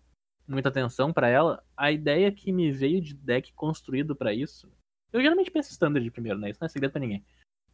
muita 0.48 0.70
atenção 0.70 1.12
pra 1.12 1.28
ela, 1.28 1.64
a 1.76 1.92
ideia 1.92 2.32
que 2.32 2.52
me 2.52 2.72
veio 2.72 3.02
de 3.02 3.14
deck 3.14 3.54
construído 3.54 4.16
pra 4.16 4.34
isso. 4.34 4.72
Eu 5.12 5.22
geralmente 5.22 5.52
penso 5.52 5.72
standard 5.72 6.10
primeiro, 6.12 6.40
né? 6.40 6.50
Isso 6.50 6.60
não 6.62 6.66
é 6.66 6.70
segredo 6.70 6.92
pra 6.92 7.02
ninguém. 7.02 7.24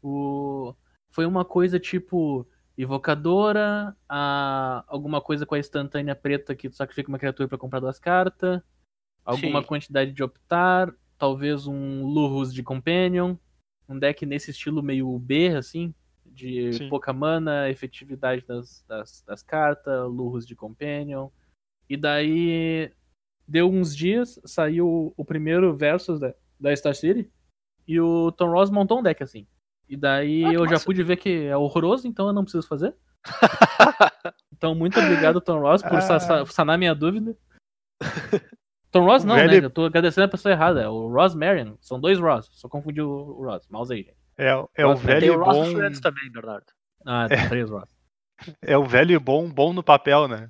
O, 0.02 0.74
foi 1.12 1.26
uma 1.26 1.44
coisa 1.44 1.80
tipo 1.80 2.48
evocadora, 2.78 3.96
a, 4.08 4.84
alguma 4.88 5.22
coisa 5.22 5.46
com 5.46 5.56
a 5.56 5.60
instantânea 5.60 6.16
preta 6.16 6.56
que 6.56 6.70
tu 6.70 6.76
sacrifica 6.76 7.10
uma 7.10 7.20
criatura 7.20 7.48
pra 7.48 7.58
comprar 7.58 7.80
duas 7.80 8.00
cartas, 8.00 8.62
alguma 9.24 9.62
Sim. 9.62 9.68
quantidade 9.68 10.12
de 10.12 10.24
optar, 10.24 10.94
talvez 11.18 11.68
um 11.68 12.06
Lurrus 12.06 12.54
de 12.54 12.62
Companion, 12.62 13.36
um 13.88 13.98
deck 13.98 14.26
nesse 14.26 14.52
estilo 14.52 14.84
meio 14.84 15.18
B, 15.20 15.56
assim, 15.56 15.94
de 16.36 16.74
Sim. 16.74 16.90
pouca 16.90 17.14
mana, 17.14 17.70
efetividade 17.70 18.46
das, 18.46 18.84
das, 18.88 19.22
das 19.26 19.42
cartas, 19.42 20.08
Lurrus 20.10 20.46
de 20.46 20.56
Companion. 20.56 21.30
E 21.90 21.96
daí 21.96 22.92
deu 23.48 23.70
uns 23.72 23.96
dias, 23.96 24.40
saiu 24.46 25.14
o 25.16 25.24
primeiro 25.26 25.76
Versus 25.76 26.20
da, 26.20 26.34
da 26.60 26.76
Star 26.76 26.94
City, 26.96 27.32
e 27.88 28.00
o 28.00 28.32
Tom 28.32 28.50
Ross 28.52 28.70
montou 28.70 29.00
um 29.00 29.04
deck 29.04 29.24
assim. 29.24 29.48
E 29.88 29.96
daí 29.96 30.44
Ah, 30.46 30.54
eu 30.54 30.66
já 30.66 30.72
massa. 30.74 30.86
pude 30.86 31.04
ver 31.04 31.18
que 31.18 31.46
é 31.46 31.56
horroroso, 31.56 32.08
então 32.08 32.28
eu 32.28 32.34
não 32.34 32.44
preciso 32.44 32.68
fazer. 32.68 32.96
então, 34.54 34.74
muito 34.76 35.00
obrigado, 35.00 35.40
Tom 35.42 35.60
Ross, 35.60 35.82
por 35.84 36.02
sa- 36.02 36.46
sanar 36.48 36.78
minha 36.78 36.94
dúvida. 36.96 37.38
Tom 38.92 39.06
Ross 39.06 39.24
não, 39.26 39.36
velho- 39.36 39.62
né? 39.62 39.66
Eu 39.68 39.70
tô 39.70 39.86
agradecendo 39.86 40.26
a 40.26 40.30
pessoa 40.30 40.52
errada. 40.52 40.82
É 40.82 40.90
o 40.90 41.08
Ross 41.08 41.36
Marion. 41.36 41.76
São 41.80 42.00
dois 42.00 42.20
Ross. 42.20 42.50
Só 42.54 42.68
confundi 42.68 43.02
o, 43.02 43.10
o 43.10 43.44
Ross. 43.46 43.68
Mouse 43.70 43.94
aí, 43.94 44.02
gente. 44.04 44.18
É, 44.38 44.52
é 44.76 44.86
o 44.86 44.96
velho 44.96 45.20
Tem 45.20 45.30
e 45.30 45.32
o 45.32 45.44
Ross 45.44 45.58
bom. 45.58 45.72
Friends 45.74 46.00
também, 46.02 46.32
Bernardo. 46.32 46.66
Ah, 47.06 47.28
tem 47.28 47.48
três 47.50 47.70
Ross. 47.70 47.88
É 48.62 48.78
o 48.78 48.84
velho 48.84 49.14
e 49.14 49.20
bom, 49.20 49.50
bom 49.50 49.72
no 49.72 49.82
papel, 49.82 50.28
né? 50.28 50.50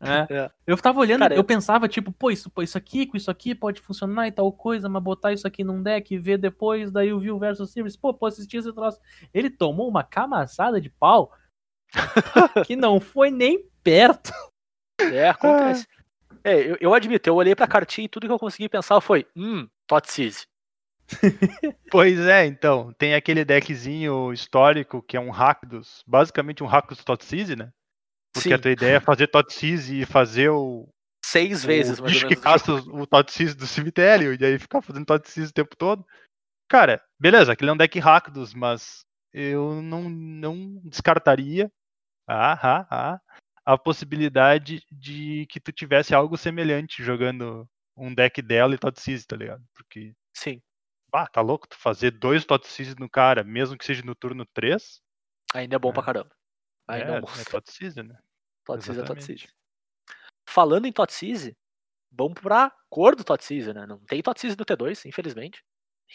É. 0.00 0.26
É. 0.30 0.50
Eu 0.66 0.76
tava 0.76 1.00
olhando, 1.00 1.22
Cara, 1.22 1.34
eu 1.34 1.38
eu- 1.38 1.44
pensava, 1.44 1.88
tipo, 1.88 2.12
pô, 2.12 2.30
isso, 2.30 2.48
pô, 2.48 2.62
isso 2.62 2.78
aqui 2.78 3.06
com 3.06 3.16
isso 3.16 3.28
aqui 3.30 3.54
pode 3.56 3.80
funcionar 3.80 4.28
e 4.28 4.32
tal 4.32 4.52
coisa, 4.52 4.88
mas 4.88 5.02
botar 5.02 5.32
isso 5.32 5.46
aqui 5.48 5.64
num 5.64 5.82
deck 5.82 6.14
e 6.14 6.18
ver 6.18 6.38
depois, 6.38 6.92
daí 6.92 7.12
o 7.12 7.18
View 7.18 7.36
versus 7.40 7.72
Series, 7.72 7.96
pô, 7.96 8.14
pô, 8.14 8.26
assistir 8.26 8.58
esse 8.58 8.72
troço. 8.72 9.00
Ele 9.32 9.50
tomou 9.50 9.88
uma 9.88 10.04
camaçada 10.04 10.80
de 10.80 10.88
pau 10.90 11.32
que 12.66 12.76
não 12.76 13.00
foi 13.00 13.30
nem 13.32 13.68
perto. 13.82 14.32
É, 15.00 15.28
acontece. 15.28 15.86
É, 16.44 16.54
eu, 16.70 16.76
eu 16.80 16.94
admito, 16.94 17.28
eu 17.28 17.34
olhei 17.34 17.54
pra 17.56 17.66
cartinha 17.66 18.04
e 18.04 18.08
tudo 18.08 18.26
que 18.26 18.32
eu 18.32 18.38
consegui 18.38 18.68
pensar 18.68 19.00
foi, 19.00 19.26
hum, 19.34 19.66
Totsize. 19.88 20.46
Pois 21.90 22.18
é, 22.20 22.46
então. 22.46 22.92
Tem 22.94 23.14
aquele 23.14 23.44
deckzinho 23.44 24.32
histórico 24.32 25.02
que 25.02 25.16
é 25.16 25.20
um 25.20 25.30
Rakdos, 25.30 26.02
basicamente 26.06 26.62
um 26.62 26.66
Rakdos 26.66 27.04
Totsize, 27.04 27.54
né? 27.54 27.70
Porque 28.32 28.48
Sim, 28.48 28.54
a 28.54 28.58
tua 28.58 28.70
ideia 28.72 28.96
é 28.96 29.00
fazer 29.00 29.28
Totsize 29.28 30.00
e 30.00 30.04
fazer 30.04 30.48
o, 30.48 30.88
seis 31.24 31.64
vezes, 31.64 31.98
mais 31.98 32.12
bicho 32.12 32.28
que 32.28 32.36
caça 32.36 32.72
o, 32.72 33.02
o 33.02 33.06
Totsize 33.06 33.56
do 33.56 33.66
cemitério 33.66 34.34
e 34.34 34.44
aí 34.44 34.58
ficar 34.58 34.82
fazendo 34.82 35.06
Totsize 35.06 35.50
o 35.50 35.54
tempo 35.54 35.76
todo. 35.76 36.04
Cara, 36.68 37.02
beleza, 37.18 37.52
aquele 37.52 37.70
é 37.70 37.74
um 37.74 37.76
deck 37.76 37.98
Rakdos, 37.98 38.54
mas 38.54 39.04
eu 39.32 39.82
não, 39.82 40.08
não 40.08 40.80
descartaria 40.84 41.70
ah, 42.28 42.52
ah, 42.52 42.86
ah, 42.90 43.20
a 43.64 43.78
possibilidade 43.78 44.82
de 44.90 45.46
que 45.50 45.60
tu 45.60 45.72
tivesse 45.72 46.14
algo 46.14 46.36
semelhante 46.36 47.02
jogando 47.02 47.68
um 47.96 48.14
deck 48.14 48.40
dela 48.40 48.74
e 48.74 48.78
Totsize, 48.78 49.26
tá 49.26 49.36
ligado? 49.36 49.62
Porque 49.74 50.12
Sim, 50.32 50.60
Ah, 51.14 51.28
tá 51.28 51.40
louco? 51.40 51.68
Tu 51.68 51.76
fazer 51.76 52.10
dois 52.10 52.44
Totsize 52.44 52.96
no 52.98 53.08
cara, 53.08 53.44
mesmo 53.44 53.78
que 53.78 53.84
seja 53.84 54.02
no 54.04 54.14
turno 54.16 54.44
3? 54.46 55.00
ainda 55.54 55.76
é 55.76 55.78
bom 55.78 55.92
pra 55.92 56.02
É. 56.02 56.06
caramba. 56.06 56.34
Ainda 56.88 57.12
é, 57.12 57.14
é, 57.14 57.18
é 57.18 57.22
Totsize, 57.62 58.02
né? 58.02 58.18
Totsize 58.64 58.90
é 58.90 58.94
exatamente. 58.94 59.26
Totsize. 59.26 59.54
Falando 60.48 60.86
em 60.86 60.92
Totsize, 60.92 61.56
vamos 62.10 62.34
pra 62.40 62.74
cor 62.90 63.14
do 63.14 63.22
Totsize, 63.22 63.72
né? 63.72 63.86
Não 63.86 63.98
tem 64.00 64.20
Totsize 64.20 64.56
no 64.58 64.64
T2, 64.64 65.06
infelizmente. 65.06 65.64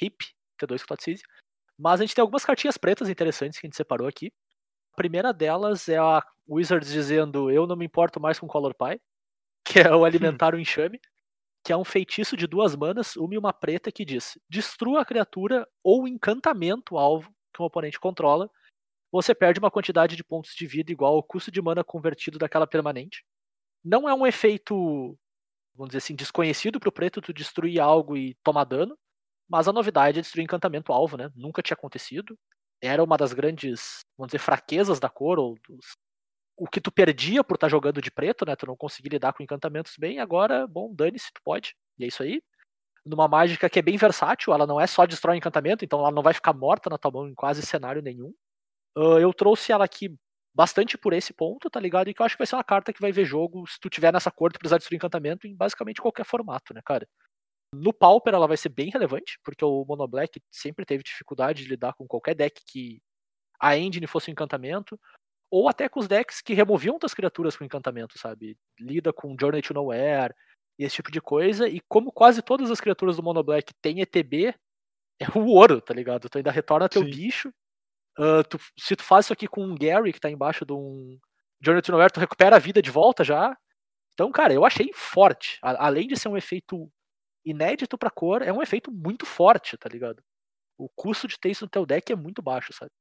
Hip, 0.02 0.26
T2 0.62 0.82
com 0.82 0.88
Totsize. 0.88 1.24
Mas 1.78 2.02
a 2.02 2.04
gente 2.04 2.14
tem 2.14 2.22
algumas 2.22 2.44
cartinhas 2.44 2.78
pretas 2.78 3.08
interessantes 3.08 3.58
que 3.58 3.66
a 3.66 3.70
gente 3.70 3.78
separou 3.78 4.08
aqui. 4.08 4.32
A 4.94 4.98
primeira 4.98 5.32
delas 5.32 5.88
é 5.88 5.98
a 5.98 6.22
Wizards 6.48 6.92
dizendo 6.92 7.50
eu 7.50 7.66
não 7.66 7.78
me 7.78 7.86
importo 7.86 8.20
mais 8.20 8.38
com 8.38 8.48
Color 8.48 8.76
Pie, 8.76 9.02
que 9.64 9.80
é 9.80 9.96
o 9.96 10.04
alimentar 10.38 10.54
o 10.54 10.60
enxame, 10.60 11.00
que 11.70 11.74
é 11.74 11.78
um 11.78 11.86
feitiço 11.86 12.36
de 12.36 12.48
duas 12.48 12.76
manas, 12.76 13.16
uma 13.16 13.36
e 13.36 13.38
uma 13.38 13.54
preta, 13.54 13.92
que 13.92 14.04
diz 14.04 14.40
destrua 14.50 15.02
a 15.02 15.06
criatura 15.06 15.68
ou 15.84 16.08
encantamento 16.08 16.98
alvo 16.98 17.32
que 17.54 17.62
um 17.62 17.66
oponente 17.66 18.00
controla, 18.00 18.50
você 19.12 19.36
perde 19.36 19.60
uma 19.60 19.70
quantidade 19.70 20.16
de 20.16 20.24
pontos 20.24 20.56
de 20.56 20.66
vida 20.66 20.92
igual 20.92 21.14
ao 21.14 21.22
custo 21.22 21.52
de 21.52 21.62
mana 21.62 21.84
convertido 21.84 22.40
daquela 22.40 22.66
permanente. 22.66 23.24
Não 23.84 24.10
é 24.10 24.14
um 24.16 24.26
efeito, 24.26 25.16
vamos 25.76 25.90
dizer 25.90 26.00
assim, 26.00 26.16
desconhecido 26.16 26.80
pro 26.80 26.92
preto 26.92 27.22
tu 27.22 27.32
destruir 27.32 27.80
algo 27.80 28.18
e 28.18 28.34
tomar 28.44 28.64
dano, 28.64 28.98
mas 29.48 29.68
a 29.68 29.72
novidade 29.72 30.18
é 30.18 30.24
destruir 30.24 30.46
encantamento 30.46 30.92
alvo, 30.92 31.18
né? 31.18 31.30
Nunca 31.36 31.62
tinha 31.62 31.76
acontecido. 31.76 32.36
Era 32.82 33.04
uma 33.04 33.16
das 33.16 33.32
grandes, 33.32 34.00
vamos 34.18 34.30
dizer, 34.30 34.40
fraquezas 34.40 35.00
da 35.00 35.08
cor, 35.08 35.38
ou 35.38 35.56
dos... 35.70 35.86
o 36.60 36.68
que 36.68 36.82
tu 36.82 36.92
perdia 36.92 37.44
por 37.44 37.56
estar 37.56 37.70
jogando 37.70 38.02
de 38.02 38.12
preto, 38.12 38.46
né? 38.46 38.56
Tu 38.56 38.68
não 38.68 38.76
conseguia 38.76 39.12
lidar 39.12 39.34
com 39.34 39.42
encantamentos 39.42 39.94
bem, 39.98 40.20
agora, 40.20 40.68
bom, 40.68 40.94
dane-se, 40.94 41.32
tu 41.34 41.42
pode. 41.42 41.76
E 41.98 42.04
é 42.04 42.08
isso 42.08 42.22
aí. 42.22 42.42
Numa 43.06 43.28
mágica 43.28 43.70
que 43.70 43.80
é 43.80 43.82
bem 43.82 43.98
versátil, 43.98 44.54
ela 44.54 44.68
não 44.68 44.80
é 44.80 44.86
só 44.86 45.06
destrói 45.06 45.38
encantamento, 45.38 45.86
então 45.86 46.00
ela 46.00 46.12
não 46.12 46.22
vai 46.22 46.34
ficar 46.34 46.54
morta 46.54 46.90
na 46.90 46.98
tua 46.98 47.12
mão 47.12 47.28
em 47.30 47.34
quase 47.34 47.62
cenário 47.62 48.02
nenhum. 48.02 48.34
Uh, 48.98 49.20
eu 49.20 49.34
trouxe 49.34 49.72
ela 49.72 49.86
aqui 49.86 50.14
bastante 50.54 50.98
por 50.98 51.14
esse 51.14 51.34
ponto, 51.34 51.70
tá 51.70 51.80
ligado? 51.80 52.10
E 52.10 52.14
que 52.14 52.22
eu 52.22 52.26
acho 52.26 52.36
que 52.36 52.40
vai 52.40 52.48
ser 52.48 52.56
uma 52.56 52.64
carta 52.64 52.92
que 52.92 53.00
vai 53.00 53.12
ver 53.12 53.24
jogo 53.24 53.66
se 53.66 53.80
tu 53.80 53.90
tiver 53.90 54.12
nessa 54.12 54.30
cor, 54.30 54.52
tu 54.52 54.60
precisar 54.60 54.78
destruir 54.78 54.98
encantamento 54.98 55.48
em 55.48 55.56
basicamente 55.56 56.02
qualquer 56.02 56.26
formato, 56.26 56.74
né, 56.74 56.82
cara? 56.84 57.08
No 57.74 57.94
Pauper 57.94 58.34
ela 58.34 58.48
vai 58.48 58.58
ser 58.58 58.70
bem 58.70 58.90
relevante, 58.90 59.40
porque 59.44 59.64
o 59.64 59.86
Mono 59.86 60.08
Black 60.08 60.42
sempre 60.52 60.86
teve 60.86 61.04
dificuldade 61.04 61.64
de 61.64 61.70
lidar 61.70 61.94
com 61.94 62.08
qualquer 62.08 62.36
deck 62.36 62.62
que 62.66 63.02
a 63.60 63.78
engine 63.78 64.08
fosse 64.08 64.30
um 64.30 64.34
encantamento, 64.34 65.00
ou 65.52 65.68
até 65.68 65.90
com 65.90 66.00
os 66.00 66.08
decks 66.08 66.42
que 66.42 66.54
removiam 66.54 66.94
outras 66.94 67.14
criaturas 67.14 67.56
com 67.58 67.64
encantamento, 67.64 68.18
sabe? 68.20 68.58
Lida 68.80 69.12
com 69.14 69.36
Journey 69.40 69.62
to 69.62 69.74
Nowhere 69.74 70.34
e 70.78 70.84
esse 70.86 70.96
tipo 70.96 71.12
de 71.12 71.20
coisa, 71.22 71.68
e 71.68 71.82
como 71.90 72.12
quase 72.12 72.42
todas 72.42 72.72
as 72.72 72.80
criaturas 72.80 73.18
do 73.18 73.24
Mono 73.24 73.44
Black 73.44 73.74
têm 73.82 74.02
ETB, 74.02 74.54
é 75.20 75.28
o 75.38 75.46
ouro, 75.48 75.82
tá 75.82 75.94
ligado? 75.94 76.30
Tu 76.30 76.38
ainda 76.38 76.52
retorna 76.52 76.88
teu 76.90 77.04
Sim. 77.04 77.10
bicho. 77.10 77.50
Uh, 78.18 78.44
tu- 78.50 78.60
se 78.78 78.96
tu 78.96 79.04
faz 79.04 79.26
isso 79.26 79.34
aqui 79.34 79.48
com 79.48 79.64
um 79.64 79.76
Gary 79.76 80.14
que 80.14 80.20
tá 80.20 80.30
embaixo 80.30 80.66
de 80.66 80.74
um 80.74 81.18
Journey 81.62 81.82
to 81.82 81.92
Nowhere, 81.92 82.12
tu 82.14 82.20
recupera 82.20 82.56
a 82.56 82.60
vida 82.60 82.82
de 82.82 82.92
volta 82.92 83.24
já. 83.24 83.58
Então, 84.14 84.32
cara, 84.32 84.54
eu 84.54 84.66
achei 84.66 84.92
forte. 84.94 85.58
A- 85.62 85.88
além 85.88 86.08
de 86.08 86.18
ser 86.18 86.30
um 86.30 86.38
efeito 86.38 86.90
inédito 87.46 87.98
pra 87.98 88.10
cor, 88.10 88.42
é 88.42 88.52
um 88.54 88.62
efeito 88.62 88.92
muito 88.92 89.26
forte, 89.26 89.78
tá 89.78 89.90
ligado? 89.90 90.22
O 90.78 90.90
custo 90.90 91.28
de 91.28 91.40
ter 91.40 91.50
isso 91.52 91.66
no 91.66 91.70
teu 91.70 91.86
deck 91.86 92.12
é 92.12 92.16
muito 92.16 92.42
baixo, 92.42 92.74
sabe? 92.74 92.92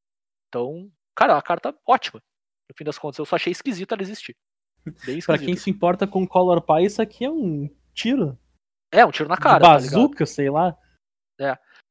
Então, 0.48 0.90
cara, 1.16 1.34
uma 1.34 1.42
carta 1.42 1.76
ótima. 1.86 2.22
No 2.70 2.76
fim 2.76 2.84
das 2.84 2.98
contas, 2.98 3.18
eu 3.18 3.24
só 3.24 3.36
achei 3.36 3.50
esquisito 3.50 3.92
ela 3.92 4.02
existir. 4.02 4.36
Bem 5.04 5.20
Pra 5.24 5.38
quem 5.38 5.56
se 5.56 5.70
importa 5.70 6.06
com 6.06 6.26
Color 6.26 6.60
Pie, 6.62 6.84
isso 6.84 7.00
aqui 7.02 7.24
é 7.24 7.30
um 7.30 7.68
tiro. 7.94 8.38
É, 8.92 9.04
um 9.04 9.10
tiro 9.10 9.28
na 9.28 9.36
cara, 9.36 9.58
de 9.58 9.62
tá 9.62 9.78
ligado? 9.78 9.94
bazuca, 9.94 10.26
sei 10.26 10.50
lá. 10.50 10.76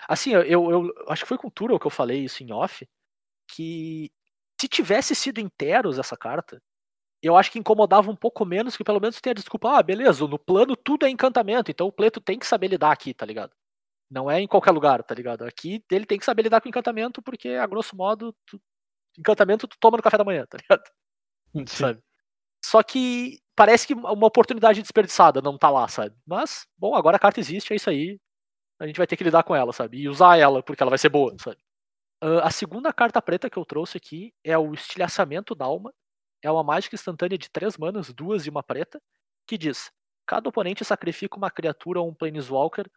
Assim, 0.07 0.31
eu, 0.31 0.43
eu, 0.43 0.71
eu 0.71 0.93
acho 1.09 1.23
que 1.23 1.27
foi 1.27 1.37
com 1.39 1.47
o 1.47 1.51
Turo 1.51 1.79
que 1.79 1.87
eu 1.87 1.91
falei 1.91 2.23
isso 2.23 2.43
em 2.43 2.51
off, 2.51 2.87
que 3.49 4.11
se 4.61 4.67
tivesse 4.67 5.15
sido 5.15 5.39
inteiros 5.39 5.97
essa 5.97 6.15
carta, 6.15 6.61
eu 7.21 7.35
acho 7.35 7.51
que 7.51 7.57
incomodava 7.57 8.11
um 8.11 8.15
pouco 8.15 8.45
menos, 8.45 8.77
que 8.77 8.83
pelo 8.83 8.99
menos 8.99 9.19
tem 9.19 9.31
a 9.31 9.33
desculpa, 9.33 9.77
ah, 9.77 9.81
beleza, 9.83 10.27
no 10.27 10.37
plano 10.37 10.75
tudo 10.75 11.05
é 11.05 11.09
encantamento, 11.09 11.71
então 11.71 11.87
o 11.87 11.91
Pleto 11.91 12.21
tem 12.21 12.37
que 12.37 12.45
saber 12.45 12.67
lidar 12.67 12.91
aqui, 12.91 13.11
tá 13.13 13.25
ligado? 13.25 13.51
Não 14.09 14.29
é 14.29 14.39
em 14.39 14.47
qualquer 14.47 14.71
lugar, 14.71 15.03
tá 15.03 15.15
ligado? 15.15 15.43
Aqui 15.43 15.83
ele 15.91 16.05
tem 16.05 16.19
que 16.19 16.25
saber 16.25 16.43
lidar 16.43 16.61
com 16.61 16.69
encantamento, 16.69 17.21
porque, 17.21 17.49
a 17.49 17.65
grosso 17.65 17.95
modo, 17.95 18.33
tu- 18.45 18.61
encantamento 19.17 19.67
tu 19.67 19.77
toma 19.79 19.97
no 19.97 20.03
café 20.03 20.17
da 20.17 20.23
manhã, 20.23 20.45
tá 20.45 20.57
ligado? 20.57 20.83
Sabe? 21.67 22.01
Só 22.63 22.83
que 22.83 23.39
parece 23.55 23.87
que 23.87 23.93
uma 23.93 24.27
oportunidade 24.27 24.81
desperdiçada 24.81 25.41
não 25.41 25.57
tá 25.57 25.69
lá, 25.69 25.87
sabe? 25.87 26.15
Mas, 26.25 26.67
bom, 26.77 26.95
agora 26.95 27.17
a 27.17 27.19
carta 27.19 27.39
existe, 27.39 27.73
é 27.73 27.75
isso 27.75 27.89
aí. 27.89 28.19
A 28.79 28.85
gente 28.85 28.97
vai 28.97 29.07
ter 29.07 29.17
que 29.17 29.23
lidar 29.23 29.43
com 29.43 29.55
ela, 29.55 29.73
sabe? 29.73 29.99
E 29.99 30.09
usar 30.09 30.37
ela, 30.37 30.61
porque 30.61 30.83
ela 30.83 30.89
vai 30.89 30.99
ser 30.99 31.09
boa, 31.09 31.35
sabe? 31.39 31.57
Ah, 32.21 32.47
a 32.47 32.51
segunda 32.51 32.91
carta 32.93 33.21
preta 33.21 33.49
que 33.49 33.57
eu 33.57 33.65
trouxe 33.65 33.97
aqui 33.97 34.33
é 34.43 34.57
o 34.57 34.73
Estilhaçamento 34.73 35.55
d'Alma. 35.55 35.93
É 36.43 36.51
uma 36.51 36.63
mágica 36.63 36.95
instantânea 36.95 37.37
de 37.37 37.49
três 37.49 37.77
manas, 37.77 38.13
duas 38.13 38.45
e 38.45 38.49
uma 38.49 38.63
preta, 38.63 39.01
que 39.47 39.57
diz: 39.57 39.91
cada 40.25 40.49
oponente 40.49 40.85
sacrifica 40.85 41.37
uma 41.37 41.51
criatura 41.51 41.99
ou 42.01 42.09
um 42.09 42.13
Planeswalker 42.13 42.89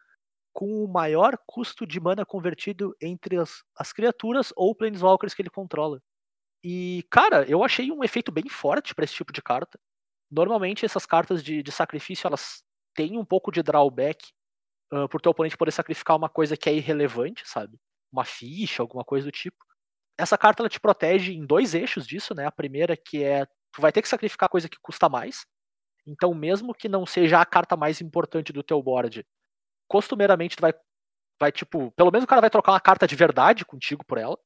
com 0.53 0.83
o 0.83 0.87
maior 0.87 1.37
custo 1.47 1.87
de 1.87 1.99
mana 1.99 2.25
convertido 2.25 2.95
entre 3.01 3.37
as, 3.37 3.63
as 3.75 3.93
criaturas 3.93 4.51
ou 4.55 4.75
Planeswalkers 4.75 5.33
que 5.33 5.41
ele 5.41 5.49
controla. 5.49 6.01
E, 6.63 7.03
cara, 7.09 7.43
eu 7.49 7.63
achei 7.63 7.91
um 7.91 8.03
efeito 8.03 8.31
bem 8.31 8.47
forte 8.47 8.93
pra 8.93 9.03
esse 9.03 9.13
tipo 9.13 9.33
de 9.33 9.41
carta. 9.41 9.79
Normalmente 10.29 10.85
essas 10.85 11.05
cartas 11.05 11.43
de, 11.43 11.63
de 11.63 11.71
sacrifício 11.71 12.27
elas 12.27 12.63
têm 12.95 13.17
um 13.17 13.25
pouco 13.25 13.51
de 13.51 13.63
drawback 13.63 14.31
uh, 14.93 15.07
por 15.09 15.21
teu 15.21 15.31
oponente 15.31 15.57
poder 15.57 15.71
sacrificar 15.71 16.15
uma 16.15 16.29
coisa 16.29 16.55
que 16.55 16.69
é 16.69 16.73
irrelevante, 16.73 17.43
sabe? 17.47 17.77
Uma 18.11 18.25
ficha, 18.25 18.83
alguma 18.83 19.03
coisa 19.03 19.25
do 19.25 19.31
tipo. 19.31 19.57
Essa 20.17 20.37
carta 20.37 20.61
ela 20.61 20.69
te 20.69 20.79
protege 20.79 21.33
em 21.33 21.45
dois 21.45 21.73
eixos 21.73 22.05
disso, 22.05 22.35
né? 22.35 22.45
A 22.45 22.51
primeira 22.51 22.95
que 22.95 23.23
é 23.23 23.45
tu 23.73 23.81
vai 23.81 23.91
ter 23.91 24.01
que 24.01 24.09
sacrificar 24.09 24.49
coisa 24.49 24.69
que 24.69 24.77
custa 24.81 25.09
mais. 25.09 25.45
Então, 26.05 26.33
mesmo 26.33 26.73
que 26.73 26.89
não 26.89 27.05
seja 27.05 27.39
a 27.41 27.45
carta 27.45 27.77
mais 27.77 28.01
importante 28.01 28.51
do 28.53 28.63
teu 28.63 28.81
board, 28.81 29.25
costumeiramente 29.87 30.57
tu 30.57 30.61
vai 30.61 30.73
vai 31.39 31.51
tipo, 31.51 31.91
pelo 31.93 32.11
menos 32.11 32.23
o 32.25 32.27
cara 32.27 32.41
vai 32.41 32.51
trocar 32.51 32.73
uma 32.73 32.79
carta 32.79 33.07
de 33.07 33.15
verdade 33.15 33.65
contigo 33.65 34.05
por 34.05 34.19
ela, 34.19 34.37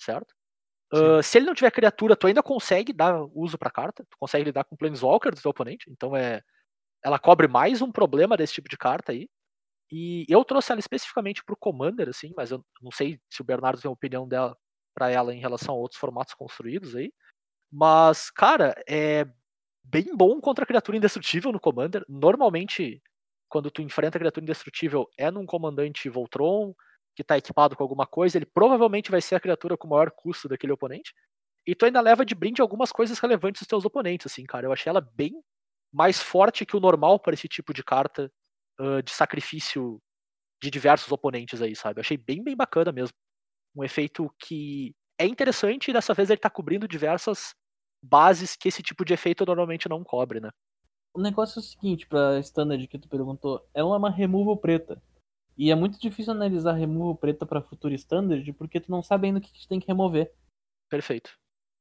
certo? 0.00 0.34
Uh, 0.92 1.22
se 1.22 1.38
ele 1.38 1.46
não 1.46 1.54
tiver 1.54 1.70
criatura, 1.70 2.14
tu 2.14 2.26
ainda 2.26 2.42
consegue 2.42 2.92
dar 2.92 3.20
uso 3.34 3.58
pra 3.58 3.70
carta, 3.70 4.04
tu 4.08 4.16
consegue 4.18 4.44
lidar 4.44 4.64
com 4.64 4.74
o 4.74 4.78
Planeswalker 4.78 5.34
do 5.34 5.40
teu 5.40 5.50
oponente, 5.50 5.90
então 5.90 6.16
é 6.16 6.42
ela 7.04 7.18
cobre 7.18 7.46
mais 7.46 7.82
um 7.82 7.92
problema 7.92 8.36
desse 8.36 8.54
tipo 8.54 8.68
de 8.68 8.78
carta 8.78 9.12
aí. 9.12 9.28
E 9.92 10.24
eu 10.28 10.42
trouxe 10.44 10.72
ela 10.72 10.80
especificamente 10.80 11.44
pro 11.44 11.56
Commander, 11.56 12.08
assim, 12.08 12.32
mas 12.34 12.50
eu 12.50 12.64
não 12.80 12.90
sei 12.90 13.20
se 13.30 13.42
o 13.42 13.44
Bernardo 13.44 13.80
tem 13.80 13.88
uma 13.88 13.94
opinião 13.94 14.26
dela 14.26 14.56
para 14.94 15.10
ela 15.10 15.34
em 15.34 15.40
relação 15.40 15.74
a 15.74 15.78
outros 15.78 16.00
formatos 16.00 16.32
construídos 16.32 16.96
aí. 16.96 17.12
Mas, 17.70 18.30
cara, 18.30 18.74
é 18.88 19.26
bem 19.82 20.16
bom 20.16 20.40
contra 20.40 20.64
criatura 20.64 20.96
indestrutível 20.96 21.52
no 21.52 21.60
Commander. 21.60 22.04
Normalmente, 22.08 23.02
quando 23.48 23.70
tu 23.70 23.82
enfrenta 23.82 24.18
criatura 24.18 24.44
indestrutível, 24.44 25.06
é 25.18 25.30
num 25.30 25.44
comandante 25.44 26.08
Voltron, 26.08 26.74
que 27.14 27.24
tá 27.24 27.38
equipado 27.38 27.76
com 27.76 27.82
alguma 27.82 28.06
coisa, 28.06 28.38
ele 28.38 28.46
provavelmente 28.46 29.10
vai 29.10 29.20
ser 29.20 29.34
a 29.36 29.40
criatura 29.40 29.76
com 29.76 29.88
maior 29.88 30.10
custo 30.10 30.48
daquele 30.48 30.72
oponente. 30.72 31.14
E 31.66 31.74
tu 31.74 31.84
ainda 31.86 32.00
leva 32.00 32.24
de 32.24 32.34
brinde 32.34 32.60
algumas 32.60 32.92
coisas 32.92 33.18
relevantes 33.18 33.62
dos 33.62 33.68
teus 33.68 33.84
oponentes, 33.84 34.26
assim, 34.26 34.44
cara. 34.44 34.66
Eu 34.66 34.72
achei 34.72 34.90
ela 34.90 35.00
bem, 35.00 35.32
mais 35.92 36.20
forte 36.20 36.66
que 36.66 36.76
o 36.76 36.80
normal 36.80 37.18
para 37.18 37.34
esse 37.34 37.48
tipo 37.48 37.72
de 37.72 37.82
carta 37.82 38.30
uh, 38.80 39.02
de 39.02 39.12
sacrifício 39.12 40.00
de 40.62 40.70
diversos 40.70 41.10
oponentes 41.12 41.62
aí, 41.62 41.76
sabe? 41.76 42.00
achei 42.00 42.16
bem, 42.16 42.42
bem 42.42 42.56
bacana 42.56 42.90
mesmo. 42.92 43.14
Um 43.76 43.84
efeito 43.84 44.32
que 44.38 44.94
é 45.18 45.26
interessante 45.26 45.90
e 45.90 45.92
dessa 45.92 46.14
vez 46.14 46.30
ele 46.30 46.40
tá 46.40 46.50
cobrindo 46.50 46.88
diversas 46.88 47.54
bases 48.02 48.56
que 48.56 48.68
esse 48.68 48.82
tipo 48.82 49.04
de 49.04 49.14
efeito 49.14 49.46
normalmente 49.46 49.88
não 49.88 50.04
cobre, 50.04 50.40
né? 50.40 50.50
O 51.14 51.20
negócio 51.20 51.58
é 51.58 51.60
o 51.60 51.62
seguinte, 51.62 52.06
pra 52.06 52.38
standard 52.40 52.86
que 52.88 52.98
tu 52.98 53.08
perguntou, 53.08 53.64
ela 53.72 53.94
é 53.94 53.98
uma 53.98 54.10
removal 54.10 54.56
preta. 54.56 55.00
E 55.56 55.70
é 55.70 55.74
muito 55.74 56.00
difícil 56.00 56.32
analisar 56.32 56.72
removal 56.72 57.14
preta 57.14 57.46
para 57.46 57.62
futuro 57.62 57.94
standard 57.94 58.52
porque 58.54 58.80
tu 58.80 58.90
não 58.90 59.02
sabe 59.02 59.26
ainda 59.26 59.38
o 59.38 59.42
que 59.42 59.52
tu 59.52 59.68
tem 59.68 59.78
que 59.78 59.86
remover. 59.86 60.32
Perfeito. 60.90 61.38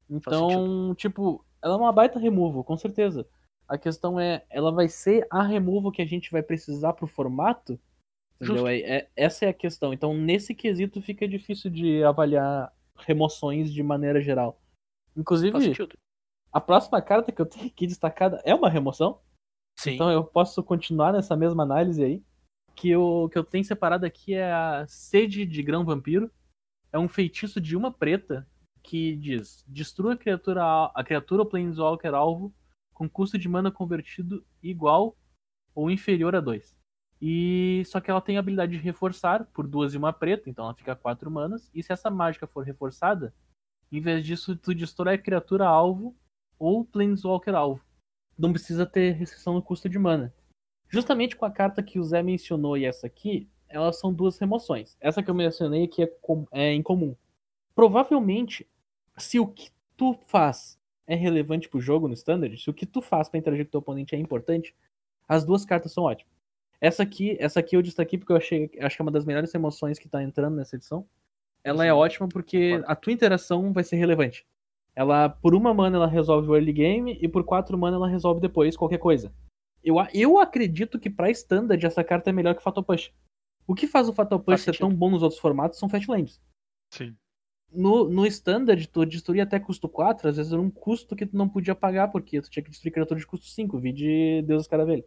Então, 0.10 0.94
tipo, 0.96 1.44
ela 1.62 1.74
é 1.74 1.78
uma 1.78 1.92
baita 1.92 2.20
removal, 2.20 2.64
com 2.64 2.78
certeza. 2.78 3.28
A 3.68 3.78
questão 3.78 4.20
é, 4.20 4.46
ela 4.50 4.72
vai 4.72 4.88
ser 4.88 5.26
a 5.30 5.42
removal 5.42 5.92
que 5.92 6.02
a 6.02 6.06
gente 6.06 6.32
vai 6.32 6.44
precisar 6.44 6.94
pro 6.94 7.08
formato? 7.08 7.80
Entendeu? 8.40 8.68
É, 8.68 8.80
é, 8.80 9.10
essa 9.16 9.46
é 9.46 9.50
a 9.50 9.54
questão. 9.54 9.94
Então, 9.94 10.14
nesse 10.14 10.54
quesito 10.54 11.02
fica 11.02 11.28
difícil 11.28 11.72
de 11.72 12.04
avaliar 12.04 12.72
remoções 12.98 13.74
de 13.74 13.82
maneira 13.82 14.22
geral. 14.22 14.60
Inclusive, 15.16 15.54
a 16.52 16.62
próxima 16.62 17.02
carta 17.02 17.32
que 17.32 17.42
eu 17.42 17.46
tenho 17.46 17.68
aqui 17.68 17.88
destacada 17.88 18.42
é 18.44 18.54
uma 18.54 18.70
remoção. 18.70 19.20
Sim. 19.76 19.96
Então 19.96 20.12
eu 20.12 20.24
posso 20.24 20.62
continuar 20.62 21.12
nessa 21.12 21.36
mesma 21.36 21.64
análise 21.64 22.04
aí. 22.04 22.24
Que 22.76 22.90
eu, 22.90 23.30
que 23.32 23.38
eu 23.38 23.44
tenho 23.44 23.64
separado 23.64 24.06
aqui 24.06 24.34
é 24.34 24.52
a 24.52 24.86
Sede 24.88 25.46
de 25.46 25.62
Grão 25.62 25.86
Vampiro. 25.86 26.32
É 26.92 27.00
um 27.00 27.08
feitiço 27.08 27.62
de 27.62 27.76
uma 27.76 27.92
preta 27.92 28.48
que 28.82 29.16
diz: 29.16 29.64
destrua 29.68 30.14
a 30.14 30.18
criatura, 30.18 30.92
a 30.94 31.04
criatura 31.04 31.46
Planeswalker 31.46 32.14
alvo 32.14 32.54
com 32.94 33.10
custo 33.10 33.38
de 33.38 33.50
mana 33.50 33.72
convertido 33.72 34.46
igual 34.62 35.18
ou 35.74 35.90
inferior 35.90 36.36
a 36.36 36.42
2. 36.42 36.76
E 37.22 37.84
só 37.86 38.02
que 38.02 38.12
ela 38.12 38.22
tem 38.22 38.36
a 38.36 38.40
habilidade 38.40 38.74
de 38.74 38.84
reforçar 38.84 39.46
por 39.54 39.66
duas 39.66 39.94
e 39.94 39.98
uma 39.98 40.12
preta, 40.12 40.50
então 40.50 40.66
ela 40.66 40.74
fica 40.74 40.96
quatro 40.96 41.32
manas. 41.32 41.72
E 41.74 41.82
se 41.82 41.94
essa 41.94 42.10
mágica 42.10 42.46
for 42.46 42.66
reforçada, 42.66 43.34
em 43.90 44.02
vez 44.02 44.26
disso, 44.26 44.56
tu 44.56 44.76
destrói 44.76 45.16
a 45.16 45.18
criatura 45.18 45.66
alvo 45.66 46.16
ou 46.60 46.84
Planeswalker 46.84 47.56
alvo. 47.56 47.82
Não 48.38 48.52
precisa 48.52 48.86
ter 48.86 49.12
restrição 49.12 49.54
no 49.54 49.62
custo 49.62 49.88
de 49.88 49.98
mana. 49.98 50.34
Justamente 50.94 51.36
com 51.36 51.44
a 51.44 51.50
carta 51.50 51.82
que 51.82 51.98
o 51.98 52.04
Zé 52.04 52.22
mencionou 52.22 52.78
e 52.78 52.86
essa 52.86 53.08
aqui, 53.08 53.50
elas 53.68 54.00
são 54.00 54.14
duas 54.14 54.38
remoções. 54.38 54.96
Essa 55.02 55.24
que 55.24 55.30
eu 55.32 55.34
mencionei 55.34 55.86
aqui 55.86 56.04
é, 56.04 56.08
com, 56.22 56.46
é 56.52 56.72
incomum. 56.72 57.16
Provavelmente, 57.74 58.70
se 59.18 59.40
o 59.40 59.48
que 59.48 59.72
tu 59.98 60.14
faz 60.28 60.80
é 61.08 61.16
relevante 61.16 61.68
pro 61.68 61.82
jogo 61.82 62.08
no 62.08 62.14
standard, 62.14 62.56
se 62.62 62.70
o 62.70 62.74
que 62.76 62.86
tu 62.86 63.02
faz 63.02 63.28
para 63.28 63.40
interagir 63.40 63.66
com 63.66 63.72
teu 63.72 63.80
oponente 63.80 64.14
é 64.14 64.20
importante, 64.20 64.76
as 65.28 65.44
duas 65.44 65.66
cartas 65.66 65.92
são 65.92 66.04
ótimas. 66.04 66.32
Essa 66.80 67.02
aqui, 67.02 67.38
essa 67.40 67.60
aqui 67.60 67.76
eu 67.76 67.82
destaquei 67.82 68.20
porque 68.20 68.32
eu 68.32 68.38
achei, 68.38 68.70
acho 68.80 68.96
que 68.96 69.02
é 69.02 69.04
uma 69.04 69.12
das 69.12 69.26
melhores 69.26 69.52
emoções 69.56 69.98
que 69.98 70.08
tá 70.08 70.22
entrando 70.22 70.58
nessa 70.58 70.76
edição. 70.76 71.08
Ela 71.64 71.86
Sim. 71.86 71.90
é 71.90 71.94
ótima 71.96 72.28
porque 72.28 72.84
a 72.86 72.96
tua 72.96 73.12
interação 73.12 73.74
vai 73.74 73.84
ser 73.84 73.96
relevante. 73.96 74.46
Ela, 74.96 75.28
por 75.28 75.56
uma 75.56 75.74
mana, 75.74 75.98
ela 75.98 76.08
resolve 76.08 76.48
o 76.50 76.56
early 76.56 76.72
game 76.72 77.18
e 77.20 77.28
por 77.28 77.44
quatro 77.44 77.76
mana 77.80 77.98
ela 77.98 78.08
resolve 78.08 78.40
depois 78.40 78.78
qualquer 78.78 79.00
coisa. 79.00 79.34
Eu, 79.84 79.96
eu 80.14 80.40
acredito 80.40 81.00
que 81.00 81.10
pra 81.10 81.30
standard 81.32 81.86
essa 81.86 82.04
carta 82.04 82.30
é 82.30 82.34
melhor 82.34 82.56
que 82.56 82.64
Fatal 82.64 82.84
Push. 82.84 83.12
O 83.68 83.76
que 83.76 83.88
faz 83.88 84.08
o 84.08 84.14
Fatal 84.14 84.40
Push 84.40 84.62
ser 84.62 84.78
tão 84.78 84.94
bom 84.94 85.10
nos 85.10 85.22
outros 85.22 85.40
formatos 85.40 85.80
são 85.80 85.90
Fatlands. 85.90 86.42
Sim. 86.92 87.16
No, 87.72 88.08
no 88.08 88.26
standard, 88.28 88.88
tu 88.88 89.06
destruir 89.06 89.42
até 89.42 89.60
custo 89.60 89.90
4, 89.90 90.30
às 90.30 90.38
vezes 90.38 90.54
era 90.54 90.62
um 90.62 90.70
custo 90.70 91.16
que 91.16 91.26
tu 91.26 91.36
não 91.36 91.50
podia 91.50 91.74
pagar, 91.74 92.10
porque 92.10 92.40
tu 92.40 92.50
tinha 92.50 92.62
que 92.62 92.70
destruir 92.70 92.94
criatura 92.94 93.20
de 93.20 93.26
custo 93.26 93.48
5, 93.48 93.80
vi 93.80 93.92
de 93.92 94.44
Deus 94.44 94.64
Escaravelho. 94.64 95.04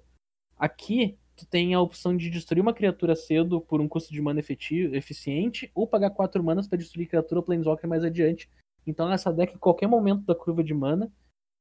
Aqui, 0.59 1.16
tu 1.36 1.47
tem 1.47 1.74
a 1.74 1.81
opção 1.81 2.16
de 2.16 2.28
destruir 2.28 2.61
uma 2.61 2.74
criatura 2.74 3.15
cedo 3.15 3.61
por 3.61 3.81
um 3.81 3.86
custo 3.86 4.12
de 4.12 4.20
mana 4.20 4.40
efetivo, 4.40 4.97
eficiente, 4.97 5.70
ou 5.74 5.86
pagar 5.86 6.11
4 6.11 6.43
manas 6.43 6.66
para 6.66 6.78
destruir 6.78 7.07
criatura 7.07 7.40
Planeswalker 7.40 7.89
mais 7.89 8.03
adiante. 8.03 8.51
Então 8.85 9.12
essa 9.12 9.32
deck 9.32 9.55
em 9.55 9.59
qualquer 9.59 9.86
momento 9.86 10.24
da 10.24 10.35
curva 10.35 10.65
de 10.65 10.74
mana, 10.74 11.12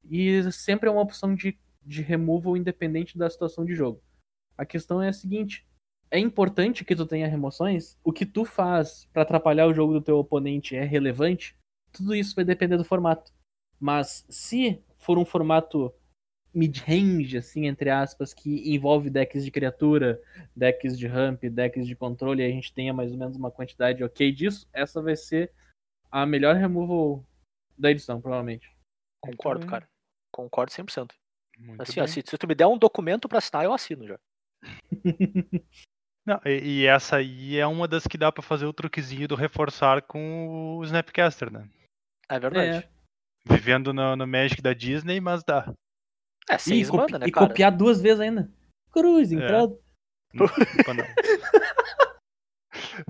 e 0.10 0.52
sempre 0.52 0.90
é 0.90 0.92
uma 0.92 1.02
opção 1.02 1.36
de, 1.36 1.58
de 1.86 2.02
removal 2.02 2.58
independente 2.58 3.18
da 3.18 3.30
situação 3.30 3.64
de 3.64 3.76
jogo. 3.76 4.02
A 4.58 4.66
questão 4.66 5.02
é 5.02 5.10
a 5.10 5.14
seguinte, 5.14 5.66
é 6.10 6.20
importante 6.20 6.86
que 6.86 6.96
tu 6.96 7.06
tenha 7.06 7.28
remoções, 7.28 7.98
o 8.04 8.12
que 8.12 8.26
tu 8.26 8.46
faz 8.46 9.08
para 9.12 9.22
atrapalhar 9.22 9.68
o 9.68 9.74
jogo 9.74 9.94
do 9.94 10.02
teu 10.02 10.18
oponente 10.18 10.76
é 10.76 10.84
relevante, 10.84 11.56
tudo 11.92 12.16
isso 12.16 12.36
vai 12.36 12.46
depender 12.46 12.78
do 12.78 12.86
formato. 12.86 13.34
Mas 13.80 14.26
se 14.30 14.82
for 14.98 15.18
um 15.18 15.26
formato 15.26 15.94
mid-range, 16.54 17.38
assim, 17.38 17.68
entre 17.68 17.90
aspas, 17.90 18.34
que 18.34 18.74
envolve 18.74 19.10
decks 19.10 19.44
de 19.44 19.52
criatura, 19.52 20.22
decks 20.56 20.98
de 20.98 21.06
ramp, 21.06 21.44
decks 21.44 21.86
de 21.86 21.96
controle, 21.96 22.42
e 22.42 22.46
a 22.46 22.50
gente 22.50 22.74
tenha 22.74 22.94
mais 22.94 23.12
ou 23.12 23.18
menos 23.18 23.36
uma 23.36 23.52
quantidade 23.52 24.04
ok 24.04 24.32
disso, 24.32 24.68
essa 24.72 25.02
vai 25.02 25.18
ser 25.18 25.52
a 26.10 26.26
melhor 26.26 26.56
removal 26.56 27.26
da 27.78 27.92
edição, 27.92 28.22
provavelmente. 28.22 28.74
Concordo, 29.22 29.68
cara. 29.68 29.86
Concordo 30.32 30.72
100%. 30.72 31.12
Muito 31.58 31.82
assim, 31.82 32.00
ó, 32.00 32.04
bem. 32.04 32.14
se, 32.14 32.22
se 32.26 32.38
tu 32.38 32.48
me 32.48 32.56
der 32.56 32.68
um 32.68 32.78
documento 32.78 33.28
pra 33.30 33.38
assinar, 33.40 33.64
eu 33.64 33.74
assino 33.74 34.08
já. 34.08 34.20
Não, 36.26 36.40
e, 36.46 36.82
e 36.82 36.86
essa 36.88 37.18
aí 37.18 37.58
é 37.58 37.68
uma 37.68 37.88
das 37.88 38.08
que 38.08 38.18
dá 38.18 38.32
pra 38.32 38.42
fazer 38.42 38.66
o 38.66 38.74
truquezinho 38.74 39.28
do 39.28 39.36
reforçar 39.36 40.02
com 40.02 40.78
o 40.78 40.84
Snapcaster, 40.84 41.52
né? 41.52 41.70
É 42.28 42.40
verdade. 42.40 42.90
Vivendo 43.48 43.94
no, 43.94 44.16
no 44.16 44.26
Magic 44.26 44.60
da 44.62 44.74
Disney, 44.74 45.20
mas 45.22 45.44
dá. 45.44 45.72
É, 46.50 46.56
e, 46.74 46.86
copi- 46.88 47.12
mana, 47.12 47.20
né, 47.20 47.28
e 47.28 47.32
cara? 47.32 47.48
copiar 47.48 47.72
duas 47.72 48.02
vezes 48.02 48.20
ainda. 48.20 48.52
Cruz, 48.92 49.32
É. 49.32 49.36
entrada. 49.36 49.78
Quando- 50.84 51.04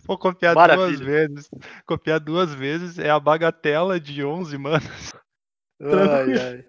Vou 0.05 0.17
copiar 0.17 0.53
Maravilha. 0.55 0.88
duas 0.88 0.99
vezes. 0.99 1.49
Copiar 1.85 2.19
duas 2.19 2.53
vezes 2.53 2.99
é 2.99 3.09
a 3.09 3.19
bagatela 3.19 3.99
de 3.99 4.23
11 4.23 4.57
manas. 4.57 5.13
Ai, 5.81 6.39
ai. 6.39 6.65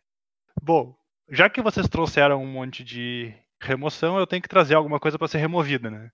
Bom, 0.63 0.97
já 1.29 1.49
que 1.51 1.63
vocês 1.63 1.89
trouxeram 1.89 2.43
um 2.43 2.47
monte 2.47 2.83
de 2.85 3.35
remoção, 3.61 4.19
eu 4.19 4.27
tenho 4.27 4.43
que 4.43 4.49
trazer 4.49 4.75
alguma 4.75 5.01
coisa 5.01 5.19
pra 5.19 5.29
ser 5.29 5.39
removida, 5.39 5.91
né? 5.91 6.11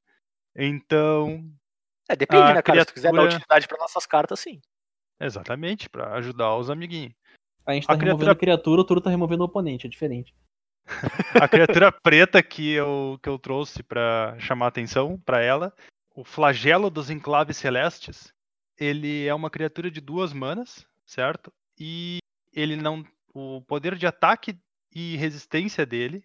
Então, 0.56 1.50
É, 2.08 2.16
depende, 2.16 2.42
A 2.42 2.54
né, 2.54 2.62
cara? 2.62 2.80
Se 2.80 2.86
tu 2.86 2.94
quiser 2.94 3.08
dar 3.08 3.12
criatura- 3.12 3.36
utilidade 3.36 3.68
pra 3.68 3.78
nossas 3.78 4.06
cartas, 4.06 4.40
sim. 4.40 4.60
exatamente, 5.20 5.88
pra 5.88 6.14
ajudar 6.14 6.56
os 6.56 6.68
amiguinhos. 6.70 7.14
A 7.64 7.72
gente 7.74 7.86
tá 7.86 7.92
A 7.92 7.96
removendo 7.96 8.16
criatura- 8.18 8.32
a 8.32 8.36
criatura, 8.36 8.80
o 8.80 8.84
Turo 8.84 9.00
tá 9.00 9.08
removendo 9.10 9.42
o 9.42 9.46
oponente, 9.46 9.86
é 9.86 9.90
diferente. 9.90 10.34
A 11.40 11.46
criatura 11.46 11.92
preta 12.02 12.42
que 12.42 12.72
eu, 12.72 13.18
que 13.22 13.28
eu 13.28 13.38
trouxe 13.38 13.82
pra 13.84 14.36
chamar 14.40 14.66
atenção 14.66 15.18
pra 15.24 15.40
ela, 15.40 15.72
o 16.14 16.24
flagelo 16.24 16.90
dos 16.90 17.08
enclaves 17.08 17.56
celestes, 17.56 18.32
ele 18.76 19.26
é 19.26 19.32
uma 19.34 19.48
criatura 19.48 19.90
de 19.90 20.00
duas 20.00 20.32
manas, 20.32 20.84
certo? 21.06 21.52
E 21.78 22.18
ele 22.52 22.76
não. 22.76 23.04
O 23.32 23.62
poder 23.62 23.94
de 23.94 24.06
ataque 24.06 24.58
e 24.94 25.16
resistência 25.16 25.86
dele 25.86 26.24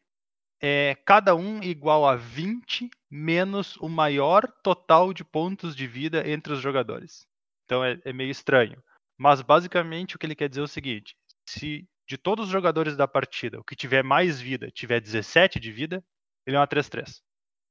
é 0.61 0.95
cada 1.05 1.35
um 1.35 1.61
igual 1.61 2.05
a 2.05 2.15
20 2.15 2.89
menos 3.09 3.77
o 3.77 3.87
maior 3.87 4.47
total 4.63 5.13
de 5.13 5.23
pontos 5.23 5.75
de 5.75 5.87
vida 5.87 6.27
entre 6.29 6.53
os 6.53 6.59
jogadores. 6.59 7.27
Então 7.65 7.83
é, 7.83 7.99
é 8.03 8.11
meio 8.11 8.31
estranho. 8.31 8.81
Mas 9.17 9.41
basicamente 9.41 10.15
o 10.15 10.19
que 10.19 10.25
ele 10.25 10.35
quer 10.35 10.49
dizer 10.49 10.61
é 10.61 10.63
o 10.63 10.67
seguinte: 10.67 11.15
se 11.47 11.87
de 12.07 12.17
todos 12.17 12.45
os 12.45 12.51
jogadores 12.51 12.95
da 12.95 13.07
partida, 13.07 13.59
o 13.59 13.63
que 13.63 13.75
tiver 13.75 14.03
mais 14.03 14.39
vida 14.39 14.71
tiver 14.71 14.99
17 14.99 15.59
de 15.59 15.71
vida, 15.71 16.03
ele 16.45 16.55
é 16.55 16.59
uma 16.59 16.67
3-3. 16.67 17.21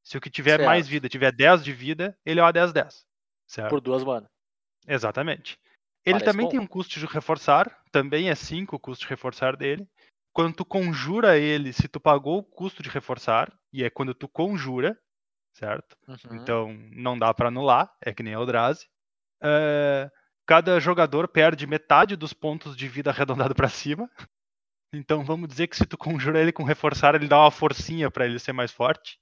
Se 0.05 0.17
o 0.17 0.21
que 0.21 0.31
tiver 0.31 0.65
mais 0.65 0.85
Certo. 0.85 0.91
vida 0.91 1.09
tiver 1.09 1.33
10 1.33 1.65
de 1.65 1.73
vida, 1.73 2.17
ele 2.25 2.39
é 2.39 2.43
uma 2.43 2.53
10-10. 2.53 3.05
Certo? 3.47 3.71
Por 3.71 3.81
duas 3.81 4.05
mana. 4.05 4.31
Exatamente. 4.87 5.59
Ele 6.05 6.21
Parece 6.21 6.25
também 6.25 6.47
bom. 6.47 6.51
tem 6.51 6.61
um 6.61 6.67
custo 6.67 7.01
de 7.01 7.07
reforçar, 7.07 7.83
também 7.91 8.29
é 8.29 8.35
5 8.35 8.77
o 8.77 8.79
custo 8.79 9.05
de 9.05 9.11
reforçar 9.11 9.57
dele. 9.57 9.89
Quando 10.37 10.55
tu 10.55 10.67
conjura 10.67 11.39
ele, 11.39 11.73
se 11.73 11.89
tu 11.89 11.99
pagou 11.99 12.37
o 12.37 12.45
custo 12.45 12.83
de 12.83 12.91
reforçar, 12.91 13.51
e 13.73 13.83
é 13.83 13.89
quando 13.89 14.13
tu 14.13 14.29
conjura, 14.29 14.95
certo? 15.55 15.97
Uhum. 16.07 16.37
Então 16.37 16.75
não 16.93 17.19
dá 17.19 17.33
pra 17.33 17.49
anular, 17.49 17.91
é 18.03 18.13
que 18.13 18.23
nem 18.23 18.35
a 18.35 18.37
Eldrazi. 18.37 18.87
É, 19.43 20.11
cada 20.45 20.79
jogador 20.79 21.27
perde 21.27 21.67
metade 21.67 22.17
dos 22.17 22.35
pontos 22.35 22.77
de 22.77 22.87
vida 22.87 23.09
arredondado 23.11 23.55
pra 23.55 23.71
cima. 23.71 24.11
Então 24.93 25.25
vamos 25.25 25.49
dizer 25.49 25.69
que 25.69 25.77
se 25.79 25.87
tu 25.87 25.97
conjura 25.97 26.39
ele 26.39 26.53
com 26.53 26.65
reforçar, 26.65 27.15
ele 27.15 27.29
dá 27.29 27.41
uma 27.41 27.51
forcinha 27.51 28.11
pra 28.11 28.27
ele 28.27 28.39
ser 28.39 28.53
mais 28.53 28.71
forte. 28.71 29.19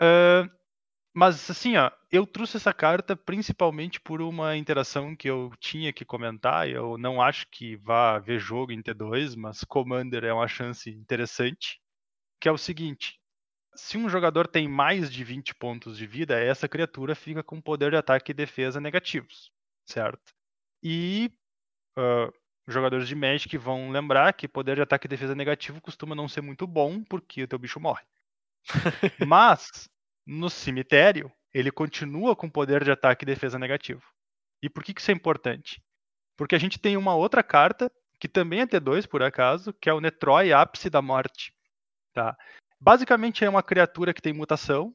É, 0.00 0.44
mas 1.16 1.50
assim, 1.50 1.78
ó, 1.78 1.90
eu 2.12 2.26
trouxe 2.26 2.58
essa 2.58 2.74
carta 2.74 3.16
principalmente 3.16 3.98
por 3.98 4.20
uma 4.20 4.54
interação 4.54 5.16
que 5.16 5.26
eu 5.30 5.50
tinha 5.58 5.90
que 5.90 6.04
comentar. 6.04 6.68
Eu 6.68 6.98
não 6.98 7.22
acho 7.22 7.46
que 7.50 7.74
vá 7.76 8.16
haver 8.16 8.38
jogo 8.38 8.70
em 8.70 8.82
T2, 8.82 9.34
mas 9.34 9.64
Commander 9.64 10.24
é 10.24 10.32
uma 10.34 10.46
chance 10.46 10.90
interessante. 10.90 11.80
Que 12.38 12.50
é 12.50 12.52
o 12.52 12.58
seguinte: 12.58 13.18
se 13.74 13.96
um 13.96 14.10
jogador 14.10 14.46
tem 14.46 14.68
mais 14.68 15.10
de 15.10 15.24
20 15.24 15.54
pontos 15.54 15.96
de 15.96 16.06
vida, 16.06 16.38
essa 16.38 16.68
criatura 16.68 17.14
fica 17.14 17.42
com 17.42 17.62
poder 17.62 17.92
de 17.92 17.96
ataque 17.96 18.32
e 18.32 18.34
defesa 18.34 18.78
negativos, 18.78 19.50
certo? 19.86 20.34
E 20.82 21.32
os 22.68 22.74
jogadores 22.74 23.08
de 23.08 23.14
Magic 23.14 23.56
vão 23.56 23.90
lembrar 23.90 24.34
que 24.34 24.46
poder 24.46 24.76
de 24.76 24.82
ataque 24.82 25.06
e 25.06 25.08
defesa 25.08 25.34
negativo 25.34 25.80
costuma 25.80 26.14
não 26.14 26.28
ser 26.28 26.42
muito 26.42 26.66
bom 26.66 27.02
porque 27.02 27.44
o 27.44 27.48
teu 27.48 27.58
bicho 27.58 27.80
morre. 27.80 28.04
Mas 29.26 29.88
no 30.26 30.50
cemitério 30.50 31.32
ele 31.54 31.70
continua 31.70 32.36
com 32.36 32.50
poder 32.50 32.84
de 32.84 32.90
ataque 32.90 33.24
e 33.24 33.26
defesa 33.26 33.58
negativo. 33.58 34.02
E 34.62 34.68
por 34.68 34.82
que 34.82 34.92
que 34.92 35.00
isso 35.00 35.10
é 35.10 35.14
importante? 35.14 35.82
Porque 36.36 36.54
a 36.54 36.58
gente 36.58 36.78
tem 36.78 36.96
uma 36.96 37.14
outra 37.14 37.42
carta 37.42 37.90
que 38.18 38.28
também 38.28 38.60
é 38.60 38.66
T2 38.66 39.06
por 39.06 39.22
acaso, 39.22 39.72
que 39.74 39.88
é 39.88 39.94
o 39.94 40.00
Netroi 40.00 40.52
Ápice 40.52 40.90
da 40.90 41.00
Morte, 41.00 41.52
tá? 42.12 42.36
Basicamente 42.78 43.44
é 43.44 43.48
uma 43.48 43.62
criatura 43.62 44.12
que 44.12 44.20
tem 44.20 44.32
mutação 44.32 44.94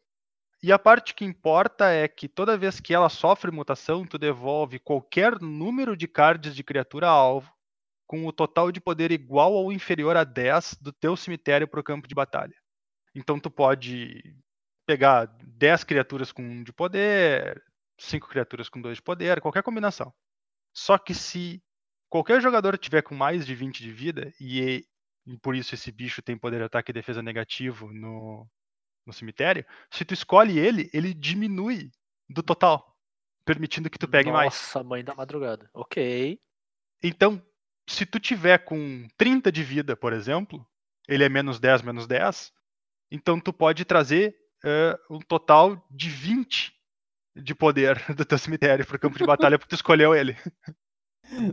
e 0.63 0.71
a 0.71 0.77
parte 0.77 1.15
que 1.15 1.25
importa 1.25 1.89
é 1.89 2.07
que 2.07 2.27
toda 2.27 2.57
vez 2.57 2.79
que 2.79 2.93
ela 2.93 3.09
sofre 3.09 3.49
mutação, 3.49 4.05
tu 4.05 4.19
devolve 4.19 4.77
qualquer 4.77 5.39
número 5.41 5.97
de 5.97 6.07
cards 6.07 6.55
de 6.55 6.63
criatura 6.63 7.07
alvo 7.07 7.51
com 8.05 8.27
o 8.27 8.31
total 8.31 8.71
de 8.71 8.79
poder 8.79 9.11
igual 9.11 9.53
ou 9.53 9.71
inferior 9.71 10.15
a 10.15 10.23
10 10.23 10.77
do 10.79 10.91
teu 10.91 11.15
cemitério 11.15 11.67
para 11.67 11.79
o 11.79 11.83
campo 11.83 12.07
de 12.07 12.13
batalha. 12.13 12.53
Então 13.15 13.39
tu 13.39 13.49
pode 13.49 14.35
pegar 14.85 15.25
10 15.43 15.83
criaturas 15.83 16.31
com 16.31 16.41
1 16.41 16.63
de 16.63 16.73
poder, 16.73 17.63
5 17.97 18.27
criaturas 18.27 18.69
com 18.69 18.81
2 18.81 18.97
de 18.97 19.01
poder, 19.01 19.41
qualquer 19.41 19.63
combinação. 19.63 20.13
Só 20.73 20.97
que 20.97 21.13
se 21.13 21.61
qualquer 22.09 22.41
jogador 22.41 22.77
tiver 22.77 23.01
com 23.01 23.15
mais 23.15 23.45
de 23.45 23.55
20 23.55 23.81
de 23.81 23.91
vida, 23.91 24.33
e, 24.39 24.85
e 25.25 25.37
por 25.37 25.55
isso 25.55 25.75
esse 25.75 25.91
bicho 25.91 26.21
tem 26.21 26.37
poder 26.37 26.57
de 26.57 26.63
ataque 26.65 26.91
e 26.91 26.93
defesa 26.93 27.21
negativo 27.21 27.91
no, 27.91 28.47
no 29.05 29.13
cemitério, 29.13 29.65
se 29.89 30.03
tu 30.03 30.13
escolhe 30.13 30.59
ele, 30.59 30.89
ele 30.93 31.13
diminui 31.13 31.91
do 32.29 32.41
total, 32.41 32.97
permitindo 33.45 33.89
que 33.89 33.99
tu 33.99 34.07
pegue 34.07 34.31
mais. 34.31 34.53
Nossa, 34.53 34.83
mãe 34.83 35.03
da 35.03 35.13
madrugada. 35.13 35.69
Ok. 35.73 36.39
Então, 37.03 37.41
se 37.87 38.05
tu 38.05 38.19
tiver 38.19 38.59
com 38.59 39.07
30 39.17 39.51
de 39.51 39.63
vida, 39.63 39.95
por 39.95 40.13
exemplo, 40.13 40.65
ele 41.07 41.23
é 41.23 41.29
menos 41.29 41.59
10, 41.59 41.81
menos 41.81 42.07
10, 42.07 42.53
então 43.09 43.39
tu 43.39 43.51
pode 43.51 43.83
trazer 43.83 44.35
eh, 44.63 44.97
um 45.09 45.19
total 45.19 45.81
de 45.89 46.09
20 46.09 46.73
de 47.35 47.55
poder 47.55 47.95
do 48.15 48.25
teu 48.25 48.37
cemitério 48.37 48.85
pro 48.85 48.99
campo 48.99 49.17
de 49.17 49.25
batalha 49.25 49.57
porque 49.57 49.69
tu 49.69 49.75
escolheu 49.75 50.13
ele. 50.15 50.35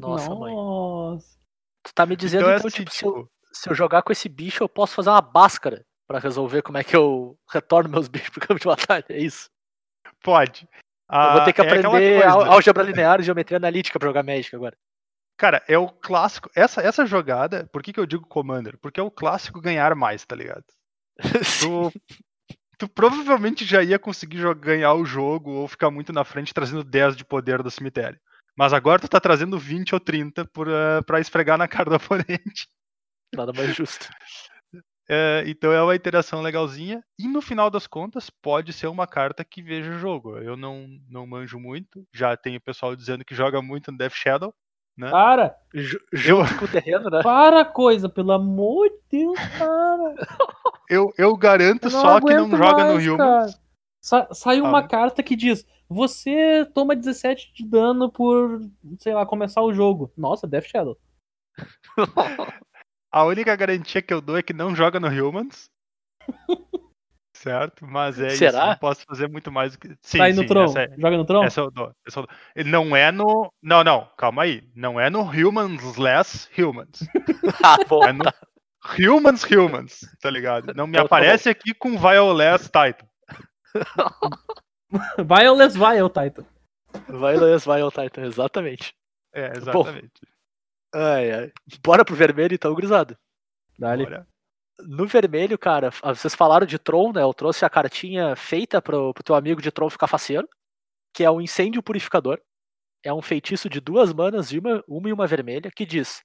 Nossa, 0.00 0.34
mãe. 0.34 0.54
Nossa. 0.54 1.38
Tu 1.84 1.94
tá 1.94 2.04
me 2.04 2.16
dizendo 2.16 2.42
Então 2.42 2.52
é 2.52 2.56
então, 2.56 2.66
assim, 2.66 2.78
tipo, 2.78 2.90
se 2.90 3.04
eu, 3.04 3.12
tipo, 3.14 3.30
se 3.52 3.70
eu 3.70 3.74
jogar 3.74 4.02
com 4.02 4.12
esse 4.12 4.28
bicho, 4.28 4.62
eu 4.62 4.68
posso 4.68 4.94
fazer 4.94 5.10
uma 5.10 5.20
báscara 5.20 5.84
pra 6.06 6.18
resolver 6.18 6.62
como 6.62 6.78
é 6.78 6.84
que 6.84 6.96
eu 6.96 7.38
retorno 7.50 7.88
meus 7.88 8.08
bichos 8.08 8.30
pro 8.30 8.40
campo 8.40 8.58
de 8.60 8.66
batalha, 8.66 9.04
é 9.08 9.18
isso? 9.18 9.48
pode. 10.22 10.68
eu 11.10 11.32
vou 11.32 11.44
ter 11.44 11.52
que 11.52 11.60
Ah, 11.60 11.64
é 11.64 11.68
aprender 11.68 12.22
al- 12.24 12.50
álgebra 12.50 12.82
linear 12.82 13.20
e 13.20 13.22
geometria 13.24 13.56
analítica 13.56 13.98
pra 13.98 14.08
jogar 14.08 14.22
Magic 14.24 14.54
agora. 14.54 14.76
Cara, 15.38 15.62
é 15.68 15.78
o 15.78 15.88
clássico. 15.88 16.50
Essa, 16.56 16.80
essa 16.82 17.06
jogada, 17.06 17.68
por 17.72 17.80
que, 17.82 17.92
que 17.92 18.00
eu 18.00 18.06
digo 18.06 18.26
Commander? 18.26 18.76
Porque 18.78 18.98
é 18.98 19.02
o 19.02 19.10
clássico 19.10 19.60
ganhar 19.60 19.94
mais, 19.94 20.24
tá 20.24 20.34
ligado? 20.34 20.64
Tu, 21.60 21.92
tu 22.78 22.88
provavelmente 22.88 23.64
já 23.64 23.82
ia 23.82 23.98
conseguir 23.98 24.54
ganhar 24.54 24.94
o 24.94 25.04
jogo 25.04 25.50
ou 25.50 25.68
ficar 25.68 25.90
muito 25.90 26.12
na 26.12 26.24
frente 26.24 26.54
trazendo 26.54 26.84
10 26.84 27.16
de 27.16 27.24
poder 27.24 27.62
do 27.62 27.70
cemitério. 27.70 28.18
Mas 28.56 28.72
agora 28.72 29.00
tu 29.00 29.08
tá 29.08 29.20
trazendo 29.20 29.58
20 29.58 29.94
ou 29.94 30.00
30 30.00 30.44
por, 30.46 30.68
eh, 30.68 31.02
pra 31.02 31.20
esfregar 31.20 31.58
na 31.58 31.68
cara 31.68 31.90
do 31.90 31.96
oponente. 31.96 32.68
Nada 33.34 33.52
mais 33.52 33.74
justo. 33.74 34.08
É, 35.10 35.42
então 35.46 35.72
é 35.72 35.82
uma 35.82 35.96
interação 35.96 36.42
legalzinha. 36.42 37.02
E 37.18 37.26
no 37.26 37.40
final 37.40 37.70
das 37.70 37.86
contas, 37.86 38.28
pode 38.28 38.74
ser 38.74 38.88
uma 38.88 39.06
carta 39.06 39.42
que 39.42 39.62
veja 39.62 39.90
o 39.90 39.98
jogo. 39.98 40.36
Eu 40.36 40.54
não, 40.54 40.86
não 41.08 41.26
manjo 41.26 41.58
muito. 41.58 42.06
Já 42.14 42.36
tenho 42.36 42.60
pessoal 42.60 42.94
dizendo 42.94 43.24
que 43.24 43.34
joga 43.34 43.62
muito 43.62 43.90
no 43.90 43.96
Death 43.96 44.12
Shadow. 44.12 44.54
Né? 44.98 45.10
Para! 45.10 45.56
Ju- 45.72 46.00
Junto 46.12 46.58
com 46.58 46.64
o 46.64 46.68
terreno, 46.68 47.08
né? 47.08 47.22
Para 47.22 47.64
coisa, 47.64 48.08
pelo 48.08 48.32
amor 48.32 48.88
de 48.88 48.98
Deus, 49.18 49.38
cara. 49.56 50.14
Eu, 50.90 51.12
eu 51.18 51.36
garanto 51.36 51.84
Eu 51.84 51.90
só 51.90 52.18
que 52.18 52.32
não 52.34 52.44
aguento 52.46 52.56
joga 52.56 52.84
mais, 52.84 53.04
no 53.06 53.14
Humans. 53.14 53.54
cara. 53.54 53.62
Sa 54.00 54.28
saiu 54.32 54.64
Ah, 54.64 54.68
uma 54.70 54.80
né? 54.82 54.88
carta 54.88 55.22
que 55.22 55.36
diz: 55.36 55.66
você 55.88 56.64
toma 56.74 56.96
17 56.96 57.52
de 57.52 57.64
dano 57.66 58.10
por, 58.10 58.60
sei 58.98 59.12
lá, 59.12 59.26
começar 59.26 59.60
o 59.62 59.72
jogo. 59.74 60.10
Nossa, 60.16 60.46
Death 60.46 60.64
Shadow. 60.64 60.96
A 63.12 63.24
única 63.24 63.54
garantia 63.54 64.00
que 64.02 64.12
eu 64.14 64.20
dou 64.22 64.36
é 64.38 64.42
que 64.42 64.52
não 64.54 64.74
joga 64.74 64.98
no 64.98 65.08
Humans. 65.08 65.70
certo? 67.38 67.86
Mas 67.86 68.20
é 68.20 68.28
isso. 68.28 68.38
Será? 68.38 68.66
Não 68.68 68.76
posso 68.76 69.02
fazer 69.04 69.28
muito 69.28 69.50
mais 69.50 69.72
do 69.72 69.78
que. 69.78 69.96
Sim, 70.02 70.18
tá 70.18 70.24
aí 70.24 70.32
no 70.32 70.42
sim, 70.42 70.48
Tron. 70.48 70.64
é- 70.76 70.88
Joga 70.98 71.16
no 71.16 71.24
Tron? 71.24 71.44
Essa 71.44 71.60
eu 71.60 71.70
dou, 71.70 71.92
essa 72.06 72.20
eu 72.20 72.26
dou. 72.26 72.64
Não 72.64 72.96
é 72.96 73.10
no. 73.10 73.52
Não, 73.62 73.82
não, 73.82 74.10
calma 74.16 74.42
aí. 74.42 74.62
Não 74.74 75.00
é 75.00 75.08
no 75.08 75.22
Humans 75.22 75.96
Less 75.96 76.48
Humans. 76.58 77.00
ah, 77.64 77.78
bom. 77.88 78.04
É 78.04 78.12
no 78.12 78.24
Humans 78.98 79.44
Humans, 79.44 80.00
tá 80.20 80.30
ligado? 80.30 80.74
Não 80.74 80.86
me 80.86 80.92
Então 80.92 81.08
tá 81.08 81.16
aparece 81.16 81.48
aqui 81.48 81.74
com 81.74 81.98
Violess 81.98 82.64
Titan. 82.64 83.06
É 85.98 86.02
o 86.02 86.08
Titan. 86.08 86.46
Vai, 87.08 87.36
o 87.82 87.90
Titan, 87.90 88.22
exatamente. 88.22 88.94
É, 89.34 89.52
exatamente. 89.54 90.10
Ai, 90.94 91.30
ai. 91.30 91.52
Bora 91.84 92.04
pro 92.04 92.16
vermelho 92.16 92.54
então, 92.54 92.74
grisado. 92.74 93.14
Dali. 93.78 94.06
No 94.80 95.06
vermelho, 95.06 95.58
cara, 95.58 95.88
f- 95.88 96.00
vocês 96.06 96.34
falaram 96.34 96.66
de 96.66 96.78
Tron, 96.78 97.12
né? 97.12 97.22
Eu 97.22 97.34
trouxe 97.34 97.64
a 97.64 97.70
cartinha 97.70 98.36
feita 98.36 98.80
pro, 98.80 99.12
pro 99.12 99.24
teu 99.24 99.34
amigo 99.34 99.60
de 99.60 99.72
Tron 99.72 99.90
ficar 99.90 100.06
faceiro, 100.06 100.48
que 101.14 101.24
é 101.24 101.30
um 101.30 101.40
incêndio 101.40 101.82
purificador. 101.82 102.40
É 103.04 103.12
um 103.14 103.22
feitiço 103.22 103.68
de 103.68 103.80
duas 103.80 104.12
manas, 104.12 104.52
uma, 104.52 104.84
uma 104.88 105.08
e 105.08 105.12
uma 105.12 105.26
vermelha, 105.26 105.70
que 105.74 105.86
diz: 105.86 106.22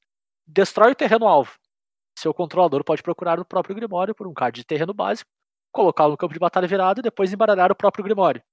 destrói 0.48 0.94
o 0.94 0.96
terreno 0.96 1.28
alvo. 1.28 1.58
Seu 2.18 2.34
controlador 2.34 2.84
pode 2.84 3.04
procurar 3.04 3.40
o 3.40 3.46
próprio 3.46 3.76
Grimório 3.76 4.16
por 4.16 4.28
um 4.28 4.34
card 4.34 4.60
de 4.62 4.66
terreno 4.68 4.94
básico, 4.94 5.30
colocá-lo 5.72 6.12
no 6.12 6.18
campo 6.18 6.34
de 6.34 6.40
batalha 6.40 6.68
virado 6.68 7.00
e 7.00 7.04
depois 7.04 7.34
embaralhar 7.34 7.72
o 7.72 7.76
próprio 7.76 8.04
Grimório. 8.04 8.44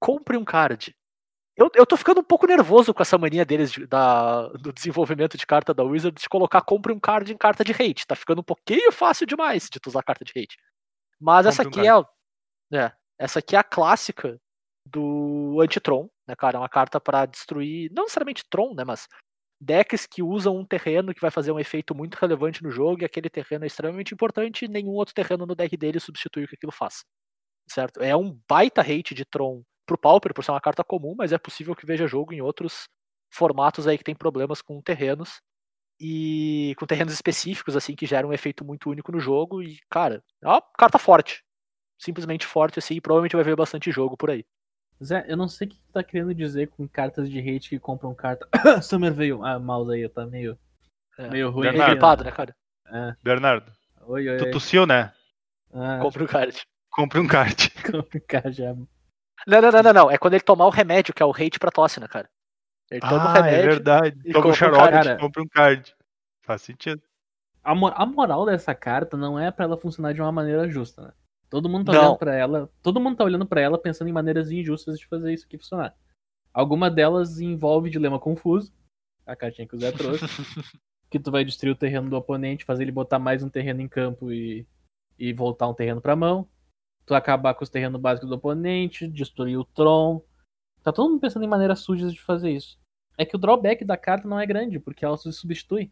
Compre 0.00 0.36
um 0.36 0.44
card. 0.44 0.94
Eu, 1.58 1.68
eu 1.74 1.84
tô 1.84 1.96
ficando 1.96 2.20
um 2.20 2.24
pouco 2.24 2.46
nervoso 2.46 2.94
com 2.94 3.02
essa 3.02 3.18
mania 3.18 3.44
deles 3.44 3.72
de- 3.72 3.84
da, 3.84 4.46
do 4.50 4.72
desenvolvimento 4.72 5.36
de 5.36 5.44
carta 5.44 5.74
da 5.74 5.82
Wizard 5.82 6.16
de 6.20 6.28
colocar 6.28 6.60
compre 6.62 6.92
um 6.92 7.00
card 7.00 7.32
em 7.32 7.36
carta 7.36 7.64
de 7.64 7.72
hate. 7.72 8.06
Tá 8.06 8.14
ficando 8.14 8.40
um 8.40 8.44
pouquinho 8.44 8.92
fácil 8.92 9.26
demais 9.26 9.68
de 9.68 9.80
tu 9.80 9.88
usar 9.88 10.04
carta 10.04 10.24
de 10.24 10.30
hate. 10.36 10.56
Mas 11.20 11.46
essa 11.46 11.64
um 11.64 11.66
aqui 11.68 11.80
é, 11.80 11.92
é, 12.72 12.92
essa 13.18 13.40
aqui 13.40 13.56
é 13.56 13.58
a 13.58 13.64
clássica 13.64 14.38
do 14.86 15.58
Antitron, 15.60 16.08
né, 16.28 16.36
cara? 16.36 16.58
É 16.58 16.60
uma 16.60 16.68
carta 16.68 17.00
pra 17.00 17.26
destruir, 17.26 17.90
não 17.92 18.04
necessariamente 18.04 18.44
Tron, 18.48 18.74
né, 18.74 18.84
mas 18.84 19.08
decks 19.60 20.06
que 20.06 20.22
usam 20.22 20.56
um 20.56 20.64
terreno 20.64 21.12
que 21.12 21.20
vai 21.20 21.30
fazer 21.30 21.50
um 21.50 21.58
efeito 21.58 21.94
muito 21.94 22.14
relevante 22.16 22.62
no 22.62 22.70
jogo 22.70 23.02
e 23.02 23.04
aquele 23.04 23.28
terreno 23.28 23.64
é 23.64 23.66
extremamente 23.66 24.14
importante 24.14 24.64
e 24.64 24.68
nenhum 24.68 24.92
outro 24.92 25.12
terreno 25.14 25.44
no 25.44 25.56
deck 25.56 25.76
dele 25.76 25.98
substitui 25.98 26.44
o 26.44 26.48
que 26.48 26.54
aquilo 26.54 26.72
faz. 26.72 27.04
Certo? 27.70 28.00
É 28.02 28.16
um 28.16 28.38
baita 28.48 28.80
hate 28.82 29.14
de 29.14 29.24
Tron 29.24 29.62
pro 29.88 29.98
Pauper, 29.98 30.32
por 30.34 30.44
ser 30.44 30.52
uma 30.52 30.60
carta 30.60 30.84
comum, 30.84 31.14
mas 31.16 31.32
é 31.32 31.38
possível 31.38 31.74
que 31.74 31.86
veja 31.86 32.06
jogo 32.06 32.32
em 32.34 32.40
outros 32.42 32.88
formatos 33.32 33.86
aí 33.88 33.96
que 33.98 34.04
tem 34.04 34.14
problemas 34.14 34.60
com 34.62 34.80
terrenos 34.80 35.40
e 36.00 36.74
com 36.78 36.86
terrenos 36.86 37.12
específicos 37.12 37.74
assim 37.74 37.96
que 37.96 38.06
geram 38.06 38.28
um 38.28 38.32
efeito 38.32 38.64
muito 38.64 38.88
único 38.90 39.10
no 39.10 39.18
jogo 39.18 39.62
e 39.62 39.78
cara, 39.90 40.22
é 40.42 40.46
uma 40.46 40.62
carta 40.78 40.98
forte. 40.98 41.42
Simplesmente 41.98 42.46
forte 42.46 42.78
assim, 42.78 42.94
e 42.94 43.00
provavelmente 43.00 43.34
vai 43.34 43.44
ver 43.44 43.56
bastante 43.56 43.90
jogo 43.90 44.16
por 44.16 44.30
aí. 44.30 44.44
Zé, 45.02 45.24
eu 45.28 45.36
não 45.36 45.48
sei 45.48 45.66
o 45.66 45.70
que 45.70 45.76
tu 45.76 45.92
tá 45.92 46.02
querendo 46.02 46.32
dizer 46.34 46.68
com 46.68 46.86
cartas 46.86 47.28
de 47.30 47.38
hate 47.40 47.70
que 47.70 47.78
compram 47.78 48.14
carta. 48.14 48.46
Summer 48.82 49.12
veio. 49.12 49.44
Ah, 49.44 49.58
mouse 49.58 49.92
aí, 49.92 50.08
tá 50.08 50.24
meio, 50.26 50.56
É. 51.18 51.28
meio 51.28 51.50
ruim. 51.50 51.62
Bernardo. 51.68 51.90
Gripado, 51.92 52.24
né, 52.24 52.30
cara? 52.30 52.54
É. 52.86 53.14
Bernardo, 53.22 53.72
Oi, 54.02 54.28
oi, 54.28 54.36
tu 54.38 54.50
tossiu, 54.50 54.86
né? 54.86 55.12
Ah, 55.72 55.98
Compra 56.00 56.24
o 56.24 56.28
card. 56.28 56.62
Compre 56.90 57.18
um 57.20 57.26
card. 57.26 57.70
complicado 57.90 58.50
já. 58.52 58.74
Não, 59.46 59.60
não, 59.62 59.70
não, 59.70 59.82
não, 59.82 59.92
não. 59.92 60.10
É 60.10 60.18
quando 60.18 60.34
ele 60.34 60.42
tomar 60.42 60.66
o 60.66 60.70
remédio, 60.70 61.14
que 61.14 61.22
é 61.22 61.26
o 61.26 61.30
hate 61.32 61.58
pra 61.58 61.70
tosse, 61.70 62.00
né, 62.00 62.08
cara? 62.08 62.28
Ele 62.90 63.00
toma 63.00 63.16
o 63.24 63.28
Ah, 63.28 63.38
é 63.38 63.42
remédio. 63.42 63.70
verdade. 63.70 64.20
e 64.24 64.32
Toma 64.32 64.46
um 64.46 64.50
um 64.50 64.54
xarope, 64.54 64.90
card. 64.90 65.20
compra 65.20 65.42
um 65.42 65.48
card. 65.48 65.94
Faz 66.42 66.62
sentido. 66.62 67.02
A, 67.62 67.74
mo- 67.74 67.92
a 67.94 68.06
moral 68.06 68.46
dessa 68.46 68.74
carta 68.74 69.16
não 69.16 69.38
é 69.38 69.50
pra 69.50 69.64
ela 69.66 69.76
funcionar 69.76 70.14
de 70.14 70.20
uma 70.22 70.32
maneira 70.32 70.68
justa, 70.68 71.02
né? 71.02 71.12
Todo 71.50 71.68
mundo 71.68 71.86
tá 71.86 71.92
Não. 71.92 72.00
olhando 72.00 72.18
para 72.18 72.34
ela, 72.34 72.70
todo 72.82 73.00
mundo 73.00 73.16
tá 73.16 73.24
olhando 73.24 73.46
para 73.46 73.60
ela 73.60 73.78
pensando 73.78 74.08
em 74.08 74.12
maneiras 74.12 74.50
injustas 74.50 74.98
de 74.98 75.06
fazer 75.06 75.32
isso 75.32 75.44
aqui 75.46 75.56
funcionar. 75.58 75.94
Alguma 76.52 76.90
delas 76.90 77.40
envolve 77.40 77.88
dilema 77.90 78.18
confuso, 78.18 78.72
a 79.26 79.34
cartinha 79.36 79.66
que 79.66 79.74
o 79.74 79.80
Zé 79.80 79.92
trouxe, 79.92 80.24
que 81.10 81.18
tu 81.18 81.30
vai 81.30 81.44
destruir 81.44 81.72
o 81.72 81.76
terreno 81.76 82.08
do 82.10 82.16
oponente, 82.16 82.64
fazer 82.64 82.82
ele 82.84 82.92
botar 82.92 83.18
mais 83.18 83.42
um 83.42 83.48
terreno 83.48 83.80
em 83.80 83.88
campo 83.88 84.30
e, 84.32 84.66
e 85.18 85.32
voltar 85.32 85.68
um 85.68 85.74
terreno 85.74 86.00
pra 86.00 86.16
mão. 86.16 86.46
Tu 87.08 87.14
acabar 87.14 87.54
com 87.54 87.64
os 87.64 87.70
terrenos 87.70 87.98
básicos 88.00 88.28
do 88.28 88.34
oponente, 88.36 89.08
destruir 89.08 89.56
o 89.58 89.64
Tron. 89.64 90.22
Tá 90.82 90.92
todo 90.92 91.08
mundo 91.10 91.20
pensando 91.20 91.42
em 91.44 91.48
maneiras 91.48 91.80
sujas 91.80 92.12
de 92.12 92.20
fazer 92.20 92.50
isso. 92.50 92.78
É 93.16 93.24
que 93.24 93.34
o 93.34 93.38
drawback 93.38 93.84
da 93.84 93.96
carta 93.96 94.28
não 94.28 94.38
é 94.38 94.46
grande, 94.46 94.78
porque 94.78 95.04
ela 95.04 95.16
se 95.16 95.32
substitui. 95.32 95.90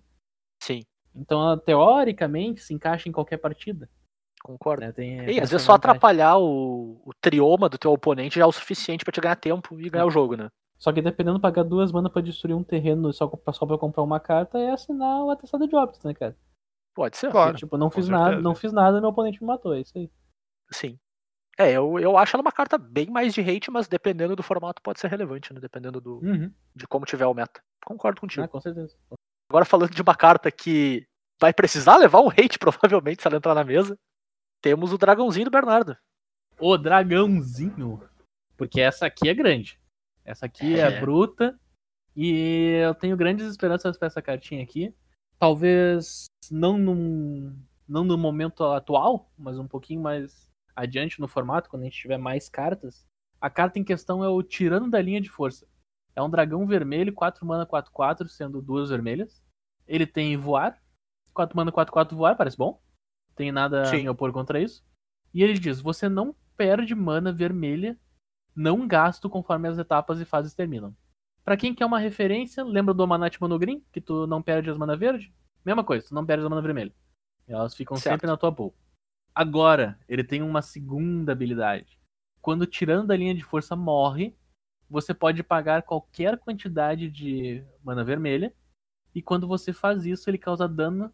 Sim, 0.63 0.83
Então 1.15 1.41
ela 1.43 1.59
teoricamente 1.59 2.61
se 2.61 2.73
encaixa 2.75 3.09
em 3.09 3.13
qualquer 3.13 3.39
partida. 3.39 3.89
concordo. 4.43 4.83
Né? 4.85 4.93
Tem, 4.93 5.17
E 5.31 5.41
às 5.41 5.51
vezes 5.51 5.63
só 5.67 5.73
vantagem. 5.73 5.97
atrapalhar 5.97 6.37
o, 6.39 7.01
o 7.05 7.11
trioma 7.21 7.69
do 7.69 7.79
teu 7.79 7.91
oponente 7.93 8.37
já 8.39 8.45
é 8.45 8.47
o 8.47 8.53
suficiente 8.53 9.05
pra 9.05 9.11
te 9.13 9.21
ganhar 9.21 9.37
tempo 9.37 9.81
e 9.81 9.89
ganhar 9.91 10.07
o 10.07 10.11
jogo, 10.11 10.37
né? 10.37 10.49
Só 10.79 10.93
que 10.93 11.01
dependendo, 11.01 11.41
pagar 11.41 11.63
duas 11.65 11.91
mana 11.91 12.11
pra 12.11 12.21
destruir 12.23 12.55
um 12.55 12.63
terreno 12.63 13.11
só, 13.13 13.27
pra- 13.27 13.53
só 13.55 13.65
pra 13.67 13.79
comprar 13.79 14.03
uma 14.03 14.21
carta 14.21 14.59
é 14.59 14.71
assinar 14.71 15.25
o 15.25 15.31
atestado 15.31 15.67
de 15.67 15.75
óbito, 15.75 16.07
né, 16.07 16.13
cara? 16.15 16.37
Pode 16.95 17.17
ser. 17.17 17.31
Claro. 17.31 17.57
tipo, 17.57 17.77
não 17.79 17.89
com 17.89 17.95
fiz 17.97 18.09
nada, 18.09 18.25
certeza. 18.27 18.43
não 18.43 18.55
fiz 18.55 18.73
nada, 18.73 19.01
meu 19.01 19.09
oponente 19.11 19.41
me 19.41 19.47
matou, 19.47 19.75
é 19.75 19.81
isso 19.81 19.97
aí. 19.97 20.11
Sim. 20.71 20.99
É, 21.59 21.73
eu, 21.73 21.99
eu 21.99 22.19
acho 22.19 22.37
ela 22.37 22.43
uma 22.43 22.53
carta 22.53 22.77
bem 22.77 23.09
mais 23.09 23.33
de 23.33 23.41
hate, 23.41 23.71
mas 23.71 23.89
dependendo 23.89 24.37
do 24.37 24.43
formato 24.43 24.83
pode 24.83 25.01
ser 25.01 25.09
relevante, 25.09 25.53
né? 25.55 25.61
Dependendo 25.61 26.01
do, 26.01 26.17
Uhum. 26.19 26.53
de 26.75 26.87
como 26.87 27.07
tiver 27.07 27.27
o 27.27 27.33
meta. 27.35 27.61
Concordo 27.85 28.21
contigo. 28.21 28.43
Ah, 28.45 28.49
com 28.49 28.61
certeza. 28.61 28.95
Agora 29.51 29.65
falando 29.65 29.91
de 29.91 30.03
uma 30.03 30.15
carta 30.15 30.51
que 30.51 31.07
vai 31.41 31.55
precisar 31.55 31.97
levar 31.97 32.21
um 32.21 32.29
hate, 32.29 32.59
provavelmente, 32.61 33.23
se 33.23 33.29
ela 33.29 33.37
entrar 33.39 33.55
na 33.55 33.65
mesa, 33.65 33.99
temos 34.61 34.93
o 34.93 34.99
dragãozinho 34.99 35.47
do 35.47 35.51
Bernardo. 35.51 35.97
O 36.61 36.77
dragãozinho. 36.77 38.03
Porque 38.57 38.81
essa 38.81 39.07
aqui 39.07 39.29
é 39.29 39.35
grande. 39.35 39.79
Essa 40.25 40.47
aqui 40.47 40.75
é, 40.79 40.81
É. 40.81 41.01
bruta. 41.01 41.59
E 42.15 42.81
eu 42.83 42.95
tenho 42.95 43.17
grandes 43.17 43.47
esperanças 43.47 43.97
pra 43.99 44.07
essa 44.07 44.21
cartinha 44.23 44.63
aqui. 44.63 44.95
Talvez 45.39 46.25
não 46.51 46.79
num, 46.79 47.55
não 47.87 48.05
no 48.05 48.17
momento 48.17 48.65
atual, 48.65 49.31
mas 49.39 49.59
um 49.59 49.69
pouquinho 49.69 50.01
mais 50.01 50.46
adiante 50.77 51.21
no 51.21 51.27
formato, 51.27 51.69
quando 51.71 51.83
a 51.83 51.85
gente 51.87 51.99
tiver 51.99 52.19
mais 52.19 52.49
cartas. 52.49 53.07
A 53.41 53.49
carta 53.51 53.79
em 53.79 53.85
questão 53.85 54.23
é 54.23 54.29
o 54.29 54.43
Tirano 54.43 54.91
da 54.91 55.01
Linha 55.01 55.21
de 55.21 55.31
Força. 55.31 55.67
É 56.15 56.23
um 56.23 56.31
dragão 56.31 56.67
vermelho, 56.67 57.13
4 57.13 57.45
mana 57.47 57.67
4-4, 57.67 58.29
sendo 58.29 58.63
duas 58.63 58.91
vermelhas. 58.91 59.43
Ele 59.87 60.07
tem 60.07 60.37
voar. 60.37 60.81
4 61.35 61.57
mana 61.57 61.73
4-4 61.73 62.15
voar, 62.15 62.37
parece 62.37 62.57
bom. 62.57 62.81
Tem 63.35 63.51
nada 63.53 63.83
a 63.83 63.85
Sim. 63.87 64.03
me 64.03 64.09
opor 64.09 64.33
contra 64.33 64.61
isso. 64.61 64.85
E 65.35 65.43
ele 65.43 65.55
diz: 65.55 65.81
você 65.81 66.09
não 66.09 66.35
perde 66.57 66.95
mana 66.95 67.33
vermelha, 67.33 67.99
não 68.55 68.89
gasto 68.89 69.29
conforme 69.29 69.69
as 69.69 69.77
etapas 69.79 70.21
e 70.21 70.25
fases 70.25 70.55
terminam. 70.55 70.97
Pra 71.45 71.57
quem 71.57 71.75
quer 71.75 71.85
uma 71.85 71.99
referência, 71.99 72.65
lembra 72.65 72.95
do 72.95 73.03
Amanat 73.03 73.39
Monogreen, 73.41 73.85
que 73.93 74.01
tu 74.01 74.27
não 74.27 74.43
perde 74.43 74.71
as 74.71 74.79
mana 74.79 74.97
verde? 74.97 75.33
Mesma 75.65 75.85
coisa, 75.85 76.09
tu 76.09 76.15
não 76.15 76.25
perde 76.25 76.43
as 76.43 76.51
mana 76.51 76.63
vermelha. 76.63 76.93
Elas 77.47 77.75
ficam 77.75 77.97
Certo. 77.97 78.15
sempre 78.15 78.27
na 78.27 78.37
tua 78.37 78.51
pool. 78.51 78.75
Agora, 79.37 80.01
ele 80.09 80.25
tem 80.25 80.41
uma 80.41 80.63
segunda 80.63 81.33
habilidade. 81.33 82.01
Quando 82.41 82.67
tirando 82.67 83.09
da 83.09 83.15
linha 83.15 83.35
de 83.35 83.45
força 83.45 83.77
morre, 83.77 84.35
você 84.89 85.13
pode 85.13 85.43
pagar 85.43 85.83
qualquer 85.83 86.39
quantidade 86.39 87.11
de 87.11 87.63
mana 87.85 88.03
vermelha. 88.03 88.55
E 89.15 89.21
quando 89.21 89.47
você 89.47 89.75
faz 89.75 90.07
isso, 90.07 90.31
ele 90.31 90.39
causa 90.39 90.67
dano. 90.67 91.13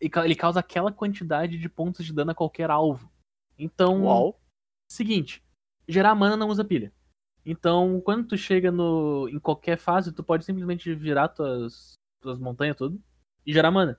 Ele 0.00 0.36
causa 0.36 0.60
aquela 0.60 0.92
quantidade 0.92 1.58
de 1.58 1.68
pontos 1.68 2.06
de 2.06 2.12
dano 2.12 2.30
a 2.30 2.34
qualquer 2.36 2.70
alvo. 2.70 3.10
Então, 3.58 4.04
Uau. 4.04 4.40
Seguinte, 4.88 5.42
gerar 5.88 6.14
mana 6.14 6.36
não 6.36 6.48
usa 6.48 6.64
pilha. 6.64 6.92
Então, 7.44 8.00
quando 8.00 8.28
tu 8.28 8.36
chega 8.36 8.70
no, 8.70 9.28
em 9.28 9.40
qualquer 9.40 9.76
fase, 9.76 10.12
tu 10.12 10.22
pode 10.22 10.44
simplesmente 10.44 10.94
virar 10.94 11.28
tuas, 11.28 11.94
tuas 12.20 12.38
montanhas 12.38 12.76
tudo 12.76 13.02
e 13.44 13.52
gerar 13.52 13.72
mana. 13.72 13.98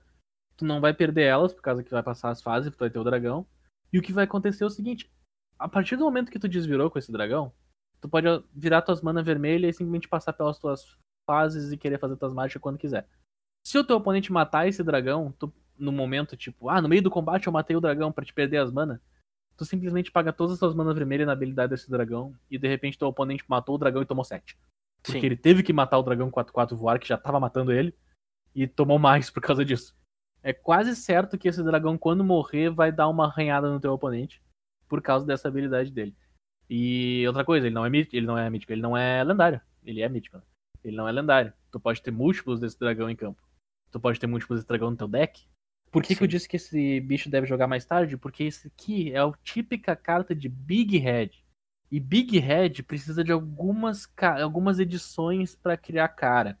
Tu 0.56 0.64
não 0.64 0.80
vai 0.80 0.94
perder 0.94 1.24
elas, 1.24 1.52
por 1.52 1.60
causa 1.60 1.82
que 1.82 1.90
vai 1.90 2.02
passar 2.02 2.30
as 2.30 2.40
fases, 2.40 2.72
tu 2.72 2.78
vai 2.78 2.88
ter 2.88 2.98
o 2.98 3.04
dragão. 3.04 3.46
E 3.92 3.98
o 3.98 4.02
que 4.02 4.12
vai 4.12 4.24
acontecer 4.24 4.64
é 4.64 4.66
o 4.66 4.70
seguinte: 4.70 5.10
a 5.58 5.68
partir 5.68 5.96
do 5.96 6.04
momento 6.04 6.30
que 6.30 6.38
tu 6.38 6.48
desvirou 6.48 6.90
com 6.90 6.98
esse 6.98 7.12
dragão, 7.12 7.52
tu 8.00 8.08
pode 8.08 8.26
virar 8.54 8.82
tuas 8.82 9.02
mana 9.02 9.22
vermelha 9.22 9.68
e 9.68 9.72
simplesmente 9.72 10.08
passar 10.08 10.32
pelas 10.32 10.58
tuas 10.58 10.96
fases 11.26 11.72
e 11.72 11.76
querer 11.76 11.98
fazer 11.98 12.16
tuas 12.16 12.32
mágicas 12.32 12.62
quando 12.62 12.78
quiser. 12.78 13.06
Se 13.64 13.76
o 13.78 13.84
teu 13.84 13.96
oponente 13.96 14.32
matar 14.32 14.66
esse 14.66 14.82
dragão, 14.82 15.32
tu, 15.38 15.52
no 15.78 15.92
momento, 15.92 16.36
tipo, 16.36 16.68
ah, 16.68 16.80
no 16.80 16.88
meio 16.88 17.02
do 17.02 17.10
combate 17.10 17.46
eu 17.46 17.52
matei 17.52 17.76
o 17.76 17.80
dragão 17.80 18.10
pra 18.10 18.24
te 18.24 18.32
perder 18.32 18.58
as 18.58 18.70
mana, 18.70 19.00
tu 19.56 19.64
simplesmente 19.64 20.10
paga 20.10 20.32
todas 20.32 20.54
as 20.54 20.58
suas 20.58 20.74
manas 20.74 20.94
vermelhas 20.94 21.26
na 21.26 21.32
habilidade 21.32 21.70
desse 21.70 21.90
dragão 21.90 22.34
e 22.50 22.56
de 22.56 22.68
repente 22.68 22.98
teu 22.98 23.08
oponente 23.08 23.44
matou 23.48 23.74
o 23.74 23.78
dragão 23.78 24.00
e 24.00 24.06
tomou 24.06 24.24
7. 24.24 24.56
Porque 25.02 25.20
Sim. 25.20 25.26
ele 25.26 25.36
teve 25.36 25.62
que 25.62 25.72
matar 25.72 25.98
o 25.98 26.02
dragão 26.02 26.30
4-4 26.30 26.76
voar, 26.76 26.98
que 26.98 27.08
já 27.08 27.18
tava 27.18 27.38
matando 27.38 27.72
ele, 27.72 27.94
e 28.54 28.66
tomou 28.66 28.98
mais 28.98 29.30
por 29.30 29.42
causa 29.42 29.64
disso. 29.64 29.94
É 30.42 30.52
quase 30.52 30.94
certo 30.94 31.36
que 31.36 31.48
esse 31.48 31.62
dragão, 31.62 31.98
quando 31.98 32.24
morrer, 32.24 32.70
vai 32.70 32.92
dar 32.92 33.08
uma 33.08 33.26
arranhada 33.26 33.70
no 33.70 33.80
teu 33.80 33.92
oponente 33.92 34.40
por 34.88 35.02
causa 35.02 35.26
dessa 35.26 35.48
habilidade 35.48 35.90
dele. 35.90 36.16
E 36.70 37.24
outra 37.26 37.44
coisa, 37.44 37.66
ele 37.66 37.74
não 37.74 37.84
é 37.84 37.90
mítico, 37.90 38.16
ele 38.16 38.26
não 38.26 38.38
é 38.38 38.48
mítico, 38.48 38.72
ele 38.72 38.82
não 38.82 38.96
é 38.96 39.24
lendário. 39.24 39.60
Ele 39.84 40.02
é 40.02 40.08
mítico. 40.08 40.36
né? 40.36 40.42
Ele 40.84 40.96
não 40.96 41.08
é 41.08 41.12
lendário. 41.12 41.52
Tu 41.70 41.80
pode 41.80 42.02
ter 42.02 42.10
múltiplos 42.10 42.60
desse 42.60 42.78
dragão 42.78 43.10
em 43.10 43.16
campo. 43.16 43.42
Tu 43.90 43.98
pode 43.98 44.20
ter 44.20 44.26
múltiplos 44.26 44.58
desse 44.58 44.68
dragão 44.68 44.90
no 44.90 44.96
teu 44.96 45.08
deck. 45.08 45.46
Por 45.90 46.02
que, 46.02 46.14
que 46.14 46.22
eu 46.22 46.28
disse 46.28 46.48
que 46.48 46.56
esse 46.56 47.00
bicho 47.00 47.30
deve 47.30 47.46
jogar 47.46 47.66
mais 47.66 47.84
tarde? 47.84 48.16
Porque 48.16 48.44
esse 48.44 48.68
aqui 48.68 49.12
é 49.12 49.18
a 49.18 49.32
típica 49.42 49.96
carta 49.96 50.34
de 50.34 50.48
Big 50.48 50.98
Head. 50.98 51.42
E 51.90 51.98
Big 51.98 52.38
Head 52.38 52.82
precisa 52.82 53.24
de 53.24 53.32
algumas, 53.32 54.06
algumas 54.42 54.78
edições 54.78 55.56
para 55.56 55.76
criar 55.76 56.08
cara. 56.08 56.58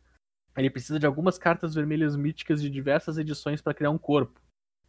Ele 0.58 0.70
precisa 0.70 0.98
de 0.98 1.06
algumas 1.06 1.38
cartas 1.38 1.74
vermelhas 1.74 2.16
míticas 2.16 2.60
de 2.60 2.68
diversas 2.68 3.16
edições 3.16 3.62
para 3.62 3.74
criar 3.74 3.90
um 3.90 3.98
corpo. 3.98 4.40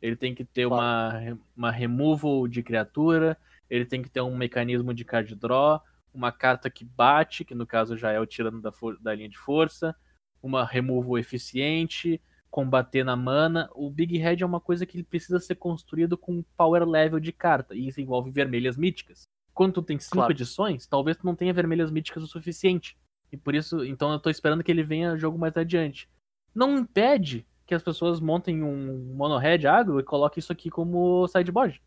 Ele 0.02 0.16
tem 0.16 0.34
que 0.34 0.44
ter 0.44 0.66
uma, 0.66 1.38
uma 1.56 1.72
removal 1.72 2.48
de 2.48 2.64
criatura, 2.64 3.38
ele 3.70 3.86
tem 3.86 4.02
que 4.02 4.10
ter 4.10 4.22
um 4.22 4.36
mecanismo 4.36 4.94
de 4.94 5.06
card 5.06 5.36
draw, 5.36 5.82
uma 6.14 6.32
carta 6.32 6.70
que 6.70 6.84
bate, 6.84 7.44
que 7.46 7.54
no 7.54 7.68
caso 7.68 7.98
já 7.98 8.12
é 8.12 8.20
o 8.20 8.26
tirando 8.26 8.62
da, 8.62 8.72
da 9.02 9.14
linha 9.14 9.30
de 9.30 9.38
força, 9.38 9.96
uma 10.41 10.66
removal 10.66 11.18
eficiente, 11.18 12.22
combater 12.50 13.04
na 13.04 13.16
mana. 13.16 13.70
O 13.76 13.90
Big 13.91 14.18
Head 14.18 14.41
é 14.41 14.46
uma 14.46 14.60
coisa 14.60 14.86
que 14.86 14.98
ele 14.98 15.04
precisa 15.04 15.40
ser 15.40 15.56
construído 15.56 16.18
com 16.18 16.44
power 16.58 16.88
level 16.88 17.20
de 17.20 17.32
carta, 17.32 17.76
e 17.76 17.88
isso 17.88 18.02
envolve 18.02 18.32
vermelhas 18.32 18.78
míticas. 18.78 19.24
Quando 19.54 19.74
tu 19.74 19.82
tem 19.82 20.00
cinco 20.00 20.16
Claro. 20.16 20.32
edições, 20.32 20.88
talvez 20.88 21.18
tu 21.18 21.26
não 21.26 21.36
tenha 21.36 21.54
vermelhas 21.54 21.91
míticas 21.91 22.24
o 22.24 22.28
suficiente. 22.28 22.98
E 23.31 23.38
por 23.38 23.53
isso, 23.56 23.84
então 23.85 24.11
eu 24.11 24.19
tô 24.19 24.30
esperando 24.30 24.64
que 24.64 24.72
ele 24.72 24.84
venha 24.84 25.18
jogo 25.18 25.38
mais 25.38 25.56
adiante. 25.56 26.10
Não 26.53 26.77
impede 26.80 27.45
que 27.65 27.76
as 27.76 27.84
pessoas 27.84 28.19
montem 28.19 28.64
um 28.64 29.14
mono-red 29.15 29.68
agro 29.68 29.99
e 29.99 30.03
coloquem 30.03 30.39
isso 30.39 30.51
aqui 30.51 30.69
como 30.69 31.27
sideboard. 31.27 31.81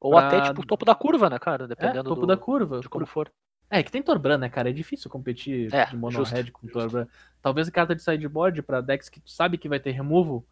Ou 0.00 0.12
Pra- 0.12 0.28
até, 0.28 0.40
tipo, 0.42 0.62
o 0.62 0.66
topo 0.66 0.84
da 0.84 0.94
curva, 0.94 1.28
né, 1.28 1.38
cara? 1.40 1.64
É, 1.64 1.68
Dependendo 1.68 2.08
topo 2.08 2.20
do- 2.20 2.26
da 2.28 2.36
curva. 2.36 2.78
de 2.80 2.88
como 2.88 3.04
for. 3.04 3.28
É, 3.68 3.82
que 3.82 3.90
tem 3.90 4.00
Torbran, 4.00 4.38
né, 4.38 4.48
cara? 4.48 4.70
É 4.70 4.72
difícil 4.72 5.10
competir 5.10 5.74
É, 5.74 5.86
de 5.86 5.96
mono 5.96 6.12
justo, 6.18 6.32
red 6.34 6.50
com 6.52 6.66
justo. 6.68 6.78
Torbran. 6.78 7.08
Talvez 7.42 7.68
carta 7.68 7.94
de 7.96 8.02
sideboard 8.02 8.62
pra 8.62 8.80
decks 8.80 9.08
que 9.08 9.20
tu 9.20 9.28
sabe 9.30 9.58
que 9.58 9.68
vai 9.68 9.80
ter 9.80 9.90
removal. 9.90 10.44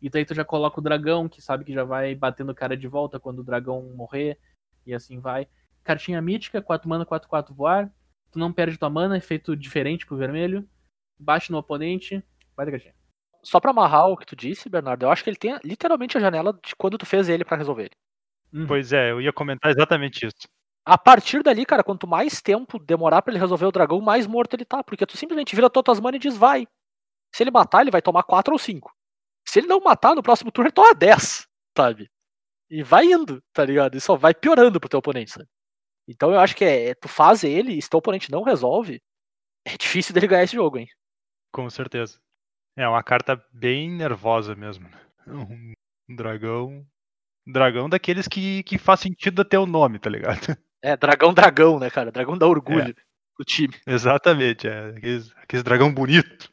E 0.00 0.08
daí 0.08 0.24
tu 0.24 0.34
já 0.34 0.44
coloca 0.46 0.80
o 0.80 0.82
dragão, 0.82 1.28
que 1.28 1.42
sabe 1.42 1.62
que 1.64 1.72
já 1.74 1.84
vai 1.84 2.14
batendo 2.14 2.52
o 2.52 2.54
cara 2.54 2.74
de 2.76 2.88
volta 2.88 3.20
quando 3.20 3.40
o 3.40 3.44
dragão 3.44 3.82
morrer. 3.94 4.38
E 4.86 4.94
assim 4.94 5.20
vai. 5.20 5.46
Cartinha 5.84 6.20
mítica, 6.22 6.62
4 6.62 6.88
mana, 6.88 7.04
4, 7.04 7.28
4 7.28 7.54
voar. 7.54 7.90
Tu 8.30 8.38
não 8.38 8.52
perde 8.52 8.78
tua 8.78 8.90
mana, 8.90 9.16
efeito 9.16 9.56
diferente 9.56 10.06
pro 10.06 10.16
vermelho. 10.16 10.68
Baixa 11.18 11.52
no 11.52 11.58
oponente. 11.58 12.22
Vai 12.56 12.66
da 12.66 12.72
cartinha. 12.72 12.94
Só 13.42 13.60
pra 13.60 13.70
amarrar 13.70 14.08
o 14.08 14.16
que 14.16 14.26
tu 14.26 14.34
disse, 14.34 14.68
Bernardo, 14.68 15.04
eu 15.04 15.10
acho 15.10 15.22
que 15.22 15.30
ele 15.30 15.36
tem 15.36 15.56
literalmente 15.62 16.18
a 16.18 16.20
janela 16.20 16.52
de 16.52 16.74
quando 16.74 16.98
tu 16.98 17.06
fez 17.06 17.28
ele 17.28 17.44
pra 17.44 17.56
resolver 17.56 17.84
ele. 17.84 17.96
Uhum. 18.52 18.66
Pois 18.66 18.92
é, 18.92 19.10
eu 19.10 19.20
ia 19.20 19.32
comentar 19.32 19.70
exatamente 19.70 20.26
isso. 20.26 20.48
A 20.84 20.96
partir 20.96 21.42
dali, 21.42 21.64
cara, 21.64 21.82
quanto 21.82 22.06
mais 22.06 22.40
tempo 22.40 22.78
demorar 22.78 23.22
pra 23.22 23.32
ele 23.32 23.40
resolver 23.40 23.66
o 23.66 23.72
dragão, 23.72 24.00
mais 24.00 24.26
morto 24.26 24.54
ele 24.54 24.64
tá. 24.64 24.82
Porque 24.82 25.06
tu 25.06 25.16
simplesmente 25.16 25.54
vira 25.54 25.70
todas 25.70 25.96
as 25.96 26.00
manas 26.00 26.18
e 26.18 26.22
diz, 26.22 26.36
vai. 26.36 26.66
Se 27.34 27.42
ele 27.42 27.50
matar, 27.50 27.82
ele 27.82 27.90
vai 27.90 28.02
tomar 28.02 28.22
4 28.22 28.52
ou 28.52 28.58
5. 28.58 28.92
Se 29.46 29.60
ele 29.60 29.66
não 29.66 29.80
matar, 29.80 30.14
no 30.14 30.22
próximo 30.22 30.50
turno 30.50 30.68
ele 30.68 30.74
toma 30.74 30.94
10, 30.94 31.46
sabe? 31.76 32.10
E 32.70 32.82
vai 32.82 33.04
indo, 33.04 33.42
tá 33.52 33.64
ligado? 33.64 33.96
E 33.96 34.00
só 34.00 34.16
vai 34.16 34.34
piorando 34.34 34.80
pro 34.80 34.88
teu 34.88 34.98
oponente, 34.98 35.30
sabe? 35.30 35.48
Então 36.08 36.32
eu 36.32 36.38
acho 36.40 36.54
que 36.56 36.64
é, 36.64 36.94
tu 36.94 37.08
faz 37.08 37.42
ele, 37.44 37.72
e 37.72 37.82
se 37.82 37.90
teu 37.90 37.98
oponente 37.98 38.30
não 38.30 38.42
resolve, 38.42 39.02
é 39.66 39.76
difícil 39.76 40.12
dele 40.14 40.26
ganhar 40.28 40.44
esse 40.44 40.54
jogo, 40.54 40.78
hein? 40.78 40.88
Com 41.52 41.68
certeza. 41.70 42.18
É 42.76 42.86
uma 42.86 43.02
carta 43.02 43.42
bem 43.52 43.90
nervosa 43.90 44.54
mesmo. 44.54 44.88
né? 44.88 45.00
Um 45.26 46.14
dragão. 46.14 46.86
Um 47.46 47.52
dragão 47.52 47.88
daqueles 47.88 48.28
que, 48.28 48.62
que 48.64 48.76
faz 48.78 49.00
sentido 49.00 49.40
até 49.42 49.58
o 49.58 49.66
nome, 49.66 49.98
tá 49.98 50.10
ligado? 50.10 50.38
É, 50.82 50.94
dragão 50.96 51.34
dragão, 51.34 51.80
né, 51.80 51.90
cara? 51.90 52.12
Dragão 52.12 52.38
dá 52.38 52.46
orgulho 52.46 52.94
do 53.36 53.44
time. 53.44 53.74
Exatamente, 53.86 54.68
é. 54.68 54.90
Aqueles, 54.90 55.32
aqueles 55.38 55.64
dragão 55.64 55.92
bonito. 55.92 56.52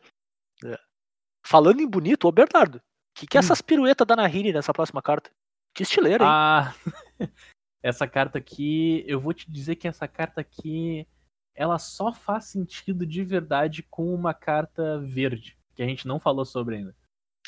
Falando 1.45 1.81
em 1.81 1.87
bonito, 1.87 2.27
ô 2.27 2.31
Bernardo, 2.31 2.77
o 2.77 2.81
que, 3.15 3.27
que 3.27 3.37
é 3.37 3.39
Hum. 3.41 3.43
essas 3.43 3.61
piruetas 3.61 4.07
da 4.07 4.15
Nahiri 4.15 4.51
nessa 4.53 4.73
próxima 4.73 5.03
carta? 5.03 5.29
Que 5.75 5.83
estileira, 5.83 6.23
hein? 6.23 6.29
Ah, 6.31 6.73
essa 7.83 8.07
carta 8.07 8.37
aqui, 8.37 9.03
eu 9.05 9.19
vou 9.19 9.33
te 9.33 9.51
dizer 9.51 9.75
que 9.75 9.89
essa 9.89 10.07
carta 10.07 10.39
aqui, 10.39 11.05
ela 11.53 11.77
só 11.77 12.13
faz 12.13 12.45
sentido 12.45 13.05
de 13.05 13.23
verdade 13.25 13.83
com 13.83 14.15
uma 14.15 14.33
carta 14.33 14.99
verde, 14.99 15.57
que 15.75 15.83
a 15.83 15.85
gente 15.85 16.07
não 16.07 16.17
falou 16.17 16.45
sobre 16.45 16.77
ainda. 16.77 16.95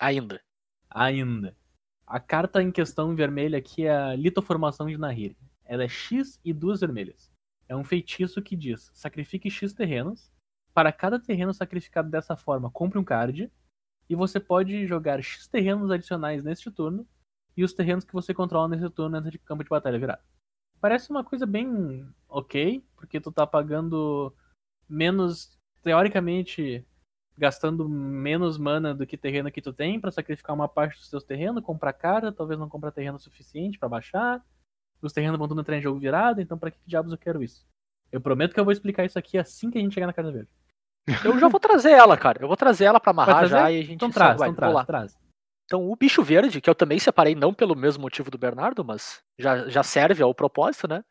Ainda. 0.02 0.42
Ainda. 0.90 1.58
A 2.06 2.20
carta 2.20 2.62
em 2.62 2.70
questão 2.70 3.16
vermelha 3.16 3.58
aqui 3.58 3.86
é 3.86 3.96
a 3.96 4.16
litoformação 4.16 4.88
de 4.88 4.98
Nahiri. 4.98 5.38
Ela 5.64 5.86
é 5.86 5.88
X 5.88 6.40
e 6.44 6.54
duas 6.54 6.82
vermelhas. 6.82 7.32
É 7.68 7.76
um 7.76 7.84
feitiço 7.84 8.42
que 8.42 8.56
diz: 8.56 8.92
sacrifique 8.94 9.50
X 9.50 9.74
terrenos. 9.74 10.32
Para 10.74 10.92
cada 10.92 11.18
terreno 11.18 11.54
sacrificado 11.54 12.10
dessa 12.10 12.36
forma, 12.36 12.70
compre 12.70 13.00
um 13.00 13.04
card. 13.04 13.50
E 14.08 14.14
você 14.14 14.40
pode 14.40 14.86
jogar 14.86 15.24
X 15.24 15.48
terrenos 15.48 15.90
adicionais 15.90 16.44
neste 16.44 16.70
turno. 16.70 17.08
E 17.58 17.64
os 17.64 17.74
terrenos 17.74 18.04
que 18.04 18.14
você 18.14 18.34
controla 18.34 18.68
nesse 18.68 18.90
turno 18.90 19.18
entram 19.18 19.32
de 19.32 19.40
campo 19.40 19.64
de 19.64 19.70
batalha 19.70 20.00
virado. 20.00 20.22
Parece 20.82 21.10
uma 21.10 21.24
coisa 21.24 21.46
bem 21.46 22.08
ok, 22.28 22.84
porque 22.96 23.20
tu 23.20 23.32
tá 23.32 23.48
pagando 23.48 24.34
menos 24.90 25.58
teoricamente, 25.82 26.86
gastando 27.38 27.88
menos 27.88 28.58
mana 28.58 28.94
do 28.94 29.06
que 29.08 29.18
terreno 29.18 29.52
que 29.52 29.62
tu 29.62 29.72
tem 29.72 30.00
pra 30.00 30.12
sacrificar 30.12 30.56
uma 30.56 30.68
parte 30.68 31.00
dos 31.00 31.10
teus 31.10 31.24
terrenos, 31.24 31.64
comprar 31.64 31.94
cara, 31.94 32.32
talvez 32.32 32.60
não 32.60 32.70
comprar 32.70 32.92
terreno 32.92 33.18
suficiente 33.20 33.80
pra 33.80 33.90
baixar. 33.90 34.44
Os 35.02 35.14
terrenos 35.14 35.38
vão 35.38 35.48
tudo 35.48 35.62
entrar 35.62 35.78
em 35.78 35.82
jogo 35.82 36.00
virado, 36.00 36.42
então 36.42 36.58
pra 36.58 36.72
que 36.72 36.80
diabos 36.86 37.12
eu 37.12 37.18
quero 37.18 37.44
isso? 37.44 37.66
Eu 38.12 38.20
prometo 38.22 38.54
que 38.54 38.60
eu 38.60 38.64
vou 38.64 38.72
explicar 38.74 39.06
isso 39.06 39.18
aqui 39.18 39.38
assim 39.38 39.70
que 39.70 39.78
a 39.78 39.82
gente 39.82 39.94
chegar 39.94 40.08
na 40.08 40.14
Casa 40.14 40.32
Verde. 40.32 40.50
Eu 41.24 41.38
já 41.38 41.48
vou 41.48 41.60
trazer 41.60 41.92
ela, 41.92 42.18
cara. 42.18 42.42
Eu 42.42 42.48
vou 42.48 42.58
trazer 42.58 42.86
ela 42.86 43.00
pra 43.00 43.12
amarrar 43.12 43.48
já 43.48 43.72
e 43.72 43.80
a 43.80 43.82
gente 43.82 43.96
Então 43.96 44.10
traz, 44.10 44.40
vai. 44.40 44.50
então 44.50 44.72
traz, 44.72 44.86
traz. 44.88 45.18
Então, 45.66 45.90
o 45.90 45.96
bicho 45.96 46.24
verde, 46.24 46.62
que 46.62 46.70
eu 46.70 46.76
também 46.76 47.00
separei 47.00 47.34
não 47.34 47.54
pelo 47.54 47.76
mesmo 47.76 48.04
motivo 48.04 48.30
do 48.30 48.38
Bernardo, 48.38 48.86
mas 48.86 49.24
já, 49.38 49.68
já 49.68 49.82
serve 49.84 50.22
ao 50.22 50.34
propósito, 50.34 50.88
né? 50.88 51.04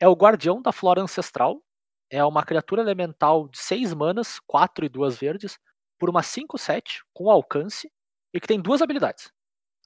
É 0.00 0.08
o 0.08 0.14
Guardião 0.14 0.62
da 0.62 0.72
Flora 0.72 1.02
Ancestral. 1.02 1.62
É 2.10 2.24
uma 2.24 2.44
criatura 2.44 2.82
elemental 2.82 3.48
de 3.48 3.58
6 3.58 3.94
manas, 3.94 4.40
4 4.46 4.86
e 4.86 4.88
2 4.88 5.16
verdes, 5.18 5.58
por 5.98 6.08
uma 6.08 6.22
5-7, 6.22 7.02
com 7.12 7.30
alcance, 7.30 7.90
e 8.32 8.40
que 8.40 8.46
tem 8.46 8.60
duas 8.60 8.82
habilidades. 8.82 9.32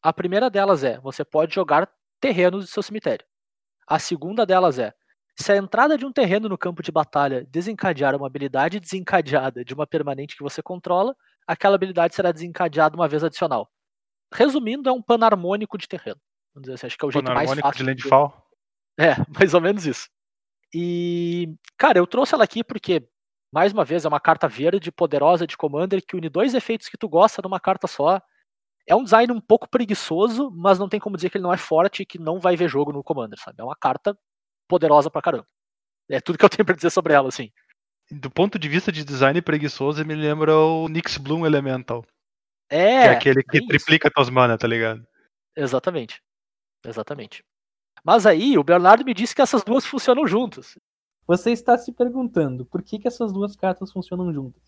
A 0.03 0.13
primeira 0.13 0.51
delas 0.51 0.85
é: 0.85 0.99
você 1.01 1.25
pode 1.25 1.55
jogar 1.55 1.91
terrenos 2.21 2.65
do 2.67 2.71
seu 2.71 2.83
cemitério. 2.83 3.27
A 3.87 3.99
segunda 3.99 4.47
delas 4.47 4.79
é: 4.79 4.95
se 5.37 5.53
a 5.53 5.57
entrada 5.57 5.97
de 5.97 6.05
um 6.07 6.13
terreno 6.13 6.49
no 6.49 6.59
campo 6.59 6.83
de 6.83 6.93
batalha 6.93 7.47
desencadear 7.51 8.15
uma 8.15 8.27
habilidade 8.27 8.81
desencadeada 8.81 9.65
de 9.65 9.75
uma 9.75 9.87
permanente 9.87 10.37
que 10.37 10.43
você 10.43 10.63
controla, 10.63 11.17
aquela 11.47 11.77
habilidade 11.77 12.15
será 12.15 12.33
desencadeada 12.33 12.97
uma 12.97 13.09
vez 13.09 13.25
adicional. 13.25 13.71
Resumindo, 14.33 14.89
é 14.89 14.93
um 14.93 15.03
panarmônico 15.03 15.77
de 15.79 15.89
terreno. 15.89 16.21
Vamos 16.55 16.65
dizer 16.67 16.75
assim, 16.75 16.87
acho 16.87 16.99
que 16.99 17.05
é 17.05 17.09
o 17.09 17.11
jeito 17.11 17.33
mais 17.33 17.51
fácil. 17.61 17.85
de 17.85 17.95
de- 17.95 18.03
Landfall. 18.03 18.47
É, 18.99 19.15
mais 19.51 19.55
ou 19.55 19.61
menos 19.61 19.87
isso. 19.87 20.09
E, 20.75 21.49
cara, 21.77 21.99
eu 21.99 22.07
trouxe 22.07 22.35
ela 22.35 22.45
aqui 22.45 22.63
porque, 22.63 23.09
mais 23.53 23.73
uma 23.73 23.85
vez, 23.85 24.05
é 24.05 24.09
uma 24.09 24.21
carta 24.21 24.47
verde 24.47 24.93
poderosa 24.93 25.47
de 25.47 25.57
Commander 25.57 26.05
que 26.05 26.17
une 26.17 26.29
dois 26.29 26.55
efeitos 26.55 26.89
que 26.89 26.97
tu 26.99 27.09
gosta 27.09 27.43
numa 27.43 27.59
carta 27.61 27.87
só. 27.87 28.21
É 28.87 28.95
um 28.95 29.05
design 29.05 29.33
um 29.33 29.41
pouco 29.41 29.69
preguiçoso, 29.69 30.51
mas 30.53 30.79
não 30.79 30.89
tem 30.89 30.99
como 30.99 31.17
dizer 31.17 31.31
que 31.31 31.37
ele 31.39 31.45
não 31.45 31.53
é 31.53 31.57
forte 31.57 32.03
e 32.03 32.07
que 32.07 32.19
não 32.19 32.41
vai 32.41 32.57
ver 32.57 32.69
jogo 32.69 32.93
no 32.93 33.05
Commander, 33.05 33.39
sabe? 33.39 33.57
É 33.61 33.65
uma 33.65 33.77
carta 33.77 34.17
poderosa 34.69 35.11
pra 35.11 35.23
caramba. 35.23 35.47
É 36.09 36.21
tudo 36.21 36.39
que 36.39 36.45
eu 36.45 36.49
tenho 36.49 36.65
pra 36.65 36.75
dizer 36.75 36.91
sobre 36.91 37.13
ela, 37.15 37.29
assim. 37.29 37.51
Do 38.11 38.29
ponto 38.31 38.59
de 38.59 38.69
vista 38.69 38.91
de 38.91 39.05
design 39.05 39.41
preguiçoso, 39.41 40.05
me 40.05 40.15
lembra 40.15 40.57
o 40.57 40.89
Nyx 40.89 41.19
Bloom 41.19 41.47
Elemental. 41.47 42.05
Que 42.71 42.77
é 42.77 43.05
É, 43.05 43.11
aquele 43.11 43.43
que 43.43 43.59
bem 43.59 43.61
isso. 43.61 43.69
triplica 43.69 44.11
tuas 44.11 44.31
mana, 44.31 44.57
tá 44.57 44.67
ligado? 44.67 45.07
Exatamente. 45.57 46.23
Exatamente. 46.85 47.45
Mas 48.03 48.25
aí, 48.25 48.57
o 48.57 48.65
Bernardo 48.65 49.05
me 49.05 49.13
disse 49.13 49.35
que 49.35 49.43
essas 49.43 49.63
duas 49.63 49.85
funcionam 49.85 50.27
juntas. 50.27 50.79
Você 51.27 51.51
está 51.51 51.77
se 51.77 51.93
perguntando 51.93 52.65
por 52.65 52.83
que, 52.83 52.99
que 52.99 53.07
essas 53.07 53.33
duas 53.33 53.55
cartas 53.55 53.93
funcionam 53.93 54.33
juntas. 54.33 54.63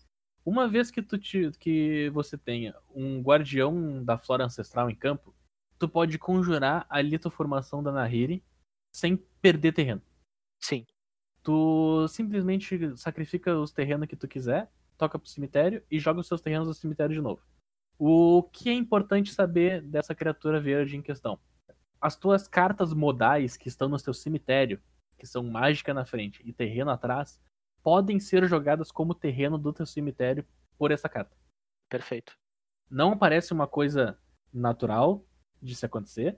Uma 0.45 0.67
vez 0.67 0.91
que, 0.91 1.01
tu 1.01 1.17
te- 1.17 1.51
que 1.59 2.09
você 2.11 2.37
tenha 2.37 2.75
um 2.93 3.21
guardião 3.21 4.03
da 4.03 4.17
flora 4.17 4.43
ancestral 4.45 4.89
em 4.89 4.95
campo, 4.95 5.33
tu 5.79 5.87
pode 5.89 6.19
conjurar 6.19 6.85
a 6.89 7.01
litoformação 7.01 7.81
da 7.81 7.91
Nahiri 7.91 8.43
sem 8.95 9.17
perder 9.41 9.71
terreno. 9.73 10.01
Sim. 10.61 10.85
Tu 11.41 12.07
simplesmente 12.09 12.95
sacrifica 12.97 13.57
os 13.57 13.71
terrenos 13.71 14.07
que 14.07 14.15
tu 14.15 14.27
quiser, 14.27 14.69
toca 14.97 15.17
pro 15.17 15.27
cemitério 15.27 15.83
e 15.89 15.99
joga 15.99 16.19
os 16.19 16.27
seus 16.27 16.39
terrenos 16.41 16.67
no 16.67 16.73
cemitério 16.73 17.15
de 17.15 17.21
novo. 17.21 17.41
O 18.05 18.43
que 18.43 18.69
é 18.69 18.73
importante 18.73 19.31
saber 19.31 19.81
dessa 19.81 20.13
criatura 20.13 20.59
verde 20.59 20.97
em 20.97 21.01
questão? 21.01 21.39
As 22.01 22.17
tuas 22.17 22.49
cartas 22.49 22.93
modais 22.93 23.55
que 23.55 23.69
estão 23.69 23.87
no 23.87 23.97
teu 23.97 24.13
cemitério, 24.13 24.83
que 25.17 25.25
são 25.25 25.41
mágica 25.41 25.93
na 25.93 26.03
frente 26.03 26.41
e 26.43 26.51
terreno 26.51 26.91
atrás, 26.91 27.41
podem 27.81 28.19
ser 28.19 28.45
jogadas 28.45 28.91
como 28.91 29.15
terreno 29.15 29.57
do 29.57 29.71
teu 29.71 29.85
cemitério 29.85 30.45
por 30.77 30.91
essa 30.91 31.07
carta. 31.07 31.33
Perfeito. 31.89 32.37
Não 32.89 33.17
parece 33.17 33.53
uma 33.53 33.67
coisa 33.67 34.19
natural 34.53 35.25
de 35.61 35.73
se 35.73 35.85
acontecer, 35.85 36.37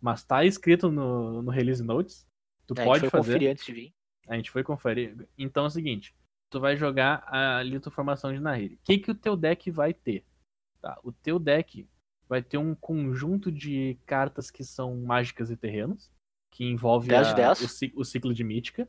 mas 0.00 0.24
tá 0.24 0.44
escrito 0.44 0.90
no, 0.90 1.42
no 1.42 1.50
release 1.52 1.80
notes. 1.80 2.26
Tu 2.66 2.74
É, 2.76 2.80
a 2.80 2.82
gente 2.82 2.86
pode 2.86 3.00
foi 3.02 3.10
fazer. 3.10 3.32
conferir 3.34 3.50
antes 3.52 3.64
de 3.64 3.72
vir. 3.72 3.94
A 4.26 4.34
gente 4.34 4.50
foi 4.50 4.64
conferir. 4.64 5.28
Então 5.38 5.62
é 5.62 5.66
o 5.68 5.70
seguinte: 5.70 6.12
tu 6.50 6.58
vai 6.58 6.76
jogar 6.76 7.24
a 7.32 7.62
litoformação 7.62 8.32
de 8.32 8.40
Nahiri. 8.40 8.74
O 8.74 8.78
que, 8.82 8.98
que 8.98 9.12
o 9.12 9.14
teu 9.14 9.36
deck 9.36 9.70
vai 9.70 9.94
ter? 9.94 10.26
Tá, 10.84 11.00
o 11.02 11.10
teu 11.10 11.38
deck 11.38 11.88
vai 12.28 12.42
ter 12.42 12.58
um 12.58 12.74
conjunto 12.74 13.50
de 13.50 13.96
cartas 14.04 14.50
que 14.50 14.62
são 14.62 14.94
mágicas 14.98 15.50
e 15.50 15.56
terrenos, 15.56 16.12
que 16.50 16.62
envolve 16.62 17.08
10 17.08 17.28
de 17.28 17.32
a- 17.32 17.36
10. 17.36 17.60
O, 17.96 18.00
o 18.00 18.04
ciclo 18.04 18.34
de 18.34 18.44
mítica. 18.44 18.86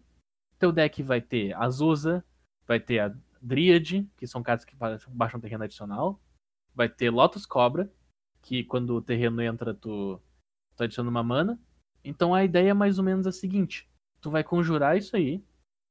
Teu 0.60 0.74
deck 0.74 1.02
vai 1.02 1.22
ter 1.22 1.54
Azusa, 1.56 2.22
vai 2.68 2.82
ter 2.82 3.00
a 3.00 3.16
Dríade, 3.42 4.06
que 4.18 4.28
são 4.28 4.44
cartas 4.44 4.66
que 4.66 4.76
ba- 4.76 5.00
baixam 5.08 5.40
terreno 5.40 5.64
adicional. 5.64 6.20
Vai 6.74 6.90
ter 6.90 7.10
Lotus 7.12 7.46
Cobra, 7.46 7.90
que 8.42 8.66
quando 8.66 8.90
o 8.98 9.02
terreno 9.02 9.42
entra, 9.42 9.74
tu, 9.74 10.20
tu 10.76 10.84
adiciona 10.84 11.10
uma 11.10 11.24
mana. 11.24 11.58
Então 12.04 12.36
a 12.36 12.44
ideia 12.44 12.72
é 12.72 12.74
mais 12.74 12.98
ou 12.98 13.06
menos 13.06 13.26
a 13.26 13.32
seguinte: 13.32 13.90
tu 14.20 14.30
vai 14.30 14.44
conjurar 14.44 14.98
isso 14.98 15.16
aí, 15.16 15.42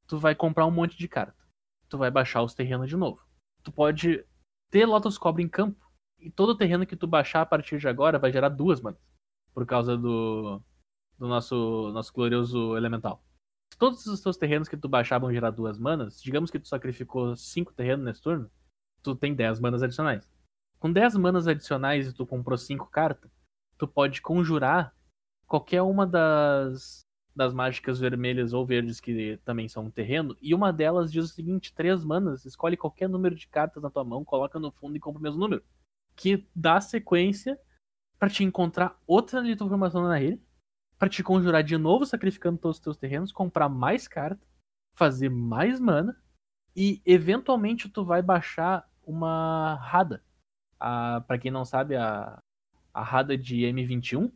tu 0.06 0.18
vai 0.18 0.34
comprar 0.34 0.66
um 0.66 0.70
monte 0.70 0.98
de 0.98 1.08
carta. 1.08 1.42
Tu 1.88 1.96
vai 1.96 2.10
baixar 2.10 2.42
os 2.42 2.52
terrenos 2.52 2.90
de 2.90 2.96
novo. 2.96 3.26
Tu 3.62 3.72
pode 3.72 4.22
ter 4.70 4.84
Lotus 4.84 5.16
Cobra 5.16 5.40
em 5.40 5.48
campo, 5.48 5.82
e 6.24 6.30
todo 6.30 6.56
terreno 6.56 6.86
que 6.86 6.96
tu 6.96 7.06
baixar 7.06 7.42
a 7.42 7.46
partir 7.46 7.78
de 7.78 7.86
agora 7.86 8.18
vai 8.18 8.32
gerar 8.32 8.48
duas 8.48 8.80
manas. 8.80 9.00
Por 9.52 9.66
causa 9.66 9.94
do, 9.94 10.60
do 11.18 11.28
nosso, 11.28 11.90
nosso 11.92 12.12
glorioso 12.12 12.76
elemental. 12.78 13.22
Todos 13.78 14.06
os 14.06 14.20
teus 14.20 14.38
terrenos 14.38 14.66
que 14.66 14.76
tu 14.76 14.88
baixar 14.88 15.18
vão 15.18 15.32
gerar 15.32 15.50
duas 15.50 15.78
manas, 15.78 16.22
digamos 16.22 16.50
que 16.50 16.58
tu 16.58 16.66
sacrificou 16.66 17.36
cinco 17.36 17.74
terrenos 17.74 18.04
nesse 18.04 18.22
turno, 18.22 18.50
tu 19.02 19.14
tem 19.14 19.34
10 19.34 19.60
manas 19.60 19.82
adicionais. 19.82 20.26
Com 20.78 20.90
10 20.90 21.16
manas 21.16 21.46
adicionais 21.46 22.08
e 22.08 22.12
tu 22.14 22.26
comprou 22.26 22.56
5 22.56 22.86
cartas, 22.86 23.30
tu 23.76 23.86
pode 23.86 24.22
conjurar 24.22 24.94
qualquer 25.46 25.82
uma 25.82 26.06
das, 26.06 27.02
das 27.36 27.52
mágicas 27.52 27.98
vermelhas 27.98 28.54
ou 28.54 28.64
verdes 28.64 28.98
que 28.98 29.38
também 29.44 29.68
são 29.68 29.84
um 29.84 29.90
terreno, 29.90 30.36
e 30.40 30.54
uma 30.54 30.72
delas 30.72 31.12
diz 31.12 31.24
o 31.26 31.34
seguinte: 31.34 31.74
3 31.74 32.02
manas, 32.02 32.46
escolhe 32.46 32.76
qualquer 32.76 33.08
número 33.08 33.34
de 33.34 33.46
cartas 33.46 33.82
na 33.82 33.90
tua 33.90 34.04
mão, 34.04 34.24
coloca 34.24 34.58
no 34.58 34.70
fundo 34.70 34.96
e 34.96 35.00
compra 35.00 35.20
o 35.20 35.22
mesmo 35.22 35.38
número. 35.38 35.62
Que 36.16 36.46
dá 36.54 36.80
sequência 36.80 37.58
pra 38.18 38.28
te 38.28 38.44
encontrar 38.44 38.98
outra 39.06 39.40
litoformação 39.40 40.02
na 40.02 40.16
rede, 40.16 40.42
pra 40.98 41.08
te 41.08 41.22
conjurar 41.22 41.62
de 41.62 41.76
novo 41.76 42.06
sacrificando 42.06 42.58
todos 42.58 42.78
os 42.78 42.82
teus 42.82 42.96
terrenos, 42.96 43.32
comprar 43.32 43.68
mais 43.68 44.08
cartas, 44.08 44.48
fazer 44.96 45.28
mais 45.28 45.80
mana, 45.80 46.16
e 46.74 47.02
eventualmente 47.04 47.88
tu 47.88 48.04
vai 48.04 48.22
baixar 48.22 48.88
uma 49.02 49.74
Rada. 49.76 50.22
A, 50.78 51.22
pra 51.26 51.38
quem 51.38 51.50
não 51.50 51.64
sabe, 51.64 51.96
a, 51.96 52.38
a 52.92 53.02
Rada 53.02 53.36
de 53.36 53.62
M21, 53.62 54.32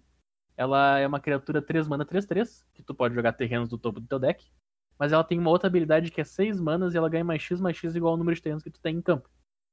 ela 0.56 0.98
é 0.98 1.06
uma 1.06 1.20
criatura 1.20 1.62
3 1.62 1.88
mana 1.88 2.04
3-3, 2.04 2.64
que 2.74 2.82
tu 2.82 2.94
pode 2.94 3.14
jogar 3.14 3.32
terrenos 3.32 3.68
do 3.68 3.78
topo 3.78 4.00
do 4.00 4.06
teu 4.06 4.18
deck, 4.18 4.50
mas 4.98 5.12
ela 5.12 5.24
tem 5.24 5.38
uma 5.38 5.50
outra 5.50 5.68
habilidade 5.68 6.10
que 6.10 6.20
é 6.20 6.24
6 6.24 6.60
manas 6.60 6.92
e 6.92 6.98
ela 6.98 7.08
ganha 7.08 7.24
mais 7.24 7.40
X 7.40 7.60
mais 7.60 7.76
X 7.76 7.94
igual 7.94 8.12
ao 8.12 8.18
número 8.18 8.34
de 8.34 8.42
terrenos 8.42 8.62
que 8.62 8.70
tu 8.70 8.80
tem 8.80 8.96
em 8.96 9.02
campo. 9.02 9.30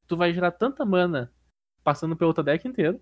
Tu 0.07 0.15
vai 0.15 0.32
gerar 0.32 0.52
tanta 0.52 0.86
mana 0.86 1.34
passando 1.86 2.18
pelo 2.18 2.34
teu 2.34 2.44
deck 2.44 2.68
inteiro, 2.68 2.99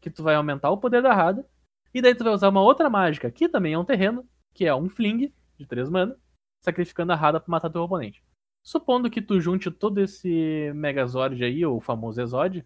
que 0.00 0.08
tu 0.08 0.22
vai 0.22 0.36
aumentar 0.36 0.70
o 0.70 0.78
poder 0.78 1.02
da 1.02 1.12
Rada, 1.12 1.46
e 1.92 2.00
daí 2.00 2.14
tu 2.14 2.22
vai 2.22 2.32
usar 2.32 2.48
uma 2.48 2.62
outra 2.62 2.88
mágica, 2.88 3.30
que 3.30 3.48
também 3.48 3.74
é 3.74 3.78
um 3.78 3.84
terreno, 3.84 4.26
que 4.54 4.64
é 4.64 4.74
um 4.74 4.88
Fling, 4.88 5.34
de 5.58 5.66
3 5.66 5.90
mana, 5.90 6.16
sacrificando 6.64 7.12
a 7.12 7.16
Rada 7.16 7.40
pra 7.40 7.50
matar 7.50 7.68
teu 7.68 7.82
oponente. 7.82 8.22
Supondo 8.62 9.10
que 9.10 9.20
tu 9.20 9.40
junte 9.40 9.70
todo 9.70 10.00
esse 10.00 10.72
Megazord 10.74 11.42
aí, 11.42 11.66
ou 11.66 11.78
o 11.78 11.80
famoso 11.80 12.20
Exod, 12.20 12.64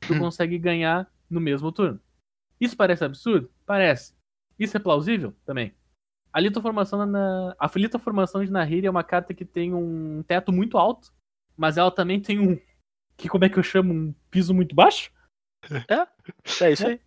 tu 0.00 0.18
consegue 0.18 0.58
ganhar 0.58 1.10
no 1.28 1.40
mesmo 1.40 1.70
turno. 1.70 2.00
Isso 2.60 2.76
parece 2.76 3.04
absurdo? 3.04 3.50
Parece. 3.66 4.14
Isso 4.58 4.76
é 4.76 4.80
plausível? 4.80 5.34
Também. 5.44 5.74
A 6.32 6.40
litoformação, 6.40 7.04
na... 7.04 7.54
a 7.58 7.70
litoformação 7.74 8.44
de 8.44 8.50
Nahiri 8.50 8.86
é 8.86 8.90
uma 8.90 9.04
carta 9.04 9.34
que 9.34 9.44
tem 9.44 9.74
um 9.74 10.22
teto 10.22 10.50
muito 10.50 10.78
alto, 10.78 11.12
mas 11.56 11.76
ela 11.76 11.90
também 11.90 12.20
tem 12.20 12.38
um. 12.38 12.58
Que 13.16 13.28
como 13.28 13.44
é 13.44 13.48
que 13.48 13.58
eu 13.58 13.62
chamo? 13.62 13.92
Um 13.92 14.14
piso 14.34 14.52
muito 14.52 14.74
baixo? 14.74 15.10
É 16.60 16.72
isso 16.72 16.86
aí. 16.88 17.00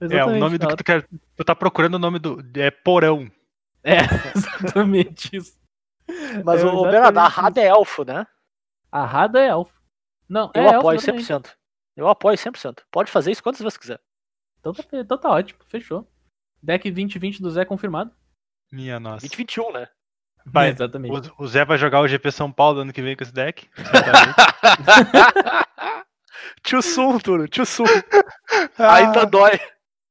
É, 0.00 0.04
o 0.04 0.06
Exatamente, 0.06 0.40
nome 0.40 0.58
do 0.58 0.68
que 0.68 0.76
tu 0.76 0.84
quer. 0.84 1.06
Tu 1.36 1.44
tá 1.44 1.54
procurando 1.54 1.94
o 1.94 1.98
nome 1.98 2.18
do. 2.18 2.42
É 2.56 2.70
porão. 2.70 3.30
É, 3.84 3.98
exatamente 4.34 5.36
isso. 5.36 5.60
Mas 6.44 6.62
É 6.62 6.66
o 6.66 6.74
o 6.74 6.82
Bernardo, 6.82 7.18
a 7.18 7.28
Rada 7.28 7.60
é 7.60 7.66
elfo, 7.66 8.04
né? 8.04 8.26
A 8.90 9.04
Rada 9.04 9.38
é 9.38 9.48
elfo. 9.48 9.80
Não, 10.28 10.50
Eu 10.54 10.62
é 10.62 10.66
elfo, 10.66 10.78
apoio 10.78 10.96
exatamente. 10.96 11.26
100%. 11.26 11.50
Eu 11.96 12.08
apoio 12.08 12.36
100%. 12.36 12.78
Pode 12.90 13.10
fazer 13.10 13.30
isso 13.30 13.42
quantas 13.42 13.60
vezes 13.60 13.76
quiser. 13.76 14.00
Então 14.58 14.72
tá, 14.72 14.82
então 14.92 15.18
tá 15.18 15.30
ótimo, 15.30 15.60
fechou. 15.66 16.08
Deck 16.62 16.90
2020 16.90 17.42
do 17.42 17.50
Zé 17.50 17.64
confirmado. 17.64 18.10
Minha 18.72 18.98
nossa. 18.98 19.20
2021, 19.20 19.72
né? 19.72 19.88
Vai, 20.44 20.70
exatamente. 20.70 21.30
O, 21.38 21.44
o 21.44 21.46
Zé 21.46 21.64
vai 21.64 21.78
jogar 21.78 22.00
o 22.00 22.08
GP 22.08 22.32
São 22.32 22.50
Paulo 22.50 22.80
ano 22.80 22.92
que 22.92 23.02
vem 23.02 23.16
com 23.16 23.22
esse 23.22 23.32
deck. 23.32 23.68
Tio 26.62 26.82
Sum, 26.82 27.18
Turo, 27.18 27.48
tio 27.48 27.64
Sum. 27.66 27.84
Ah. 28.78 28.96
Ainda 28.96 29.24
dói. 29.24 29.58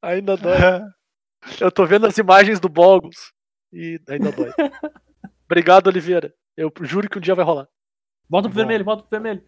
Ainda 0.01 0.35
dói. 0.37 0.57
Eu 1.59 1.71
tô 1.71 1.85
vendo 1.85 2.07
as 2.07 2.17
imagens 2.17 2.59
do 2.59 2.67
Bogos 2.69 3.31
e 3.71 3.99
ainda 4.09 4.31
dói. 4.31 4.51
Obrigado, 5.45 5.87
Oliveira. 5.87 6.33
Eu 6.57 6.71
juro 6.81 7.09
que 7.09 7.17
um 7.17 7.21
dia 7.21 7.35
vai 7.35 7.45
rolar. 7.45 7.67
Volta 8.29 8.47
pro 8.47 8.55
Bom. 8.55 8.59
vermelho, 8.61 8.85
volta 8.85 9.03
pro 9.03 9.09
vermelho. 9.11 9.43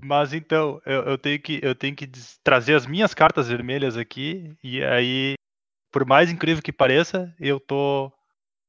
Mas 0.00 0.32
então, 0.32 0.80
eu, 0.86 1.02
eu 1.04 1.18
tenho 1.18 1.40
que, 1.40 1.58
eu 1.62 1.74
tenho 1.74 1.96
que 1.96 2.08
trazer 2.44 2.74
as 2.74 2.86
minhas 2.86 3.12
cartas 3.14 3.48
vermelhas 3.48 3.96
aqui, 3.96 4.54
e 4.62 4.82
aí, 4.84 5.34
por 5.90 6.04
mais 6.06 6.30
incrível 6.30 6.62
que 6.62 6.72
pareça, 6.72 7.34
eu 7.40 7.58
tô 7.58 8.12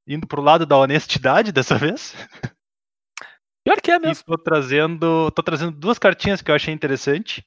indo 0.07 0.25
pro 0.25 0.41
lado 0.41 0.65
da 0.65 0.77
honestidade 0.77 1.51
dessa 1.51 1.77
vez. 1.77 2.15
Pior 3.63 3.79
que 3.81 3.91
é 3.91 3.95
E 3.95 3.99
mesmo. 3.99 4.23
tô 4.25 4.37
trazendo, 4.37 5.29
tô 5.31 5.43
trazendo 5.43 5.71
duas 5.71 5.99
cartinhas 5.99 6.41
que 6.41 6.49
eu 6.49 6.55
achei 6.55 6.73
interessante. 6.73 7.45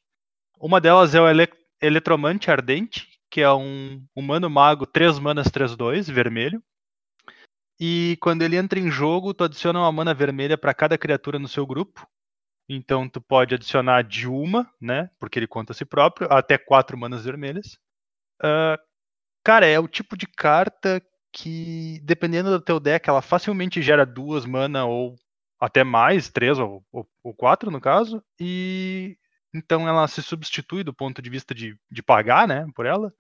Uma 0.63 0.81
delas 0.81 1.13
é 1.13 1.21
o 1.21 1.29
Ele- 1.29 1.49
Eletromante 1.81 2.49
Ardente, 2.49 3.09
que 3.29 3.41
é 3.41 3.53
um 3.53 4.01
humano 4.15 4.49
mago 4.49 4.87
3 4.87 5.19
manas 5.19 5.51
3-2, 5.51 6.09
vermelho. 6.09 6.63
E 7.81 8.17
quando 8.21 8.43
ele 8.43 8.57
entra 8.57 8.79
em 8.79 8.89
jogo, 8.89 9.35
tu 9.35 9.43
adiciona 9.43 9.81
uma 9.81 9.91
mana 9.91 10.15
vermelha 10.15 10.57
para 10.57 10.73
cada 10.73 10.97
criatura 10.97 11.37
no 11.37 11.49
seu 11.49 11.67
grupo. 11.67 12.07
Então 12.69 13.09
tu 13.09 13.21
pode 13.21 13.57
adicionar 13.57 14.03
de 14.03 14.29
uma, 14.29 14.71
né? 14.81 15.11
Porque 15.19 15.37
ele 15.37 15.49
conta 15.49 15.73
a 15.73 15.75
si 15.75 15.85
próprio, 15.85 16.29
até 16.33 16.57
quatro 16.57 16.97
manas 16.97 17.25
vermelhas. 17.25 17.77
Ah, 18.41 18.79
cara, 19.45 19.67
é 19.67 19.81
o 19.81 19.89
tipo 19.89 20.17
de 20.17 20.29
carta 20.29 21.03
que, 21.33 22.01
dependendo 22.05 22.51
do 22.51 22.61
teu 22.61 22.79
deck, 22.79 23.09
ela 23.09 23.23
facilmente 23.23 23.83
gera 23.83 24.07
duas 24.07 24.47
mana 24.47 24.85
ou 24.85 25.17
até 25.59 25.83
mais, 25.83 26.29
três 26.29 26.57
ou, 26.61 26.85
ou, 26.93 27.09
ou 27.25 27.35
quatro 27.35 27.69
no 27.69 27.81
caso. 27.81 28.23
E 28.39 29.19
então 29.55 29.89
ela 29.89 30.07
se 30.09 30.23
substitui 30.23 30.83
do 30.83 30.95
ponto 30.95 31.21
de 31.21 31.31
vista 31.31 31.55
de, 31.55 31.79
de 31.91 32.03
pagar, 32.03 32.49
né? 32.49 32.67
Por 32.75 32.87
ela. 32.87 33.13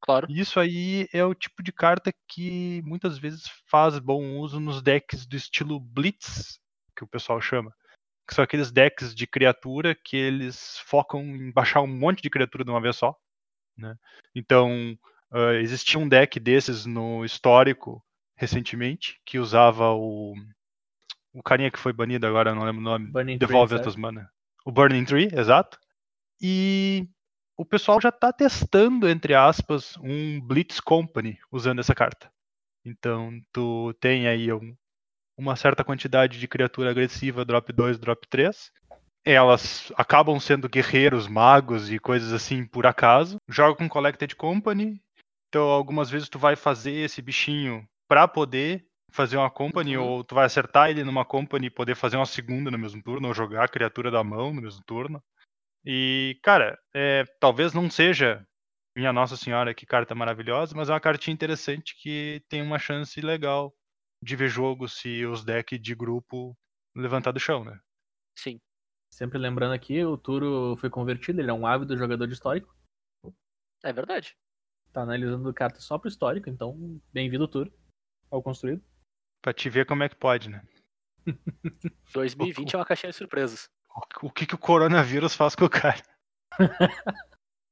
Claro. 0.00 0.26
Isso 0.30 0.60
aí 0.60 1.08
é 1.12 1.24
o 1.24 1.34
tipo 1.34 1.62
de 1.62 1.72
carta 1.72 2.12
que 2.28 2.82
muitas 2.84 3.18
vezes 3.18 3.44
faz 3.66 3.98
bom 3.98 4.38
uso 4.38 4.60
nos 4.60 4.82
decks 4.82 5.26
do 5.26 5.36
estilo 5.36 5.80
Blitz, 5.80 6.60
que 6.96 7.04
o 7.04 7.08
pessoal 7.08 7.40
chama. 7.40 7.74
Que 8.28 8.34
são 8.34 8.44
aqueles 8.44 8.70
decks 8.70 9.14
de 9.14 9.26
criatura 9.26 9.94
que 9.94 10.16
eles 10.16 10.78
focam 10.86 11.22
em 11.22 11.52
baixar 11.52 11.80
um 11.80 11.86
monte 11.86 12.22
de 12.22 12.30
criatura 12.30 12.64
de 12.64 12.70
uma 12.70 12.80
vez 12.80 12.96
só. 12.96 13.16
Né? 13.76 13.94
Então, 14.34 14.98
ah, 15.30 15.54
existia 15.54 15.98
um 15.98 16.08
deck 16.08 16.38
desses 16.40 16.86
no 16.86 17.24
histórico 17.24 18.02
recentemente, 18.36 19.20
que 19.24 19.38
usava 19.38 19.92
o. 19.92 20.34
O 21.32 21.42
carinha 21.42 21.70
que 21.70 21.78
foi 21.78 21.92
banido 21.92 22.26
agora, 22.26 22.54
não 22.54 22.64
lembro 22.64 22.80
o 22.80 22.84
nome. 22.84 23.10
Burning 23.10 23.36
Devolve 23.36 23.74
as 23.74 23.80
certo? 23.80 23.82
tuas 23.82 23.96
mana. 23.96 24.30
O 24.66 24.72
Burning 24.72 25.04
Tree, 25.04 25.28
exato. 25.32 25.78
E 26.42 27.08
o 27.56 27.64
pessoal 27.64 28.00
já 28.00 28.08
está 28.08 28.32
testando, 28.32 29.08
entre 29.08 29.32
aspas, 29.32 29.96
um 29.98 30.40
Blitz 30.40 30.80
Company 30.80 31.38
usando 31.52 31.78
essa 31.78 31.94
carta. 31.94 32.28
Então, 32.84 33.40
tu 33.52 33.94
tem 34.00 34.26
aí 34.26 34.52
um- 34.52 34.74
uma 35.38 35.54
certa 35.54 35.84
quantidade 35.84 36.40
de 36.40 36.48
criatura 36.48 36.90
agressiva, 36.90 37.44
drop 37.44 37.72
2, 37.72 37.96
drop 37.96 38.26
3. 38.28 38.72
Elas 39.24 39.92
acabam 39.96 40.40
sendo 40.40 40.68
guerreiros, 40.68 41.28
magos 41.28 41.88
e 41.92 42.00
coisas 42.00 42.32
assim 42.32 42.66
por 42.66 42.86
acaso. 42.86 43.36
Joga 43.48 43.76
com 43.76 43.88
Collected 43.88 44.34
Company. 44.34 45.00
Então, 45.48 45.62
algumas 45.68 46.10
vezes 46.10 46.28
tu 46.28 46.40
vai 46.40 46.56
fazer 46.56 46.92
esse 46.92 47.22
bichinho 47.22 47.88
para 48.08 48.26
poder 48.26 48.84
fazer 49.16 49.36
uma 49.36 49.50
company, 49.50 49.96
Uhum. 49.96 50.04
ou 50.04 50.24
tu 50.24 50.34
vai 50.34 50.44
acertar 50.44 50.90
ele 50.90 51.02
numa 51.02 51.24
company 51.24 51.66
e 51.66 51.70
poder 51.70 51.96
fazer 51.96 52.16
uma 52.16 52.26
segunda 52.26 52.70
no 52.70 52.78
mesmo 52.78 53.02
turno, 53.02 53.26
ou 53.28 53.34
jogar 53.34 53.64
a 53.64 53.68
criatura 53.68 54.10
da 54.10 54.22
mão 54.22 54.52
no 54.52 54.62
mesmo 54.62 54.82
turno. 54.84 55.22
E, 55.84 56.38
cara, 56.42 56.78
é, 56.94 57.24
talvez 57.40 57.72
não 57.72 57.90
seja 57.90 58.46
minha 58.96 59.12
Nossa 59.12 59.36
Senhora, 59.36 59.74
que 59.74 59.86
carta 59.86 60.14
maravilhosa, 60.14 60.74
mas 60.76 60.88
é 60.88 60.92
uma 60.92 61.00
cartinha 61.00 61.34
interessante 61.34 61.94
que 62.00 62.42
tem 62.48 62.62
uma 62.62 62.78
chance 62.78 63.20
legal 63.20 63.74
de 64.22 64.36
ver 64.36 64.48
jogo 64.48 64.88
se 64.88 65.24
os 65.26 65.44
decks 65.44 65.80
de 65.80 65.94
grupo 65.94 66.56
levantar 66.94 67.32
do 67.32 67.40
chão, 67.40 67.64
né? 67.64 67.78
Sim. 68.38 68.60
Sempre 69.10 69.38
lembrando 69.38 69.72
aqui, 69.72 70.04
o 70.04 70.16
Turo 70.16 70.76
foi 70.78 70.90
convertido, 70.90 71.40
ele 71.40 71.50
é 71.50 71.54
um 71.54 71.66
ávido 71.66 71.96
jogador 71.96 72.26
de 72.26 72.34
histórico. 72.34 72.74
É 73.84 73.92
verdade. 73.92 74.36
Tá 74.92 75.02
analisando 75.02 75.52
cartas 75.54 75.84
só 75.84 75.98
pro 75.98 76.08
histórico, 76.08 76.48
então 76.50 77.00
bem-vindo, 77.12 77.46
Turo, 77.46 77.72
ao 78.30 78.42
construído. 78.42 78.82
Pra 79.46 79.52
te 79.52 79.70
ver 79.70 79.86
como 79.86 80.02
é 80.02 80.08
que 80.08 80.16
pode, 80.16 80.50
né? 80.50 80.60
2020 82.12 82.74
é 82.74 82.78
uma 82.78 82.84
caixinha 82.84 83.12
de 83.12 83.16
surpresas. 83.16 83.70
O 84.20 84.28
que, 84.28 84.44
que 84.44 84.56
o 84.56 84.58
coronavírus 84.58 85.36
faz 85.36 85.54
com 85.54 85.66
o 85.66 85.70
cara? 85.70 86.02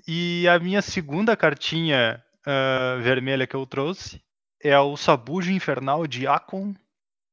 e 0.07 0.47
a 0.47 0.57
minha 0.61 0.81
segunda 0.81 1.37
cartinha 1.37 2.25
ah, 2.47 2.97
vermelha 3.03 3.45
que 3.45 3.57
eu 3.57 3.67
trouxe 3.67 4.23
é 4.63 4.79
o 4.79 4.97
Sabujo 4.97 5.51
Infernal 5.51 6.07
de 6.07 6.29
Akon, 6.29 6.77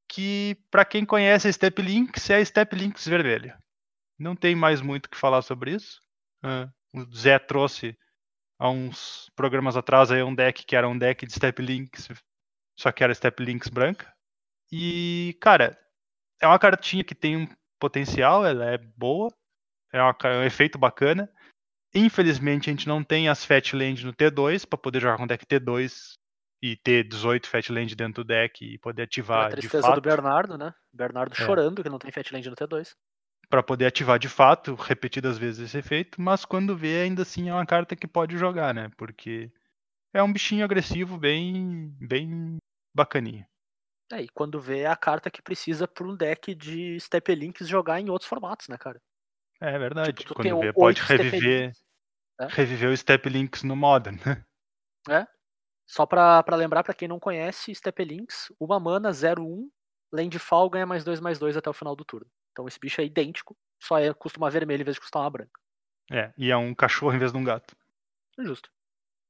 que 0.09 0.57
pra 0.71 0.85
quem 0.85 1.05
conhece 1.05 1.47
a 1.47 1.53
Step 1.53 1.79
Links 1.79 2.27
é 2.31 2.37
a 2.37 2.43
Step 2.43 2.75
Links 2.75 3.07
vermelha. 3.07 3.59
Não 4.17 4.35
tem 4.35 4.55
mais 4.55 4.81
muito 4.81 5.05
o 5.05 5.09
que 5.09 5.19
falar 5.19 5.43
sobre 5.43 5.75
isso. 5.75 6.01
Ah, 6.41 6.67
o 6.91 7.05
Zé 7.15 7.37
trouxe 7.37 7.95
há 8.57 8.71
uns 8.71 9.29
programas 9.35 9.77
atrás 9.77 10.09
aí 10.09 10.23
um 10.23 10.33
deck 10.33 10.65
que 10.65 10.75
era 10.75 10.89
um 10.89 10.97
deck 10.97 11.27
de 11.27 11.31
Step 11.31 11.61
Links, 11.61 12.09
só 12.75 12.91
que 12.91 13.03
era 13.03 13.13
Step 13.13 13.43
Links 13.43 13.69
branca. 13.69 14.11
E, 14.71 15.37
cara, 15.41 15.77
é 16.41 16.47
uma 16.47 16.59
cartinha 16.59 17.03
que 17.03 17.13
tem 17.13 17.37
um 17.37 17.47
potencial, 17.79 18.45
ela 18.45 18.65
é 18.65 18.77
boa, 18.77 19.29
é, 19.91 20.01
uma 20.01 20.15
é 20.23 20.37
um 20.37 20.43
efeito 20.43 20.77
bacana. 20.77 21.29
Infelizmente 21.93 22.69
a 22.69 22.73
gente 22.73 22.87
não 22.87 23.03
tem 23.03 23.27
as 23.27 23.43
Fat 23.43 23.73
Land 23.73 24.05
no 24.05 24.13
T2 24.13 24.65
para 24.65 24.79
poder 24.79 25.01
jogar 25.01 25.17
com 25.17 25.27
deck 25.27 25.45
T2 25.45 26.13
e 26.63 26.77
ter 26.77 27.03
18 27.03 27.49
Fat 27.49 27.69
Land 27.69 27.95
dentro 27.95 28.23
do 28.23 28.27
deck 28.27 28.63
e 28.63 28.77
poder 28.77 29.01
a 29.01 29.05
ativar 29.05 29.49
de 29.49 29.57
tristeza 29.57 29.87
fato. 29.87 29.95
do 29.95 30.01
Bernardo, 30.01 30.57
né? 30.57 30.73
Bernardo 30.93 31.33
É. 31.33 31.43
chorando 31.43 31.83
que 31.83 31.89
não 31.89 31.99
tem 31.99 32.11
Fatland 32.11 32.49
no 32.49 32.55
T2. 32.55 32.95
para 33.49 33.61
poder 33.61 33.85
ativar 33.87 34.17
de 34.17 34.29
fato, 34.29 34.75
repetidas 34.75 35.37
vezes 35.37 35.67
esse 35.67 35.77
efeito, 35.77 36.21
mas 36.21 36.45
quando 36.45 36.77
vê, 36.77 37.01
ainda 37.01 37.23
assim 37.23 37.49
é 37.49 37.53
uma 37.53 37.65
carta 37.65 37.97
que 37.97 38.07
pode 38.07 38.37
jogar, 38.37 38.73
né? 38.73 38.89
Porque 38.95 39.51
é 40.13 40.23
um 40.23 40.31
bichinho 40.31 40.63
agressivo 40.63 41.17
bem, 41.17 41.93
bem 41.99 42.57
bacaninha. 42.95 43.45
É, 44.11 44.21
e 44.21 44.29
quando 44.29 44.59
vê 44.59 44.81
é 44.81 44.87
a 44.87 44.95
carta 44.95 45.31
que 45.31 45.41
precisa 45.41 45.87
para 45.87 46.05
um 46.05 46.15
deck 46.15 46.53
de 46.53 46.99
Step 46.99 47.33
Links 47.33 47.67
jogar 47.67 47.99
em 47.99 48.09
outros 48.09 48.29
formatos, 48.29 48.67
né, 48.67 48.77
cara? 48.77 49.01
É 49.59 49.77
verdade. 49.77 50.13
Tipo, 50.13 50.33
quando 50.33 50.59
vê, 50.59 50.73
pode 50.73 51.01
reviver, 51.01 51.71
né? 52.39 52.47
reviver 52.49 52.89
o 52.89 52.97
Step 52.97 53.29
Links 53.29 53.63
no 53.63 53.75
Modern. 53.75 54.17
Só 55.87 56.05
pra, 56.05 56.41
pra 56.43 56.55
lembrar, 56.55 56.83
pra 56.83 56.93
quem 56.93 57.07
não 57.07 57.19
conhece, 57.19 57.75
Step 57.75 58.03
Links, 58.03 58.51
uma 58.59 58.79
mana, 58.79 59.11
0-1, 59.11 59.69
Landfall 60.11 60.69
ganha 60.69 60.85
mais 60.85 61.03
2 61.03 61.19
mais 61.19 61.37
2 61.37 61.57
até 61.57 61.69
o 61.69 61.73
final 61.73 61.95
do 61.95 62.05
turno. 62.05 62.29
Então 62.51 62.67
esse 62.67 62.79
bicho 62.79 63.01
é 63.01 63.05
idêntico, 63.05 63.57
só 63.81 63.99
é, 63.99 64.13
custa 64.13 64.37
uma 64.37 64.49
vermelha 64.49 64.81
em 64.81 64.85
vez 64.85 64.95
de 64.95 65.01
custar 65.01 65.21
uma 65.21 65.29
branca. 65.29 65.59
É, 66.11 66.33
e 66.37 66.51
é 66.51 66.57
um 66.57 66.73
cachorro 66.75 67.13
em 67.13 67.19
vez 67.19 67.31
de 67.31 67.37
um 67.37 67.43
gato. 67.43 67.75
É 68.37 68.43
Justo. 68.43 68.69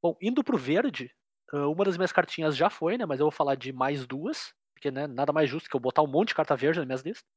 Bom, 0.01 0.15
indo 0.21 0.43
pro 0.43 0.57
verde, 0.57 1.13
ah, 1.51 1.67
uma 1.67 1.85
das 1.85 1.97
minhas 1.97 2.11
cartinhas 2.11 2.55
já 2.55 2.69
foi, 2.69 2.97
né? 2.97 3.05
Mas 3.05 3.19
eu 3.19 3.25
vou 3.25 3.31
falar 3.31 3.55
de 3.55 3.71
mais 3.71 4.07
duas, 4.07 4.53
porque 4.81 4.89
né, 4.89 5.05
nada 5.05 5.31
mais 5.31 5.47
justo 5.47 5.69
que 5.69 5.75
eu 5.75 5.79
botar 5.79 6.01
um 6.01 6.07
monte 6.07 6.29
de 6.29 6.35
carta 6.35 6.55
verde 6.55 6.79
nas 6.79 6.87
minhas 6.87 7.01
listas. 7.01 7.29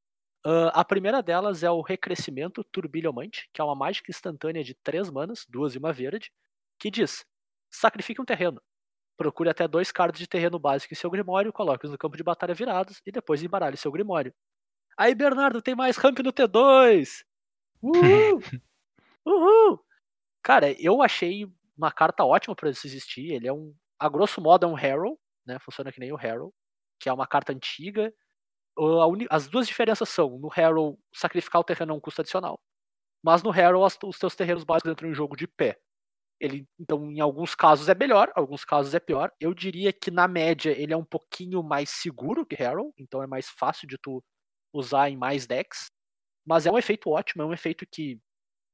Ah, 0.45 0.81
a 0.81 0.85
primeira 0.85 1.23
delas 1.23 1.63
é 1.63 1.71
o 1.71 1.83
Recrescimento 1.83 2.65
Turbilhomante, 2.65 3.51
que 3.53 3.61
é 3.61 3.65
uma 3.65 3.75
mágica 3.75 4.11
instantânea 4.11 4.65
de 4.65 4.75
3 4.75 5.11
manas, 5.11 5.45
duas 5.47 5.75
e 5.75 5.79
uma 5.79 5.93
verde, 5.93 6.33
que 6.79 6.91
diz: 6.91 7.27
sacrifique 7.71 8.21
um 8.21 8.25
terreno. 8.25 8.63
Procure 9.17 9.51
até 9.51 9.69
dois 9.69 9.93
cards 9.93 10.19
de 10.19 10.27
terreno 10.27 10.59
básico 10.59 10.95
em 10.95 10.97
seu 10.97 11.11
grimório, 11.11 11.53
coloque-os 11.53 11.93
no 11.93 11.99
campo 11.99 12.17
de 12.17 12.23
batalha 12.23 12.55
virados 12.55 13.01
e 13.07 13.13
depois 13.13 13.43
embaralhe 13.43 13.77
seu 13.77 13.93
grimório. 13.93 14.35
Aí, 14.97 15.15
Bernardo, 15.15 15.61
tem 15.61 15.75
mais 15.75 15.97
ramp 15.99 16.19
no 16.21 16.33
T2! 16.33 17.25
Uhul! 17.83 18.41
Uhul! 19.27 19.85
Cara, 20.43 20.73
eu 20.83 21.03
achei 21.03 21.47
uma 21.77 21.93
carta 21.93 22.25
ótima 22.25 22.57
pra 22.57 22.71
isso 22.71 22.87
existir. 22.87 23.33
Ele 23.33 23.49
é 23.49 23.53
um. 23.53 23.75
A 23.99 24.09
grosso 24.09 24.41
modo 24.41 24.67
é 24.67 24.69
um 24.69 24.75
Harrow, 24.75 25.19
né? 25.47 25.59
Funciona 25.61 25.93
que 25.93 26.01
nem 26.01 26.13
o 26.13 26.17
Harrow, 26.17 26.53
que 27.01 27.09
é 27.09 27.13
uma 27.13 27.27
carta 27.27 27.53
antiga. 27.53 28.13
As 29.31 29.49
duas 29.49 29.67
diferenças 29.67 30.09
são: 30.09 30.39
no 30.39 30.49
Harrow, 30.49 30.99
sacrificar 31.15 31.61
o 31.61 31.65
terreno 31.65 31.93
é 31.93 31.97
um 31.97 32.01
custo 32.01 32.21
adicional. 32.23 32.61
Mas 33.23 33.43
no 33.43 33.51
Harrow, 33.51 33.85
os 33.85 34.19
teus 34.19 34.37
terrenos 34.37 34.65
básicos 34.65 34.93
entram 34.93 35.11
em 35.11 35.15
jogo 35.15 35.37
de 35.37 35.47
pé. 35.47 35.79
Ele, 36.41 36.67
então, 36.79 37.11
em 37.11 37.21
alguns 37.21 37.55
casos 37.55 37.89
é 37.89 37.95
melhor, 37.95 38.31
alguns 38.35 38.65
casos 38.65 38.95
é 38.95 39.01
pior. 39.01 39.33
Eu 39.41 39.55
diria 39.55 39.93
que 39.93 40.11
na 40.11 40.29
média 40.29 40.71
ele 40.73 40.93
é 40.93 40.97
um 40.97 41.05
pouquinho 41.05 41.63
mais 41.63 41.91
seguro 41.91 42.45
que 42.47 42.57
Harrow, 42.57 42.93
então 42.99 43.23
é 43.23 43.27
mais 43.27 43.49
fácil 43.49 43.89
de 43.89 43.97
tu 43.99 44.23
usar 44.73 45.11
em 45.11 45.17
mais 45.17 45.47
decks. 45.47 45.87
Mas 46.47 46.67
é 46.67 46.73
um 46.73 46.79
efeito 46.79 47.11
ótimo, 47.11 47.43
é 47.43 47.47
um 47.47 47.53
efeito 47.55 47.87
que 47.91 48.21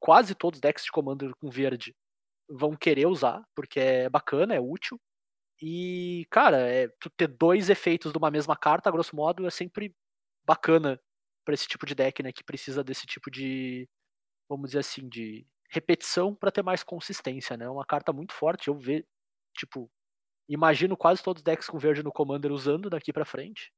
quase 0.00 0.34
todos 0.34 0.58
os 0.58 0.60
decks 0.60 0.84
de 0.84 0.90
Commander 0.92 1.32
com 1.36 1.50
verde 1.50 1.94
vão 2.48 2.76
querer 2.76 3.06
usar, 3.06 3.44
porque 3.54 3.78
é 3.80 4.08
bacana, 4.10 4.54
é 4.54 4.60
útil. 4.60 4.98
E, 5.62 6.26
cara, 6.30 6.58
é, 6.58 6.88
tu 7.00 7.10
ter 7.10 7.28
dois 7.28 7.68
efeitos 7.68 8.12
de 8.12 8.18
uma 8.18 8.30
mesma 8.30 8.56
carta, 8.56 8.90
grosso 8.90 9.14
modo, 9.14 9.46
é 9.46 9.50
sempre 9.50 9.94
bacana 10.44 11.00
pra 11.44 11.54
esse 11.54 11.68
tipo 11.68 11.84
de 11.84 11.94
deck, 11.94 12.22
né? 12.22 12.32
Que 12.32 12.42
precisa 12.44 12.82
desse 12.82 13.06
tipo 13.06 13.30
de, 13.30 13.88
vamos 14.48 14.70
dizer 14.70 14.80
assim, 14.80 15.08
de 15.08 15.46
repetição 15.70 16.34
pra 16.34 16.50
ter 16.50 16.62
mais 16.62 16.82
consistência, 16.82 17.56
né? 17.56 17.66
É 17.66 17.70
uma 17.70 17.84
carta 17.84 18.12
muito 18.12 18.32
forte. 18.32 18.68
Eu 18.68 18.78
vejo, 18.78 19.04
tipo, 19.56 19.90
imagino 20.48 20.96
quase 20.96 21.22
todos 21.22 21.40
os 21.40 21.44
decks 21.44 21.68
com 21.68 21.78
verde 21.78 22.02
no 22.02 22.12
Commander 22.12 22.52
usando 22.52 22.90
daqui 22.90 23.12
pra 23.12 23.24
frente. 23.24 23.72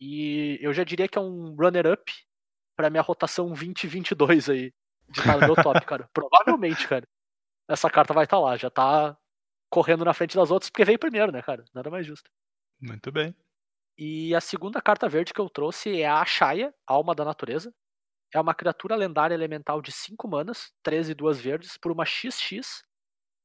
E 0.00 0.58
eu 0.60 0.72
já 0.72 0.84
diria 0.84 1.08
que 1.08 1.18
é 1.18 1.20
um 1.20 1.54
runner-up 1.56 2.12
pra 2.76 2.90
minha 2.90 3.02
rotação 3.02 3.48
2022 3.48 4.50
aí. 4.50 4.72
De 5.08 5.20
estar 5.20 5.38
no 5.38 5.46
meu 5.46 5.56
top, 5.56 5.80
cara. 5.86 6.08
Provavelmente, 6.12 6.88
cara. 6.88 7.06
Essa 7.68 7.90
carta 7.90 8.14
vai 8.14 8.24
estar 8.24 8.38
lá. 8.38 8.56
Já 8.56 8.70
tá 8.70 9.16
correndo 9.74 10.04
na 10.04 10.14
frente 10.14 10.36
das 10.36 10.52
outras 10.52 10.70
porque 10.70 10.84
veio 10.84 10.98
primeiro, 11.00 11.32
né, 11.32 11.42
cara? 11.42 11.64
Nada 11.74 11.90
mais 11.90 12.06
justo. 12.06 12.30
Muito 12.80 13.10
bem. 13.10 13.34
E 13.98 14.32
a 14.32 14.40
segunda 14.40 14.80
carta 14.80 15.08
verde 15.08 15.32
que 15.34 15.40
eu 15.40 15.50
trouxe 15.50 16.00
é 16.00 16.06
a 16.06 16.20
Ashaya, 16.20 16.72
Alma 16.86 17.12
da 17.12 17.24
Natureza. 17.24 17.74
É 18.32 18.40
uma 18.40 18.54
criatura 18.54 18.94
lendária 18.94 19.34
elemental 19.34 19.82
de 19.82 19.90
5 19.90 20.28
manas, 20.28 20.72
13 20.84 21.10
e 21.10 21.14
2 21.14 21.40
verdes, 21.40 21.76
por 21.76 21.90
uma 21.90 22.04
XX, 22.04 22.84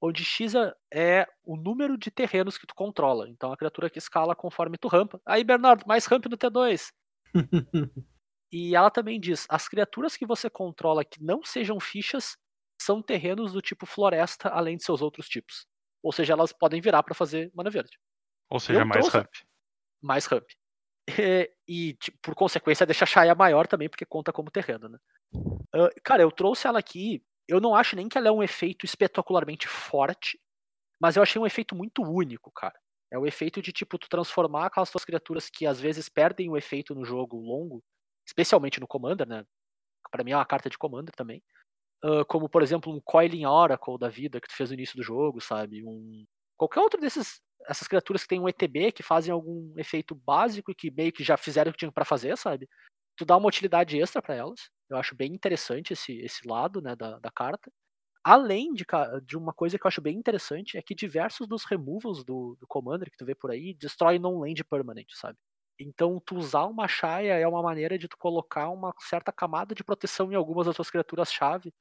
onde 0.02 0.24
X 0.24 0.54
é- 0.54 0.74
é 0.94 1.28
o 1.44 1.56
número 1.58 1.98
de 1.98 2.12
terrenos 2.12 2.60
que 2.60 2.68
tu 2.68 2.76
controla. 2.76 3.28
Então 3.28 3.52
a 3.52 3.58
criatura 3.58 3.90
que 3.90 3.98
escala 3.98 4.36
conforme 4.36 4.78
tu 4.78 4.88
rampa. 4.88 5.20
Aí, 5.26 5.44
Bernardo, 5.44 5.86
mais 5.88 6.06
ramp 6.06 6.26
no 6.28 6.38
T2. 6.38 6.92
E 8.52 8.76
ela 8.76 8.90
também 8.90 9.20
diz: 9.20 9.46
as 9.48 9.68
criaturas 9.68 10.18
que 10.18 10.26
você 10.26 10.50
controla 10.50 11.06
que 11.06 11.22
não 11.24 11.44
sejam 11.44 11.80
fichas 11.80 12.36
são 12.82 13.00
terrenos 13.00 13.54
do 13.54 13.62
tipo 13.62 13.86
floresta, 13.86 14.50
além 14.50 14.76
de 14.76 14.84
seus 14.84 15.04
outros 15.04 15.30
tipos. 15.30 15.68
Ou 16.04 16.12
seja, 16.12 16.34
elas 16.34 16.54
podem 16.54 16.82
virar 16.82 17.04
pra 17.04 17.14
fazer 17.16 17.52
mana 17.54 17.70
verde. 17.70 17.98
Ou 18.50 18.60
seja, 18.60 18.82
Eu 18.82 18.86
mais 18.86 19.08
ramp. 19.08 19.30
mais 20.02 20.26
ramp. 20.26 20.48
E, 21.20 21.52
e, 21.68 21.94
tipo, 21.96 22.20
por 22.22 22.36
consequência, 22.36 22.86
deixa 22.86 23.04
a 23.04 23.08
Shaya 23.08 23.34
maior 23.34 23.66
também, 23.66 23.90
porque 23.90 24.06
conta 24.06 24.32
como 24.32 24.52
terreno, 24.52 24.88
né? 24.88 25.00
Ah, 25.74 25.90
cara, 26.04 26.22
eu 26.22 26.32
trouxe 26.32 26.68
ela 26.68 26.78
aqui. 26.78 27.24
Eu 27.48 27.60
não 27.60 27.74
acho 27.76 27.96
nem 27.96 28.08
que 28.08 28.16
ela 28.18 28.28
é 28.28 28.32
um 28.32 28.44
efeito 28.44 28.86
espetacularmente 28.86 29.68
forte, 29.68 30.40
mas 31.02 31.16
eu 31.16 31.24
achei 31.24 31.42
um 31.42 31.48
efeito 31.48 31.76
muito 31.76 32.04
único, 32.04 32.52
cara. 32.52 32.80
É 33.12 33.18
o 33.18 33.26
efeito 33.26 33.60
de, 33.62 33.72
tipo, 33.72 33.98
tu 33.98 34.08
transformar 34.08 34.68
aquelas 34.68 34.92
tuas 34.92 35.04
criaturas 35.04 35.50
que 35.50 35.66
às 35.66 35.80
vezes 35.80 36.10
perdem 36.10 36.50
o 36.50 36.58
efeito 36.58 36.94
no 36.94 37.04
jogo 37.04 37.38
longo, 37.38 37.84
especialmente 38.28 38.80
no 38.80 38.88
Commander, 38.88 39.28
né? 39.28 39.44
Pra 40.12 40.24
mim 40.24 40.32
é 40.32 40.38
uma 40.38 40.46
carta 40.46 40.70
de 40.70 40.78
Commander 40.78 41.14
também. 41.16 41.42
Ah, 42.04 42.24
como, 42.26 42.50
por 42.50 42.62
exemplo, 42.62 42.94
um 42.94 43.02
Coiling 43.02 43.46
Oracle 43.46 43.98
da 43.98 44.10
vida 44.10 44.40
que 44.40 44.48
tu 44.48 44.56
fez 44.56 44.70
no 44.70 44.76
início 44.76 44.96
do 44.96 45.04
jogo, 45.04 45.42
sabe? 45.42 45.84
Um... 45.86 46.26
Qualquer 46.58 46.82
outro 46.82 47.00
desses 47.00 47.42
essas 47.68 47.88
criaturas 47.88 48.24
que 48.24 48.30
tem 48.30 48.40
um 48.40 48.48
ETB, 48.50 48.92
que 48.92 49.04
fazem 49.04 49.32
algum 49.34 49.74
efeito 49.78 50.16
básico 50.16 50.72
e 50.72 50.76
que 50.76 50.90
meio 50.90 51.12
que 51.12 51.24
já 51.24 51.38
fizeram 51.38 51.70
o 51.70 51.74
que 51.74 51.80
tinham 51.80 51.92
pra 51.92 52.06
fazer, 52.06 52.38
sabe? 52.38 52.68
Tu 53.18 53.26
dá 53.26 53.38
uma 53.38 53.48
utilidade 53.48 54.00
extra 54.00 54.22
pra 54.22 54.36
elas. 54.36 54.70
Eu 54.90 54.98
acho 54.98 55.16
bem 55.16 55.34
interessante 55.34 55.94
esse, 55.94 56.18
esse 56.20 56.48
lado 56.48 56.82
né, 56.82 56.96
da, 56.96 57.20
da 57.20 57.30
carta. 57.30 57.70
Além 58.24 58.74
de, 58.74 58.86
de 59.26 59.38
uma 59.38 59.54
coisa 59.54 59.78
que 59.78 59.86
eu 59.86 59.90
acho 59.90 60.02
bem 60.02 60.18
interessante, 60.18 60.78
é 60.78 60.82
que 60.82 60.96
diversos 60.96 61.48
dos 61.48 61.66
removals 61.66 62.24
do, 62.24 62.58
do 62.60 62.68
Commander 62.68 63.12
que 63.12 63.18
tu 63.18 63.26
vê 63.26 63.36
por 63.36 63.52
aí 63.52 63.74
destrói 63.74 64.18
non-land 64.20 64.64
permanente, 64.64 65.18
sabe? 65.18 65.38
Então, 65.80 66.22
tu 66.26 66.36
usar 66.36 66.66
uma 66.66 66.88
Shaya 66.88 67.36
é 67.36 67.48
uma 67.48 67.62
maneira 67.62 67.98
de 67.98 68.08
tu 68.08 68.18
colocar 68.18 68.70
uma 68.70 68.94
certa 69.00 69.32
camada 69.32 69.76
de 69.76 69.84
proteção 69.84 70.32
em 70.32 70.36
algumas 70.36 70.66
das 70.66 70.76
tuas 70.76 70.90
criaturas-chave 70.90 71.74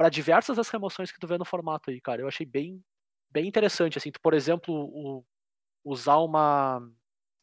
para 0.00 0.08
diversas 0.08 0.56
das 0.56 0.70
remoções 0.70 1.12
que 1.12 1.18
tu 1.20 1.26
vê 1.26 1.36
no 1.36 1.44
formato 1.44 1.90
aí, 1.90 2.00
cara. 2.00 2.22
Eu 2.22 2.28
achei 2.28 2.46
bem, 2.46 2.82
bem 3.30 3.46
interessante, 3.46 3.98
assim. 3.98 4.10
Tu, 4.10 4.18
por 4.18 4.32
exemplo, 4.32 4.72
o- 4.74 5.26
usar 5.84 6.16
uma 6.18 6.80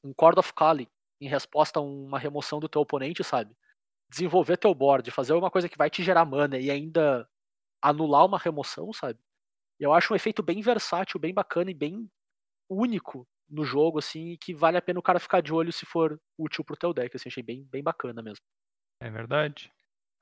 um 0.03 0.11
Cord 0.11 0.39
of 0.39 0.53
Kali 0.55 0.89
em 1.21 1.29
resposta 1.29 1.79
a 1.79 1.83
uma 1.83 2.17
remoção 2.17 2.59
do 2.59 2.67
teu 2.67 2.81
oponente, 2.81 3.23
sabe? 3.23 3.55
Desenvolver 4.09 4.57
teu 4.57 4.73
board, 4.73 5.11
fazer 5.11 5.33
uma 5.33 5.51
coisa 5.51 5.69
que 5.69 5.77
vai 5.77 5.89
te 5.89 6.03
gerar 6.03 6.25
mana 6.25 6.57
e 6.57 6.71
ainda 6.71 7.29
anular 7.81 8.25
uma 8.25 8.39
remoção, 8.39 8.93
sabe? 8.93 9.19
Eu 9.79 9.93
acho 9.93 10.13
um 10.13 10.15
efeito 10.15 10.43
bem 10.43 10.61
versátil, 10.61 11.19
bem 11.19 11.33
bacana 11.33 11.71
e 11.71 11.75
bem 11.75 12.09
único 12.69 13.27
no 13.49 13.65
jogo, 13.65 13.99
assim, 13.99 14.31
e 14.31 14.37
que 14.37 14.53
vale 14.55 14.77
a 14.77 14.81
pena 14.81 14.99
o 14.99 15.03
cara 15.03 15.19
ficar 15.19 15.41
de 15.41 15.53
olho 15.53 15.73
se 15.73 15.85
for 15.85 16.19
útil 16.37 16.63
pro 16.65 16.77
teu 16.77 16.93
deck, 16.93 17.15
assim, 17.15 17.29
achei 17.29 17.43
bem, 17.43 17.63
bem 17.65 17.83
bacana 17.83 18.21
mesmo. 18.23 18.43
É 19.01 19.09
verdade. 19.09 19.71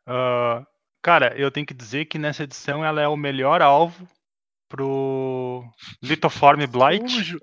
Ah, 0.07 0.65
cara, 1.05 1.39
eu 1.39 1.51
tenho 1.51 1.67
que 1.67 1.73
dizer 1.75 2.05
que 2.05 2.17
nessa 2.17 2.45
edição 2.45 2.83
ela 2.83 2.99
é 2.99 3.07
o 3.07 3.15
melhor 3.15 3.61
alvo 3.61 4.07
pro 4.67 5.63
Lithoform 6.01 6.65
Blight, 6.65 7.07
Sujo! 7.07 7.39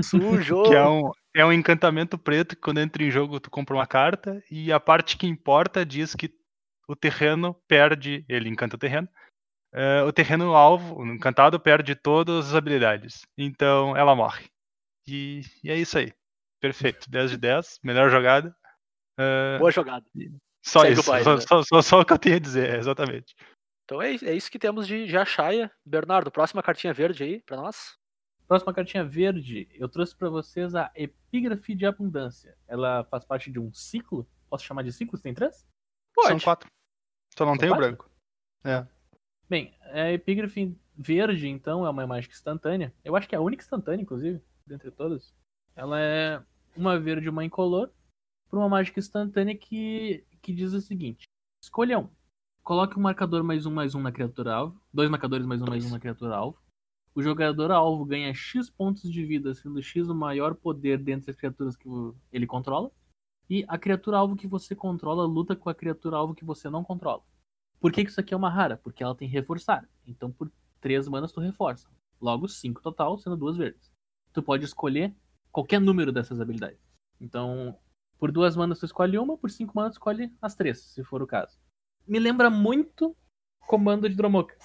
Sujo! 0.00 0.62
que 0.62 0.76
é 0.76 0.86
um, 0.86 1.10
é 1.34 1.44
um 1.44 1.52
encantamento 1.52 2.16
preto 2.16 2.54
que 2.54 2.62
quando 2.62 2.78
entra 2.78 3.02
em 3.02 3.10
jogo 3.10 3.40
tu 3.40 3.50
compra 3.50 3.74
uma 3.74 3.86
carta 3.86 4.40
e 4.48 4.72
a 4.72 4.78
parte 4.78 5.16
que 5.16 5.26
importa 5.26 5.84
diz 5.84 6.14
que 6.14 6.32
o 6.86 6.94
terreno 6.94 7.52
perde, 7.66 8.24
ele 8.28 8.48
encanta 8.48 8.76
o 8.76 8.78
terreno, 8.78 9.08
eh, 9.74 10.04
o 10.04 10.12
terreno 10.12 10.54
alvo, 10.54 11.00
o 11.00 11.06
encantado 11.06 11.58
perde 11.58 11.96
todas 11.96 12.50
as 12.50 12.54
habilidades, 12.54 13.22
então 13.36 13.96
ela 13.96 14.14
morre. 14.14 14.48
E, 15.08 15.42
e 15.64 15.70
é 15.70 15.76
isso 15.76 15.98
aí. 15.98 16.12
Perfeito, 16.60 17.10
10 17.10 17.32
de 17.32 17.38
10, 17.38 17.80
melhor 17.82 18.08
jogada. 18.08 18.54
Ah, 19.18 19.56
Boa 19.58 19.72
jogada. 19.72 20.06
Só 20.64 20.80
segue 20.80 20.96
o 20.96 21.00
isso, 21.00 21.10
baile, 21.10 21.24
só, 21.24 21.34
né? 21.36 21.40
só- 21.40 21.62
só- 21.62 21.82
só 21.82 22.00
o 22.00 22.04
que 22.04 22.12
eu 22.12 22.18
tenho 22.18 22.36
a 22.36 22.40
dizer, 22.40 22.78
exatamente. 22.78 23.34
Então 23.84 24.00
é, 24.00 24.14
é 24.14 24.34
isso 24.34 24.50
que 24.50 24.58
temos 24.58 24.86
de, 24.86 25.06
de 25.06 25.16
Achaia. 25.16 25.70
Bernardo, 25.84 26.30
próxima 26.30 26.62
cartinha 26.62 26.92
verde 26.94 27.24
aí 27.24 27.42
pra 27.42 27.56
nós. 27.56 27.98
Próxima 28.46 28.74
cartinha 28.74 29.04
verde, 29.04 29.68
eu 29.74 29.88
trouxe 29.88 30.14
pra 30.16 30.28
vocês 30.28 30.74
a 30.74 30.90
Epígrafe 30.94 31.74
de 31.74 31.86
Abundância. 31.86 32.56
Ela 32.66 33.04
faz 33.04 33.24
parte 33.24 33.50
de 33.50 33.58
um 33.60 33.72
ciclo. 33.72 34.28
Posso 34.48 34.64
chamar 34.64 34.82
de 34.82 34.92
ciclo? 34.92 35.16
Você 35.16 35.22
tem 35.22 35.34
três? 35.34 35.64
São 36.26 36.38
quatro. 36.40 36.68
Só 37.36 37.44
não 37.46 37.52
São 37.54 37.58
tem 37.60 37.68
o 37.68 37.72
quatro? 37.72 37.86
branco. 37.86 38.10
É. 38.64 38.86
Bem, 39.48 39.72
a 39.82 40.10
Epígrafe 40.12 40.76
verde, 40.96 41.48
então, 41.48 41.86
é 41.86 41.90
uma 41.90 42.06
mágica 42.06 42.34
instantânea. 42.34 42.92
Eu 43.04 43.14
acho 43.16 43.28
que 43.28 43.34
é 43.34 43.38
a 43.38 43.40
única 43.40 43.62
instantânea, 43.62 44.02
inclusive, 44.02 44.40
dentre 44.66 44.90
todas. 44.90 45.32
Ela 45.76 46.00
é 46.00 46.42
uma 46.76 46.98
verde 46.98 47.26
e 47.26 47.30
uma 47.30 47.44
incolor 47.44 47.90
por 48.48 48.58
uma 48.58 48.68
mágica 48.68 48.98
instantânea 48.98 49.56
que, 49.56 50.24
que 50.40 50.52
diz 50.52 50.72
o 50.72 50.80
seguinte: 50.80 51.24
escolha 51.62 51.98
um. 51.98 52.08
Coloque 52.62 52.98
um 52.98 53.02
marcador 53.02 53.42
mais 53.42 53.66
um 53.66 53.70
mais 53.70 53.94
um 53.94 54.00
na 54.00 54.12
criatura 54.12 54.54
alvo. 54.54 54.80
Dois 54.92 55.10
marcadores 55.10 55.46
mais 55.46 55.62
um 55.62 55.66
mais 55.66 55.84
um 55.84 55.90
na 55.90 56.00
criatura 56.00 56.36
alvo. 56.36 56.58
O 57.14 57.22
jogador 57.22 57.70
alvo 57.70 58.04
ganha 58.04 58.32
X 58.32 58.70
pontos 58.70 59.10
de 59.10 59.24
vida, 59.24 59.54
sendo 59.54 59.82
X 59.82 60.08
o 60.08 60.14
maior 60.14 60.54
poder 60.54 60.98
dentre 60.98 61.30
as 61.30 61.36
criaturas 61.36 61.76
que 61.76 61.88
ele 62.32 62.46
controla. 62.46 62.90
E 63.48 63.64
a 63.66 63.76
criatura 63.76 64.18
alvo 64.18 64.36
que 64.36 64.46
você 64.46 64.76
controla 64.76 65.26
luta 65.26 65.56
com 65.56 65.68
a 65.68 65.74
criatura 65.74 66.16
alvo 66.16 66.34
que 66.34 66.44
você 66.44 66.70
não 66.70 66.84
controla. 66.84 67.22
Por 67.80 67.90
que, 67.90 68.04
que 68.04 68.10
isso 68.10 68.20
aqui 68.20 68.32
é 68.32 68.36
uma 68.36 68.50
rara? 68.50 68.76
Porque 68.76 69.02
ela 69.02 69.14
tem 69.14 69.28
reforçar. 69.28 69.88
Então 70.06 70.30
por 70.30 70.50
3 70.80 71.08
manas 71.08 71.32
tu 71.32 71.40
reforça. 71.40 71.88
Logo 72.20 72.46
5 72.46 72.80
total, 72.82 73.18
sendo 73.18 73.36
duas 73.36 73.56
verdes. 73.56 73.90
Tu 74.32 74.42
pode 74.42 74.64
escolher 74.64 75.14
qualquer 75.50 75.80
número 75.80 76.12
dessas 76.12 76.40
habilidades. 76.40 76.78
Então, 77.20 77.76
por 78.20 78.30
duas 78.30 78.54
manas 78.54 78.78
tu 78.78 78.84
escolhe 78.84 79.18
uma, 79.18 79.36
por 79.36 79.50
5 79.50 79.72
manas 79.74 79.92
tu 79.92 79.94
escolhe 79.94 80.32
as 80.40 80.54
três, 80.54 80.78
se 80.78 81.02
for 81.02 81.22
o 81.22 81.26
caso. 81.26 81.58
Me 82.06 82.18
lembra 82.18 82.50
muito 82.50 83.16
comando 83.66 84.08
de 84.08 84.14
Dromoka. 84.14 84.56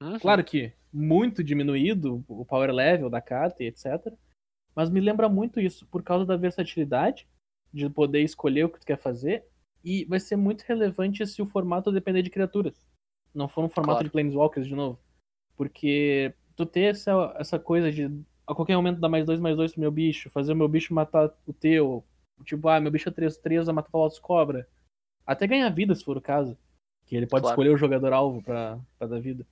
Uhum. 0.00 0.18
Claro 0.18 0.44
que 0.44 0.72
muito 0.92 1.42
diminuído 1.42 2.24
o 2.28 2.44
power 2.44 2.70
level 2.72 3.10
da 3.10 3.20
carta 3.20 3.62
e 3.62 3.66
etc. 3.66 4.12
Mas 4.74 4.88
me 4.88 5.00
lembra 5.00 5.28
muito 5.28 5.60
isso, 5.60 5.86
por 5.88 6.02
causa 6.02 6.24
da 6.24 6.36
versatilidade, 6.36 7.28
de 7.72 7.90
poder 7.90 8.22
escolher 8.22 8.64
o 8.64 8.68
que 8.68 8.80
tu 8.80 8.86
quer 8.86 8.98
fazer. 8.98 9.44
E 9.82 10.04
vai 10.04 10.20
ser 10.20 10.36
muito 10.36 10.62
relevante 10.62 11.26
se 11.26 11.42
o 11.42 11.46
formato 11.46 11.90
depender 11.90 12.22
de 12.22 12.30
criaturas. 12.30 12.86
Não 13.34 13.48
for 13.48 13.64
um 13.64 13.68
formato 13.68 13.96
Claro. 13.98 14.04
de 14.04 14.10
Planeswalkers 14.10 14.66
de 14.66 14.74
novo. 14.74 14.98
Porque 15.56 16.34
tu 16.54 16.66
ter 16.66 16.94
essa, 16.94 17.34
essa 17.38 17.58
coisa 17.58 17.90
de 17.90 18.04
a 18.46 18.54
qualquer 18.54 18.76
momento 18.76 19.00
dar 19.00 19.08
mais 19.08 19.24
dois, 19.24 19.38
mais 19.38 19.56
dois 19.56 19.72
pro 19.72 19.80
meu 19.80 19.90
bicho, 19.92 20.28
fazer 20.28 20.52
o 20.52 20.56
meu 20.56 20.68
bicho 20.68 20.92
matar 20.92 21.32
o 21.46 21.52
teu. 21.52 22.04
Tipo, 22.44 22.68
ah, 22.68 22.80
meu 22.80 22.90
bicho 22.90 23.08
é 23.08 23.12
3-3, 23.12 23.66
vai 23.66 23.74
matar 23.74 23.96
Lotus 23.96 24.18
Cobra. 24.18 24.68
Até 25.26 25.46
ganhar 25.46 25.68
vida, 25.70 25.94
se 25.94 26.04
for 26.04 26.16
o 26.16 26.20
caso. 26.22 26.56
Que 27.06 27.16
ele 27.16 27.26
pode 27.26 27.42
Claro. 27.42 27.54
escolher 27.54 27.70
o 27.70 27.76
jogador 27.78 28.12
alvo 28.12 28.42
pra, 28.42 28.78
pra 28.98 29.06
dar 29.08 29.20
vida. 29.20 29.46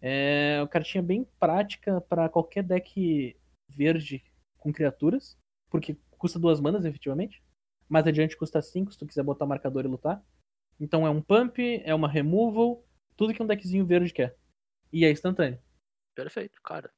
É 0.00 0.58
uma 0.60 0.68
cartinha 0.68 1.02
bem 1.02 1.24
prática 1.38 2.00
pra 2.02 2.28
qualquer 2.28 2.62
deck 2.62 3.36
verde 3.68 4.22
com 4.58 4.72
criaturas, 4.72 5.38
porque 5.70 5.96
custa 6.18 6.38
duas 6.38 6.60
manas, 6.60 6.84
efetivamente. 6.84 7.42
Mais 7.88 8.06
adiante 8.06 8.36
custa 8.36 8.60
5 8.60 8.92
se 8.92 8.98
tu 8.98 9.06
quiser 9.06 9.22
botar 9.22 9.46
marcador 9.46 9.84
e 9.84 9.88
lutar. 9.88 10.22
Então 10.80 11.06
é 11.06 11.10
um 11.10 11.22
pump, 11.22 11.58
é 11.84 11.94
uma 11.94 12.08
removal, 12.08 12.84
tudo 13.16 13.32
que 13.32 13.42
um 13.42 13.46
deckzinho 13.46 13.86
verde 13.86 14.12
quer. 14.12 14.36
E 14.92 15.04
é 15.04 15.10
instantâneo. 15.10 15.60
Perfeito, 16.14 16.60
cara. 16.62 16.92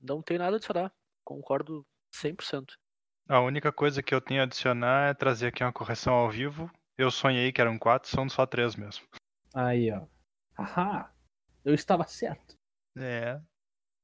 Não 0.00 0.22
tem 0.22 0.38
nada 0.38 0.54
a 0.54 0.56
adicionar. 0.56 0.92
Concordo 1.24 1.84
100%. 2.14 2.78
A 3.28 3.40
única 3.40 3.70
coisa 3.70 4.02
que 4.02 4.14
eu 4.14 4.20
tenho 4.20 4.40
a 4.40 4.44
adicionar 4.44 5.10
é 5.10 5.14
trazer 5.14 5.48
aqui 5.48 5.62
uma 5.62 5.72
correção 5.72 6.14
ao 6.14 6.30
vivo. 6.30 6.70
Eu 6.96 7.10
sonhei 7.10 7.52
que 7.52 7.60
eram 7.60 7.78
quatro, 7.78 8.08
são 8.08 8.26
só 8.28 8.46
três 8.46 8.74
mesmo. 8.74 9.06
Aí, 9.54 9.92
ó. 9.92 10.06
Haha! 10.56 11.12
Eu 11.62 11.74
estava 11.74 12.04
certo. 12.04 12.56
É. 12.96 13.38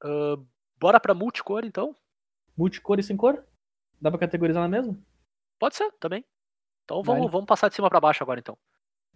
Ah, 0.02 0.36
bora 0.78 1.00
pra 1.00 1.14
multicor, 1.14 1.64
então? 1.64 1.96
Multicor 2.56 2.98
e 2.98 3.02
sem 3.02 3.16
cor? 3.16 3.44
Dá 3.98 4.10
pra 4.10 4.20
categorizar 4.20 4.62
na 4.62 4.68
mesma? 4.68 4.96
Pode 5.58 5.74
ser, 5.74 5.90
também. 5.92 6.22
Então 6.84 7.02
vamos, 7.02 7.22
Vale. 7.22 7.32
vamos 7.32 7.46
passar 7.46 7.68
de 7.70 7.74
cima 7.74 7.88
pra 7.88 8.00
baixo 8.00 8.22
agora, 8.22 8.38
então. 8.38 8.58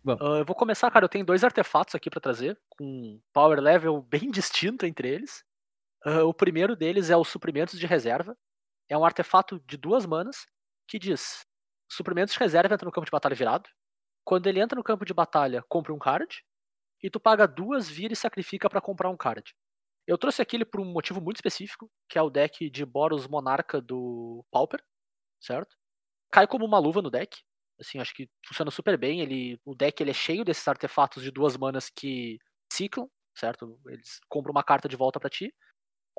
Vamos. 0.03 0.23
Ah, 0.23 0.39
eu 0.39 0.45
vou 0.45 0.57
começar, 0.57 0.91
cara. 0.91 1.05
Eu 1.05 1.09
tenho 1.09 1.25
dois 1.27 1.45
artefatos 1.45 1.95
aqui 1.95 2.09
pra 2.09 2.21
trazer, 2.21 2.59
com 2.71 3.21
power 3.33 3.61
level 3.61 4.01
bem 4.09 4.31
distinto 4.31 4.87
entre 4.87 5.07
eles. 5.09 5.45
Ah, 6.03 6.25
o 6.25 6.33
primeiro 6.33 6.75
deles 6.75 7.11
é 7.11 7.17
os 7.17 7.29
suprimentos 7.29 7.79
de 7.79 7.87
reserva. 7.87 8.35
É 8.89 8.97
um 8.97 9.05
artefato 9.05 9.61
de 9.67 9.77
duas 9.77 10.07
manas 10.07 10.47
que 10.89 10.99
diz: 10.99 11.47
suprimentos 11.91 12.35
de 12.35 12.41
reserva 12.41 12.75
entra 12.75 12.87
no 12.87 12.93
campo 12.93 13.05
de 13.07 13.11
batalha 13.11 13.35
virado. 13.35 13.69
quando 14.25 14.47
ele 14.47 14.61
entra 14.61 14.77
no 14.77 14.85
campo 14.85 15.05
de 15.07 15.15
batalha, 15.15 15.65
compra 15.69 15.93
um 15.95 15.99
card, 15.99 16.45
e 17.03 17.11
tu 17.11 17.21
paga 17.21 17.47
duas, 17.49 17.89
vira 17.89 18.13
e 18.13 18.17
sacrifica 18.17 18.69
pra 18.71 18.81
comprar 18.81 19.11
um 19.11 19.17
card. 19.17 19.55
Eu 20.07 20.19
trouxe 20.19 20.43
aquele 20.43 20.65
por 20.65 20.81
um 20.81 20.87
motivo 20.87 21.21
muito 21.21 21.37
específico, 21.39 21.91
que 22.09 22.19
é 22.19 22.23
o 22.23 22.31
deck 22.31 22.71
de 22.71 22.85
Boros 22.87 23.27
Monarca 23.29 23.81
do 23.81 24.45
Pauper, 24.51 24.83
certo? 25.41 25.77
Cai 26.33 26.47
como 26.47 26.65
uma 26.67 26.79
luva 26.79 27.03
no 27.03 27.11
deck. 27.11 27.43
Assim, 27.81 27.99
acho 28.01 28.15
que 28.15 28.29
funciona 28.47 28.71
super 28.71 28.99
bem. 28.99 29.21
Ele, 29.21 29.61
o 29.65 29.75
deck 29.75 30.03
ele 30.03 30.11
é 30.11 30.15
cheio 30.15 30.45
desses 30.45 30.67
artefatos 30.69 31.23
de 31.23 31.31
duas 31.31 31.57
manas 31.57 31.91
que 31.91 32.39
ciclam, 32.73 33.09
certo? 33.37 33.79
Eles 33.89 34.21
compram 34.29 34.53
uma 34.53 34.65
carta 34.65 34.89
de 34.89 34.97
volta 34.97 35.21
pra 35.21 35.31
ti. 35.31 35.55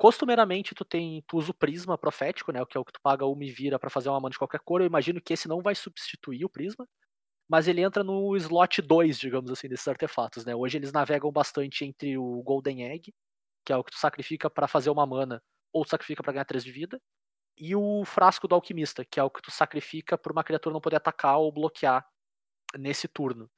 Costumeiramente 0.00 0.74
tu 0.74 0.82
tem, 0.82 1.22
tu 1.26 1.36
usa 1.36 1.50
o 1.50 1.54
prisma 1.54 1.98
profético, 1.98 2.50
né, 2.50 2.64
que 2.64 2.74
é 2.74 2.80
o 2.80 2.84
que 2.86 2.92
tu 2.92 3.00
paga 3.02 3.26
uma 3.26 3.44
e 3.44 3.50
vira 3.50 3.78
pra 3.78 3.90
fazer 3.90 4.08
uma 4.08 4.18
mana 4.18 4.30
de 4.30 4.38
qualquer 4.38 4.60
cor. 4.60 4.80
Eu 4.80 4.86
imagino 4.86 5.20
que 5.20 5.34
esse 5.34 5.46
não 5.46 5.60
vai 5.60 5.74
substituir 5.74 6.42
o 6.42 6.48
prisma, 6.48 6.88
mas 7.46 7.68
ele 7.68 7.82
entra 7.82 8.02
no 8.02 8.34
slot 8.36 8.80
2, 8.80 9.18
digamos 9.18 9.50
assim, 9.50 9.68
desses 9.68 9.86
artefatos, 9.86 10.46
né? 10.46 10.56
Hoje 10.56 10.78
eles 10.78 10.90
navegam 10.90 11.30
bastante 11.30 11.84
entre 11.84 12.16
o 12.16 12.42
Golden 12.42 12.90
Egg, 12.90 13.12
que 13.62 13.74
é 13.74 13.76
o 13.76 13.84
que 13.84 13.90
tu 13.90 13.98
sacrifica 13.98 14.48
pra 14.48 14.66
fazer 14.66 14.88
uma 14.88 15.06
mana 15.06 15.42
ou 15.70 15.84
tu 15.84 15.90
sacrifica 15.90 16.22
pra 16.22 16.32
ganhar 16.32 16.46
3 16.46 16.64
de 16.64 16.72
vida, 16.72 16.98
e 17.58 17.76
o 17.76 18.02
frasco 18.06 18.48
do 18.48 18.54
alquimista, 18.54 19.04
que 19.04 19.20
é 19.20 19.22
o 19.22 19.30
que 19.30 19.42
tu 19.42 19.50
sacrifica 19.50 20.16
por 20.16 20.32
uma 20.32 20.42
criatura 20.42 20.72
não 20.72 20.80
poder 20.80 20.96
atacar 20.96 21.38
ou 21.38 21.52
bloquear 21.52 22.08
nesse 22.78 23.06
turno. 23.06 23.50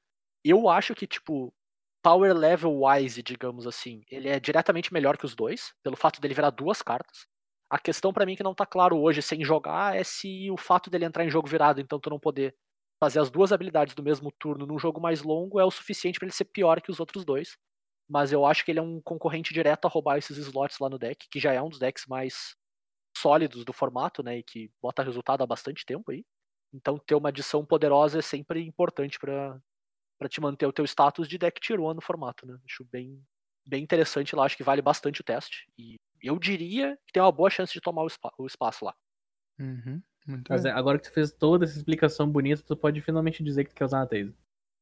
Eu 0.43 0.67
acho 0.67 0.93
que 0.93 1.07
tipo 1.07 1.53
power 2.03 2.33
level 2.35 2.81
wise, 2.83 3.23
digamos 3.23 3.65
assim, 3.65 4.03
ele 4.11 4.29
é 4.29 4.39
diretamente 4.39 4.93
melhor 4.93 5.17
que 5.17 5.25
os 5.25 5.35
dois, 5.35 5.73
pelo 5.81 5.95
fato 5.95 6.21
dele 6.21 6.33
virar 6.33 6.51
duas 6.51 6.81
cartas. 6.81 7.25
A 7.69 7.79
questão 7.79 8.13
pra 8.13 8.25
mim 8.25 8.35
que 8.35 8.43
não 8.43 8.53
tá 8.53 8.65
claro 8.65 8.99
hoje 8.99 9.21
sem 9.21 9.43
jogar 9.43 9.95
é 9.95 10.03
se 10.03 10.51
o 10.51 10.57
fato 10.57 10.89
dele 10.89 11.05
entrar 11.05 11.25
em 11.25 11.29
jogo 11.29 11.47
virado, 11.47 11.81
então 11.81 11.99
tu 11.99 12.09
não 12.09 12.19
poder 12.19 12.55
fazer 12.99 13.19
as 13.19 13.31
duas 13.31 13.51
habilidades 13.51 13.95
do 13.95 14.03
mesmo 14.03 14.31
turno 14.31 14.65
num 14.65 14.77
jogo 14.77 15.01
mais 15.01 15.23
longo 15.23 15.59
é 15.59 15.65
o 15.65 15.71
suficiente 15.71 16.19
pra 16.19 16.27
ele 16.27 16.35
ser 16.35 16.45
pior 16.45 16.81
que 16.81 16.91
os 16.91 16.99
outros 16.99 17.25
dois. 17.25 17.57
Mas 18.09 18.31
eu 18.31 18.45
acho 18.45 18.65
que 18.65 18.71
ele 18.71 18.79
é 18.79 18.81
um 18.83 19.01
concorrente 19.01 19.53
direto 19.53 19.85
a 19.85 19.89
roubar 19.89 20.17
esses 20.17 20.37
slots 20.37 20.79
lá 20.79 20.89
no 20.89 20.99
deck, 20.99 21.27
que 21.29 21.39
já 21.39 21.53
é 21.53 21.61
um 21.61 21.69
dos 21.69 21.79
decks 21.79 22.05
mais 22.07 22.55
sólidos 23.17 23.65
do 23.65 23.73
formato, 23.73 24.23
né, 24.23 24.39
e 24.39 24.43
que 24.43 24.71
bota 24.81 25.03
resultado 25.03 25.43
há 25.43 25.47
bastante 25.47 25.85
tempo 25.85 26.11
aí. 26.11 26.25
Então 26.73 26.97
ter 26.99 27.15
uma 27.15 27.29
adição 27.29 27.65
poderosa 27.65 28.19
é 28.19 28.21
sempre 28.21 28.61
importante 28.65 29.19
pra 29.19 29.59
para 30.23 30.29
te 30.29 30.39
manter 30.39 30.65
o 30.65 30.71
teu 30.71 30.85
status 30.85 31.27
de 31.27 31.37
deck 31.37 31.59
tier 31.59 31.79
1 31.81 31.93
no 31.95 32.01
formato, 32.01 32.45
né? 32.47 32.57
Acho 32.65 32.85
bem 32.85 33.21
bem 33.65 33.83
interessante 33.83 34.35
lá, 34.35 34.43
acho 34.45 34.57
que 34.57 34.63
vale 34.63 34.81
bastante 34.81 35.21
o 35.21 35.23
teste 35.23 35.65
e 35.77 35.95
eu 36.21 36.37
diria 36.37 36.97
que 37.05 37.13
tem 37.13 37.21
uma 37.23 37.31
boa 37.31 37.49
chance 37.49 37.71
de 37.73 37.79
tomar 37.79 38.03
o, 38.03 38.09
spa- 38.09 38.33
o 38.37 38.45
espaço 38.45 38.83
lá. 38.85 38.93
Uhum, 39.59 40.01
muito 40.27 40.49
Mas 40.49 40.63
bem. 40.63 40.71
é, 40.71 40.75
agora 40.75 40.97
que 40.97 41.05
tu 41.09 41.13
fez 41.13 41.31
toda 41.31 41.63
essa 41.65 41.77
explicação 41.77 42.29
bonita, 42.29 42.61
tu 42.65 42.75
pode 42.75 42.99
finalmente 43.01 43.41
dizer 43.43 43.63
que 43.63 43.69
tu 43.71 43.75
quer 43.75 43.85
usar 43.85 43.99
na 43.99 44.05
Taser. 44.07 44.33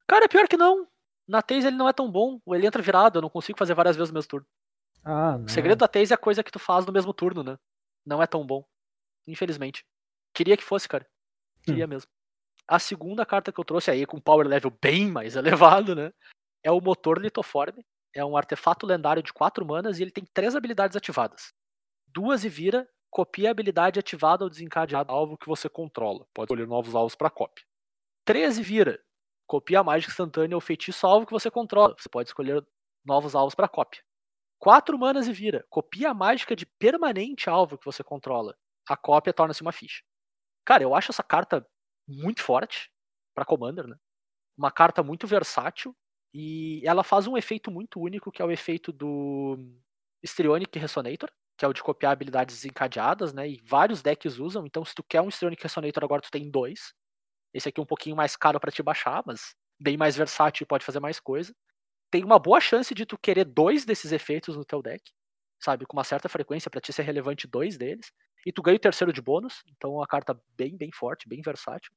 Cara, 0.08 0.28
pior 0.30 0.48
que 0.48 0.58
não. 0.58 0.88
Na 1.28 1.42
Taze 1.44 1.68
ele 1.68 1.76
não 1.78 1.88
é 1.90 1.94
tão 1.94 2.12
bom. 2.12 2.40
Ele 2.48 2.66
entra 2.66 2.82
virado, 2.82 3.18
eu 3.18 3.22
não 3.22 3.30
consigo 3.30 3.58
fazer 3.58 3.74
várias 3.76 3.96
vezes 3.96 4.10
no 4.12 4.16
mesmo 4.16 4.30
turno. 4.30 4.48
Ah, 5.04 5.38
não. 5.38 5.46
O 5.46 5.50
segredo 5.50 5.78
da 5.80 5.88
Taze 5.88 6.12
é 6.12 6.16
a 6.16 6.18
coisa 6.18 6.44
que 6.44 6.52
tu 6.52 6.60
faz 6.60 6.86
no 6.86 6.94
mesmo 6.94 7.14
turno, 7.14 7.44
né? 7.44 7.58
Não 8.06 8.22
é 8.22 8.26
tão 8.28 8.46
bom. 8.46 8.64
Infelizmente. 9.28 9.86
Queria 10.34 10.58
que 10.58 10.64
fosse, 10.64 10.88
cara. 10.88 11.08
Queria 11.64 11.86
mesmo. 11.88 12.10
A 12.72 12.80
segunda 12.80 13.26
carta 13.26 13.52
que 13.52 13.60
eu 13.60 13.66
trouxe 13.66 13.92
aí, 13.92 14.06
com 14.06 14.18
power 14.18 14.48
level 14.48 14.72
bem 14.82 15.12
mais 15.12 15.36
elevado, 15.84 15.94
né? 15.94 16.14
É 16.64 16.72
o 16.72 16.80
Motor 16.80 17.20
Litoforme. 17.20 17.86
É 18.16 18.24
um 18.24 18.38
artefato 18.38 18.86
lendário 18.86 19.22
de 19.22 19.34
4 19.34 19.66
manas 19.66 20.00
e 20.00 20.04
ele 20.04 20.12
tem 20.12 20.24
três 20.34 20.56
habilidades 20.56 20.96
ativadas. 20.96 21.52
Duas 22.08 22.46
e 22.46 22.50
vira, 22.50 22.88
copia 23.10 23.50
a 23.50 23.52
habilidade 23.52 24.00
ativada 24.00 24.46
ou 24.46 24.50
desencadeada 24.50 25.12
alvo 25.12 25.38
que 25.38 25.48
você 25.48 25.68
controla. 25.68 26.26
Pode 26.34 26.46
escolher 26.46 26.66
novos 26.66 26.96
alvos 26.96 27.14
para 27.14 27.30
cópia. 27.30 27.66
13 28.24 28.64
vira, 28.64 29.04
copia 29.46 29.82
a 29.82 29.84
mágica 29.84 30.14
instantânea 30.14 30.56
ou 30.56 30.62
feitiço 30.62 31.06
alvo 31.06 31.26
que 31.26 31.34
você 31.34 31.52
controla. 31.52 31.94
Você 32.00 32.08
pode 32.08 32.30
escolher 32.30 32.66
novos 33.04 33.36
alvos 33.36 33.54
para 33.54 33.68
cópia. 33.68 34.02
4 34.60 34.98
manas 34.98 35.28
e 35.28 35.34
vira, 35.34 35.66
copia 35.70 36.12
a 36.12 36.14
mágica 36.14 36.56
de 36.56 36.66
permanente 36.66 37.50
alvo 37.50 37.78
que 37.78 37.86
você 37.86 38.02
controla. 38.02 38.56
A 38.88 38.96
cópia 38.96 39.34
torna-se 39.34 39.62
uma 39.62 39.74
ficha. 39.74 40.02
Cara, 40.66 40.84
eu 40.84 40.96
acho 40.96 41.12
essa 41.12 41.24
carta 41.24 41.68
muito 42.12 42.42
forte 42.44 42.92
para 43.36 43.46
Commander, 43.46 43.88
né? 43.88 43.98
Uma 44.58 44.72
carta 44.72 45.04
muito 45.04 45.28
versátil 45.28 45.96
e 46.34 46.82
ela 46.86 47.04
faz 47.04 47.28
um 47.28 47.38
efeito 47.38 47.72
muito 47.72 48.00
único, 48.00 48.32
que 48.32 48.42
é 48.42 48.46
o 48.46 48.52
efeito 48.52 48.92
do 48.92 49.58
Strionic 50.24 50.78
Resonator, 50.80 51.30
que 51.58 51.66
é 51.66 51.68
o 51.68 51.74
de 51.74 51.84
copiar 51.84 52.14
habilidades 52.14 52.56
desencadeadas, 52.56 53.34
né? 53.34 53.50
E 53.50 53.62
vários 53.66 54.02
decks 54.02 54.40
usam, 54.40 54.66
então 54.66 54.86
se 54.86 54.96
tu 54.96 55.04
quer 55.04 55.22
um 55.22 55.30
Strionic 55.30 55.64
Resonator 55.64 56.04
agora 56.04 56.22
tu 56.22 56.32
tem 56.32 56.50
dois. 56.50 56.94
Esse 57.54 57.70
aqui 57.70 57.80
é 57.80 57.84
um 57.84 57.88
pouquinho 57.88 58.16
mais 58.16 58.36
caro 58.36 58.60
para 58.60 58.72
te 58.72 58.84
baixar, 58.84 59.24
mas 59.26 59.56
bem 59.80 59.98
mais 59.98 60.16
versátil 60.16 60.64
e 60.64 60.68
pode 60.68 60.86
fazer 60.86 61.00
mais 61.00 61.20
coisa. 61.20 61.54
Tem 62.12 62.24
uma 62.24 62.40
boa 62.40 62.62
chance 62.62 62.94
de 62.96 63.06
tu 63.06 63.18
querer 63.18 63.46
dois 63.46 63.86
desses 63.86 64.12
efeitos 64.12 64.58
no 64.58 64.66
teu 64.66 64.82
deck, 64.82 65.04
sabe? 65.62 65.86
Com 65.86 65.98
uma 65.98 66.04
certa 66.04 66.30
frequência 66.30 66.70
para 66.72 66.82
ti 66.82 66.94
ser 66.94 67.04
relevante 67.04 67.48
dois 67.48 67.78
deles. 67.78 68.12
E 68.46 68.52
tu 68.52 68.62
ganha 68.62 68.78
o 68.78 68.80
terceiro 68.80 69.14
de 69.14 69.22
bônus, 69.22 69.64
então 69.68 69.92
é 69.92 69.96
uma 69.98 70.08
carta 70.08 70.40
bem, 70.58 70.76
bem 70.78 70.92
forte, 70.92 71.28
bem 71.28 71.42
versátil. 71.42 71.92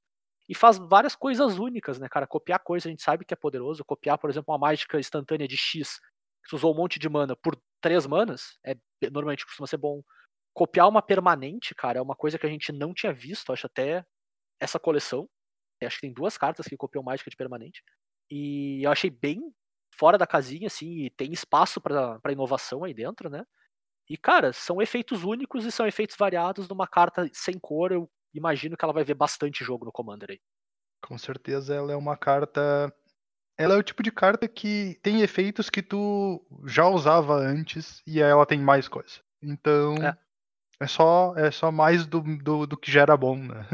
E 0.48 0.54
faz 0.54 0.76
várias 0.78 1.16
coisas 1.16 1.58
únicas, 1.58 1.98
né, 1.98 2.08
cara? 2.08 2.26
Copiar 2.26 2.58
coisa 2.60 2.88
a 2.88 2.90
gente 2.90 3.02
sabe 3.02 3.24
que 3.24 3.32
é 3.32 3.36
poderoso. 3.36 3.84
Copiar, 3.84 4.18
por 4.18 4.28
exemplo, 4.28 4.52
uma 4.52 4.58
mágica 4.58 4.98
instantânea 4.98 5.48
de 5.48 5.56
X, 5.56 5.98
que 6.42 6.50
tu 6.50 6.56
usou 6.56 6.74
um 6.74 6.76
monte 6.76 6.98
de 6.98 7.08
mana 7.08 7.34
por 7.36 7.56
três 7.80 8.06
manas, 8.06 8.58
é 8.64 8.76
normalmente 9.10 9.46
costuma 9.46 9.66
ser 9.66 9.78
bom. 9.78 10.02
Copiar 10.54 10.88
uma 10.88 11.02
permanente, 11.02 11.74
cara, 11.74 11.98
é 11.98 12.02
uma 12.02 12.14
coisa 12.16 12.38
que 12.38 12.46
a 12.46 12.50
gente 12.50 12.72
não 12.72 12.92
tinha 12.94 13.12
visto, 13.12 13.52
acho 13.52 13.66
até 13.66 14.04
essa 14.60 14.78
coleção. 14.78 15.28
Acho 15.82 15.96
que 15.96 16.02
tem 16.02 16.12
duas 16.14 16.38
cartas 16.38 16.66
que 16.66 16.76
copiam 16.76 17.02
mágica 17.04 17.30
de 17.30 17.36
permanente. 17.36 17.82
E 18.30 18.82
eu 18.84 18.90
achei 18.90 19.10
bem 19.10 19.42
fora 19.98 20.18
da 20.18 20.26
casinha, 20.26 20.66
assim, 20.66 21.04
e 21.04 21.10
tem 21.10 21.32
espaço 21.32 21.80
pra 21.80 22.32
inovação 22.32 22.84
aí 22.84 22.94
dentro, 22.94 23.28
né? 23.30 23.44
E, 24.08 24.16
cara, 24.18 24.52
são 24.52 24.82
efeitos 24.82 25.24
únicos 25.24 25.64
e 25.64 25.72
são 25.72 25.86
efeitos 25.86 26.16
variados 26.16 26.68
numa 26.68 26.86
carta 26.86 27.28
sem 27.32 27.58
cor. 27.58 27.90
Eu 27.92 28.10
imagino 28.34 28.76
que 28.76 28.84
ela 28.84 28.92
vai 28.92 29.04
ver 29.04 29.14
bastante 29.14 29.64
jogo 29.64 29.84
no 29.84 29.92
Commander 29.92 30.30
aí. 30.32 30.40
Com 31.02 31.16
certeza 31.18 31.74
ela 31.74 31.92
é 31.92 31.96
uma 31.96 32.16
carta. 32.16 32.94
Ela 33.56 33.74
é 33.74 33.78
o 33.78 33.82
tipo 33.82 34.02
de 34.02 34.10
carta 34.10 34.48
que 34.48 34.98
tem 35.02 35.20
efeitos 35.22 35.70
que 35.70 35.82
tu 35.82 36.44
já 36.66 36.86
usava 36.88 37.34
antes 37.34 38.02
e 38.06 38.22
aí 38.22 38.30
ela 38.30 38.46
tem 38.46 38.58
mais 38.60 38.88
coisa. 38.88 39.20
Então 39.42 39.94
É. 40.02 40.16
é, 40.80 40.86
só 40.86 41.34
é 41.36 41.50
só 41.50 41.70
mais 41.70 42.06
do, 42.06 42.20
do, 42.38 42.66
do 42.66 42.76
que 42.76 42.90
já 42.90 43.02
era 43.02 43.16
bom, 43.16 43.36
né? 43.38 43.68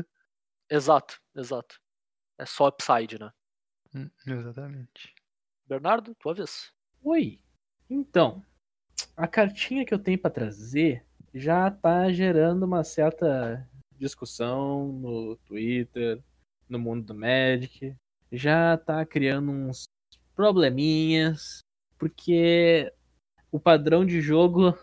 Exato, 0.70 1.19
exato. 1.35 1.81
É 2.39 2.47
só 2.47 2.69
upside, 2.69 3.19
né? 3.19 3.31
Hum, 3.94 4.11
Exatamente. 4.27 5.15
Bernardo, 5.66 6.15
tua 6.15 6.35
vez. 6.35 6.73
Oi. 7.02 7.40
Então, 7.89 8.44
a 9.16 9.27
cartinha 9.27 9.85
que 9.85 9.93
eu 9.94 9.98
tenho 9.98 10.18
pra 10.18 10.31
trazer 10.31 11.05
já 11.35 11.70
tá 11.70 12.10
gerando 12.12 12.64
uma 12.64 12.82
certa 12.82 13.68
discussão 13.97 14.89
no 14.93 15.36
Twitter, 15.47 16.22
no 16.68 16.78
mundo 16.78 17.05
do 17.06 17.14
Magic. 17.14 17.94
Já 18.32 18.77
tá 18.77 19.05
criando 19.05 19.51
uns 19.51 19.85
probleminhas, 20.35 21.60
porque 21.98 22.93
o 23.52 23.59
padrão 23.60 24.05
de 24.06 24.20
jogo 24.20 24.77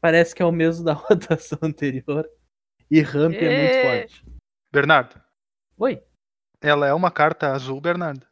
parece 0.00 0.34
que 0.34 0.42
é 0.42 0.46
o 0.46 0.52
mesmo 0.52 0.84
da 0.84 0.92
rotação 0.92 1.58
anterior. 1.62 2.28
E 2.90 3.00
Ramp 3.00 3.34
é 3.34 3.40
muito 3.40 3.74
É. 3.74 3.82
forte. 4.06 4.24
Bernardo, 4.72 5.20
Oi. 5.76 6.02
ela 6.60 6.86
é 6.86 6.94
uma 6.94 7.10
carta 7.10 7.52
azul, 7.52 7.80
Bernardo. 7.80 8.26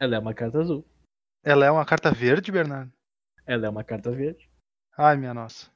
Ela 0.00 0.16
é 0.16 0.18
uma 0.18 0.34
carta 0.34 0.58
azul. 0.60 0.84
Ela 1.44 1.66
é 1.66 1.70
uma 1.70 1.84
carta 1.84 2.10
verde, 2.10 2.50
Bernardo. 2.50 2.92
Ela 3.46 3.66
é 3.66 3.68
uma 3.68 3.84
carta 3.84 4.10
verde. 4.10 4.50
Ai, 4.96 5.16
minha 5.16 5.34
nossa. 5.34 5.70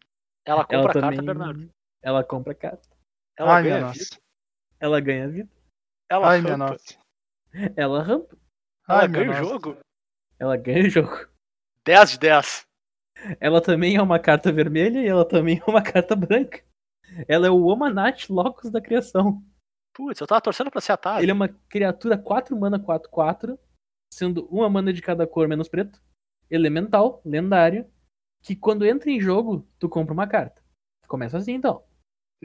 Ela 0.46 0.60
Ela 0.60 0.64
compra 0.66 0.90
a 0.90 0.94
também. 0.94 1.10
carta, 1.18 1.22
Bernardo. 1.22 1.70
Ela 2.02 2.24
compra 2.24 2.54
carta. 2.54 2.88
Ela 3.38 3.56
Ai, 3.56 3.62
minha 3.62 3.74
ganha 3.74 3.86
nossa. 3.86 3.98
vida. 3.98 4.16
Ela 4.80 5.00
ganha 5.00 5.28
vida. 5.28 5.50
Ela 6.10 6.28
Ai, 6.30 6.40
minha 6.40 6.56
rampa. 6.56 6.72
nossa. 6.72 6.98
Ela 7.76 8.02
rampa. 8.02 8.36
Ela 8.88 9.00
Ai, 9.00 9.08
minha 9.08 9.24
ganha 9.24 9.30
o 9.30 9.42
nossa. 9.42 9.52
jogo. 9.52 9.76
Ela 10.38 10.56
ganha 10.56 10.86
o 10.86 10.90
jogo. 10.90 11.28
10 11.84 12.12
de 12.12 12.18
10. 12.18 12.66
Ela 13.38 13.60
também 13.60 13.96
é 13.96 14.02
uma 14.02 14.18
carta 14.18 14.50
vermelha 14.50 15.00
e 15.00 15.06
ela 15.06 15.26
também 15.28 15.58
é 15.58 15.70
uma 15.70 15.82
carta 15.84 16.16
branca. 16.16 16.62
Ela 17.28 17.46
é 17.46 17.50
o 17.50 17.64
Omanat 17.66 18.30
Locus 18.32 18.70
da 18.70 18.80
criação. 18.80 19.44
Putz, 19.94 20.20
eu 20.20 20.26
tava 20.26 20.40
torcendo 20.40 20.70
pra 20.70 20.80
ser 20.80 20.92
atado. 20.92 21.22
Ele 21.22 21.30
é 21.30 21.34
uma 21.34 21.48
criatura 21.48 22.16
4 22.16 22.56
mana 22.58 22.78
4 22.78 23.10
4, 23.10 23.58
sendo 24.12 24.46
uma 24.46 24.70
mana 24.70 24.92
de 24.92 25.02
cada 25.02 25.26
cor 25.26 25.46
menos 25.48 25.68
preto. 25.68 26.00
Elemental, 26.48 27.20
lendário, 27.24 27.90
que 28.42 28.56
quando 28.56 28.86
entra 28.86 29.10
em 29.10 29.20
jogo, 29.20 29.66
tu 29.78 29.88
compra 29.88 30.12
uma 30.12 30.26
carta. 30.26 30.62
Começa 31.06 31.38
assim 31.38 31.52
então. 31.52 31.82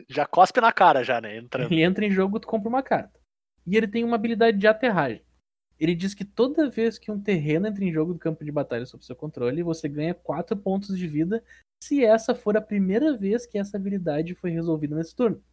Já 0.10 0.26
cospe 0.26 0.60
na 0.60 0.72
cara 0.72 1.04
já, 1.04 1.22
né? 1.22 1.38
Entrando. 1.38 1.74
Entra 1.74 2.06
em 2.06 2.12
jogo, 2.12 2.40
tu 2.40 2.48
compra 2.48 2.68
uma 2.68 2.84
carta. 2.84 3.20
E 3.66 3.78
ele 3.78 3.88
tem 3.88 4.04
uma 4.04 4.16
habilidade 4.16 4.58
de 4.58 4.68
aterragem. 4.68 5.24
Ele 5.80 5.96
diz 5.96 6.14
que 6.14 6.24
toda 6.24 6.70
vez 6.70 6.98
que 6.98 7.12
um 7.12 7.20
terreno 7.20 7.68
entra 7.68 7.84
em 7.84 7.92
jogo 7.92 8.14
do 8.14 8.20
campo 8.20 8.46
de 8.46 8.52
batalha 8.52 8.86
sob 8.86 9.04
seu 9.04 9.16
controle, 9.16 9.64
você 9.64 9.90
ganha 9.90 10.14
4 10.14 10.56
pontos 10.56 10.98
de 10.98 11.08
vida 11.08 11.44
se 11.84 12.04
essa 12.04 12.34
for 12.34 12.56
a 12.56 12.62
primeira 12.62 13.16
vez 13.18 13.46
que 13.46 13.58
essa 13.58 13.78
habilidade 13.78 14.36
foi 14.36 14.52
resolvida 14.52 14.96
nesse 14.96 15.16
turno. 15.16 15.44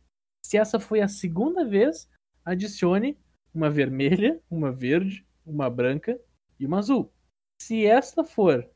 Se 0.44 0.56
essa 0.56 0.78
foi 0.78 1.00
a 1.00 1.08
segunda 1.08 1.64
vez, 1.64 2.08
adicione 2.44 3.18
uma 3.54 3.68
vermelha, 3.68 4.40
uma 4.50 4.72
verde, 4.72 5.26
uma 5.44 5.68
branca 5.68 6.18
e 6.58 6.66
uma 6.66 6.78
azul. 6.78 7.12
Se 7.60 7.84
esta 7.84 8.24
for 8.24 8.68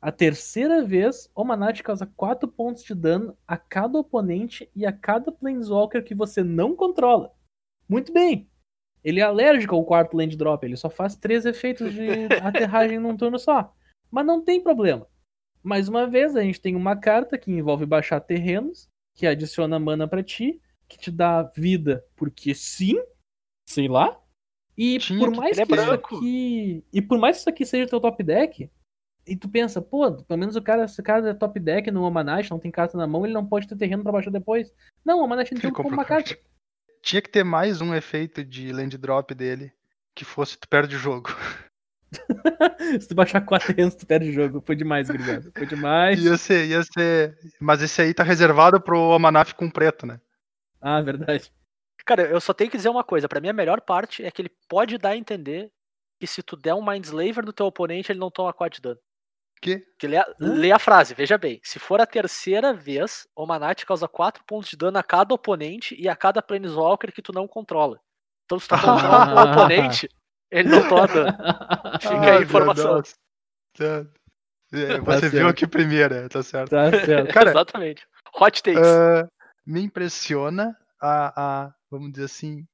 a 0.00 0.12
terceira 0.12 0.82
vez, 0.84 1.28
o 1.34 1.44
Manat 1.44 1.82
causa 1.82 2.06
4 2.06 2.46
pontos 2.48 2.84
de 2.84 2.94
dano 2.94 3.36
a 3.46 3.56
cada 3.56 3.98
oponente 3.98 4.70
e 4.74 4.86
a 4.86 4.92
cada 4.92 5.32
Planeswalker 5.32 6.04
que 6.04 6.14
você 6.14 6.42
não 6.44 6.76
controla. 6.76 7.32
Muito 7.88 8.12
bem. 8.12 8.48
Ele 9.02 9.20
é 9.20 9.24
alérgico 9.24 9.74
ao 9.74 9.84
quarto 9.84 10.16
land 10.16 10.36
drop, 10.36 10.64
ele 10.64 10.76
só 10.76 10.88
faz 10.88 11.16
três 11.16 11.46
efeitos 11.46 11.92
de 11.92 12.08
aterragem 12.42 12.98
num 12.98 13.16
turno 13.16 13.38
só. 13.38 13.74
Mas 14.10 14.24
não 14.24 14.42
tem 14.42 14.62
problema. 14.62 15.06
Mais 15.62 15.88
uma 15.88 16.06
vez, 16.06 16.36
a 16.36 16.42
gente 16.42 16.60
tem 16.60 16.76
uma 16.76 16.96
carta 16.96 17.36
que 17.36 17.50
envolve 17.50 17.84
baixar 17.84 18.20
terrenos, 18.20 18.88
que 19.16 19.26
adiciona 19.26 19.78
mana 19.78 20.06
pra 20.06 20.22
ti, 20.22 20.60
que 20.88 20.96
te 20.96 21.10
dá 21.10 21.42
vida 21.42 22.04
porque 22.14 22.54
sim, 22.54 23.02
sei 23.68 23.88
lá. 23.88 24.20
E 24.76 24.98
Tinha 24.98 25.18
por 25.18 25.32
que 25.32 25.38
mais 25.38 25.56
ter 25.56 25.66
que 25.66 25.74
isso 25.74 25.90
aqui. 25.90 26.84
E 26.92 27.02
por 27.02 27.18
mais 27.18 27.36
que 27.36 27.40
isso 27.40 27.50
aqui 27.50 27.66
seja 27.66 27.88
teu 27.88 28.00
top 28.00 28.22
deck, 28.22 28.70
e 29.28 29.36
tu 29.36 29.48
pensa, 29.48 29.80
pô, 29.82 30.12
pelo 30.12 30.40
menos 30.40 30.56
o 30.56 30.62
cara, 30.62 30.88
se 30.88 31.00
o 31.00 31.04
cara 31.04 31.30
é 31.30 31.34
top 31.34 31.60
deck 31.60 31.90
no 31.90 32.02
Omanite, 32.02 32.50
não 32.50 32.58
tem 32.58 32.70
carta 32.70 32.96
na 32.96 33.06
mão, 33.06 33.24
ele 33.24 33.34
não 33.34 33.46
pode 33.46 33.68
ter 33.68 33.76
terreno 33.76 34.02
pra 34.02 34.12
baixar 34.12 34.30
depois. 34.30 34.72
Não, 35.04 35.20
o 35.20 35.24
Omanite 35.24 35.54
não 35.54 35.60
tem 35.60 35.72
como 35.72 35.88
uma 35.88 36.04
carta. 36.04 36.38
Tinha 37.02 37.22
que 37.22 37.30
ter 37.30 37.44
mais 37.44 37.80
um 37.80 37.94
efeito 37.94 38.44
de 38.44 38.72
land 38.72 38.96
drop 38.96 39.34
dele, 39.34 39.72
que 40.14 40.24
fosse 40.24 40.58
tu 40.58 40.68
perde 40.68 40.96
o 40.96 40.98
jogo. 40.98 41.28
se 43.00 43.08
tu 43.08 43.14
baixar 43.14 43.40
quatro 43.42 43.74
terrenos, 43.74 43.94
tu 43.94 44.06
perde 44.06 44.30
o 44.30 44.32
jogo. 44.32 44.62
Foi 44.64 44.74
demais, 44.74 45.08
obrigado. 45.08 45.52
Foi 45.56 45.66
demais. 45.66 46.18
Ia 46.24 46.36
ser, 46.36 46.66
ia 46.66 46.82
ser. 46.82 47.38
Mas 47.60 47.82
esse 47.82 48.00
aí 48.00 48.14
tá 48.14 48.22
reservado 48.22 48.80
pro 48.80 48.98
Omanaf 48.98 49.52
com 49.52 49.70
preto, 49.70 50.06
né? 50.06 50.20
Ah, 50.80 51.00
verdade. 51.00 51.52
Cara, 52.04 52.22
eu 52.22 52.40
só 52.40 52.54
tenho 52.54 52.70
que 52.70 52.76
dizer 52.76 52.88
uma 52.88 53.04
coisa. 53.04 53.28
Pra 53.28 53.40
mim, 53.40 53.48
a 53.48 53.52
melhor 53.52 53.80
parte 53.80 54.24
é 54.24 54.30
que 54.30 54.40
ele 54.40 54.50
pode 54.68 54.96
dar 54.96 55.10
a 55.10 55.16
entender 55.16 55.70
que 56.18 56.26
se 56.26 56.42
tu 56.42 56.56
der 56.56 56.74
um 56.74 56.84
Mindslaver 56.84 57.44
no 57.44 57.52
teu 57.52 57.66
oponente, 57.66 58.10
ele 58.10 58.18
não 58.18 58.30
toma 58.30 58.52
4 58.52 58.76
de 58.76 58.82
dano. 58.82 59.00
Que? 59.60 59.82
Que 59.98 60.06
lê, 60.06 60.16
a, 60.16 60.26
lê 60.38 60.70
a 60.72 60.78
frase, 60.78 61.14
veja 61.14 61.36
bem. 61.36 61.60
Se 61.64 61.78
for 61.78 62.00
a 62.00 62.06
terceira 62.06 62.72
vez, 62.72 63.26
o 63.34 63.44
Manat 63.46 63.84
causa 63.84 64.06
4 64.06 64.44
pontos 64.44 64.70
de 64.70 64.76
dano 64.76 64.98
a 64.98 65.02
cada 65.02 65.34
oponente 65.34 65.94
e 66.00 66.08
a 66.08 66.14
cada 66.16 66.40
Planeswalker 66.42 67.12
que 67.12 67.22
tu 67.22 67.32
não 67.32 67.48
controla. 67.48 67.98
Então, 68.44 68.58
se 68.58 68.68
tu 68.68 68.74
controla 68.80 69.34
o 69.48 69.52
oponente, 69.52 70.08
ele 70.50 70.68
não 70.68 70.88
toma 70.88 71.06
dano. 71.08 71.36
Fica 72.00 72.20
aí 72.20 72.30
a 72.30 72.38
Ah, 72.38 72.42
informação. 72.42 72.94
Deus. 72.94 73.14
Tá. 73.76 74.06
É, 74.72 74.98
Tá 74.98 75.00
você 75.02 75.28
viu 75.28 75.40
certo. 75.40 75.48
aqui 75.50 75.66
primeiro, 75.66 76.28
tá 76.28 76.42
certo. 76.42 76.70
Tá 76.70 76.90
certo. 76.90 77.32
Cara, 77.32 77.50
Exatamente. 77.50 78.06
Hot 78.38 78.62
takes. 78.62 78.86
Ah, 78.86 79.26
me 79.66 79.80
impressiona 79.82 80.76
a, 81.00 81.64
a, 81.66 81.74
vamos 81.90 82.12
dizer 82.12 82.26
assim, 82.26 82.64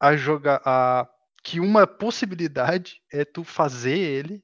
a 0.00 0.16
jogar 0.16 0.60
a 0.64 1.08
que 1.44 1.60
uma 1.60 1.86
possibilidade 1.86 3.00
é 3.12 3.24
tu 3.24 3.44
fazer 3.44 3.96
ele 3.96 4.34
hum, 4.34 4.40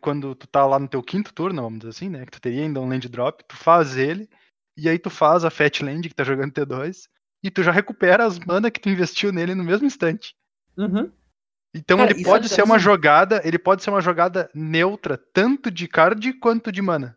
quando 0.00 0.34
tu 0.34 0.46
tá 0.46 0.64
lá 0.66 0.78
no 0.78 0.88
teu 0.88 1.02
quinto 1.02 1.32
turno, 1.32 1.62
vamos 1.62 1.80
dizer 1.80 1.90
assim, 1.90 2.08
né? 2.08 2.24
Que 2.24 2.32
tu 2.32 2.40
teria 2.40 2.62
ainda 2.62 2.80
um 2.80 2.88
land 2.88 3.08
drop, 3.08 3.44
tu 3.46 3.56
faz 3.56 3.96
ele 3.96 4.28
e 4.76 4.88
aí 4.88 4.98
tu 4.98 5.10
faz 5.10 5.44
a 5.44 5.50
Fat 5.50 5.80
Land 5.82 6.08
que 6.08 6.14
tá 6.14 6.24
jogando 6.24 6.52
T2 6.52 7.08
e 7.42 7.50
tu 7.50 7.62
já 7.62 7.72
recupera 7.72 8.24
as 8.24 8.38
mana 8.38 8.70
que 8.70 8.80
tu 8.80 8.88
investiu 8.88 9.32
nele 9.32 9.54
no 9.54 9.64
mesmo 9.64 9.86
instante. 9.86 10.34
Uhum. 10.76 11.10
Então 11.74 11.98
Cara, 11.98 12.10
ele 12.10 12.24
pode 12.24 12.46
é 12.46 12.48
ser 12.48 12.62
uma 12.62 12.78
jogada, 12.78 13.40
ele 13.44 13.58
pode 13.58 13.82
ser 13.82 13.90
uma 13.90 14.00
jogada 14.00 14.50
neutra, 14.54 15.16
tanto 15.16 15.70
de 15.70 15.86
card 15.86 16.32
quanto 16.34 16.72
de 16.72 16.82
mana. 16.82 17.16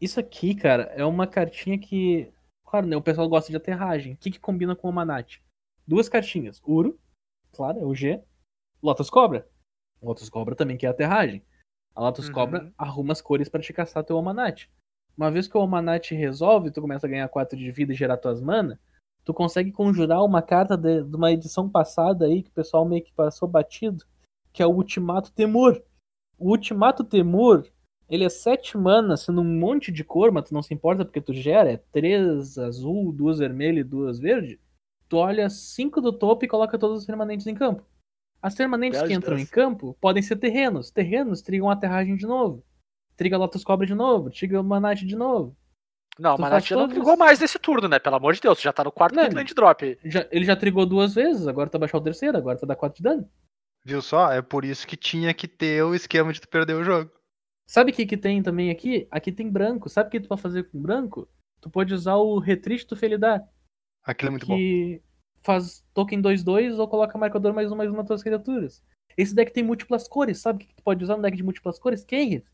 Isso 0.00 0.18
aqui, 0.18 0.54
cara, 0.54 0.84
é 0.96 1.04
uma 1.04 1.26
cartinha 1.26 1.78
que. 1.78 2.32
Claro, 2.64 2.86
né? 2.86 2.96
O 2.96 3.02
pessoal 3.02 3.28
gosta 3.28 3.50
de 3.50 3.56
aterragem. 3.56 4.14
O 4.14 4.16
que, 4.16 4.32
que 4.32 4.40
combina 4.40 4.74
com 4.74 4.88
o 4.88 4.92
Manat? 4.92 5.40
Duas 5.86 6.08
cartinhas. 6.08 6.60
Uro, 6.66 6.98
claro, 7.52 7.78
é 7.78 7.84
o 7.84 7.94
G. 7.94 8.20
Lotus 8.82 9.08
Cobra. 9.08 9.48
Lotus 10.02 10.28
Cobra 10.28 10.56
também 10.56 10.76
quer 10.76 10.88
aterragem. 10.88 11.42
A 11.94 12.00
Lotus 12.00 12.26
Uhum. 12.28 12.32
Cobra 12.32 12.72
arruma 12.76 13.12
as 13.12 13.20
cores 13.20 13.48
pra 13.48 13.60
te 13.60 13.72
caçar 13.72 14.04
teu 14.04 14.16
Omanat. 14.16 14.68
Uma 15.16 15.30
vez 15.30 15.46
que 15.46 15.56
o 15.56 15.60
Omanat 15.60 16.12
resolve, 16.14 16.70
tu 16.70 16.80
começa 16.80 17.06
a 17.06 17.10
ganhar 17.10 17.28
4 17.28 17.56
de 17.56 17.70
vida 17.70 17.92
e 17.92 17.96
gerar 17.96 18.16
tuas 18.16 18.40
mana, 18.40 18.80
tu 19.24 19.32
consegue 19.32 19.70
conjurar 19.70 20.24
uma 20.24 20.42
carta 20.42 20.76
de, 20.76 21.02
de 21.04 21.16
uma 21.16 21.30
edição 21.32 21.68
passada 21.68 22.26
aí, 22.26 22.42
que 22.42 22.50
o 22.50 22.54
pessoal 22.54 22.84
meio 22.84 23.02
que 23.02 23.12
passou 23.12 23.48
batido, 23.48 24.04
que 24.52 24.62
é 24.62 24.66
o 24.66 24.72
Ultimato 24.74 25.32
Temur. 25.32 25.80
O 26.36 26.50
Ultimato 26.50 27.04
Temur, 27.04 27.64
ele 28.08 28.24
é 28.24 28.28
7 28.28 28.76
mana, 28.76 29.16
sendo 29.16 29.40
um 29.40 29.58
monte 29.58 29.92
de 29.92 30.02
cor, 30.02 30.32
mas 30.32 30.48
tu 30.48 30.54
não 30.54 30.62
se 30.62 30.74
importa 30.74 31.04
porque 31.04 31.20
tu 31.20 31.32
gera, 31.32 31.72
é 31.72 31.76
3 31.92 32.58
azul, 32.58 33.12
2 33.12 33.38
vermelho 33.38 33.78
e 33.78 33.84
2 33.84 34.18
verde. 34.18 34.60
Tu 35.08 35.16
olha 35.16 35.48
5 35.48 36.00
do 36.00 36.12
topo 36.12 36.44
e 36.44 36.48
coloca 36.48 36.78
todos 36.78 36.98
os 36.98 37.06
permanentes 37.06 37.46
em 37.46 37.54
campo. 37.54 37.84
As 38.44 38.54
permanentes 38.54 39.00
que 39.00 39.14
entram 39.14 39.36
Deus. 39.36 39.48
em 39.48 39.50
campo 39.50 39.96
podem 39.98 40.22
ser 40.22 40.36
terrenos. 40.36 40.90
Terrenos 40.90 41.40
trigam 41.40 41.70
aterragem 41.70 42.14
de 42.14 42.26
novo. 42.26 42.62
Triga 43.16 43.38
Lotus 43.38 43.64
Cobra 43.64 43.86
de 43.86 43.94
novo, 43.94 44.28
triga 44.28 44.62
Manate 44.62 45.06
de 45.06 45.16
novo. 45.16 45.56
Não, 46.18 46.36
tu 46.36 46.42
mas 46.42 46.70
não 46.70 46.86
brigou 46.86 47.16
mais 47.16 47.40
nesse 47.40 47.58
turno, 47.58 47.88
né? 47.88 47.98
Pelo 47.98 48.16
amor 48.16 48.34
de 48.34 48.42
Deus, 48.42 48.60
já 48.60 48.70
tá 48.70 48.84
no 48.84 48.92
quarto 48.92 49.14
Não, 49.14 49.22
land 49.22 49.54
drop. 49.54 49.98
Já- 50.04 50.28
ele 50.30 50.44
já 50.44 50.54
trigou 50.54 50.84
duas 50.84 51.14
vezes, 51.14 51.48
agora 51.48 51.70
tá 51.70 51.78
baixar 51.78 51.96
o 51.96 52.02
terceiro, 52.02 52.36
agora 52.36 52.58
tá 52.58 52.66
dar 52.66 52.76
4 52.76 52.98
de 52.98 53.02
dano. 53.02 53.26
Viu 53.82 54.02
só? 54.02 54.30
É 54.30 54.42
por 54.42 54.62
isso 54.62 54.86
que 54.86 54.96
tinha 54.96 55.32
que 55.32 55.48
ter 55.48 55.82
o 55.82 55.94
esquema 55.94 56.30
de 56.30 56.40
tu 56.42 56.48
perder 56.48 56.74
o 56.74 56.84
jogo. 56.84 57.10
Sabe 57.66 57.92
o 57.92 57.94
que, 57.94 58.04
que 58.04 58.16
tem 58.18 58.42
também 58.42 58.70
aqui? 58.70 59.08
Aqui 59.10 59.32
tem 59.32 59.50
branco. 59.50 59.88
Sabe 59.88 60.08
o 60.08 60.10
que 60.10 60.20
tu 60.20 60.28
pode 60.28 60.42
fazer 60.42 60.64
com 60.64 60.78
branco? 60.82 61.26
Tu 61.62 61.70
pode 61.70 61.94
usar 61.94 62.16
o 62.16 62.38
Retrite 62.38 62.86
do 62.86 62.94
Felidar, 62.94 63.42
Aquilo 64.04 64.28
é 64.28 64.30
muito 64.32 64.46
bom. 64.46 64.58
Faz 65.44 65.84
token 65.92 66.22
2-2 66.22 66.78
ou 66.78 66.88
coloca 66.88 67.18
marcador 67.18 67.52
mais 67.52 67.70
um 67.70 67.76
mais 67.76 67.90
um 67.90 67.94
nas 67.94 68.06
tuas 68.06 68.22
criaturas. 68.22 68.82
Esse 69.16 69.34
deck 69.34 69.52
tem 69.52 69.62
múltiplas 69.62 70.08
cores, 70.08 70.40
sabe 70.40 70.64
o 70.64 70.66
que 70.66 70.74
tu 70.74 70.82
pode 70.82 71.04
usar 71.04 71.16
no 71.16 71.22
deck 71.22 71.36
de 71.36 71.42
múltiplas 71.42 71.78
cores? 71.78 72.04
Keyhit. 72.04 72.44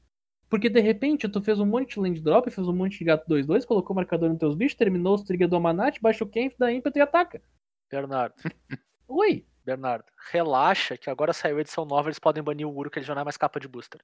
Porque 0.48 0.68
de 0.68 0.80
repente 0.80 1.28
tu 1.28 1.40
fez 1.40 1.60
um 1.60 1.64
monte 1.64 1.94
de 1.94 2.00
land 2.00 2.20
drop, 2.20 2.50
fez 2.50 2.66
um 2.66 2.72
monte 2.74 2.98
de 2.98 3.04
gato 3.04 3.26
2-2, 3.28 3.64
colocou 3.64 3.94
marcador 3.94 4.28
nos 4.28 4.38
teus 4.38 4.56
bichos, 4.56 4.76
terminou 4.76 5.14
os 5.14 5.22
trigger 5.22 5.48
do 5.48 5.56
Amanat, 5.56 6.00
baixa 6.00 6.24
o 6.24 6.26
Kenf, 6.26 6.54
dá 6.58 6.72
ímpeto 6.72 6.98
e 6.98 7.00
ataca. 7.00 7.40
Bernardo, 7.88 8.34
Oi! 9.08 9.46
Bernardo, 9.64 10.06
relaxa 10.30 10.96
que 10.96 11.08
agora 11.08 11.32
saiu 11.32 11.58
a 11.58 11.60
edição 11.60 11.84
nova, 11.84 12.08
eles 12.08 12.18
podem 12.18 12.42
banir 12.42 12.66
o 12.66 12.74
Uro, 12.74 12.90
que 12.90 12.98
ele 12.98 13.06
já 13.06 13.14
não 13.14 13.22
é 13.22 13.24
mais 13.24 13.36
capa 13.36 13.60
de 13.60 13.68
booster. 13.68 14.00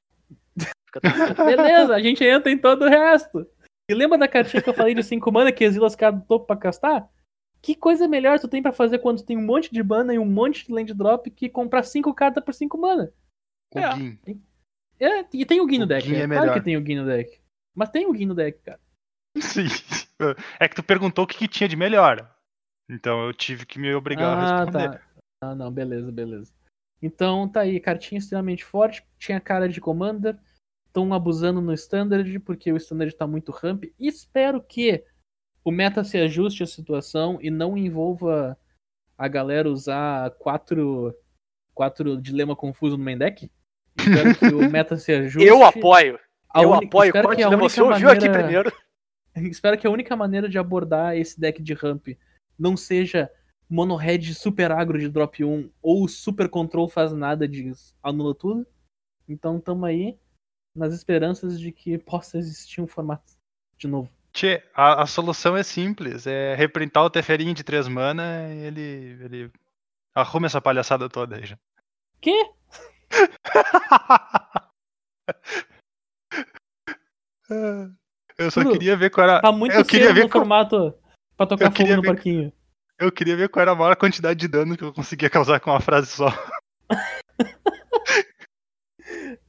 Beleza, 1.36 1.94
a 1.94 2.00
gente 2.00 2.22
entra 2.22 2.52
em 2.52 2.58
todo 2.58 2.84
o 2.84 2.88
resto. 2.88 3.46
E 3.88 3.94
lembra 3.94 4.18
da 4.18 4.28
cartinha 4.28 4.62
que 4.62 4.68
eu 4.68 4.74
falei 4.74 4.94
de 4.94 5.02
5 5.02 5.32
mana 5.32 5.50
que 5.50 5.64
exila 5.64 5.86
os 5.86 5.96
caras 5.96 6.20
do 6.20 6.26
topo 6.26 6.46
pra 6.46 6.56
castar? 6.56 7.08
Que 7.62 7.74
coisa 7.74 8.06
melhor 8.06 8.38
tu 8.38 8.48
tem 8.48 8.62
pra 8.62 8.72
fazer 8.72 8.98
quando 8.98 9.18
tu 9.18 9.26
tem 9.26 9.36
um 9.36 9.44
monte 9.44 9.72
de 9.72 9.82
mana 9.82 10.14
e 10.14 10.18
um 10.18 10.24
monte 10.24 10.66
de 10.66 10.72
land 10.72 10.92
drop 10.94 11.30
que 11.30 11.48
comprar 11.48 11.82
5 11.82 12.12
cartas 12.14 12.44
por 12.44 12.54
5 12.54 12.78
mana? 12.78 13.12
O 13.74 13.78
É. 13.78 13.96
Gin. 13.96 14.18
É, 14.98 15.26
e 15.32 15.44
tem 15.44 15.60
o 15.60 15.66
Gui 15.66 15.78
no 15.78 15.86
deck, 15.86 16.06
Gui 16.06 16.14
é, 16.14 16.20
é 16.20 16.26
claro 16.26 16.40
melhor. 16.42 16.54
que 16.54 16.64
tem 16.64 16.76
o 16.76 16.80
Gui 16.80 16.94
no 16.94 17.04
deck. 17.04 17.40
Mas 17.74 17.90
tem 17.90 18.06
o 18.06 18.12
Gui 18.12 18.24
no 18.24 18.34
deck, 18.34 18.58
cara. 18.62 18.80
Sim. 19.38 19.66
É 20.58 20.66
que 20.66 20.74
tu 20.74 20.82
perguntou 20.82 21.24
o 21.24 21.26
que, 21.26 21.36
que 21.36 21.46
tinha 21.46 21.68
de 21.68 21.76
melhor. 21.76 22.34
Então 22.88 23.26
eu 23.26 23.34
tive 23.34 23.66
que 23.66 23.78
me 23.78 23.94
obrigar 23.94 24.30
a 24.30 24.32
ah, 24.32 24.64
responder. 24.64 24.90
tá. 24.92 25.00
Ah, 25.42 25.54
não, 25.54 25.70
beleza, 25.70 26.10
beleza. 26.10 26.50
Então 27.02 27.46
tá 27.46 27.60
aí, 27.60 27.78
cartinha 27.78 28.18
extremamente 28.18 28.64
forte, 28.64 29.04
tinha 29.18 29.38
cara 29.38 29.68
de 29.68 29.78
Commander, 29.78 30.38
estão 30.86 31.12
abusando 31.12 31.60
no 31.60 31.74
Standard, 31.74 32.40
porque 32.40 32.72
o 32.72 32.78
Standard 32.78 33.14
tá 33.14 33.26
muito 33.26 33.52
ramp. 33.52 33.84
Espero 33.98 34.62
que 34.62 35.04
o 35.66 35.70
meta 35.72 36.04
se 36.04 36.16
ajuste 36.16 36.62
à 36.62 36.66
situação 36.66 37.38
e 37.42 37.50
não 37.50 37.76
envolva 37.76 38.56
a 39.18 39.26
galera 39.26 39.68
usar 39.68 40.30
quatro, 40.32 41.12
quatro 41.74 42.20
dilema 42.20 42.54
confuso 42.54 42.96
no 42.96 43.02
main 43.04 43.18
deck. 43.18 43.50
Espero 43.98 44.38
que 44.38 44.46
o 44.54 44.70
meta 44.70 44.96
se 44.96 45.10
ajuste. 45.12 45.48
Eu 45.48 45.64
apoio. 45.64 46.20
A 46.50 46.62
eu 46.62 46.70
uni- 46.70 46.86
apoio. 46.86 47.08
espero 47.08 47.34
que 47.34 47.42
a 47.42 47.48
única 47.48 47.68
você 47.68 47.82
ouviu 47.82 48.08
aqui 48.08 48.28
maneira- 48.28 48.44
primeiro. 48.44 48.72
Espero 49.50 49.76
que 49.76 49.86
a 49.86 49.90
única 49.90 50.16
maneira 50.16 50.48
de 50.48 50.56
abordar 50.58 51.14
esse 51.14 51.38
deck 51.38 51.60
de 51.62 51.74
ramp 51.74 52.08
não 52.58 52.74
seja 52.74 53.30
mono 53.68 53.94
red 53.94 54.22
super 54.32 54.72
agro 54.72 54.98
de 54.98 55.10
drop 55.10 55.44
1 55.44 55.68
ou 55.82 56.08
super 56.08 56.48
control 56.48 56.88
faz 56.88 57.12
nada 57.12 57.46
de 57.46 57.70
anula 58.02 58.34
tudo. 58.34 58.66
Então 59.28 59.60
tamo 59.60 59.84
aí 59.84 60.18
nas 60.74 60.94
esperanças 60.94 61.60
de 61.60 61.70
que 61.70 61.98
possa 61.98 62.38
existir 62.38 62.80
um 62.80 62.86
formato 62.86 63.34
de 63.76 63.86
novo. 63.88 64.08
Tchê, 64.36 64.62
a, 64.74 65.02
a 65.02 65.06
solução 65.06 65.56
é 65.56 65.62
simples. 65.62 66.26
É 66.26 66.54
reprintar 66.54 67.02
o 67.02 67.08
Teferinho 67.08 67.54
de 67.54 67.64
3 67.64 67.88
mana 67.88 68.46
e 68.52 68.58
ele, 68.66 68.80
ele 69.24 69.50
arruma 70.14 70.44
essa 70.46 70.60
palhaçada 70.60 71.08
toda 71.08 71.36
aí 71.36 71.46
já. 71.46 71.58
Que? 72.20 72.44
Eu 78.38 78.50
só 78.50 78.62
Tudo. 78.62 78.72
queria 78.72 78.96
ver 78.96 79.10
qual 79.10 79.28
era. 79.28 79.40
Tá 79.40 79.52
muito 79.52 79.74
eu 79.74 79.84
queria 79.84 80.12
ver 80.12 80.24
no 80.24 80.28
qual, 80.28 80.40
formato 80.42 80.94
pra 81.36 81.46
tocar 81.46 81.64
eu 81.66 81.70
fogo 81.70 81.76
queria 81.76 81.96
no 81.96 82.02
ver- 82.02 82.08
parquinho. 82.08 82.52
eu 82.98 83.12
queria 83.12 83.36
ver 83.36 83.48
qual 83.48 83.62
era 83.62 83.72
a 83.72 83.74
maior 83.74 83.96
quantidade 83.96 84.38
de 84.38 84.48
dano 84.48 84.76
que 84.76 84.84
eu 84.84 84.92
conseguia 84.92 85.30
causar 85.30 85.60
com 85.60 85.70
uma 85.70 85.80
frase 85.80 86.08
só. 86.08 86.26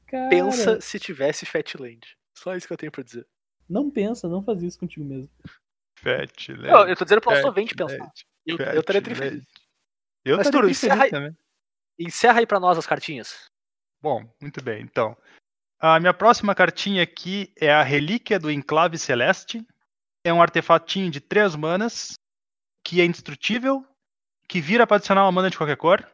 Cara, 0.07 0.29
Pensa 0.29 0.79
se 0.79 0.99
tivesse 0.99 1.45
Fatland. 1.45 1.99
Só 2.37 2.55
isso 2.55 2.65
que 2.65 2.71
eu 2.73 2.77
tenho 2.77 2.91
pra 2.91 3.03
dizer. 3.03 3.27
Não 3.69 3.89
pensa, 3.89 4.27
não 4.27 4.41
faz 4.41 4.63
isso 4.63 4.79
contigo 4.79 5.05
mesmo. 5.05 5.29
Fat, 5.99 6.49
Eu, 6.49 6.87
eu 6.87 6.95
tô 6.95 7.03
dizendo 7.03 7.21
pro 7.21 7.31
nosso 7.31 7.47
ouvinte 7.47 7.75
pensar. 7.75 8.11
Eu, 8.45 8.57
eu 8.57 8.79
estaria 8.79 9.01
trifeliz. 9.01 9.43
Eu 10.23 10.37
Mas, 10.37 10.49
Turo, 10.49 10.67
trifeliz 10.67 10.83
encerra 10.83 11.03
aí. 11.03 11.09
também. 11.09 11.37
Encerra 11.99 12.39
aí 12.39 12.47
pra 12.47 12.59
nós 12.59 12.77
as 12.77 12.85
cartinhas. 12.85 13.49
Bom, 14.01 14.23
muito 14.39 14.63
bem. 14.63 14.83
Então, 14.83 15.17
a 15.79 15.99
minha 15.99 16.13
próxima 16.13 16.55
cartinha 16.55 17.03
aqui 17.03 17.51
é 17.59 17.71
a 17.71 17.83
Relíquia 17.83 18.39
do 18.39 18.51
Enclave 18.51 18.97
Celeste. 18.97 19.65
É 20.23 20.31
um 20.31 20.41
artefatinho 20.41 21.09
de 21.09 21.19
três 21.19 21.55
manas 21.55 22.13
que 22.83 23.01
é 23.01 23.05
indestrutível, 23.05 23.85
que 24.47 24.61
vira 24.61 24.87
para 24.87 24.97
adicionar 24.97 25.23
uma 25.23 25.31
mana 25.31 25.49
de 25.49 25.57
qualquer 25.57 25.77
cor. 25.77 26.09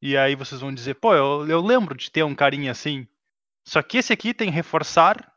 E 0.00 0.16
aí 0.16 0.34
vocês 0.34 0.60
vão 0.60 0.72
dizer, 0.72 0.94
pô, 0.94 1.14
eu, 1.14 1.46
eu 1.48 1.60
lembro 1.60 1.96
de 1.96 2.10
ter 2.10 2.22
um 2.22 2.34
carinha 2.34 2.70
assim. 2.70 3.06
Só 3.66 3.82
que 3.82 3.98
esse 3.98 4.12
aqui 4.12 4.32
tem 4.32 4.50
reforçar 4.50 5.35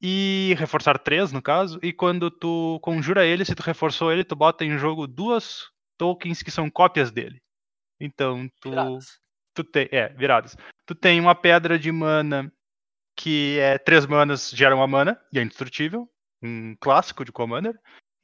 e 0.00 0.54
reforçar 0.58 0.98
3 0.98 1.32
no 1.32 1.42
caso, 1.42 1.78
e 1.82 1.92
quando 1.92 2.30
tu 2.30 2.78
conjura 2.82 3.26
ele, 3.26 3.44
se 3.44 3.54
tu 3.54 3.62
reforçou 3.62 4.12
ele, 4.12 4.24
tu 4.24 4.36
bota 4.36 4.64
em 4.64 4.78
jogo 4.78 5.06
duas 5.06 5.66
tokens 5.96 6.42
que 6.42 6.50
são 6.50 6.70
cópias 6.70 7.10
dele. 7.10 7.42
Então, 8.00 8.48
tu 8.60 8.70
Viradas. 8.70 9.18
tu 9.54 9.64
tem, 9.64 9.88
é, 9.90 10.08
viradas. 10.10 10.56
Tu 10.86 10.94
tem 10.94 11.20
uma 11.20 11.34
pedra 11.34 11.78
de 11.78 11.90
mana 11.90 12.52
que 13.16 13.58
é 13.58 13.76
três 13.78 14.06
manas 14.06 14.50
gera 14.50 14.76
uma 14.76 14.86
mana 14.86 15.20
e 15.32 15.38
é 15.38 15.42
indestrutível, 15.42 16.08
um 16.40 16.76
clássico 16.76 17.24
de 17.24 17.32
commander, 17.32 17.76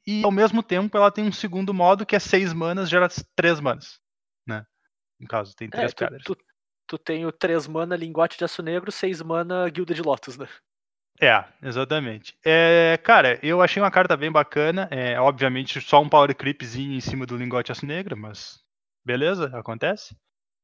e 0.07 0.23
ao 0.23 0.31
mesmo 0.31 0.63
tempo 0.63 0.95
ela 0.95 1.11
tem 1.11 1.25
um 1.25 1.31
segundo 1.31 1.73
modo 1.73 2.05
que 2.05 2.15
é 2.15 2.19
seis 2.19 2.53
manas 2.53 2.89
gera 2.89 3.09
três 3.35 3.59
manas, 3.59 3.99
né? 4.47 4.65
No 5.19 5.27
caso, 5.27 5.53
tem 5.55 5.67
É, 5.67 5.71
três 5.71 5.93
tu, 5.93 5.97
pedras. 5.97 6.23
tu, 6.23 6.37
tu 6.87 6.97
tem 6.97 7.25
o 7.25 7.31
3 7.31 7.67
mana 7.67 7.95
lingote 7.95 8.37
de 8.37 8.45
aço 8.45 8.61
negro, 8.61 8.91
6 8.91 9.21
mana 9.21 9.67
guilda 9.69 9.93
de 9.93 10.01
Lotus, 10.01 10.37
né? 10.37 10.47
É, 11.21 11.45
exatamente. 11.63 12.37
É, 12.45 12.99
cara, 13.03 13.39
eu 13.41 13.61
achei 13.61 13.81
uma 13.81 13.91
carta 13.91 14.17
bem 14.17 14.31
bacana. 14.31 14.87
É, 14.91 15.19
obviamente, 15.19 15.79
só 15.79 16.01
um 16.01 16.09
power 16.09 16.35
creepzinho 16.35 16.93
em 16.93 16.99
cima 16.99 17.25
do 17.25 17.37
lingote 17.37 17.71
aço 17.71 17.85
negro, 17.85 18.17
mas 18.17 18.59
beleza, 19.05 19.45
acontece. 19.57 20.15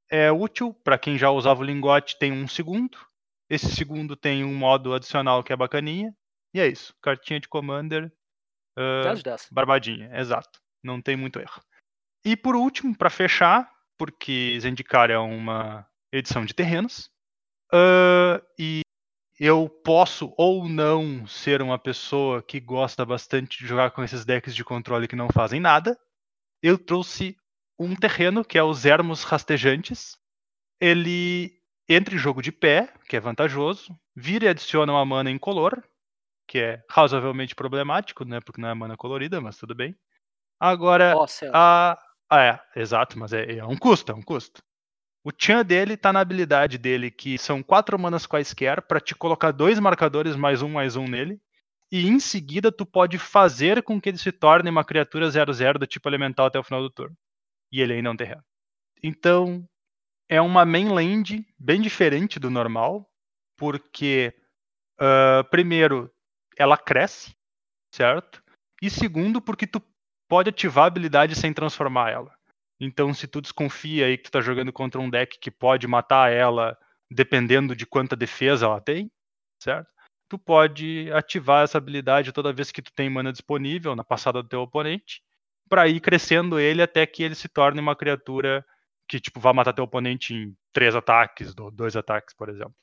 É 0.10 0.32
útil 0.32 0.74
para 0.74 0.98
quem 0.98 1.18
já 1.18 1.30
usava 1.30 1.62
o 1.62 1.66
lingote, 1.66 2.20
tem 2.20 2.32
um 2.32 2.48
segundo. 2.48 2.98
Esse 3.50 3.74
segundo 3.74 4.16
tem 4.16 4.44
um 4.44 4.54
modo 4.54 4.94
adicional 4.94 5.44
que 5.44 5.54
é 5.54 5.56
bacaninha. 5.56 6.14
E 6.54 6.60
é 6.60 6.68
isso. 6.68 6.94
Cartinha 7.02 7.40
de 7.40 7.48
Commander, 7.48 8.12
10 8.76 9.18
de 9.20 9.24
10. 9.24 9.48
barbadinha, 9.52 10.10
exato. 10.20 10.60
Não 10.84 11.02
tem 11.02 11.16
muito 11.16 11.40
erro. 11.40 11.62
E 12.26 12.36
por 12.36 12.56
último, 12.56 12.96
para 12.96 13.10
fechar, 13.10 13.72
porque 13.98 14.60
Zendikar 14.60 15.10
é 15.10 15.18
uma 15.18 15.88
edição 16.12 16.46
de 16.46 16.54
terrenos, 16.54 17.10
ah, 17.74 18.42
e 18.60 18.82
eu 19.44 19.68
posso 19.68 20.32
ou 20.38 20.70
não 20.70 21.26
ser 21.26 21.64
uma 21.64 21.80
pessoa 21.80 22.44
que 22.44 22.60
gosta 22.60 23.04
bastante 23.04 23.58
de 23.58 23.66
jogar 23.66 23.90
com 23.90 24.04
esses 24.04 24.24
decks 24.24 24.54
de 24.54 24.64
controle 24.64 25.08
que 25.08 25.16
não 25.16 25.30
fazem 25.34 25.60
nada. 25.60 25.98
Eu 26.62 26.78
trouxe 26.78 27.36
um 27.80 27.96
terreno 27.96 28.46
que 28.46 28.56
é 28.56 28.64
os 28.64 28.86
Ermos 28.86 29.24
Rastejantes. 29.24 30.16
Ele 30.80 31.60
entra 31.90 32.14
em 32.14 32.20
jogo 32.20 32.40
de 32.40 32.52
pé, 32.52 32.94
que 33.10 33.16
é 33.16 33.20
vantajoso, 33.20 34.00
vira 34.16 34.46
e 34.46 34.48
adiciona 34.48 34.94
uma 34.94 35.04
mana 35.04 35.32
incolor, 35.32 35.84
que 36.48 36.60
é 36.60 36.86
razoavelmente 36.88 37.56
problemático, 37.56 38.24
né? 38.24 38.40
Porque 38.42 38.62
não 38.62 38.70
é 38.70 38.76
mana 38.76 38.96
colorida, 38.96 39.42
mas 39.42 39.58
tudo 39.58 39.74
bem. 39.74 39.98
Agora, 40.60 41.14
Celso. 41.14 41.52
a... 41.52 42.00
ah, 42.30 42.44
é, 42.44 42.60
exato, 42.80 43.18
mas 43.18 43.34
é, 43.34 43.58
é 43.58 43.66
um 43.66 43.76
custo, 43.76 44.12
é 44.12 44.16
um 44.16 44.22
custo. 44.22 44.62
O 45.24 45.32
Chan 45.38 45.64
dele 45.64 45.96
tá 45.96 46.12
na 46.12 46.20
habilidade 46.20 46.80
dele, 46.80 47.12
que 47.12 47.38
são 47.38 47.62
quatro 47.62 47.98
manas 48.00 48.26
quaisquer, 48.26 48.82
pra 48.82 49.00
te 49.00 49.14
colocar 49.14 49.52
dois 49.52 49.80
marcadores 49.80 50.36
mais 50.36 50.64
um 50.64 50.70
mais 50.70 50.96
um 50.96 51.08
nele. 51.08 51.40
E 51.92 52.08
em 52.08 52.20
seguida 52.20 52.72
tu 52.72 52.86
pode 52.86 53.20
fazer 53.20 53.84
com 53.84 54.02
que 54.02 54.10
ele 54.10 54.18
se 54.18 54.32
torne 54.32 54.70
uma 54.70 54.84
criatura 54.84 55.28
0-0 55.28 55.78
do 55.78 55.86
tipo 55.86 56.10
elemental 56.10 56.48
até 56.48 56.58
o 56.58 56.64
final 56.64 56.82
do 56.82 56.90
turno. 56.90 57.16
E 57.72 57.82
ele 57.82 57.94
ainda 57.94 58.10
é 58.10 58.12
um 58.12 58.18
terreno. 58.18 58.44
Então, 59.04 59.68
é 60.28 60.42
uma 60.42 60.66
mainland 60.66 61.46
bem 61.60 61.82
diferente 61.82 62.40
do 62.40 62.50
normal, 62.50 63.08
porque, 63.58 64.34
ah, 65.00 65.44
primeiro, 65.52 66.12
ela 66.58 66.78
cresce, 66.78 67.36
certo? 67.94 68.42
E 68.82 68.90
segundo, 68.90 69.42
porque 69.42 69.68
tu 69.68 69.82
pode 70.28 70.50
ativar 70.50 70.86
a 70.86 70.88
habilidade 70.88 71.36
sem 71.36 71.54
transformar 71.54 72.10
ela. 72.10 72.34
Então, 72.82 73.14
se 73.14 73.28
tu 73.28 73.42
desconfia 73.42 74.08
aí 74.08 74.18
que 74.18 74.26
tu 74.26 74.32
tá 74.32 74.42
jogando 74.42 74.74
contra 74.74 75.00
um 75.02 75.10
deck 75.10 75.40
que 75.40 75.52
pode 75.52 75.88
matar 75.88 76.32
ela, 76.32 76.78
dependendo 77.12 77.76
de 77.76 77.86
quanta 77.86 78.16
defesa 78.16 78.66
ela 78.66 78.82
tem, 78.82 79.12
certo? 79.60 79.88
Tu 80.30 80.40
pode 80.40 81.12
ativar 81.14 81.64
essa 81.64 81.78
habilidade 81.78 82.32
toda 82.32 82.54
vez 82.54 82.72
que 82.72 82.82
tu 82.82 82.92
tem 82.94 83.10
mana 83.10 83.32
disponível 83.32 83.96
na 83.96 84.04
passada 84.04 84.42
do 84.42 84.50
teu 84.50 84.62
oponente, 84.62 85.22
para 85.70 85.88
ir 85.88 86.00
crescendo 86.02 86.60
ele 86.60 86.82
até 86.82 87.06
que 87.06 87.24
ele 87.24 87.36
se 87.36 87.48
torne 87.48 87.80
uma 87.80 87.96
criatura 87.96 88.66
que 89.08 89.20
tipo 89.20 89.40
vai 89.40 89.54
matar 89.54 89.74
teu 89.74 89.84
oponente 89.84 90.34
em 90.34 90.56
três 90.74 90.96
ataques, 90.96 91.54
do- 91.54 91.70
dois 91.72 91.96
ataques, 91.96 92.34
por 92.36 92.50
exemplo. 92.50 92.74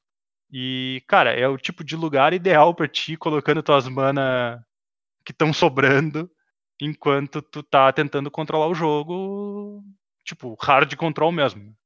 E, 0.53 1.03
cara, 1.09 1.33
é 1.33 1.49
o 1.49 1.59
tipo 1.59 1.85
de 1.85 1.97
lugar 1.97 2.33
ideal 2.35 2.75
pra 2.75 2.89
ti 2.89 3.17
colocando 3.17 3.63
tuas 3.63 3.89
mana 3.89 4.65
que 5.25 5.33
estão 5.33 5.53
sobrando 5.53 6.31
enquanto 6.81 7.43
tu 7.43 7.63
tá 7.63 7.93
tentando 7.93 8.31
controlar 8.31 8.69
o 8.69 8.75
jogo, 8.75 9.83
tipo, 10.25 10.57
hard 10.61 10.95
control 10.97 11.33
mesmo. 11.33 11.77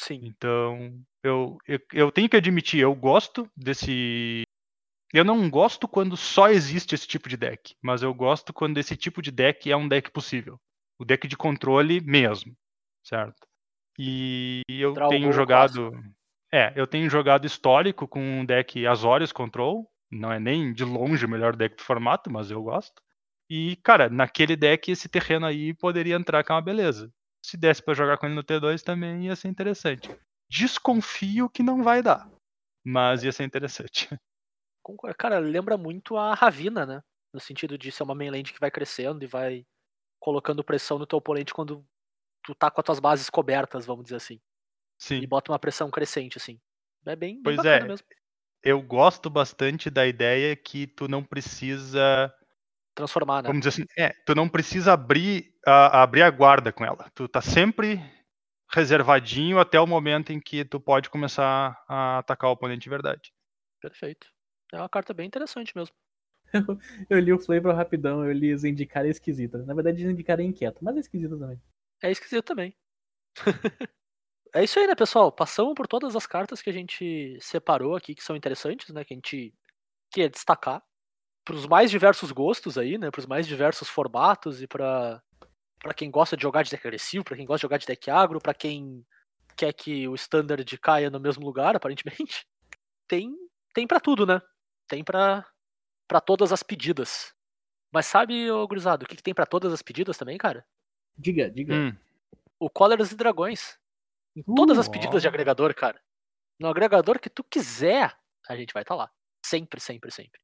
Sim. 0.00 0.20
Então, 0.22 1.00
eu, 1.22 1.58
eu, 1.66 1.80
eu 1.92 2.12
tenho 2.12 2.28
que 2.28 2.36
admitir, 2.36 2.80
eu 2.80 2.94
gosto 2.94 3.50
desse. 3.56 4.42
Eu 5.12 5.24
não 5.24 5.48
gosto 5.48 5.88
quando 5.88 6.16
só 6.16 6.48
existe 6.48 6.94
esse 6.94 7.06
tipo 7.06 7.28
de 7.28 7.36
deck, 7.36 7.74
mas 7.82 8.02
eu 8.02 8.12
gosto 8.12 8.52
quando 8.52 8.78
esse 8.78 8.96
tipo 8.96 9.22
de 9.22 9.30
deck 9.30 9.70
é 9.70 9.76
um 9.76 9.88
deck 9.88 10.10
possível. 10.10 10.60
O 10.98 11.04
deck 11.04 11.26
de 11.26 11.36
controle 11.36 12.00
mesmo, 12.00 12.54
certo? 13.02 13.46
E 13.98 14.62
eu 14.68 14.94
tenho 15.08 15.32
jogado. 15.32 15.92
É, 16.52 16.72
eu 16.76 16.86
tenho 16.86 17.10
jogado 17.10 17.46
histórico 17.46 18.06
com 18.06 18.20
um 18.20 18.44
deck 18.44 18.86
Azorius 18.86 19.32
Control. 19.32 19.90
Não 20.10 20.32
é 20.32 20.38
nem 20.38 20.72
de 20.72 20.84
longe 20.84 21.26
o 21.26 21.28
melhor 21.28 21.54
deck 21.56 21.76
do 21.76 21.82
formato, 21.82 22.30
mas 22.30 22.50
eu 22.50 22.62
gosto. 22.62 23.02
E, 23.50 23.76
cara, 23.76 24.08
naquele 24.08 24.56
deck 24.56 24.90
esse 24.90 25.08
terreno 25.08 25.46
aí 25.46 25.72
poderia 25.74 26.16
entrar 26.16 26.44
com 26.44 26.52
uma 26.52 26.62
beleza. 26.62 27.12
Se 27.44 27.56
desse 27.56 27.82
pra 27.82 27.94
jogar 27.94 28.18
com 28.18 28.26
ele 28.26 28.34
no 28.34 28.44
T2 28.44 28.82
também 28.82 29.26
ia 29.26 29.36
ser 29.36 29.48
interessante. 29.48 30.10
Desconfio 30.50 31.48
que 31.48 31.62
não 31.62 31.82
vai 31.82 32.02
dar, 32.02 32.30
mas 32.84 33.22
ia 33.22 33.32
ser 33.32 33.44
interessante. 33.44 34.08
Cara, 35.18 35.38
lembra 35.38 35.76
muito 35.76 36.16
a 36.16 36.34
Ravina, 36.34 36.86
né? 36.86 37.02
No 37.32 37.40
sentido 37.40 37.76
de 37.76 37.92
ser 37.92 38.02
uma 38.04 38.14
mainland 38.14 38.52
que 38.52 38.60
vai 38.60 38.70
crescendo 38.70 39.22
e 39.22 39.26
vai 39.26 39.66
colocando 40.18 40.64
pressão 40.64 40.98
no 40.98 41.06
teu 41.06 41.18
oponente 41.18 41.52
quando 41.52 41.84
tu 42.42 42.54
tá 42.54 42.70
com 42.70 42.80
as 42.80 42.84
tuas 42.84 43.00
bases 43.00 43.28
cobertas, 43.28 43.84
vamos 43.84 44.04
dizer 44.04 44.16
assim. 44.16 44.40
Sim. 44.98 45.20
E 45.20 45.26
bota 45.26 45.52
uma 45.52 45.58
pressão 45.58 45.90
crescente, 45.90 46.38
assim. 46.38 46.58
É 47.06 47.14
bem, 47.14 47.34
bem 47.34 47.42
Pois 47.42 47.64
é. 47.64 47.84
mesmo. 47.84 48.06
Eu 48.62 48.82
gosto 48.82 49.30
bastante 49.30 49.88
da 49.88 50.06
ideia 50.06 50.56
que 50.56 50.86
tu 50.86 51.06
não 51.06 51.22
precisa, 51.22 52.34
Transformar, 52.98 53.42
né? 53.42 53.48
vamos 53.48 53.60
dizer 53.64 53.68
assim, 53.82 53.86
é, 53.96 54.12
tu 54.26 54.34
não 54.34 54.48
precisa 54.48 54.92
abrir 54.92 55.54
a, 55.64 56.02
abrir 56.02 56.22
a 56.22 56.30
guarda 56.30 56.72
com 56.72 56.84
ela. 56.84 57.08
Tu 57.14 57.28
tá 57.28 57.40
sempre 57.40 58.02
reservadinho 58.68 59.60
até 59.60 59.80
o 59.80 59.86
momento 59.86 60.32
em 60.32 60.40
que 60.40 60.64
tu 60.64 60.80
pode 60.80 61.08
começar 61.08 61.80
a 61.88 62.18
atacar 62.18 62.50
o 62.50 62.54
oponente 62.54 62.82
de 62.82 62.90
verdade. 62.90 63.32
Perfeito. 63.80 64.26
É 64.72 64.78
uma 64.78 64.88
carta 64.88 65.14
bem 65.14 65.28
interessante 65.28 65.76
mesmo. 65.76 65.94
Eu 67.08 67.20
li 67.20 67.32
o 67.32 67.38
Flavor 67.38 67.72
rapidão, 67.74 68.24
eu 68.24 68.32
li 68.32 68.56
Zendikar 68.56 69.04
é 69.04 69.10
esquisita. 69.10 69.58
Na 69.58 69.74
verdade, 69.74 70.02
Zendikar 70.02 70.40
é 70.40 70.42
inquieto, 70.42 70.82
mas 70.82 70.96
é 70.96 71.00
esquisita 71.00 71.38
também. 71.38 71.60
É 72.02 72.10
esquisito 72.10 72.44
também. 72.44 72.74
é 74.54 74.64
isso 74.64 74.78
aí, 74.80 74.86
né, 74.86 74.94
pessoal? 74.94 75.30
Passamos 75.30 75.74
por 75.74 75.86
todas 75.86 76.16
as 76.16 76.26
cartas 76.26 76.62
que 76.62 76.70
a 76.70 76.72
gente 76.72 77.38
separou 77.40 77.94
aqui, 77.94 78.14
que 78.14 78.24
são 78.24 78.34
interessantes, 78.34 78.88
né? 78.94 79.04
Que 79.04 79.14
a 79.14 79.16
gente 79.16 79.54
quer 80.10 80.30
destacar. 80.30 80.82
Para 81.48 81.56
os 81.56 81.66
mais 81.66 81.90
diversos 81.90 82.30
gostos 82.30 82.76
aí, 82.76 82.98
né? 82.98 83.10
Para 83.10 83.20
os 83.20 83.26
mais 83.26 83.46
diversos 83.46 83.88
formatos 83.88 84.60
e 84.60 84.66
para 84.66 85.22
para 85.82 85.94
quem 85.94 86.10
gosta 86.10 86.36
de 86.36 86.42
jogar 86.42 86.62
de 86.62 86.70
deck 86.70 86.86
agressivo, 86.86 87.24
para 87.24 87.36
quem 87.38 87.46
gosta 87.46 87.60
de 87.60 87.62
jogar 87.62 87.78
de 87.78 87.86
deck 87.86 88.10
agro, 88.10 88.38
para 88.38 88.52
quem 88.52 89.02
quer 89.56 89.72
que 89.72 90.06
o 90.06 90.14
standard 90.14 90.78
caia 90.78 91.08
no 91.08 91.18
mesmo 91.18 91.46
lugar, 91.46 91.74
aparentemente. 91.76 92.46
Tem 93.08 93.34
tem 93.74 93.86
para 93.86 94.00
tudo, 94.00 94.26
né? 94.26 94.42
Tem 94.88 95.02
para 95.02 95.46
para 96.08 96.20
todas 96.20 96.52
as 96.52 96.62
pedidas. 96.62 97.34
Mas 97.92 98.06
sabe, 98.06 98.50
ô 98.50 98.68
gurizado, 98.68 99.06
o 99.06 99.08
que, 99.08 99.16
que 99.16 99.22
tem 99.22 99.34
para 99.34 99.46
todas 99.46 99.72
as 99.72 99.82
pedidas 99.82 100.18
também, 100.18 100.38
cara? 100.38 100.66
Diga, 101.16 101.50
diga. 101.50 101.74
Hum, 101.74 101.96
o 102.60 102.70
Cóleras 102.70 103.12
e 103.12 103.16
Dragões. 103.16 103.78
Em 104.36 104.42
todas 104.54 104.78
Uh, 104.78 104.80
as 104.80 104.88
pedidas 104.88 105.22
de 105.22 105.28
ó. 105.28 105.30
agregador, 105.30 105.74
cara. 105.74 106.00
No 106.60 106.68
agregador 106.68 107.20
que 107.20 107.30
tu 107.30 107.44
quiser, 107.44 108.16
a 108.48 108.56
gente 108.56 108.74
vai 108.74 108.82
estar 108.82 108.96
lá. 108.96 109.10
Sempre, 109.44 109.80
sempre, 109.80 110.10
sempre. 110.10 110.40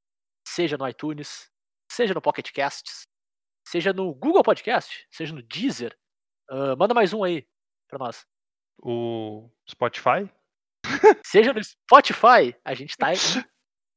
Seja 0.55 0.78
no 0.78 0.89
iTunes, 0.89 1.51
seja 1.90 2.14
no 2.14 2.22
Pocket 2.22 2.52
Casts, 2.52 3.09
seja 3.66 3.93
no 3.93 4.14
Google 4.14 4.44
Podcast, 4.44 5.05
seja 5.10 5.35
no 5.35 5.43
Deezer. 5.43 5.98
Ah, 6.48 6.76
manda 6.76 6.94
mais 6.94 7.12
um 7.12 7.24
aí 7.24 7.44
pra 7.89 7.98
nós. 7.98 8.24
o 8.81 9.51
Spotify? 9.68 10.31
Seja 11.26 11.52
no 11.52 11.64
Spotify, 11.64 12.55
a 12.64 12.72
gente 12.72 12.97
tá 12.97 13.12
em 13.12 13.16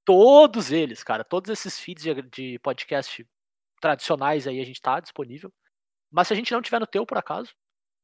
todos 0.04 0.72
eles, 0.72 1.04
cara. 1.04 1.24
Todos 1.24 1.52
esses 1.52 1.80
feeds 1.80 2.04
de, 2.32 2.58
podcast 2.58 3.24
tradicionais 3.80 4.48
aí 4.48 4.60
a 4.60 4.66
gente 4.66 4.82
tá 4.82 5.00
disponível. 5.00 5.54
Mas 6.10 6.28
se 6.28 6.34
a 6.34 6.36
gente 6.36 6.52
não 6.52 6.62
tiver 6.64 6.80
no 6.80 6.88
teu, 6.88 7.06
por 7.06 7.20
acaso, 7.20 7.54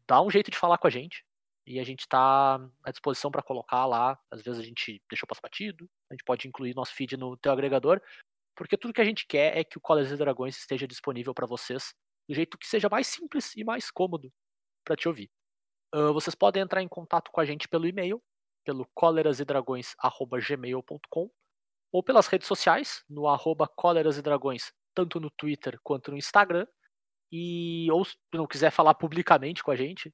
dá 0.07 0.21
um 0.21 0.29
jeito 0.29 0.51
de 0.51 0.57
falar 0.59 0.77
com 0.77 0.85
a 0.85 0.91
gente. 0.91 1.25
E 1.65 1.79
a 1.79 1.83
gente 1.83 2.07
tá 2.07 2.59
à 2.83 2.91
disposição 2.91 3.31
para 3.31 3.41
colocar 3.41 3.87
lá. 3.87 4.19
Às 4.29 4.43
vezes 4.43 4.59
a 4.59 4.63
gente 4.63 5.01
deixou 5.09 5.25
passar 5.25 5.41
batido, 5.41 5.89
a 6.11 6.13
gente 6.13 6.23
pode 6.23 6.47
incluir 6.47 6.75
nosso 6.75 6.93
feed 6.93 7.17
no 7.17 7.35
teu 7.35 7.51
agregador, 7.51 7.99
porque 8.55 8.77
tudo 8.77 8.93
que 8.93 9.01
a 9.01 9.05
gente 9.05 9.25
quer 9.27 9.57
é 9.57 9.63
que 9.63 9.77
o 9.77 9.81
Colors 9.81 10.11
e 10.11 10.17
Dragões 10.17 10.57
esteja 10.57 10.87
disponível 10.87 11.33
para 11.33 11.47
vocês 11.47 11.93
do 12.27 12.35
jeito 12.35 12.57
que 12.57 12.67
seja 12.67 12.89
mais 12.89 13.07
simples 13.07 13.55
e 13.55 13.63
mais 13.63 13.89
cômodo 13.91 14.31
para 14.83 14.95
te 14.95 15.07
ouvir. 15.07 15.29
Uh, 15.93 16.11
vocês 16.13 16.33
podem 16.35 16.63
entrar 16.63 16.81
em 16.81 16.87
contato 16.87 17.29
com 17.31 17.39
a 17.39 17.45
gente 17.45 17.67
pelo 17.67 17.85
e-mail, 17.87 18.19
pelo 18.63 18.87
colerasedragões.gmail.com 18.93 21.29
ou 21.91 22.03
pelas 22.03 22.27
redes 22.27 22.47
sociais, 22.47 23.03
no 23.07 23.27
arroba 23.27 23.67
colerasedragões, 23.67 24.71
tanto 24.95 25.19
no 25.19 25.29
Twitter 25.29 25.77
quanto 25.83 26.09
no 26.11 26.17
Instagram. 26.17 26.65
E 27.31 27.87
ou 27.91 28.03
se 28.05 28.15
não 28.33 28.47
quiser 28.47 28.71
falar 28.71 28.95
publicamente 28.95 29.63
com 29.63 29.71
a 29.71 29.75
gente, 29.75 30.11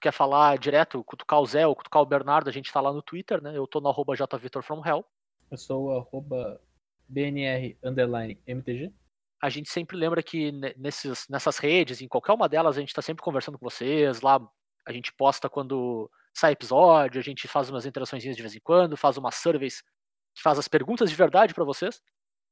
quer 0.00 0.12
falar 0.12 0.56
direto, 0.58 1.02
cutucar 1.04 1.40
o 1.40 1.46
Zé 1.46 1.66
ou 1.66 1.74
cutucar 1.74 2.02
o 2.02 2.06
Bernardo, 2.06 2.48
a 2.48 2.52
gente 2.52 2.72
tá 2.72 2.80
lá 2.80 2.92
no 2.92 3.02
Twitter, 3.02 3.42
né? 3.42 3.56
Eu 3.56 3.66
tô 3.66 3.80
no 3.80 3.88
arroba 3.88 4.14
jvitorfromhell. 4.14 5.04
Eu 5.50 5.58
sou 5.58 5.86
o 5.86 5.98
arroba 5.98 6.60
BNR 7.08 7.76
underline 7.82 8.40
MTG. 8.46 8.92
A 9.40 9.48
gente 9.48 9.68
sempre 9.68 9.96
lembra 9.96 10.22
que 10.22 10.50
ne- 10.52 10.74
nesses, 10.76 11.26
nessas 11.28 11.58
redes, 11.58 12.00
em 12.00 12.08
qualquer 12.08 12.32
uma 12.32 12.48
delas, 12.48 12.76
a 12.76 12.80
gente 12.80 12.94
tá 12.94 13.00
sempre 13.02 13.22
conversando 13.22 13.58
com 13.58 13.68
vocês. 13.68 14.20
Lá 14.20 14.40
a 14.86 14.92
gente 14.92 15.12
posta 15.12 15.48
quando 15.48 16.10
sai 16.34 16.52
episódio, 16.52 17.20
a 17.20 17.24
gente 17.24 17.48
faz 17.48 17.70
umas 17.70 17.86
interações 17.86 18.22
de 18.22 18.32
vez 18.32 18.54
em 18.54 18.60
quando, 18.60 18.96
faz 18.96 19.16
umas 19.16 19.34
surveys 19.36 19.82
que 20.34 20.42
faz 20.42 20.58
as 20.58 20.68
perguntas 20.68 21.10
de 21.10 21.16
verdade 21.16 21.54
para 21.54 21.64
vocês. 21.64 22.00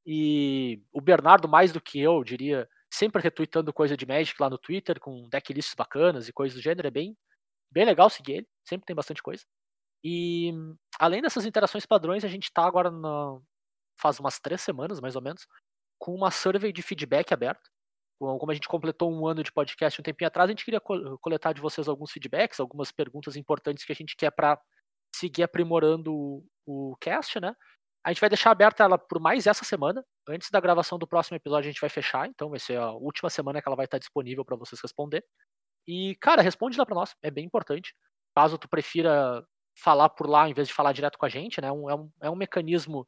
E 0.04 0.82
o 0.92 1.00
Bernardo, 1.00 1.48
mais 1.48 1.72
do 1.72 1.80
que 1.80 2.00
eu, 2.00 2.22
diria, 2.22 2.68
sempre 2.90 3.22
retweetando 3.22 3.72
coisa 3.72 3.96
de 3.96 4.06
Magic 4.06 4.40
lá 4.40 4.48
no 4.48 4.58
Twitter, 4.58 5.00
com 5.00 5.28
decklists 5.28 5.74
bacanas 5.74 6.28
e 6.28 6.32
coisas 6.32 6.56
do 6.56 6.62
gênero. 6.62 6.86
É 6.88 6.90
bem, 6.90 7.16
bem 7.70 7.84
legal 7.84 8.08
seguir 8.08 8.32
ele, 8.34 8.48
sempre 8.64 8.86
tem 8.86 8.94
bastante 8.94 9.22
coisa. 9.22 9.44
E 10.04 10.52
além 10.98 11.22
dessas 11.22 11.46
interações 11.46 11.86
padrões, 11.86 12.24
a 12.24 12.28
gente 12.28 12.52
tá 12.52 12.64
agora 12.64 12.90
na, 12.90 13.38
faz 14.01 14.18
umas 14.20 14.39
três 14.40 14.60
semanas, 14.60 15.01
mais 15.01 15.16
ou 15.16 15.23
menos, 15.23 15.47
com 15.98 16.14
uma 16.14 16.31
survey 16.31 16.73
de 16.73 16.82
feedback 16.82 17.32
aberta. 17.32 17.62
Com- 18.20 18.39
Como 18.39 18.51
a 18.52 18.55
gente 18.55 18.68
completou 18.68 19.12
um 19.12 19.27
ano 19.27 19.43
de 19.43 19.52
podcast 19.52 20.01
um 20.01 20.05
tempinho 20.05 20.28
atrás, 20.28 20.48
a 20.48 20.52
gente 20.52 20.64
queria 20.64 20.81
co- 20.81 21.18
coletar 21.18 21.52
de 21.52 21.60
vocês 21.60 21.89
alguns 21.89 22.10
feedbacks, 22.12 22.60
algumas 22.60 22.93
perguntas 22.93 23.36
importantes 23.36 23.85
que 23.85 23.93
a 23.93 23.97
gente 23.97 24.16
quer 24.16 24.31
para 24.31 24.60
seguir 25.14 25.43
aprimorando 25.43 26.14
o, 26.14 26.44
o 26.66 26.97
cast, 27.01 27.40
né? 27.40 27.55
A 28.05 28.10
gente 28.12 28.20
vai 28.20 28.31
deixar 28.31 28.52
aberta 28.52 28.85
ela 28.85 28.97
por 28.98 29.20
mais 29.20 29.47
essa 29.47 29.64
semana. 29.64 30.05
Antes 30.28 30.51
da 30.51 30.60
gravação 30.60 30.98
do 30.98 31.06
próximo 31.09 31.36
episódio, 31.36 31.68
a 31.68 31.73
gente 31.73 31.81
vai 31.81 31.90
fechar, 31.90 32.28
então 32.28 32.51
vai 32.51 32.59
ser 32.60 32.78
a 32.78 32.93
última 32.93 33.28
semana 33.31 33.60
que 33.60 33.68
ela 33.68 33.77
vai 33.77 33.86
estar 33.86 33.98
disponível 33.98 34.44
para 34.44 34.56
vocês 34.56 34.81
responder. 34.81 35.24
E, 35.89 36.16
cara, 36.20 36.43
responde 36.43 36.78
lá 36.78 36.86
para 36.86 36.94
nós, 36.94 37.14
é 37.23 37.31
bem 37.31 37.44
importante. 37.44 37.94
Caso 38.36 38.59
tu 38.59 38.68
prefira 38.68 39.44
falar 39.78 40.09
por 40.10 40.28
lá 40.28 40.48
em 40.48 40.55
vez 40.55 40.68
de 40.68 40.74
falar 40.74 40.93
direto 40.93 41.18
com 41.18 41.27
a 41.27 41.28
gente, 41.28 41.60
né? 41.60 41.68
É 41.68 41.73
um, 41.73 42.10
é 42.23 42.31
um 42.31 42.36
mecanismo 42.36 43.06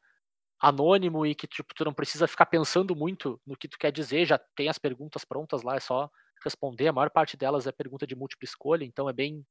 anônimo 0.61 1.25
e 1.25 1.35
que 1.35 1.47
tipo, 1.47 1.75
tu 1.75 1.85
não 1.85 1.95
precisa 1.95 2.27
ficar 2.27 2.47
pensando 2.47 2.95
muito 2.97 3.41
no 3.47 3.57
que 3.57 3.69
tu 3.69 3.79
quer 3.79 3.93
dizer, 3.93 4.27
já 4.27 4.39
tem 4.57 4.69
as 4.69 4.79
perguntas 4.79 5.25
prontas 5.25 5.63
lá, 5.63 5.77
é 5.77 5.81
só 5.81 6.11
responder. 6.45 6.89
A 6.89 6.93
maior 6.93 7.11
parte 7.11 7.37
delas 7.37 7.67
é 7.67 7.73
pergunta 7.73 8.07
de 8.07 8.17
múltipla 8.17 8.45
escolha, 8.45 8.85
então 8.85 9.09
é 9.09 9.13
bem, 9.13 9.45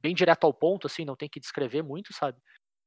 bem 0.00 0.14
direto 0.14 0.44
ao 0.44 0.54
ponto, 0.54 0.86
assim, 0.86 1.04
não 1.04 1.16
tem 1.16 1.28
que 1.28 1.40
descrever 1.40 1.82
muito, 1.82 2.12
sabe? 2.12 2.38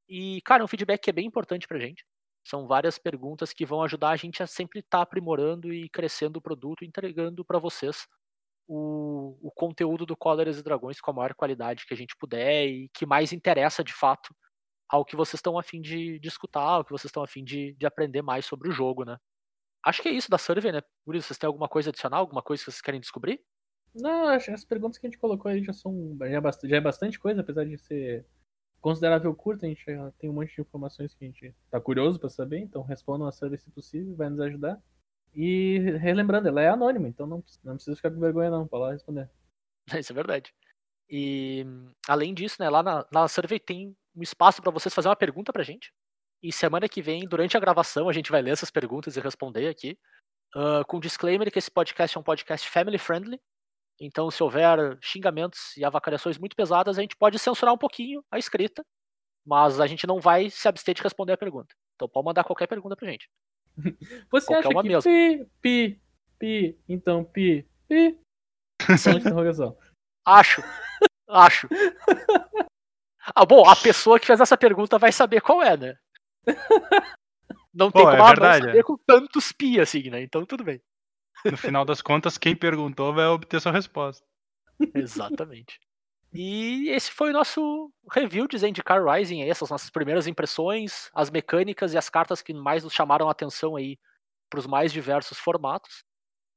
E, 0.07 0.41
cara, 0.43 0.61
é 0.63 0.65
um 0.65 0.67
feedback 0.67 1.01
que 1.01 1.09
é 1.09 1.13
bem 1.13 1.25
importante 1.25 1.67
pra 1.67 1.79
gente. 1.79 2.05
São 2.45 2.67
várias 2.67 2.97
perguntas 2.99 3.51
que 3.53 3.65
vão 3.65 3.81
ajudar 3.83 4.11
a 4.11 4.15
gente 4.15 4.43
a 4.43 4.47
sempre 4.47 4.79
estar 4.79 5.01
aprimorando 5.01 5.73
e 5.73 5.89
crescendo 5.89 6.37
o 6.37 6.41
produto, 6.41 6.85
entregando 6.85 7.43
para 7.43 7.59
vocês 7.59 8.07
o, 8.67 9.37
o 9.41 9.51
conteúdo 9.51 10.05
do 10.05 10.15
Cóleras 10.15 10.59
e 10.59 10.63
Dragões 10.63 11.01
com 11.01 11.11
a 11.11 11.13
maior 11.13 11.33
qualidade 11.33 11.85
que 11.85 11.93
a 11.93 11.97
gente 11.97 12.15
puder 12.17 12.67
e 12.67 12.89
que 12.93 13.05
mais 13.05 13.33
interessa 13.33 13.83
de 13.83 13.93
fato 13.93 14.33
ao 14.87 15.05
que 15.05 15.15
vocês 15.15 15.39
estão 15.39 15.57
a 15.57 15.63
fim 15.63 15.81
de, 15.81 16.19
de 16.19 16.27
escutar, 16.27 16.61
ao 16.61 16.85
que 16.85 16.91
vocês 16.91 17.09
estão 17.09 17.23
a 17.23 17.27
fim 17.27 17.43
de, 17.43 17.73
de 17.73 17.85
aprender 17.85 18.21
mais 18.21 18.45
sobre 18.45 18.69
o 18.69 18.71
jogo, 18.71 19.03
né? 19.03 19.17
Acho 19.83 20.01
que 20.01 20.09
é 20.09 20.11
isso 20.11 20.29
da 20.29 20.37
survey, 20.37 20.71
né? 20.71 20.81
Por 21.05 21.15
isso, 21.15 21.27
vocês 21.27 21.37
têm 21.37 21.47
alguma 21.47 21.67
coisa 21.67 21.89
adicional, 21.89 22.21
alguma 22.21 22.41
coisa 22.41 22.63
que 22.63 22.71
vocês 22.71 22.81
querem 22.81 22.99
descobrir? 22.99 23.39
Não, 23.93 24.27
acho 24.29 24.45
que 24.45 24.51
as 24.51 24.65
perguntas 24.65 24.97
que 24.97 25.05
a 25.05 25.09
gente 25.09 25.19
colocou 25.19 25.49
aí 25.49 25.63
já 25.63 25.73
são. 25.73 26.17
Já 26.19 26.25
é 26.27 26.41
bastante, 26.41 26.69
já 26.69 26.77
é 26.77 26.81
bastante 26.81 27.19
coisa, 27.19 27.41
apesar 27.41 27.65
de 27.65 27.77
ser 27.77 28.25
considerável 28.81 29.33
curta, 29.33 29.65
a 29.65 29.69
gente 29.69 29.83
já 29.85 30.11
tem 30.19 30.29
um 30.29 30.33
monte 30.33 30.53
de 30.53 30.61
informações 30.61 31.13
que 31.13 31.23
a 31.23 31.27
gente 31.27 31.55
tá 31.71 31.79
curioso 31.79 32.19
pra 32.19 32.29
saber, 32.29 32.59
então 32.59 32.83
respondam 32.83 33.27
a 33.27 33.31
survey 33.31 33.57
se 33.57 33.71
possível, 33.71 34.15
vai 34.15 34.29
nos 34.29 34.39
ajudar. 34.39 34.81
E 35.33 35.79
relembrando, 35.99 36.47
ela 36.47 36.61
é 36.61 36.69
anônima, 36.69 37.07
então 37.07 37.25
não, 37.25 37.43
não 37.63 37.75
precisa 37.75 37.95
ficar 37.95 38.11
com 38.11 38.19
vergonha 38.19 38.49
não, 38.49 38.67
pra 38.67 38.79
lá 38.79 38.91
responder. 38.91 39.29
Isso 39.99 40.11
é 40.11 40.15
verdade. 40.15 40.53
E 41.09 41.65
além 42.07 42.33
disso, 42.33 42.57
né, 42.59 42.69
lá 42.69 42.81
na, 42.81 43.05
na 43.11 43.27
survey 43.27 43.59
tem 43.59 43.95
um 44.15 44.21
espaço 44.21 44.61
para 44.61 44.71
vocês 44.71 44.93
fazer 44.93 45.07
uma 45.09 45.15
pergunta 45.15 45.51
pra 45.51 45.63
gente. 45.63 45.91
E 46.41 46.51
semana 46.51 46.87
que 46.87 47.01
vem, 47.01 47.27
durante 47.27 47.57
a 47.57 47.59
gravação, 47.59 48.07
a 48.07 48.13
gente 48.13 48.31
vai 48.31 48.41
ler 48.41 48.51
essas 48.51 48.69
perguntas 48.71 49.15
e 49.17 49.19
responder 49.19 49.67
aqui. 49.67 49.97
ah, 50.55 50.83
com 50.87 50.99
disclaimer 50.99 51.51
que 51.51 51.59
esse 51.59 51.71
podcast 51.71 52.15
é 52.17 52.19
um 52.19 52.23
podcast 52.23 52.69
family 52.69 52.97
friendly. 52.97 53.39
Então, 53.99 54.29
se 54.29 54.43
houver 54.43 54.97
xingamentos 55.01 55.75
e 55.77 55.83
avacalhações 55.85 56.37
muito 56.37 56.55
pesadas, 56.55 56.97
a 56.97 57.01
gente 57.01 57.15
pode 57.15 57.39
censurar 57.39 57.73
um 57.73 57.77
pouquinho 57.77 58.23
a 58.29 58.37
escrita, 58.37 58.85
mas 59.45 59.79
a 59.79 59.87
gente 59.87 60.05
não 60.05 60.19
vai 60.19 60.49
se 60.49 60.67
abster 60.67 60.93
de 60.93 61.01
responder 61.01 61.33
a 61.33 61.37
pergunta. 61.37 61.73
Então 61.95 62.09
pode 62.09 62.25
mandar 62.25 62.43
qualquer 62.43 62.67
pergunta 62.67 62.95
pra 62.95 63.09
gente. 63.09 63.29
Você 64.31 64.47
Qualquer 64.47 64.59
acha 64.59 64.69
uma 64.69 64.81
que 64.81 64.87
mesmo. 64.89 65.03
pi, 65.11 65.49
pi, 65.61 66.01
pi, 66.39 66.79
então 66.89 67.23
pi, 67.23 67.67
pi? 67.87 68.19
Interrogação. 69.17 69.77
Acho. 70.25 70.61
Acho. 71.27 71.67
Ah, 73.33 73.45
bom, 73.45 73.67
a 73.67 73.75
pessoa 73.75 74.19
que 74.19 74.27
fez 74.27 74.39
essa 74.39 74.57
pergunta 74.57 74.97
vai 74.97 75.11
saber 75.11 75.41
qual 75.41 75.61
é, 75.61 75.77
né? 75.77 75.95
Não 77.73 77.91
tem 77.91 78.03
Pô, 78.03 78.09
é 78.09 78.11
como 78.11 78.23
não 78.23 78.27
verdade, 78.27 78.65
saber 78.67 78.83
com 78.83 78.97
tantos 79.05 79.51
pi 79.51 79.81
assim, 79.81 80.09
né? 80.09 80.21
Então 80.21 80.45
tudo 80.45 80.63
bem. 80.63 80.81
No 81.43 81.57
final 81.57 81.83
das 81.83 82.01
contas, 82.01 82.37
quem 82.37 82.55
perguntou 82.55 83.13
vai 83.13 83.25
obter 83.25 83.59
sua 83.59 83.73
resposta. 83.73 84.25
Exatamente. 84.95 85.77
E 86.33 86.89
esse 86.89 87.11
foi 87.11 87.29
o 87.29 87.33
nosso 87.33 87.91
review 88.11 88.47
de 88.47 88.57
Zendikar 88.57 89.03
Rising, 89.03 89.41
essas 89.43 89.69
nossas 89.69 89.89
primeiras 89.89 90.25
impressões, 90.27 91.09
as 91.13 91.29
mecânicas 91.29 91.93
e 91.93 91.97
as 91.97 92.09
cartas 92.09 92.41
que 92.41 92.53
mais 92.53 92.83
nos 92.83 92.93
chamaram 92.93 93.27
a 93.27 93.31
atenção 93.31 93.75
aí 93.75 93.97
para 94.49 94.59
os 94.59 94.67
mais 94.67 94.91
diversos 94.91 95.37
formatos. 95.37 96.03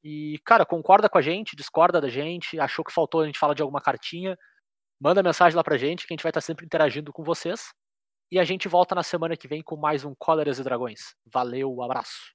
E, 0.02 0.40
cara, 0.44 0.64
concorda 0.64 1.08
com 1.08 1.18
a 1.18 1.22
gente, 1.22 1.56
discorda 1.56 2.00
da 2.00 2.08
gente, 2.08 2.58
achou 2.58 2.84
que 2.84 2.92
faltou 2.92 3.20
a 3.20 3.26
gente 3.26 3.38
falar 3.38 3.54
de 3.54 3.62
alguma 3.62 3.80
cartinha, 3.80 4.38
manda 5.00 5.22
mensagem 5.22 5.56
lá 5.56 5.62
pra 5.62 5.76
gente, 5.76 6.06
que 6.06 6.12
a 6.12 6.14
gente 6.14 6.22
vai 6.22 6.30
estar 6.30 6.40
sempre 6.40 6.66
interagindo 6.66 7.12
com 7.12 7.22
vocês. 7.22 7.72
E 8.30 8.38
a 8.38 8.44
gente 8.44 8.68
volta 8.68 8.94
na 8.94 9.02
semana 9.02 9.36
que 9.36 9.48
vem 9.48 9.62
com 9.62 9.76
mais 9.76 10.04
um 10.04 10.14
Cóleras 10.14 10.58
e 10.58 10.62
Dragões. 10.62 11.14
Valeu, 11.24 11.82
abraço. 11.82 12.34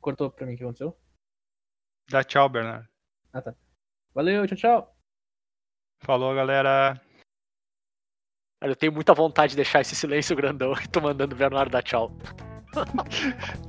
Cortou 0.00 0.30
pra 0.30 0.46
mim 0.46 0.54
o 0.54 0.56
que 0.56 0.62
aconteceu? 0.62 0.98
Dá 2.10 2.22
tchau, 2.22 2.48
Bernardo. 2.48 2.88
Valeu, 4.14 4.46
tchau, 4.46 4.56
tchau. 4.56 4.96
Falou, 6.00 6.34
galera. 6.34 7.00
Cara, 8.60 8.72
eu 8.72 8.76
tenho 8.76 8.92
muita 8.92 9.14
vontade 9.14 9.50
de 9.50 9.56
deixar 9.56 9.80
esse 9.80 9.94
silêncio 9.94 10.36
grandão 10.36 10.72
e 10.82 10.88
tô 10.88 11.00
mandando 11.00 11.34
o 11.34 11.38
Bernardo 11.38 11.70
dar 11.70 11.82
tchau. 11.82 12.10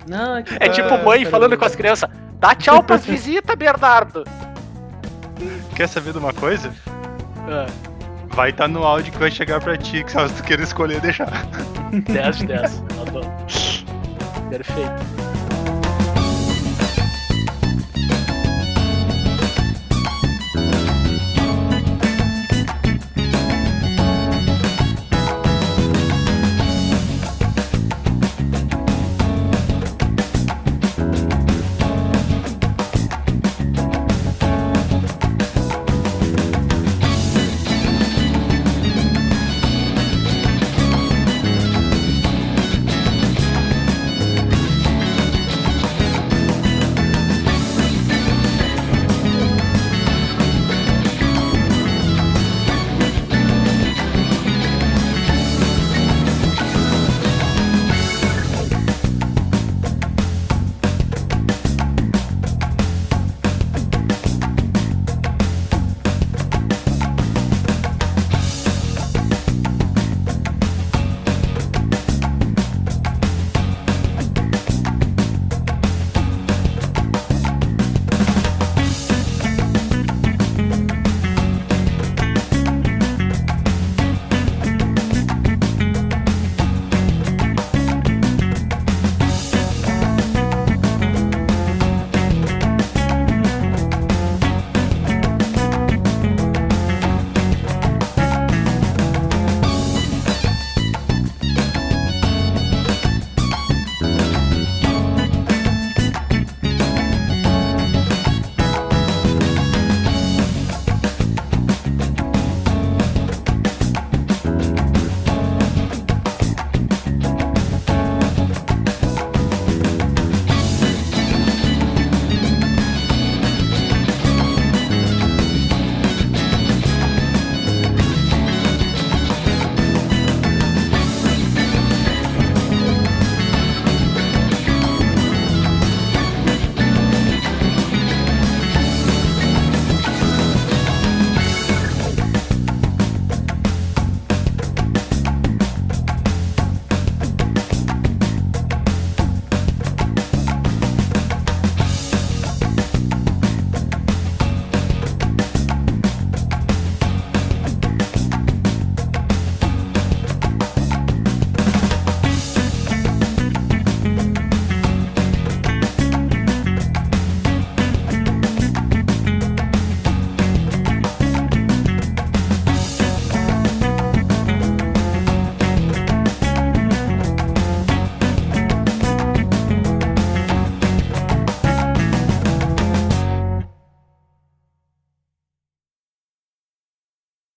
Não, 0.08 0.38
é 0.38 0.44
que 0.44 0.54
É 0.56 0.70
tipo 0.70 0.94
Ah, 0.94 1.04
mãe 1.04 1.24
tá 1.24 1.30
falando 1.32 1.58
com 1.58 1.66
as 1.66 1.76
crianças. 1.76 2.10
Dá 2.40 2.56
tchau 2.56 2.82
pras 2.84 3.06
visitas, 3.06 3.56
Bernardo. 3.56 4.24
Quer 5.76 5.88
saber 5.88 6.14
de 6.14 6.20
uma 6.20 6.34
coisa? 6.34 6.74
Ah, 7.48 7.66
Vai 8.32 8.52
estar 8.52 8.68
no 8.68 8.84
áudio 8.84 9.12
que 9.12 9.18
vai 9.18 9.32
chegar 9.32 9.60
pra 9.60 9.76
ti, 9.78 10.04
que 10.04 10.14
caso 10.14 10.34
tu 10.36 10.44
queira 10.44 10.64
escolher 10.64 11.02
deixar. 11.02 11.30
10 11.92 12.38
de 12.38 12.46
10. 12.48 12.84
Adoro. 13.02 13.28
Perfeito. 14.50 15.39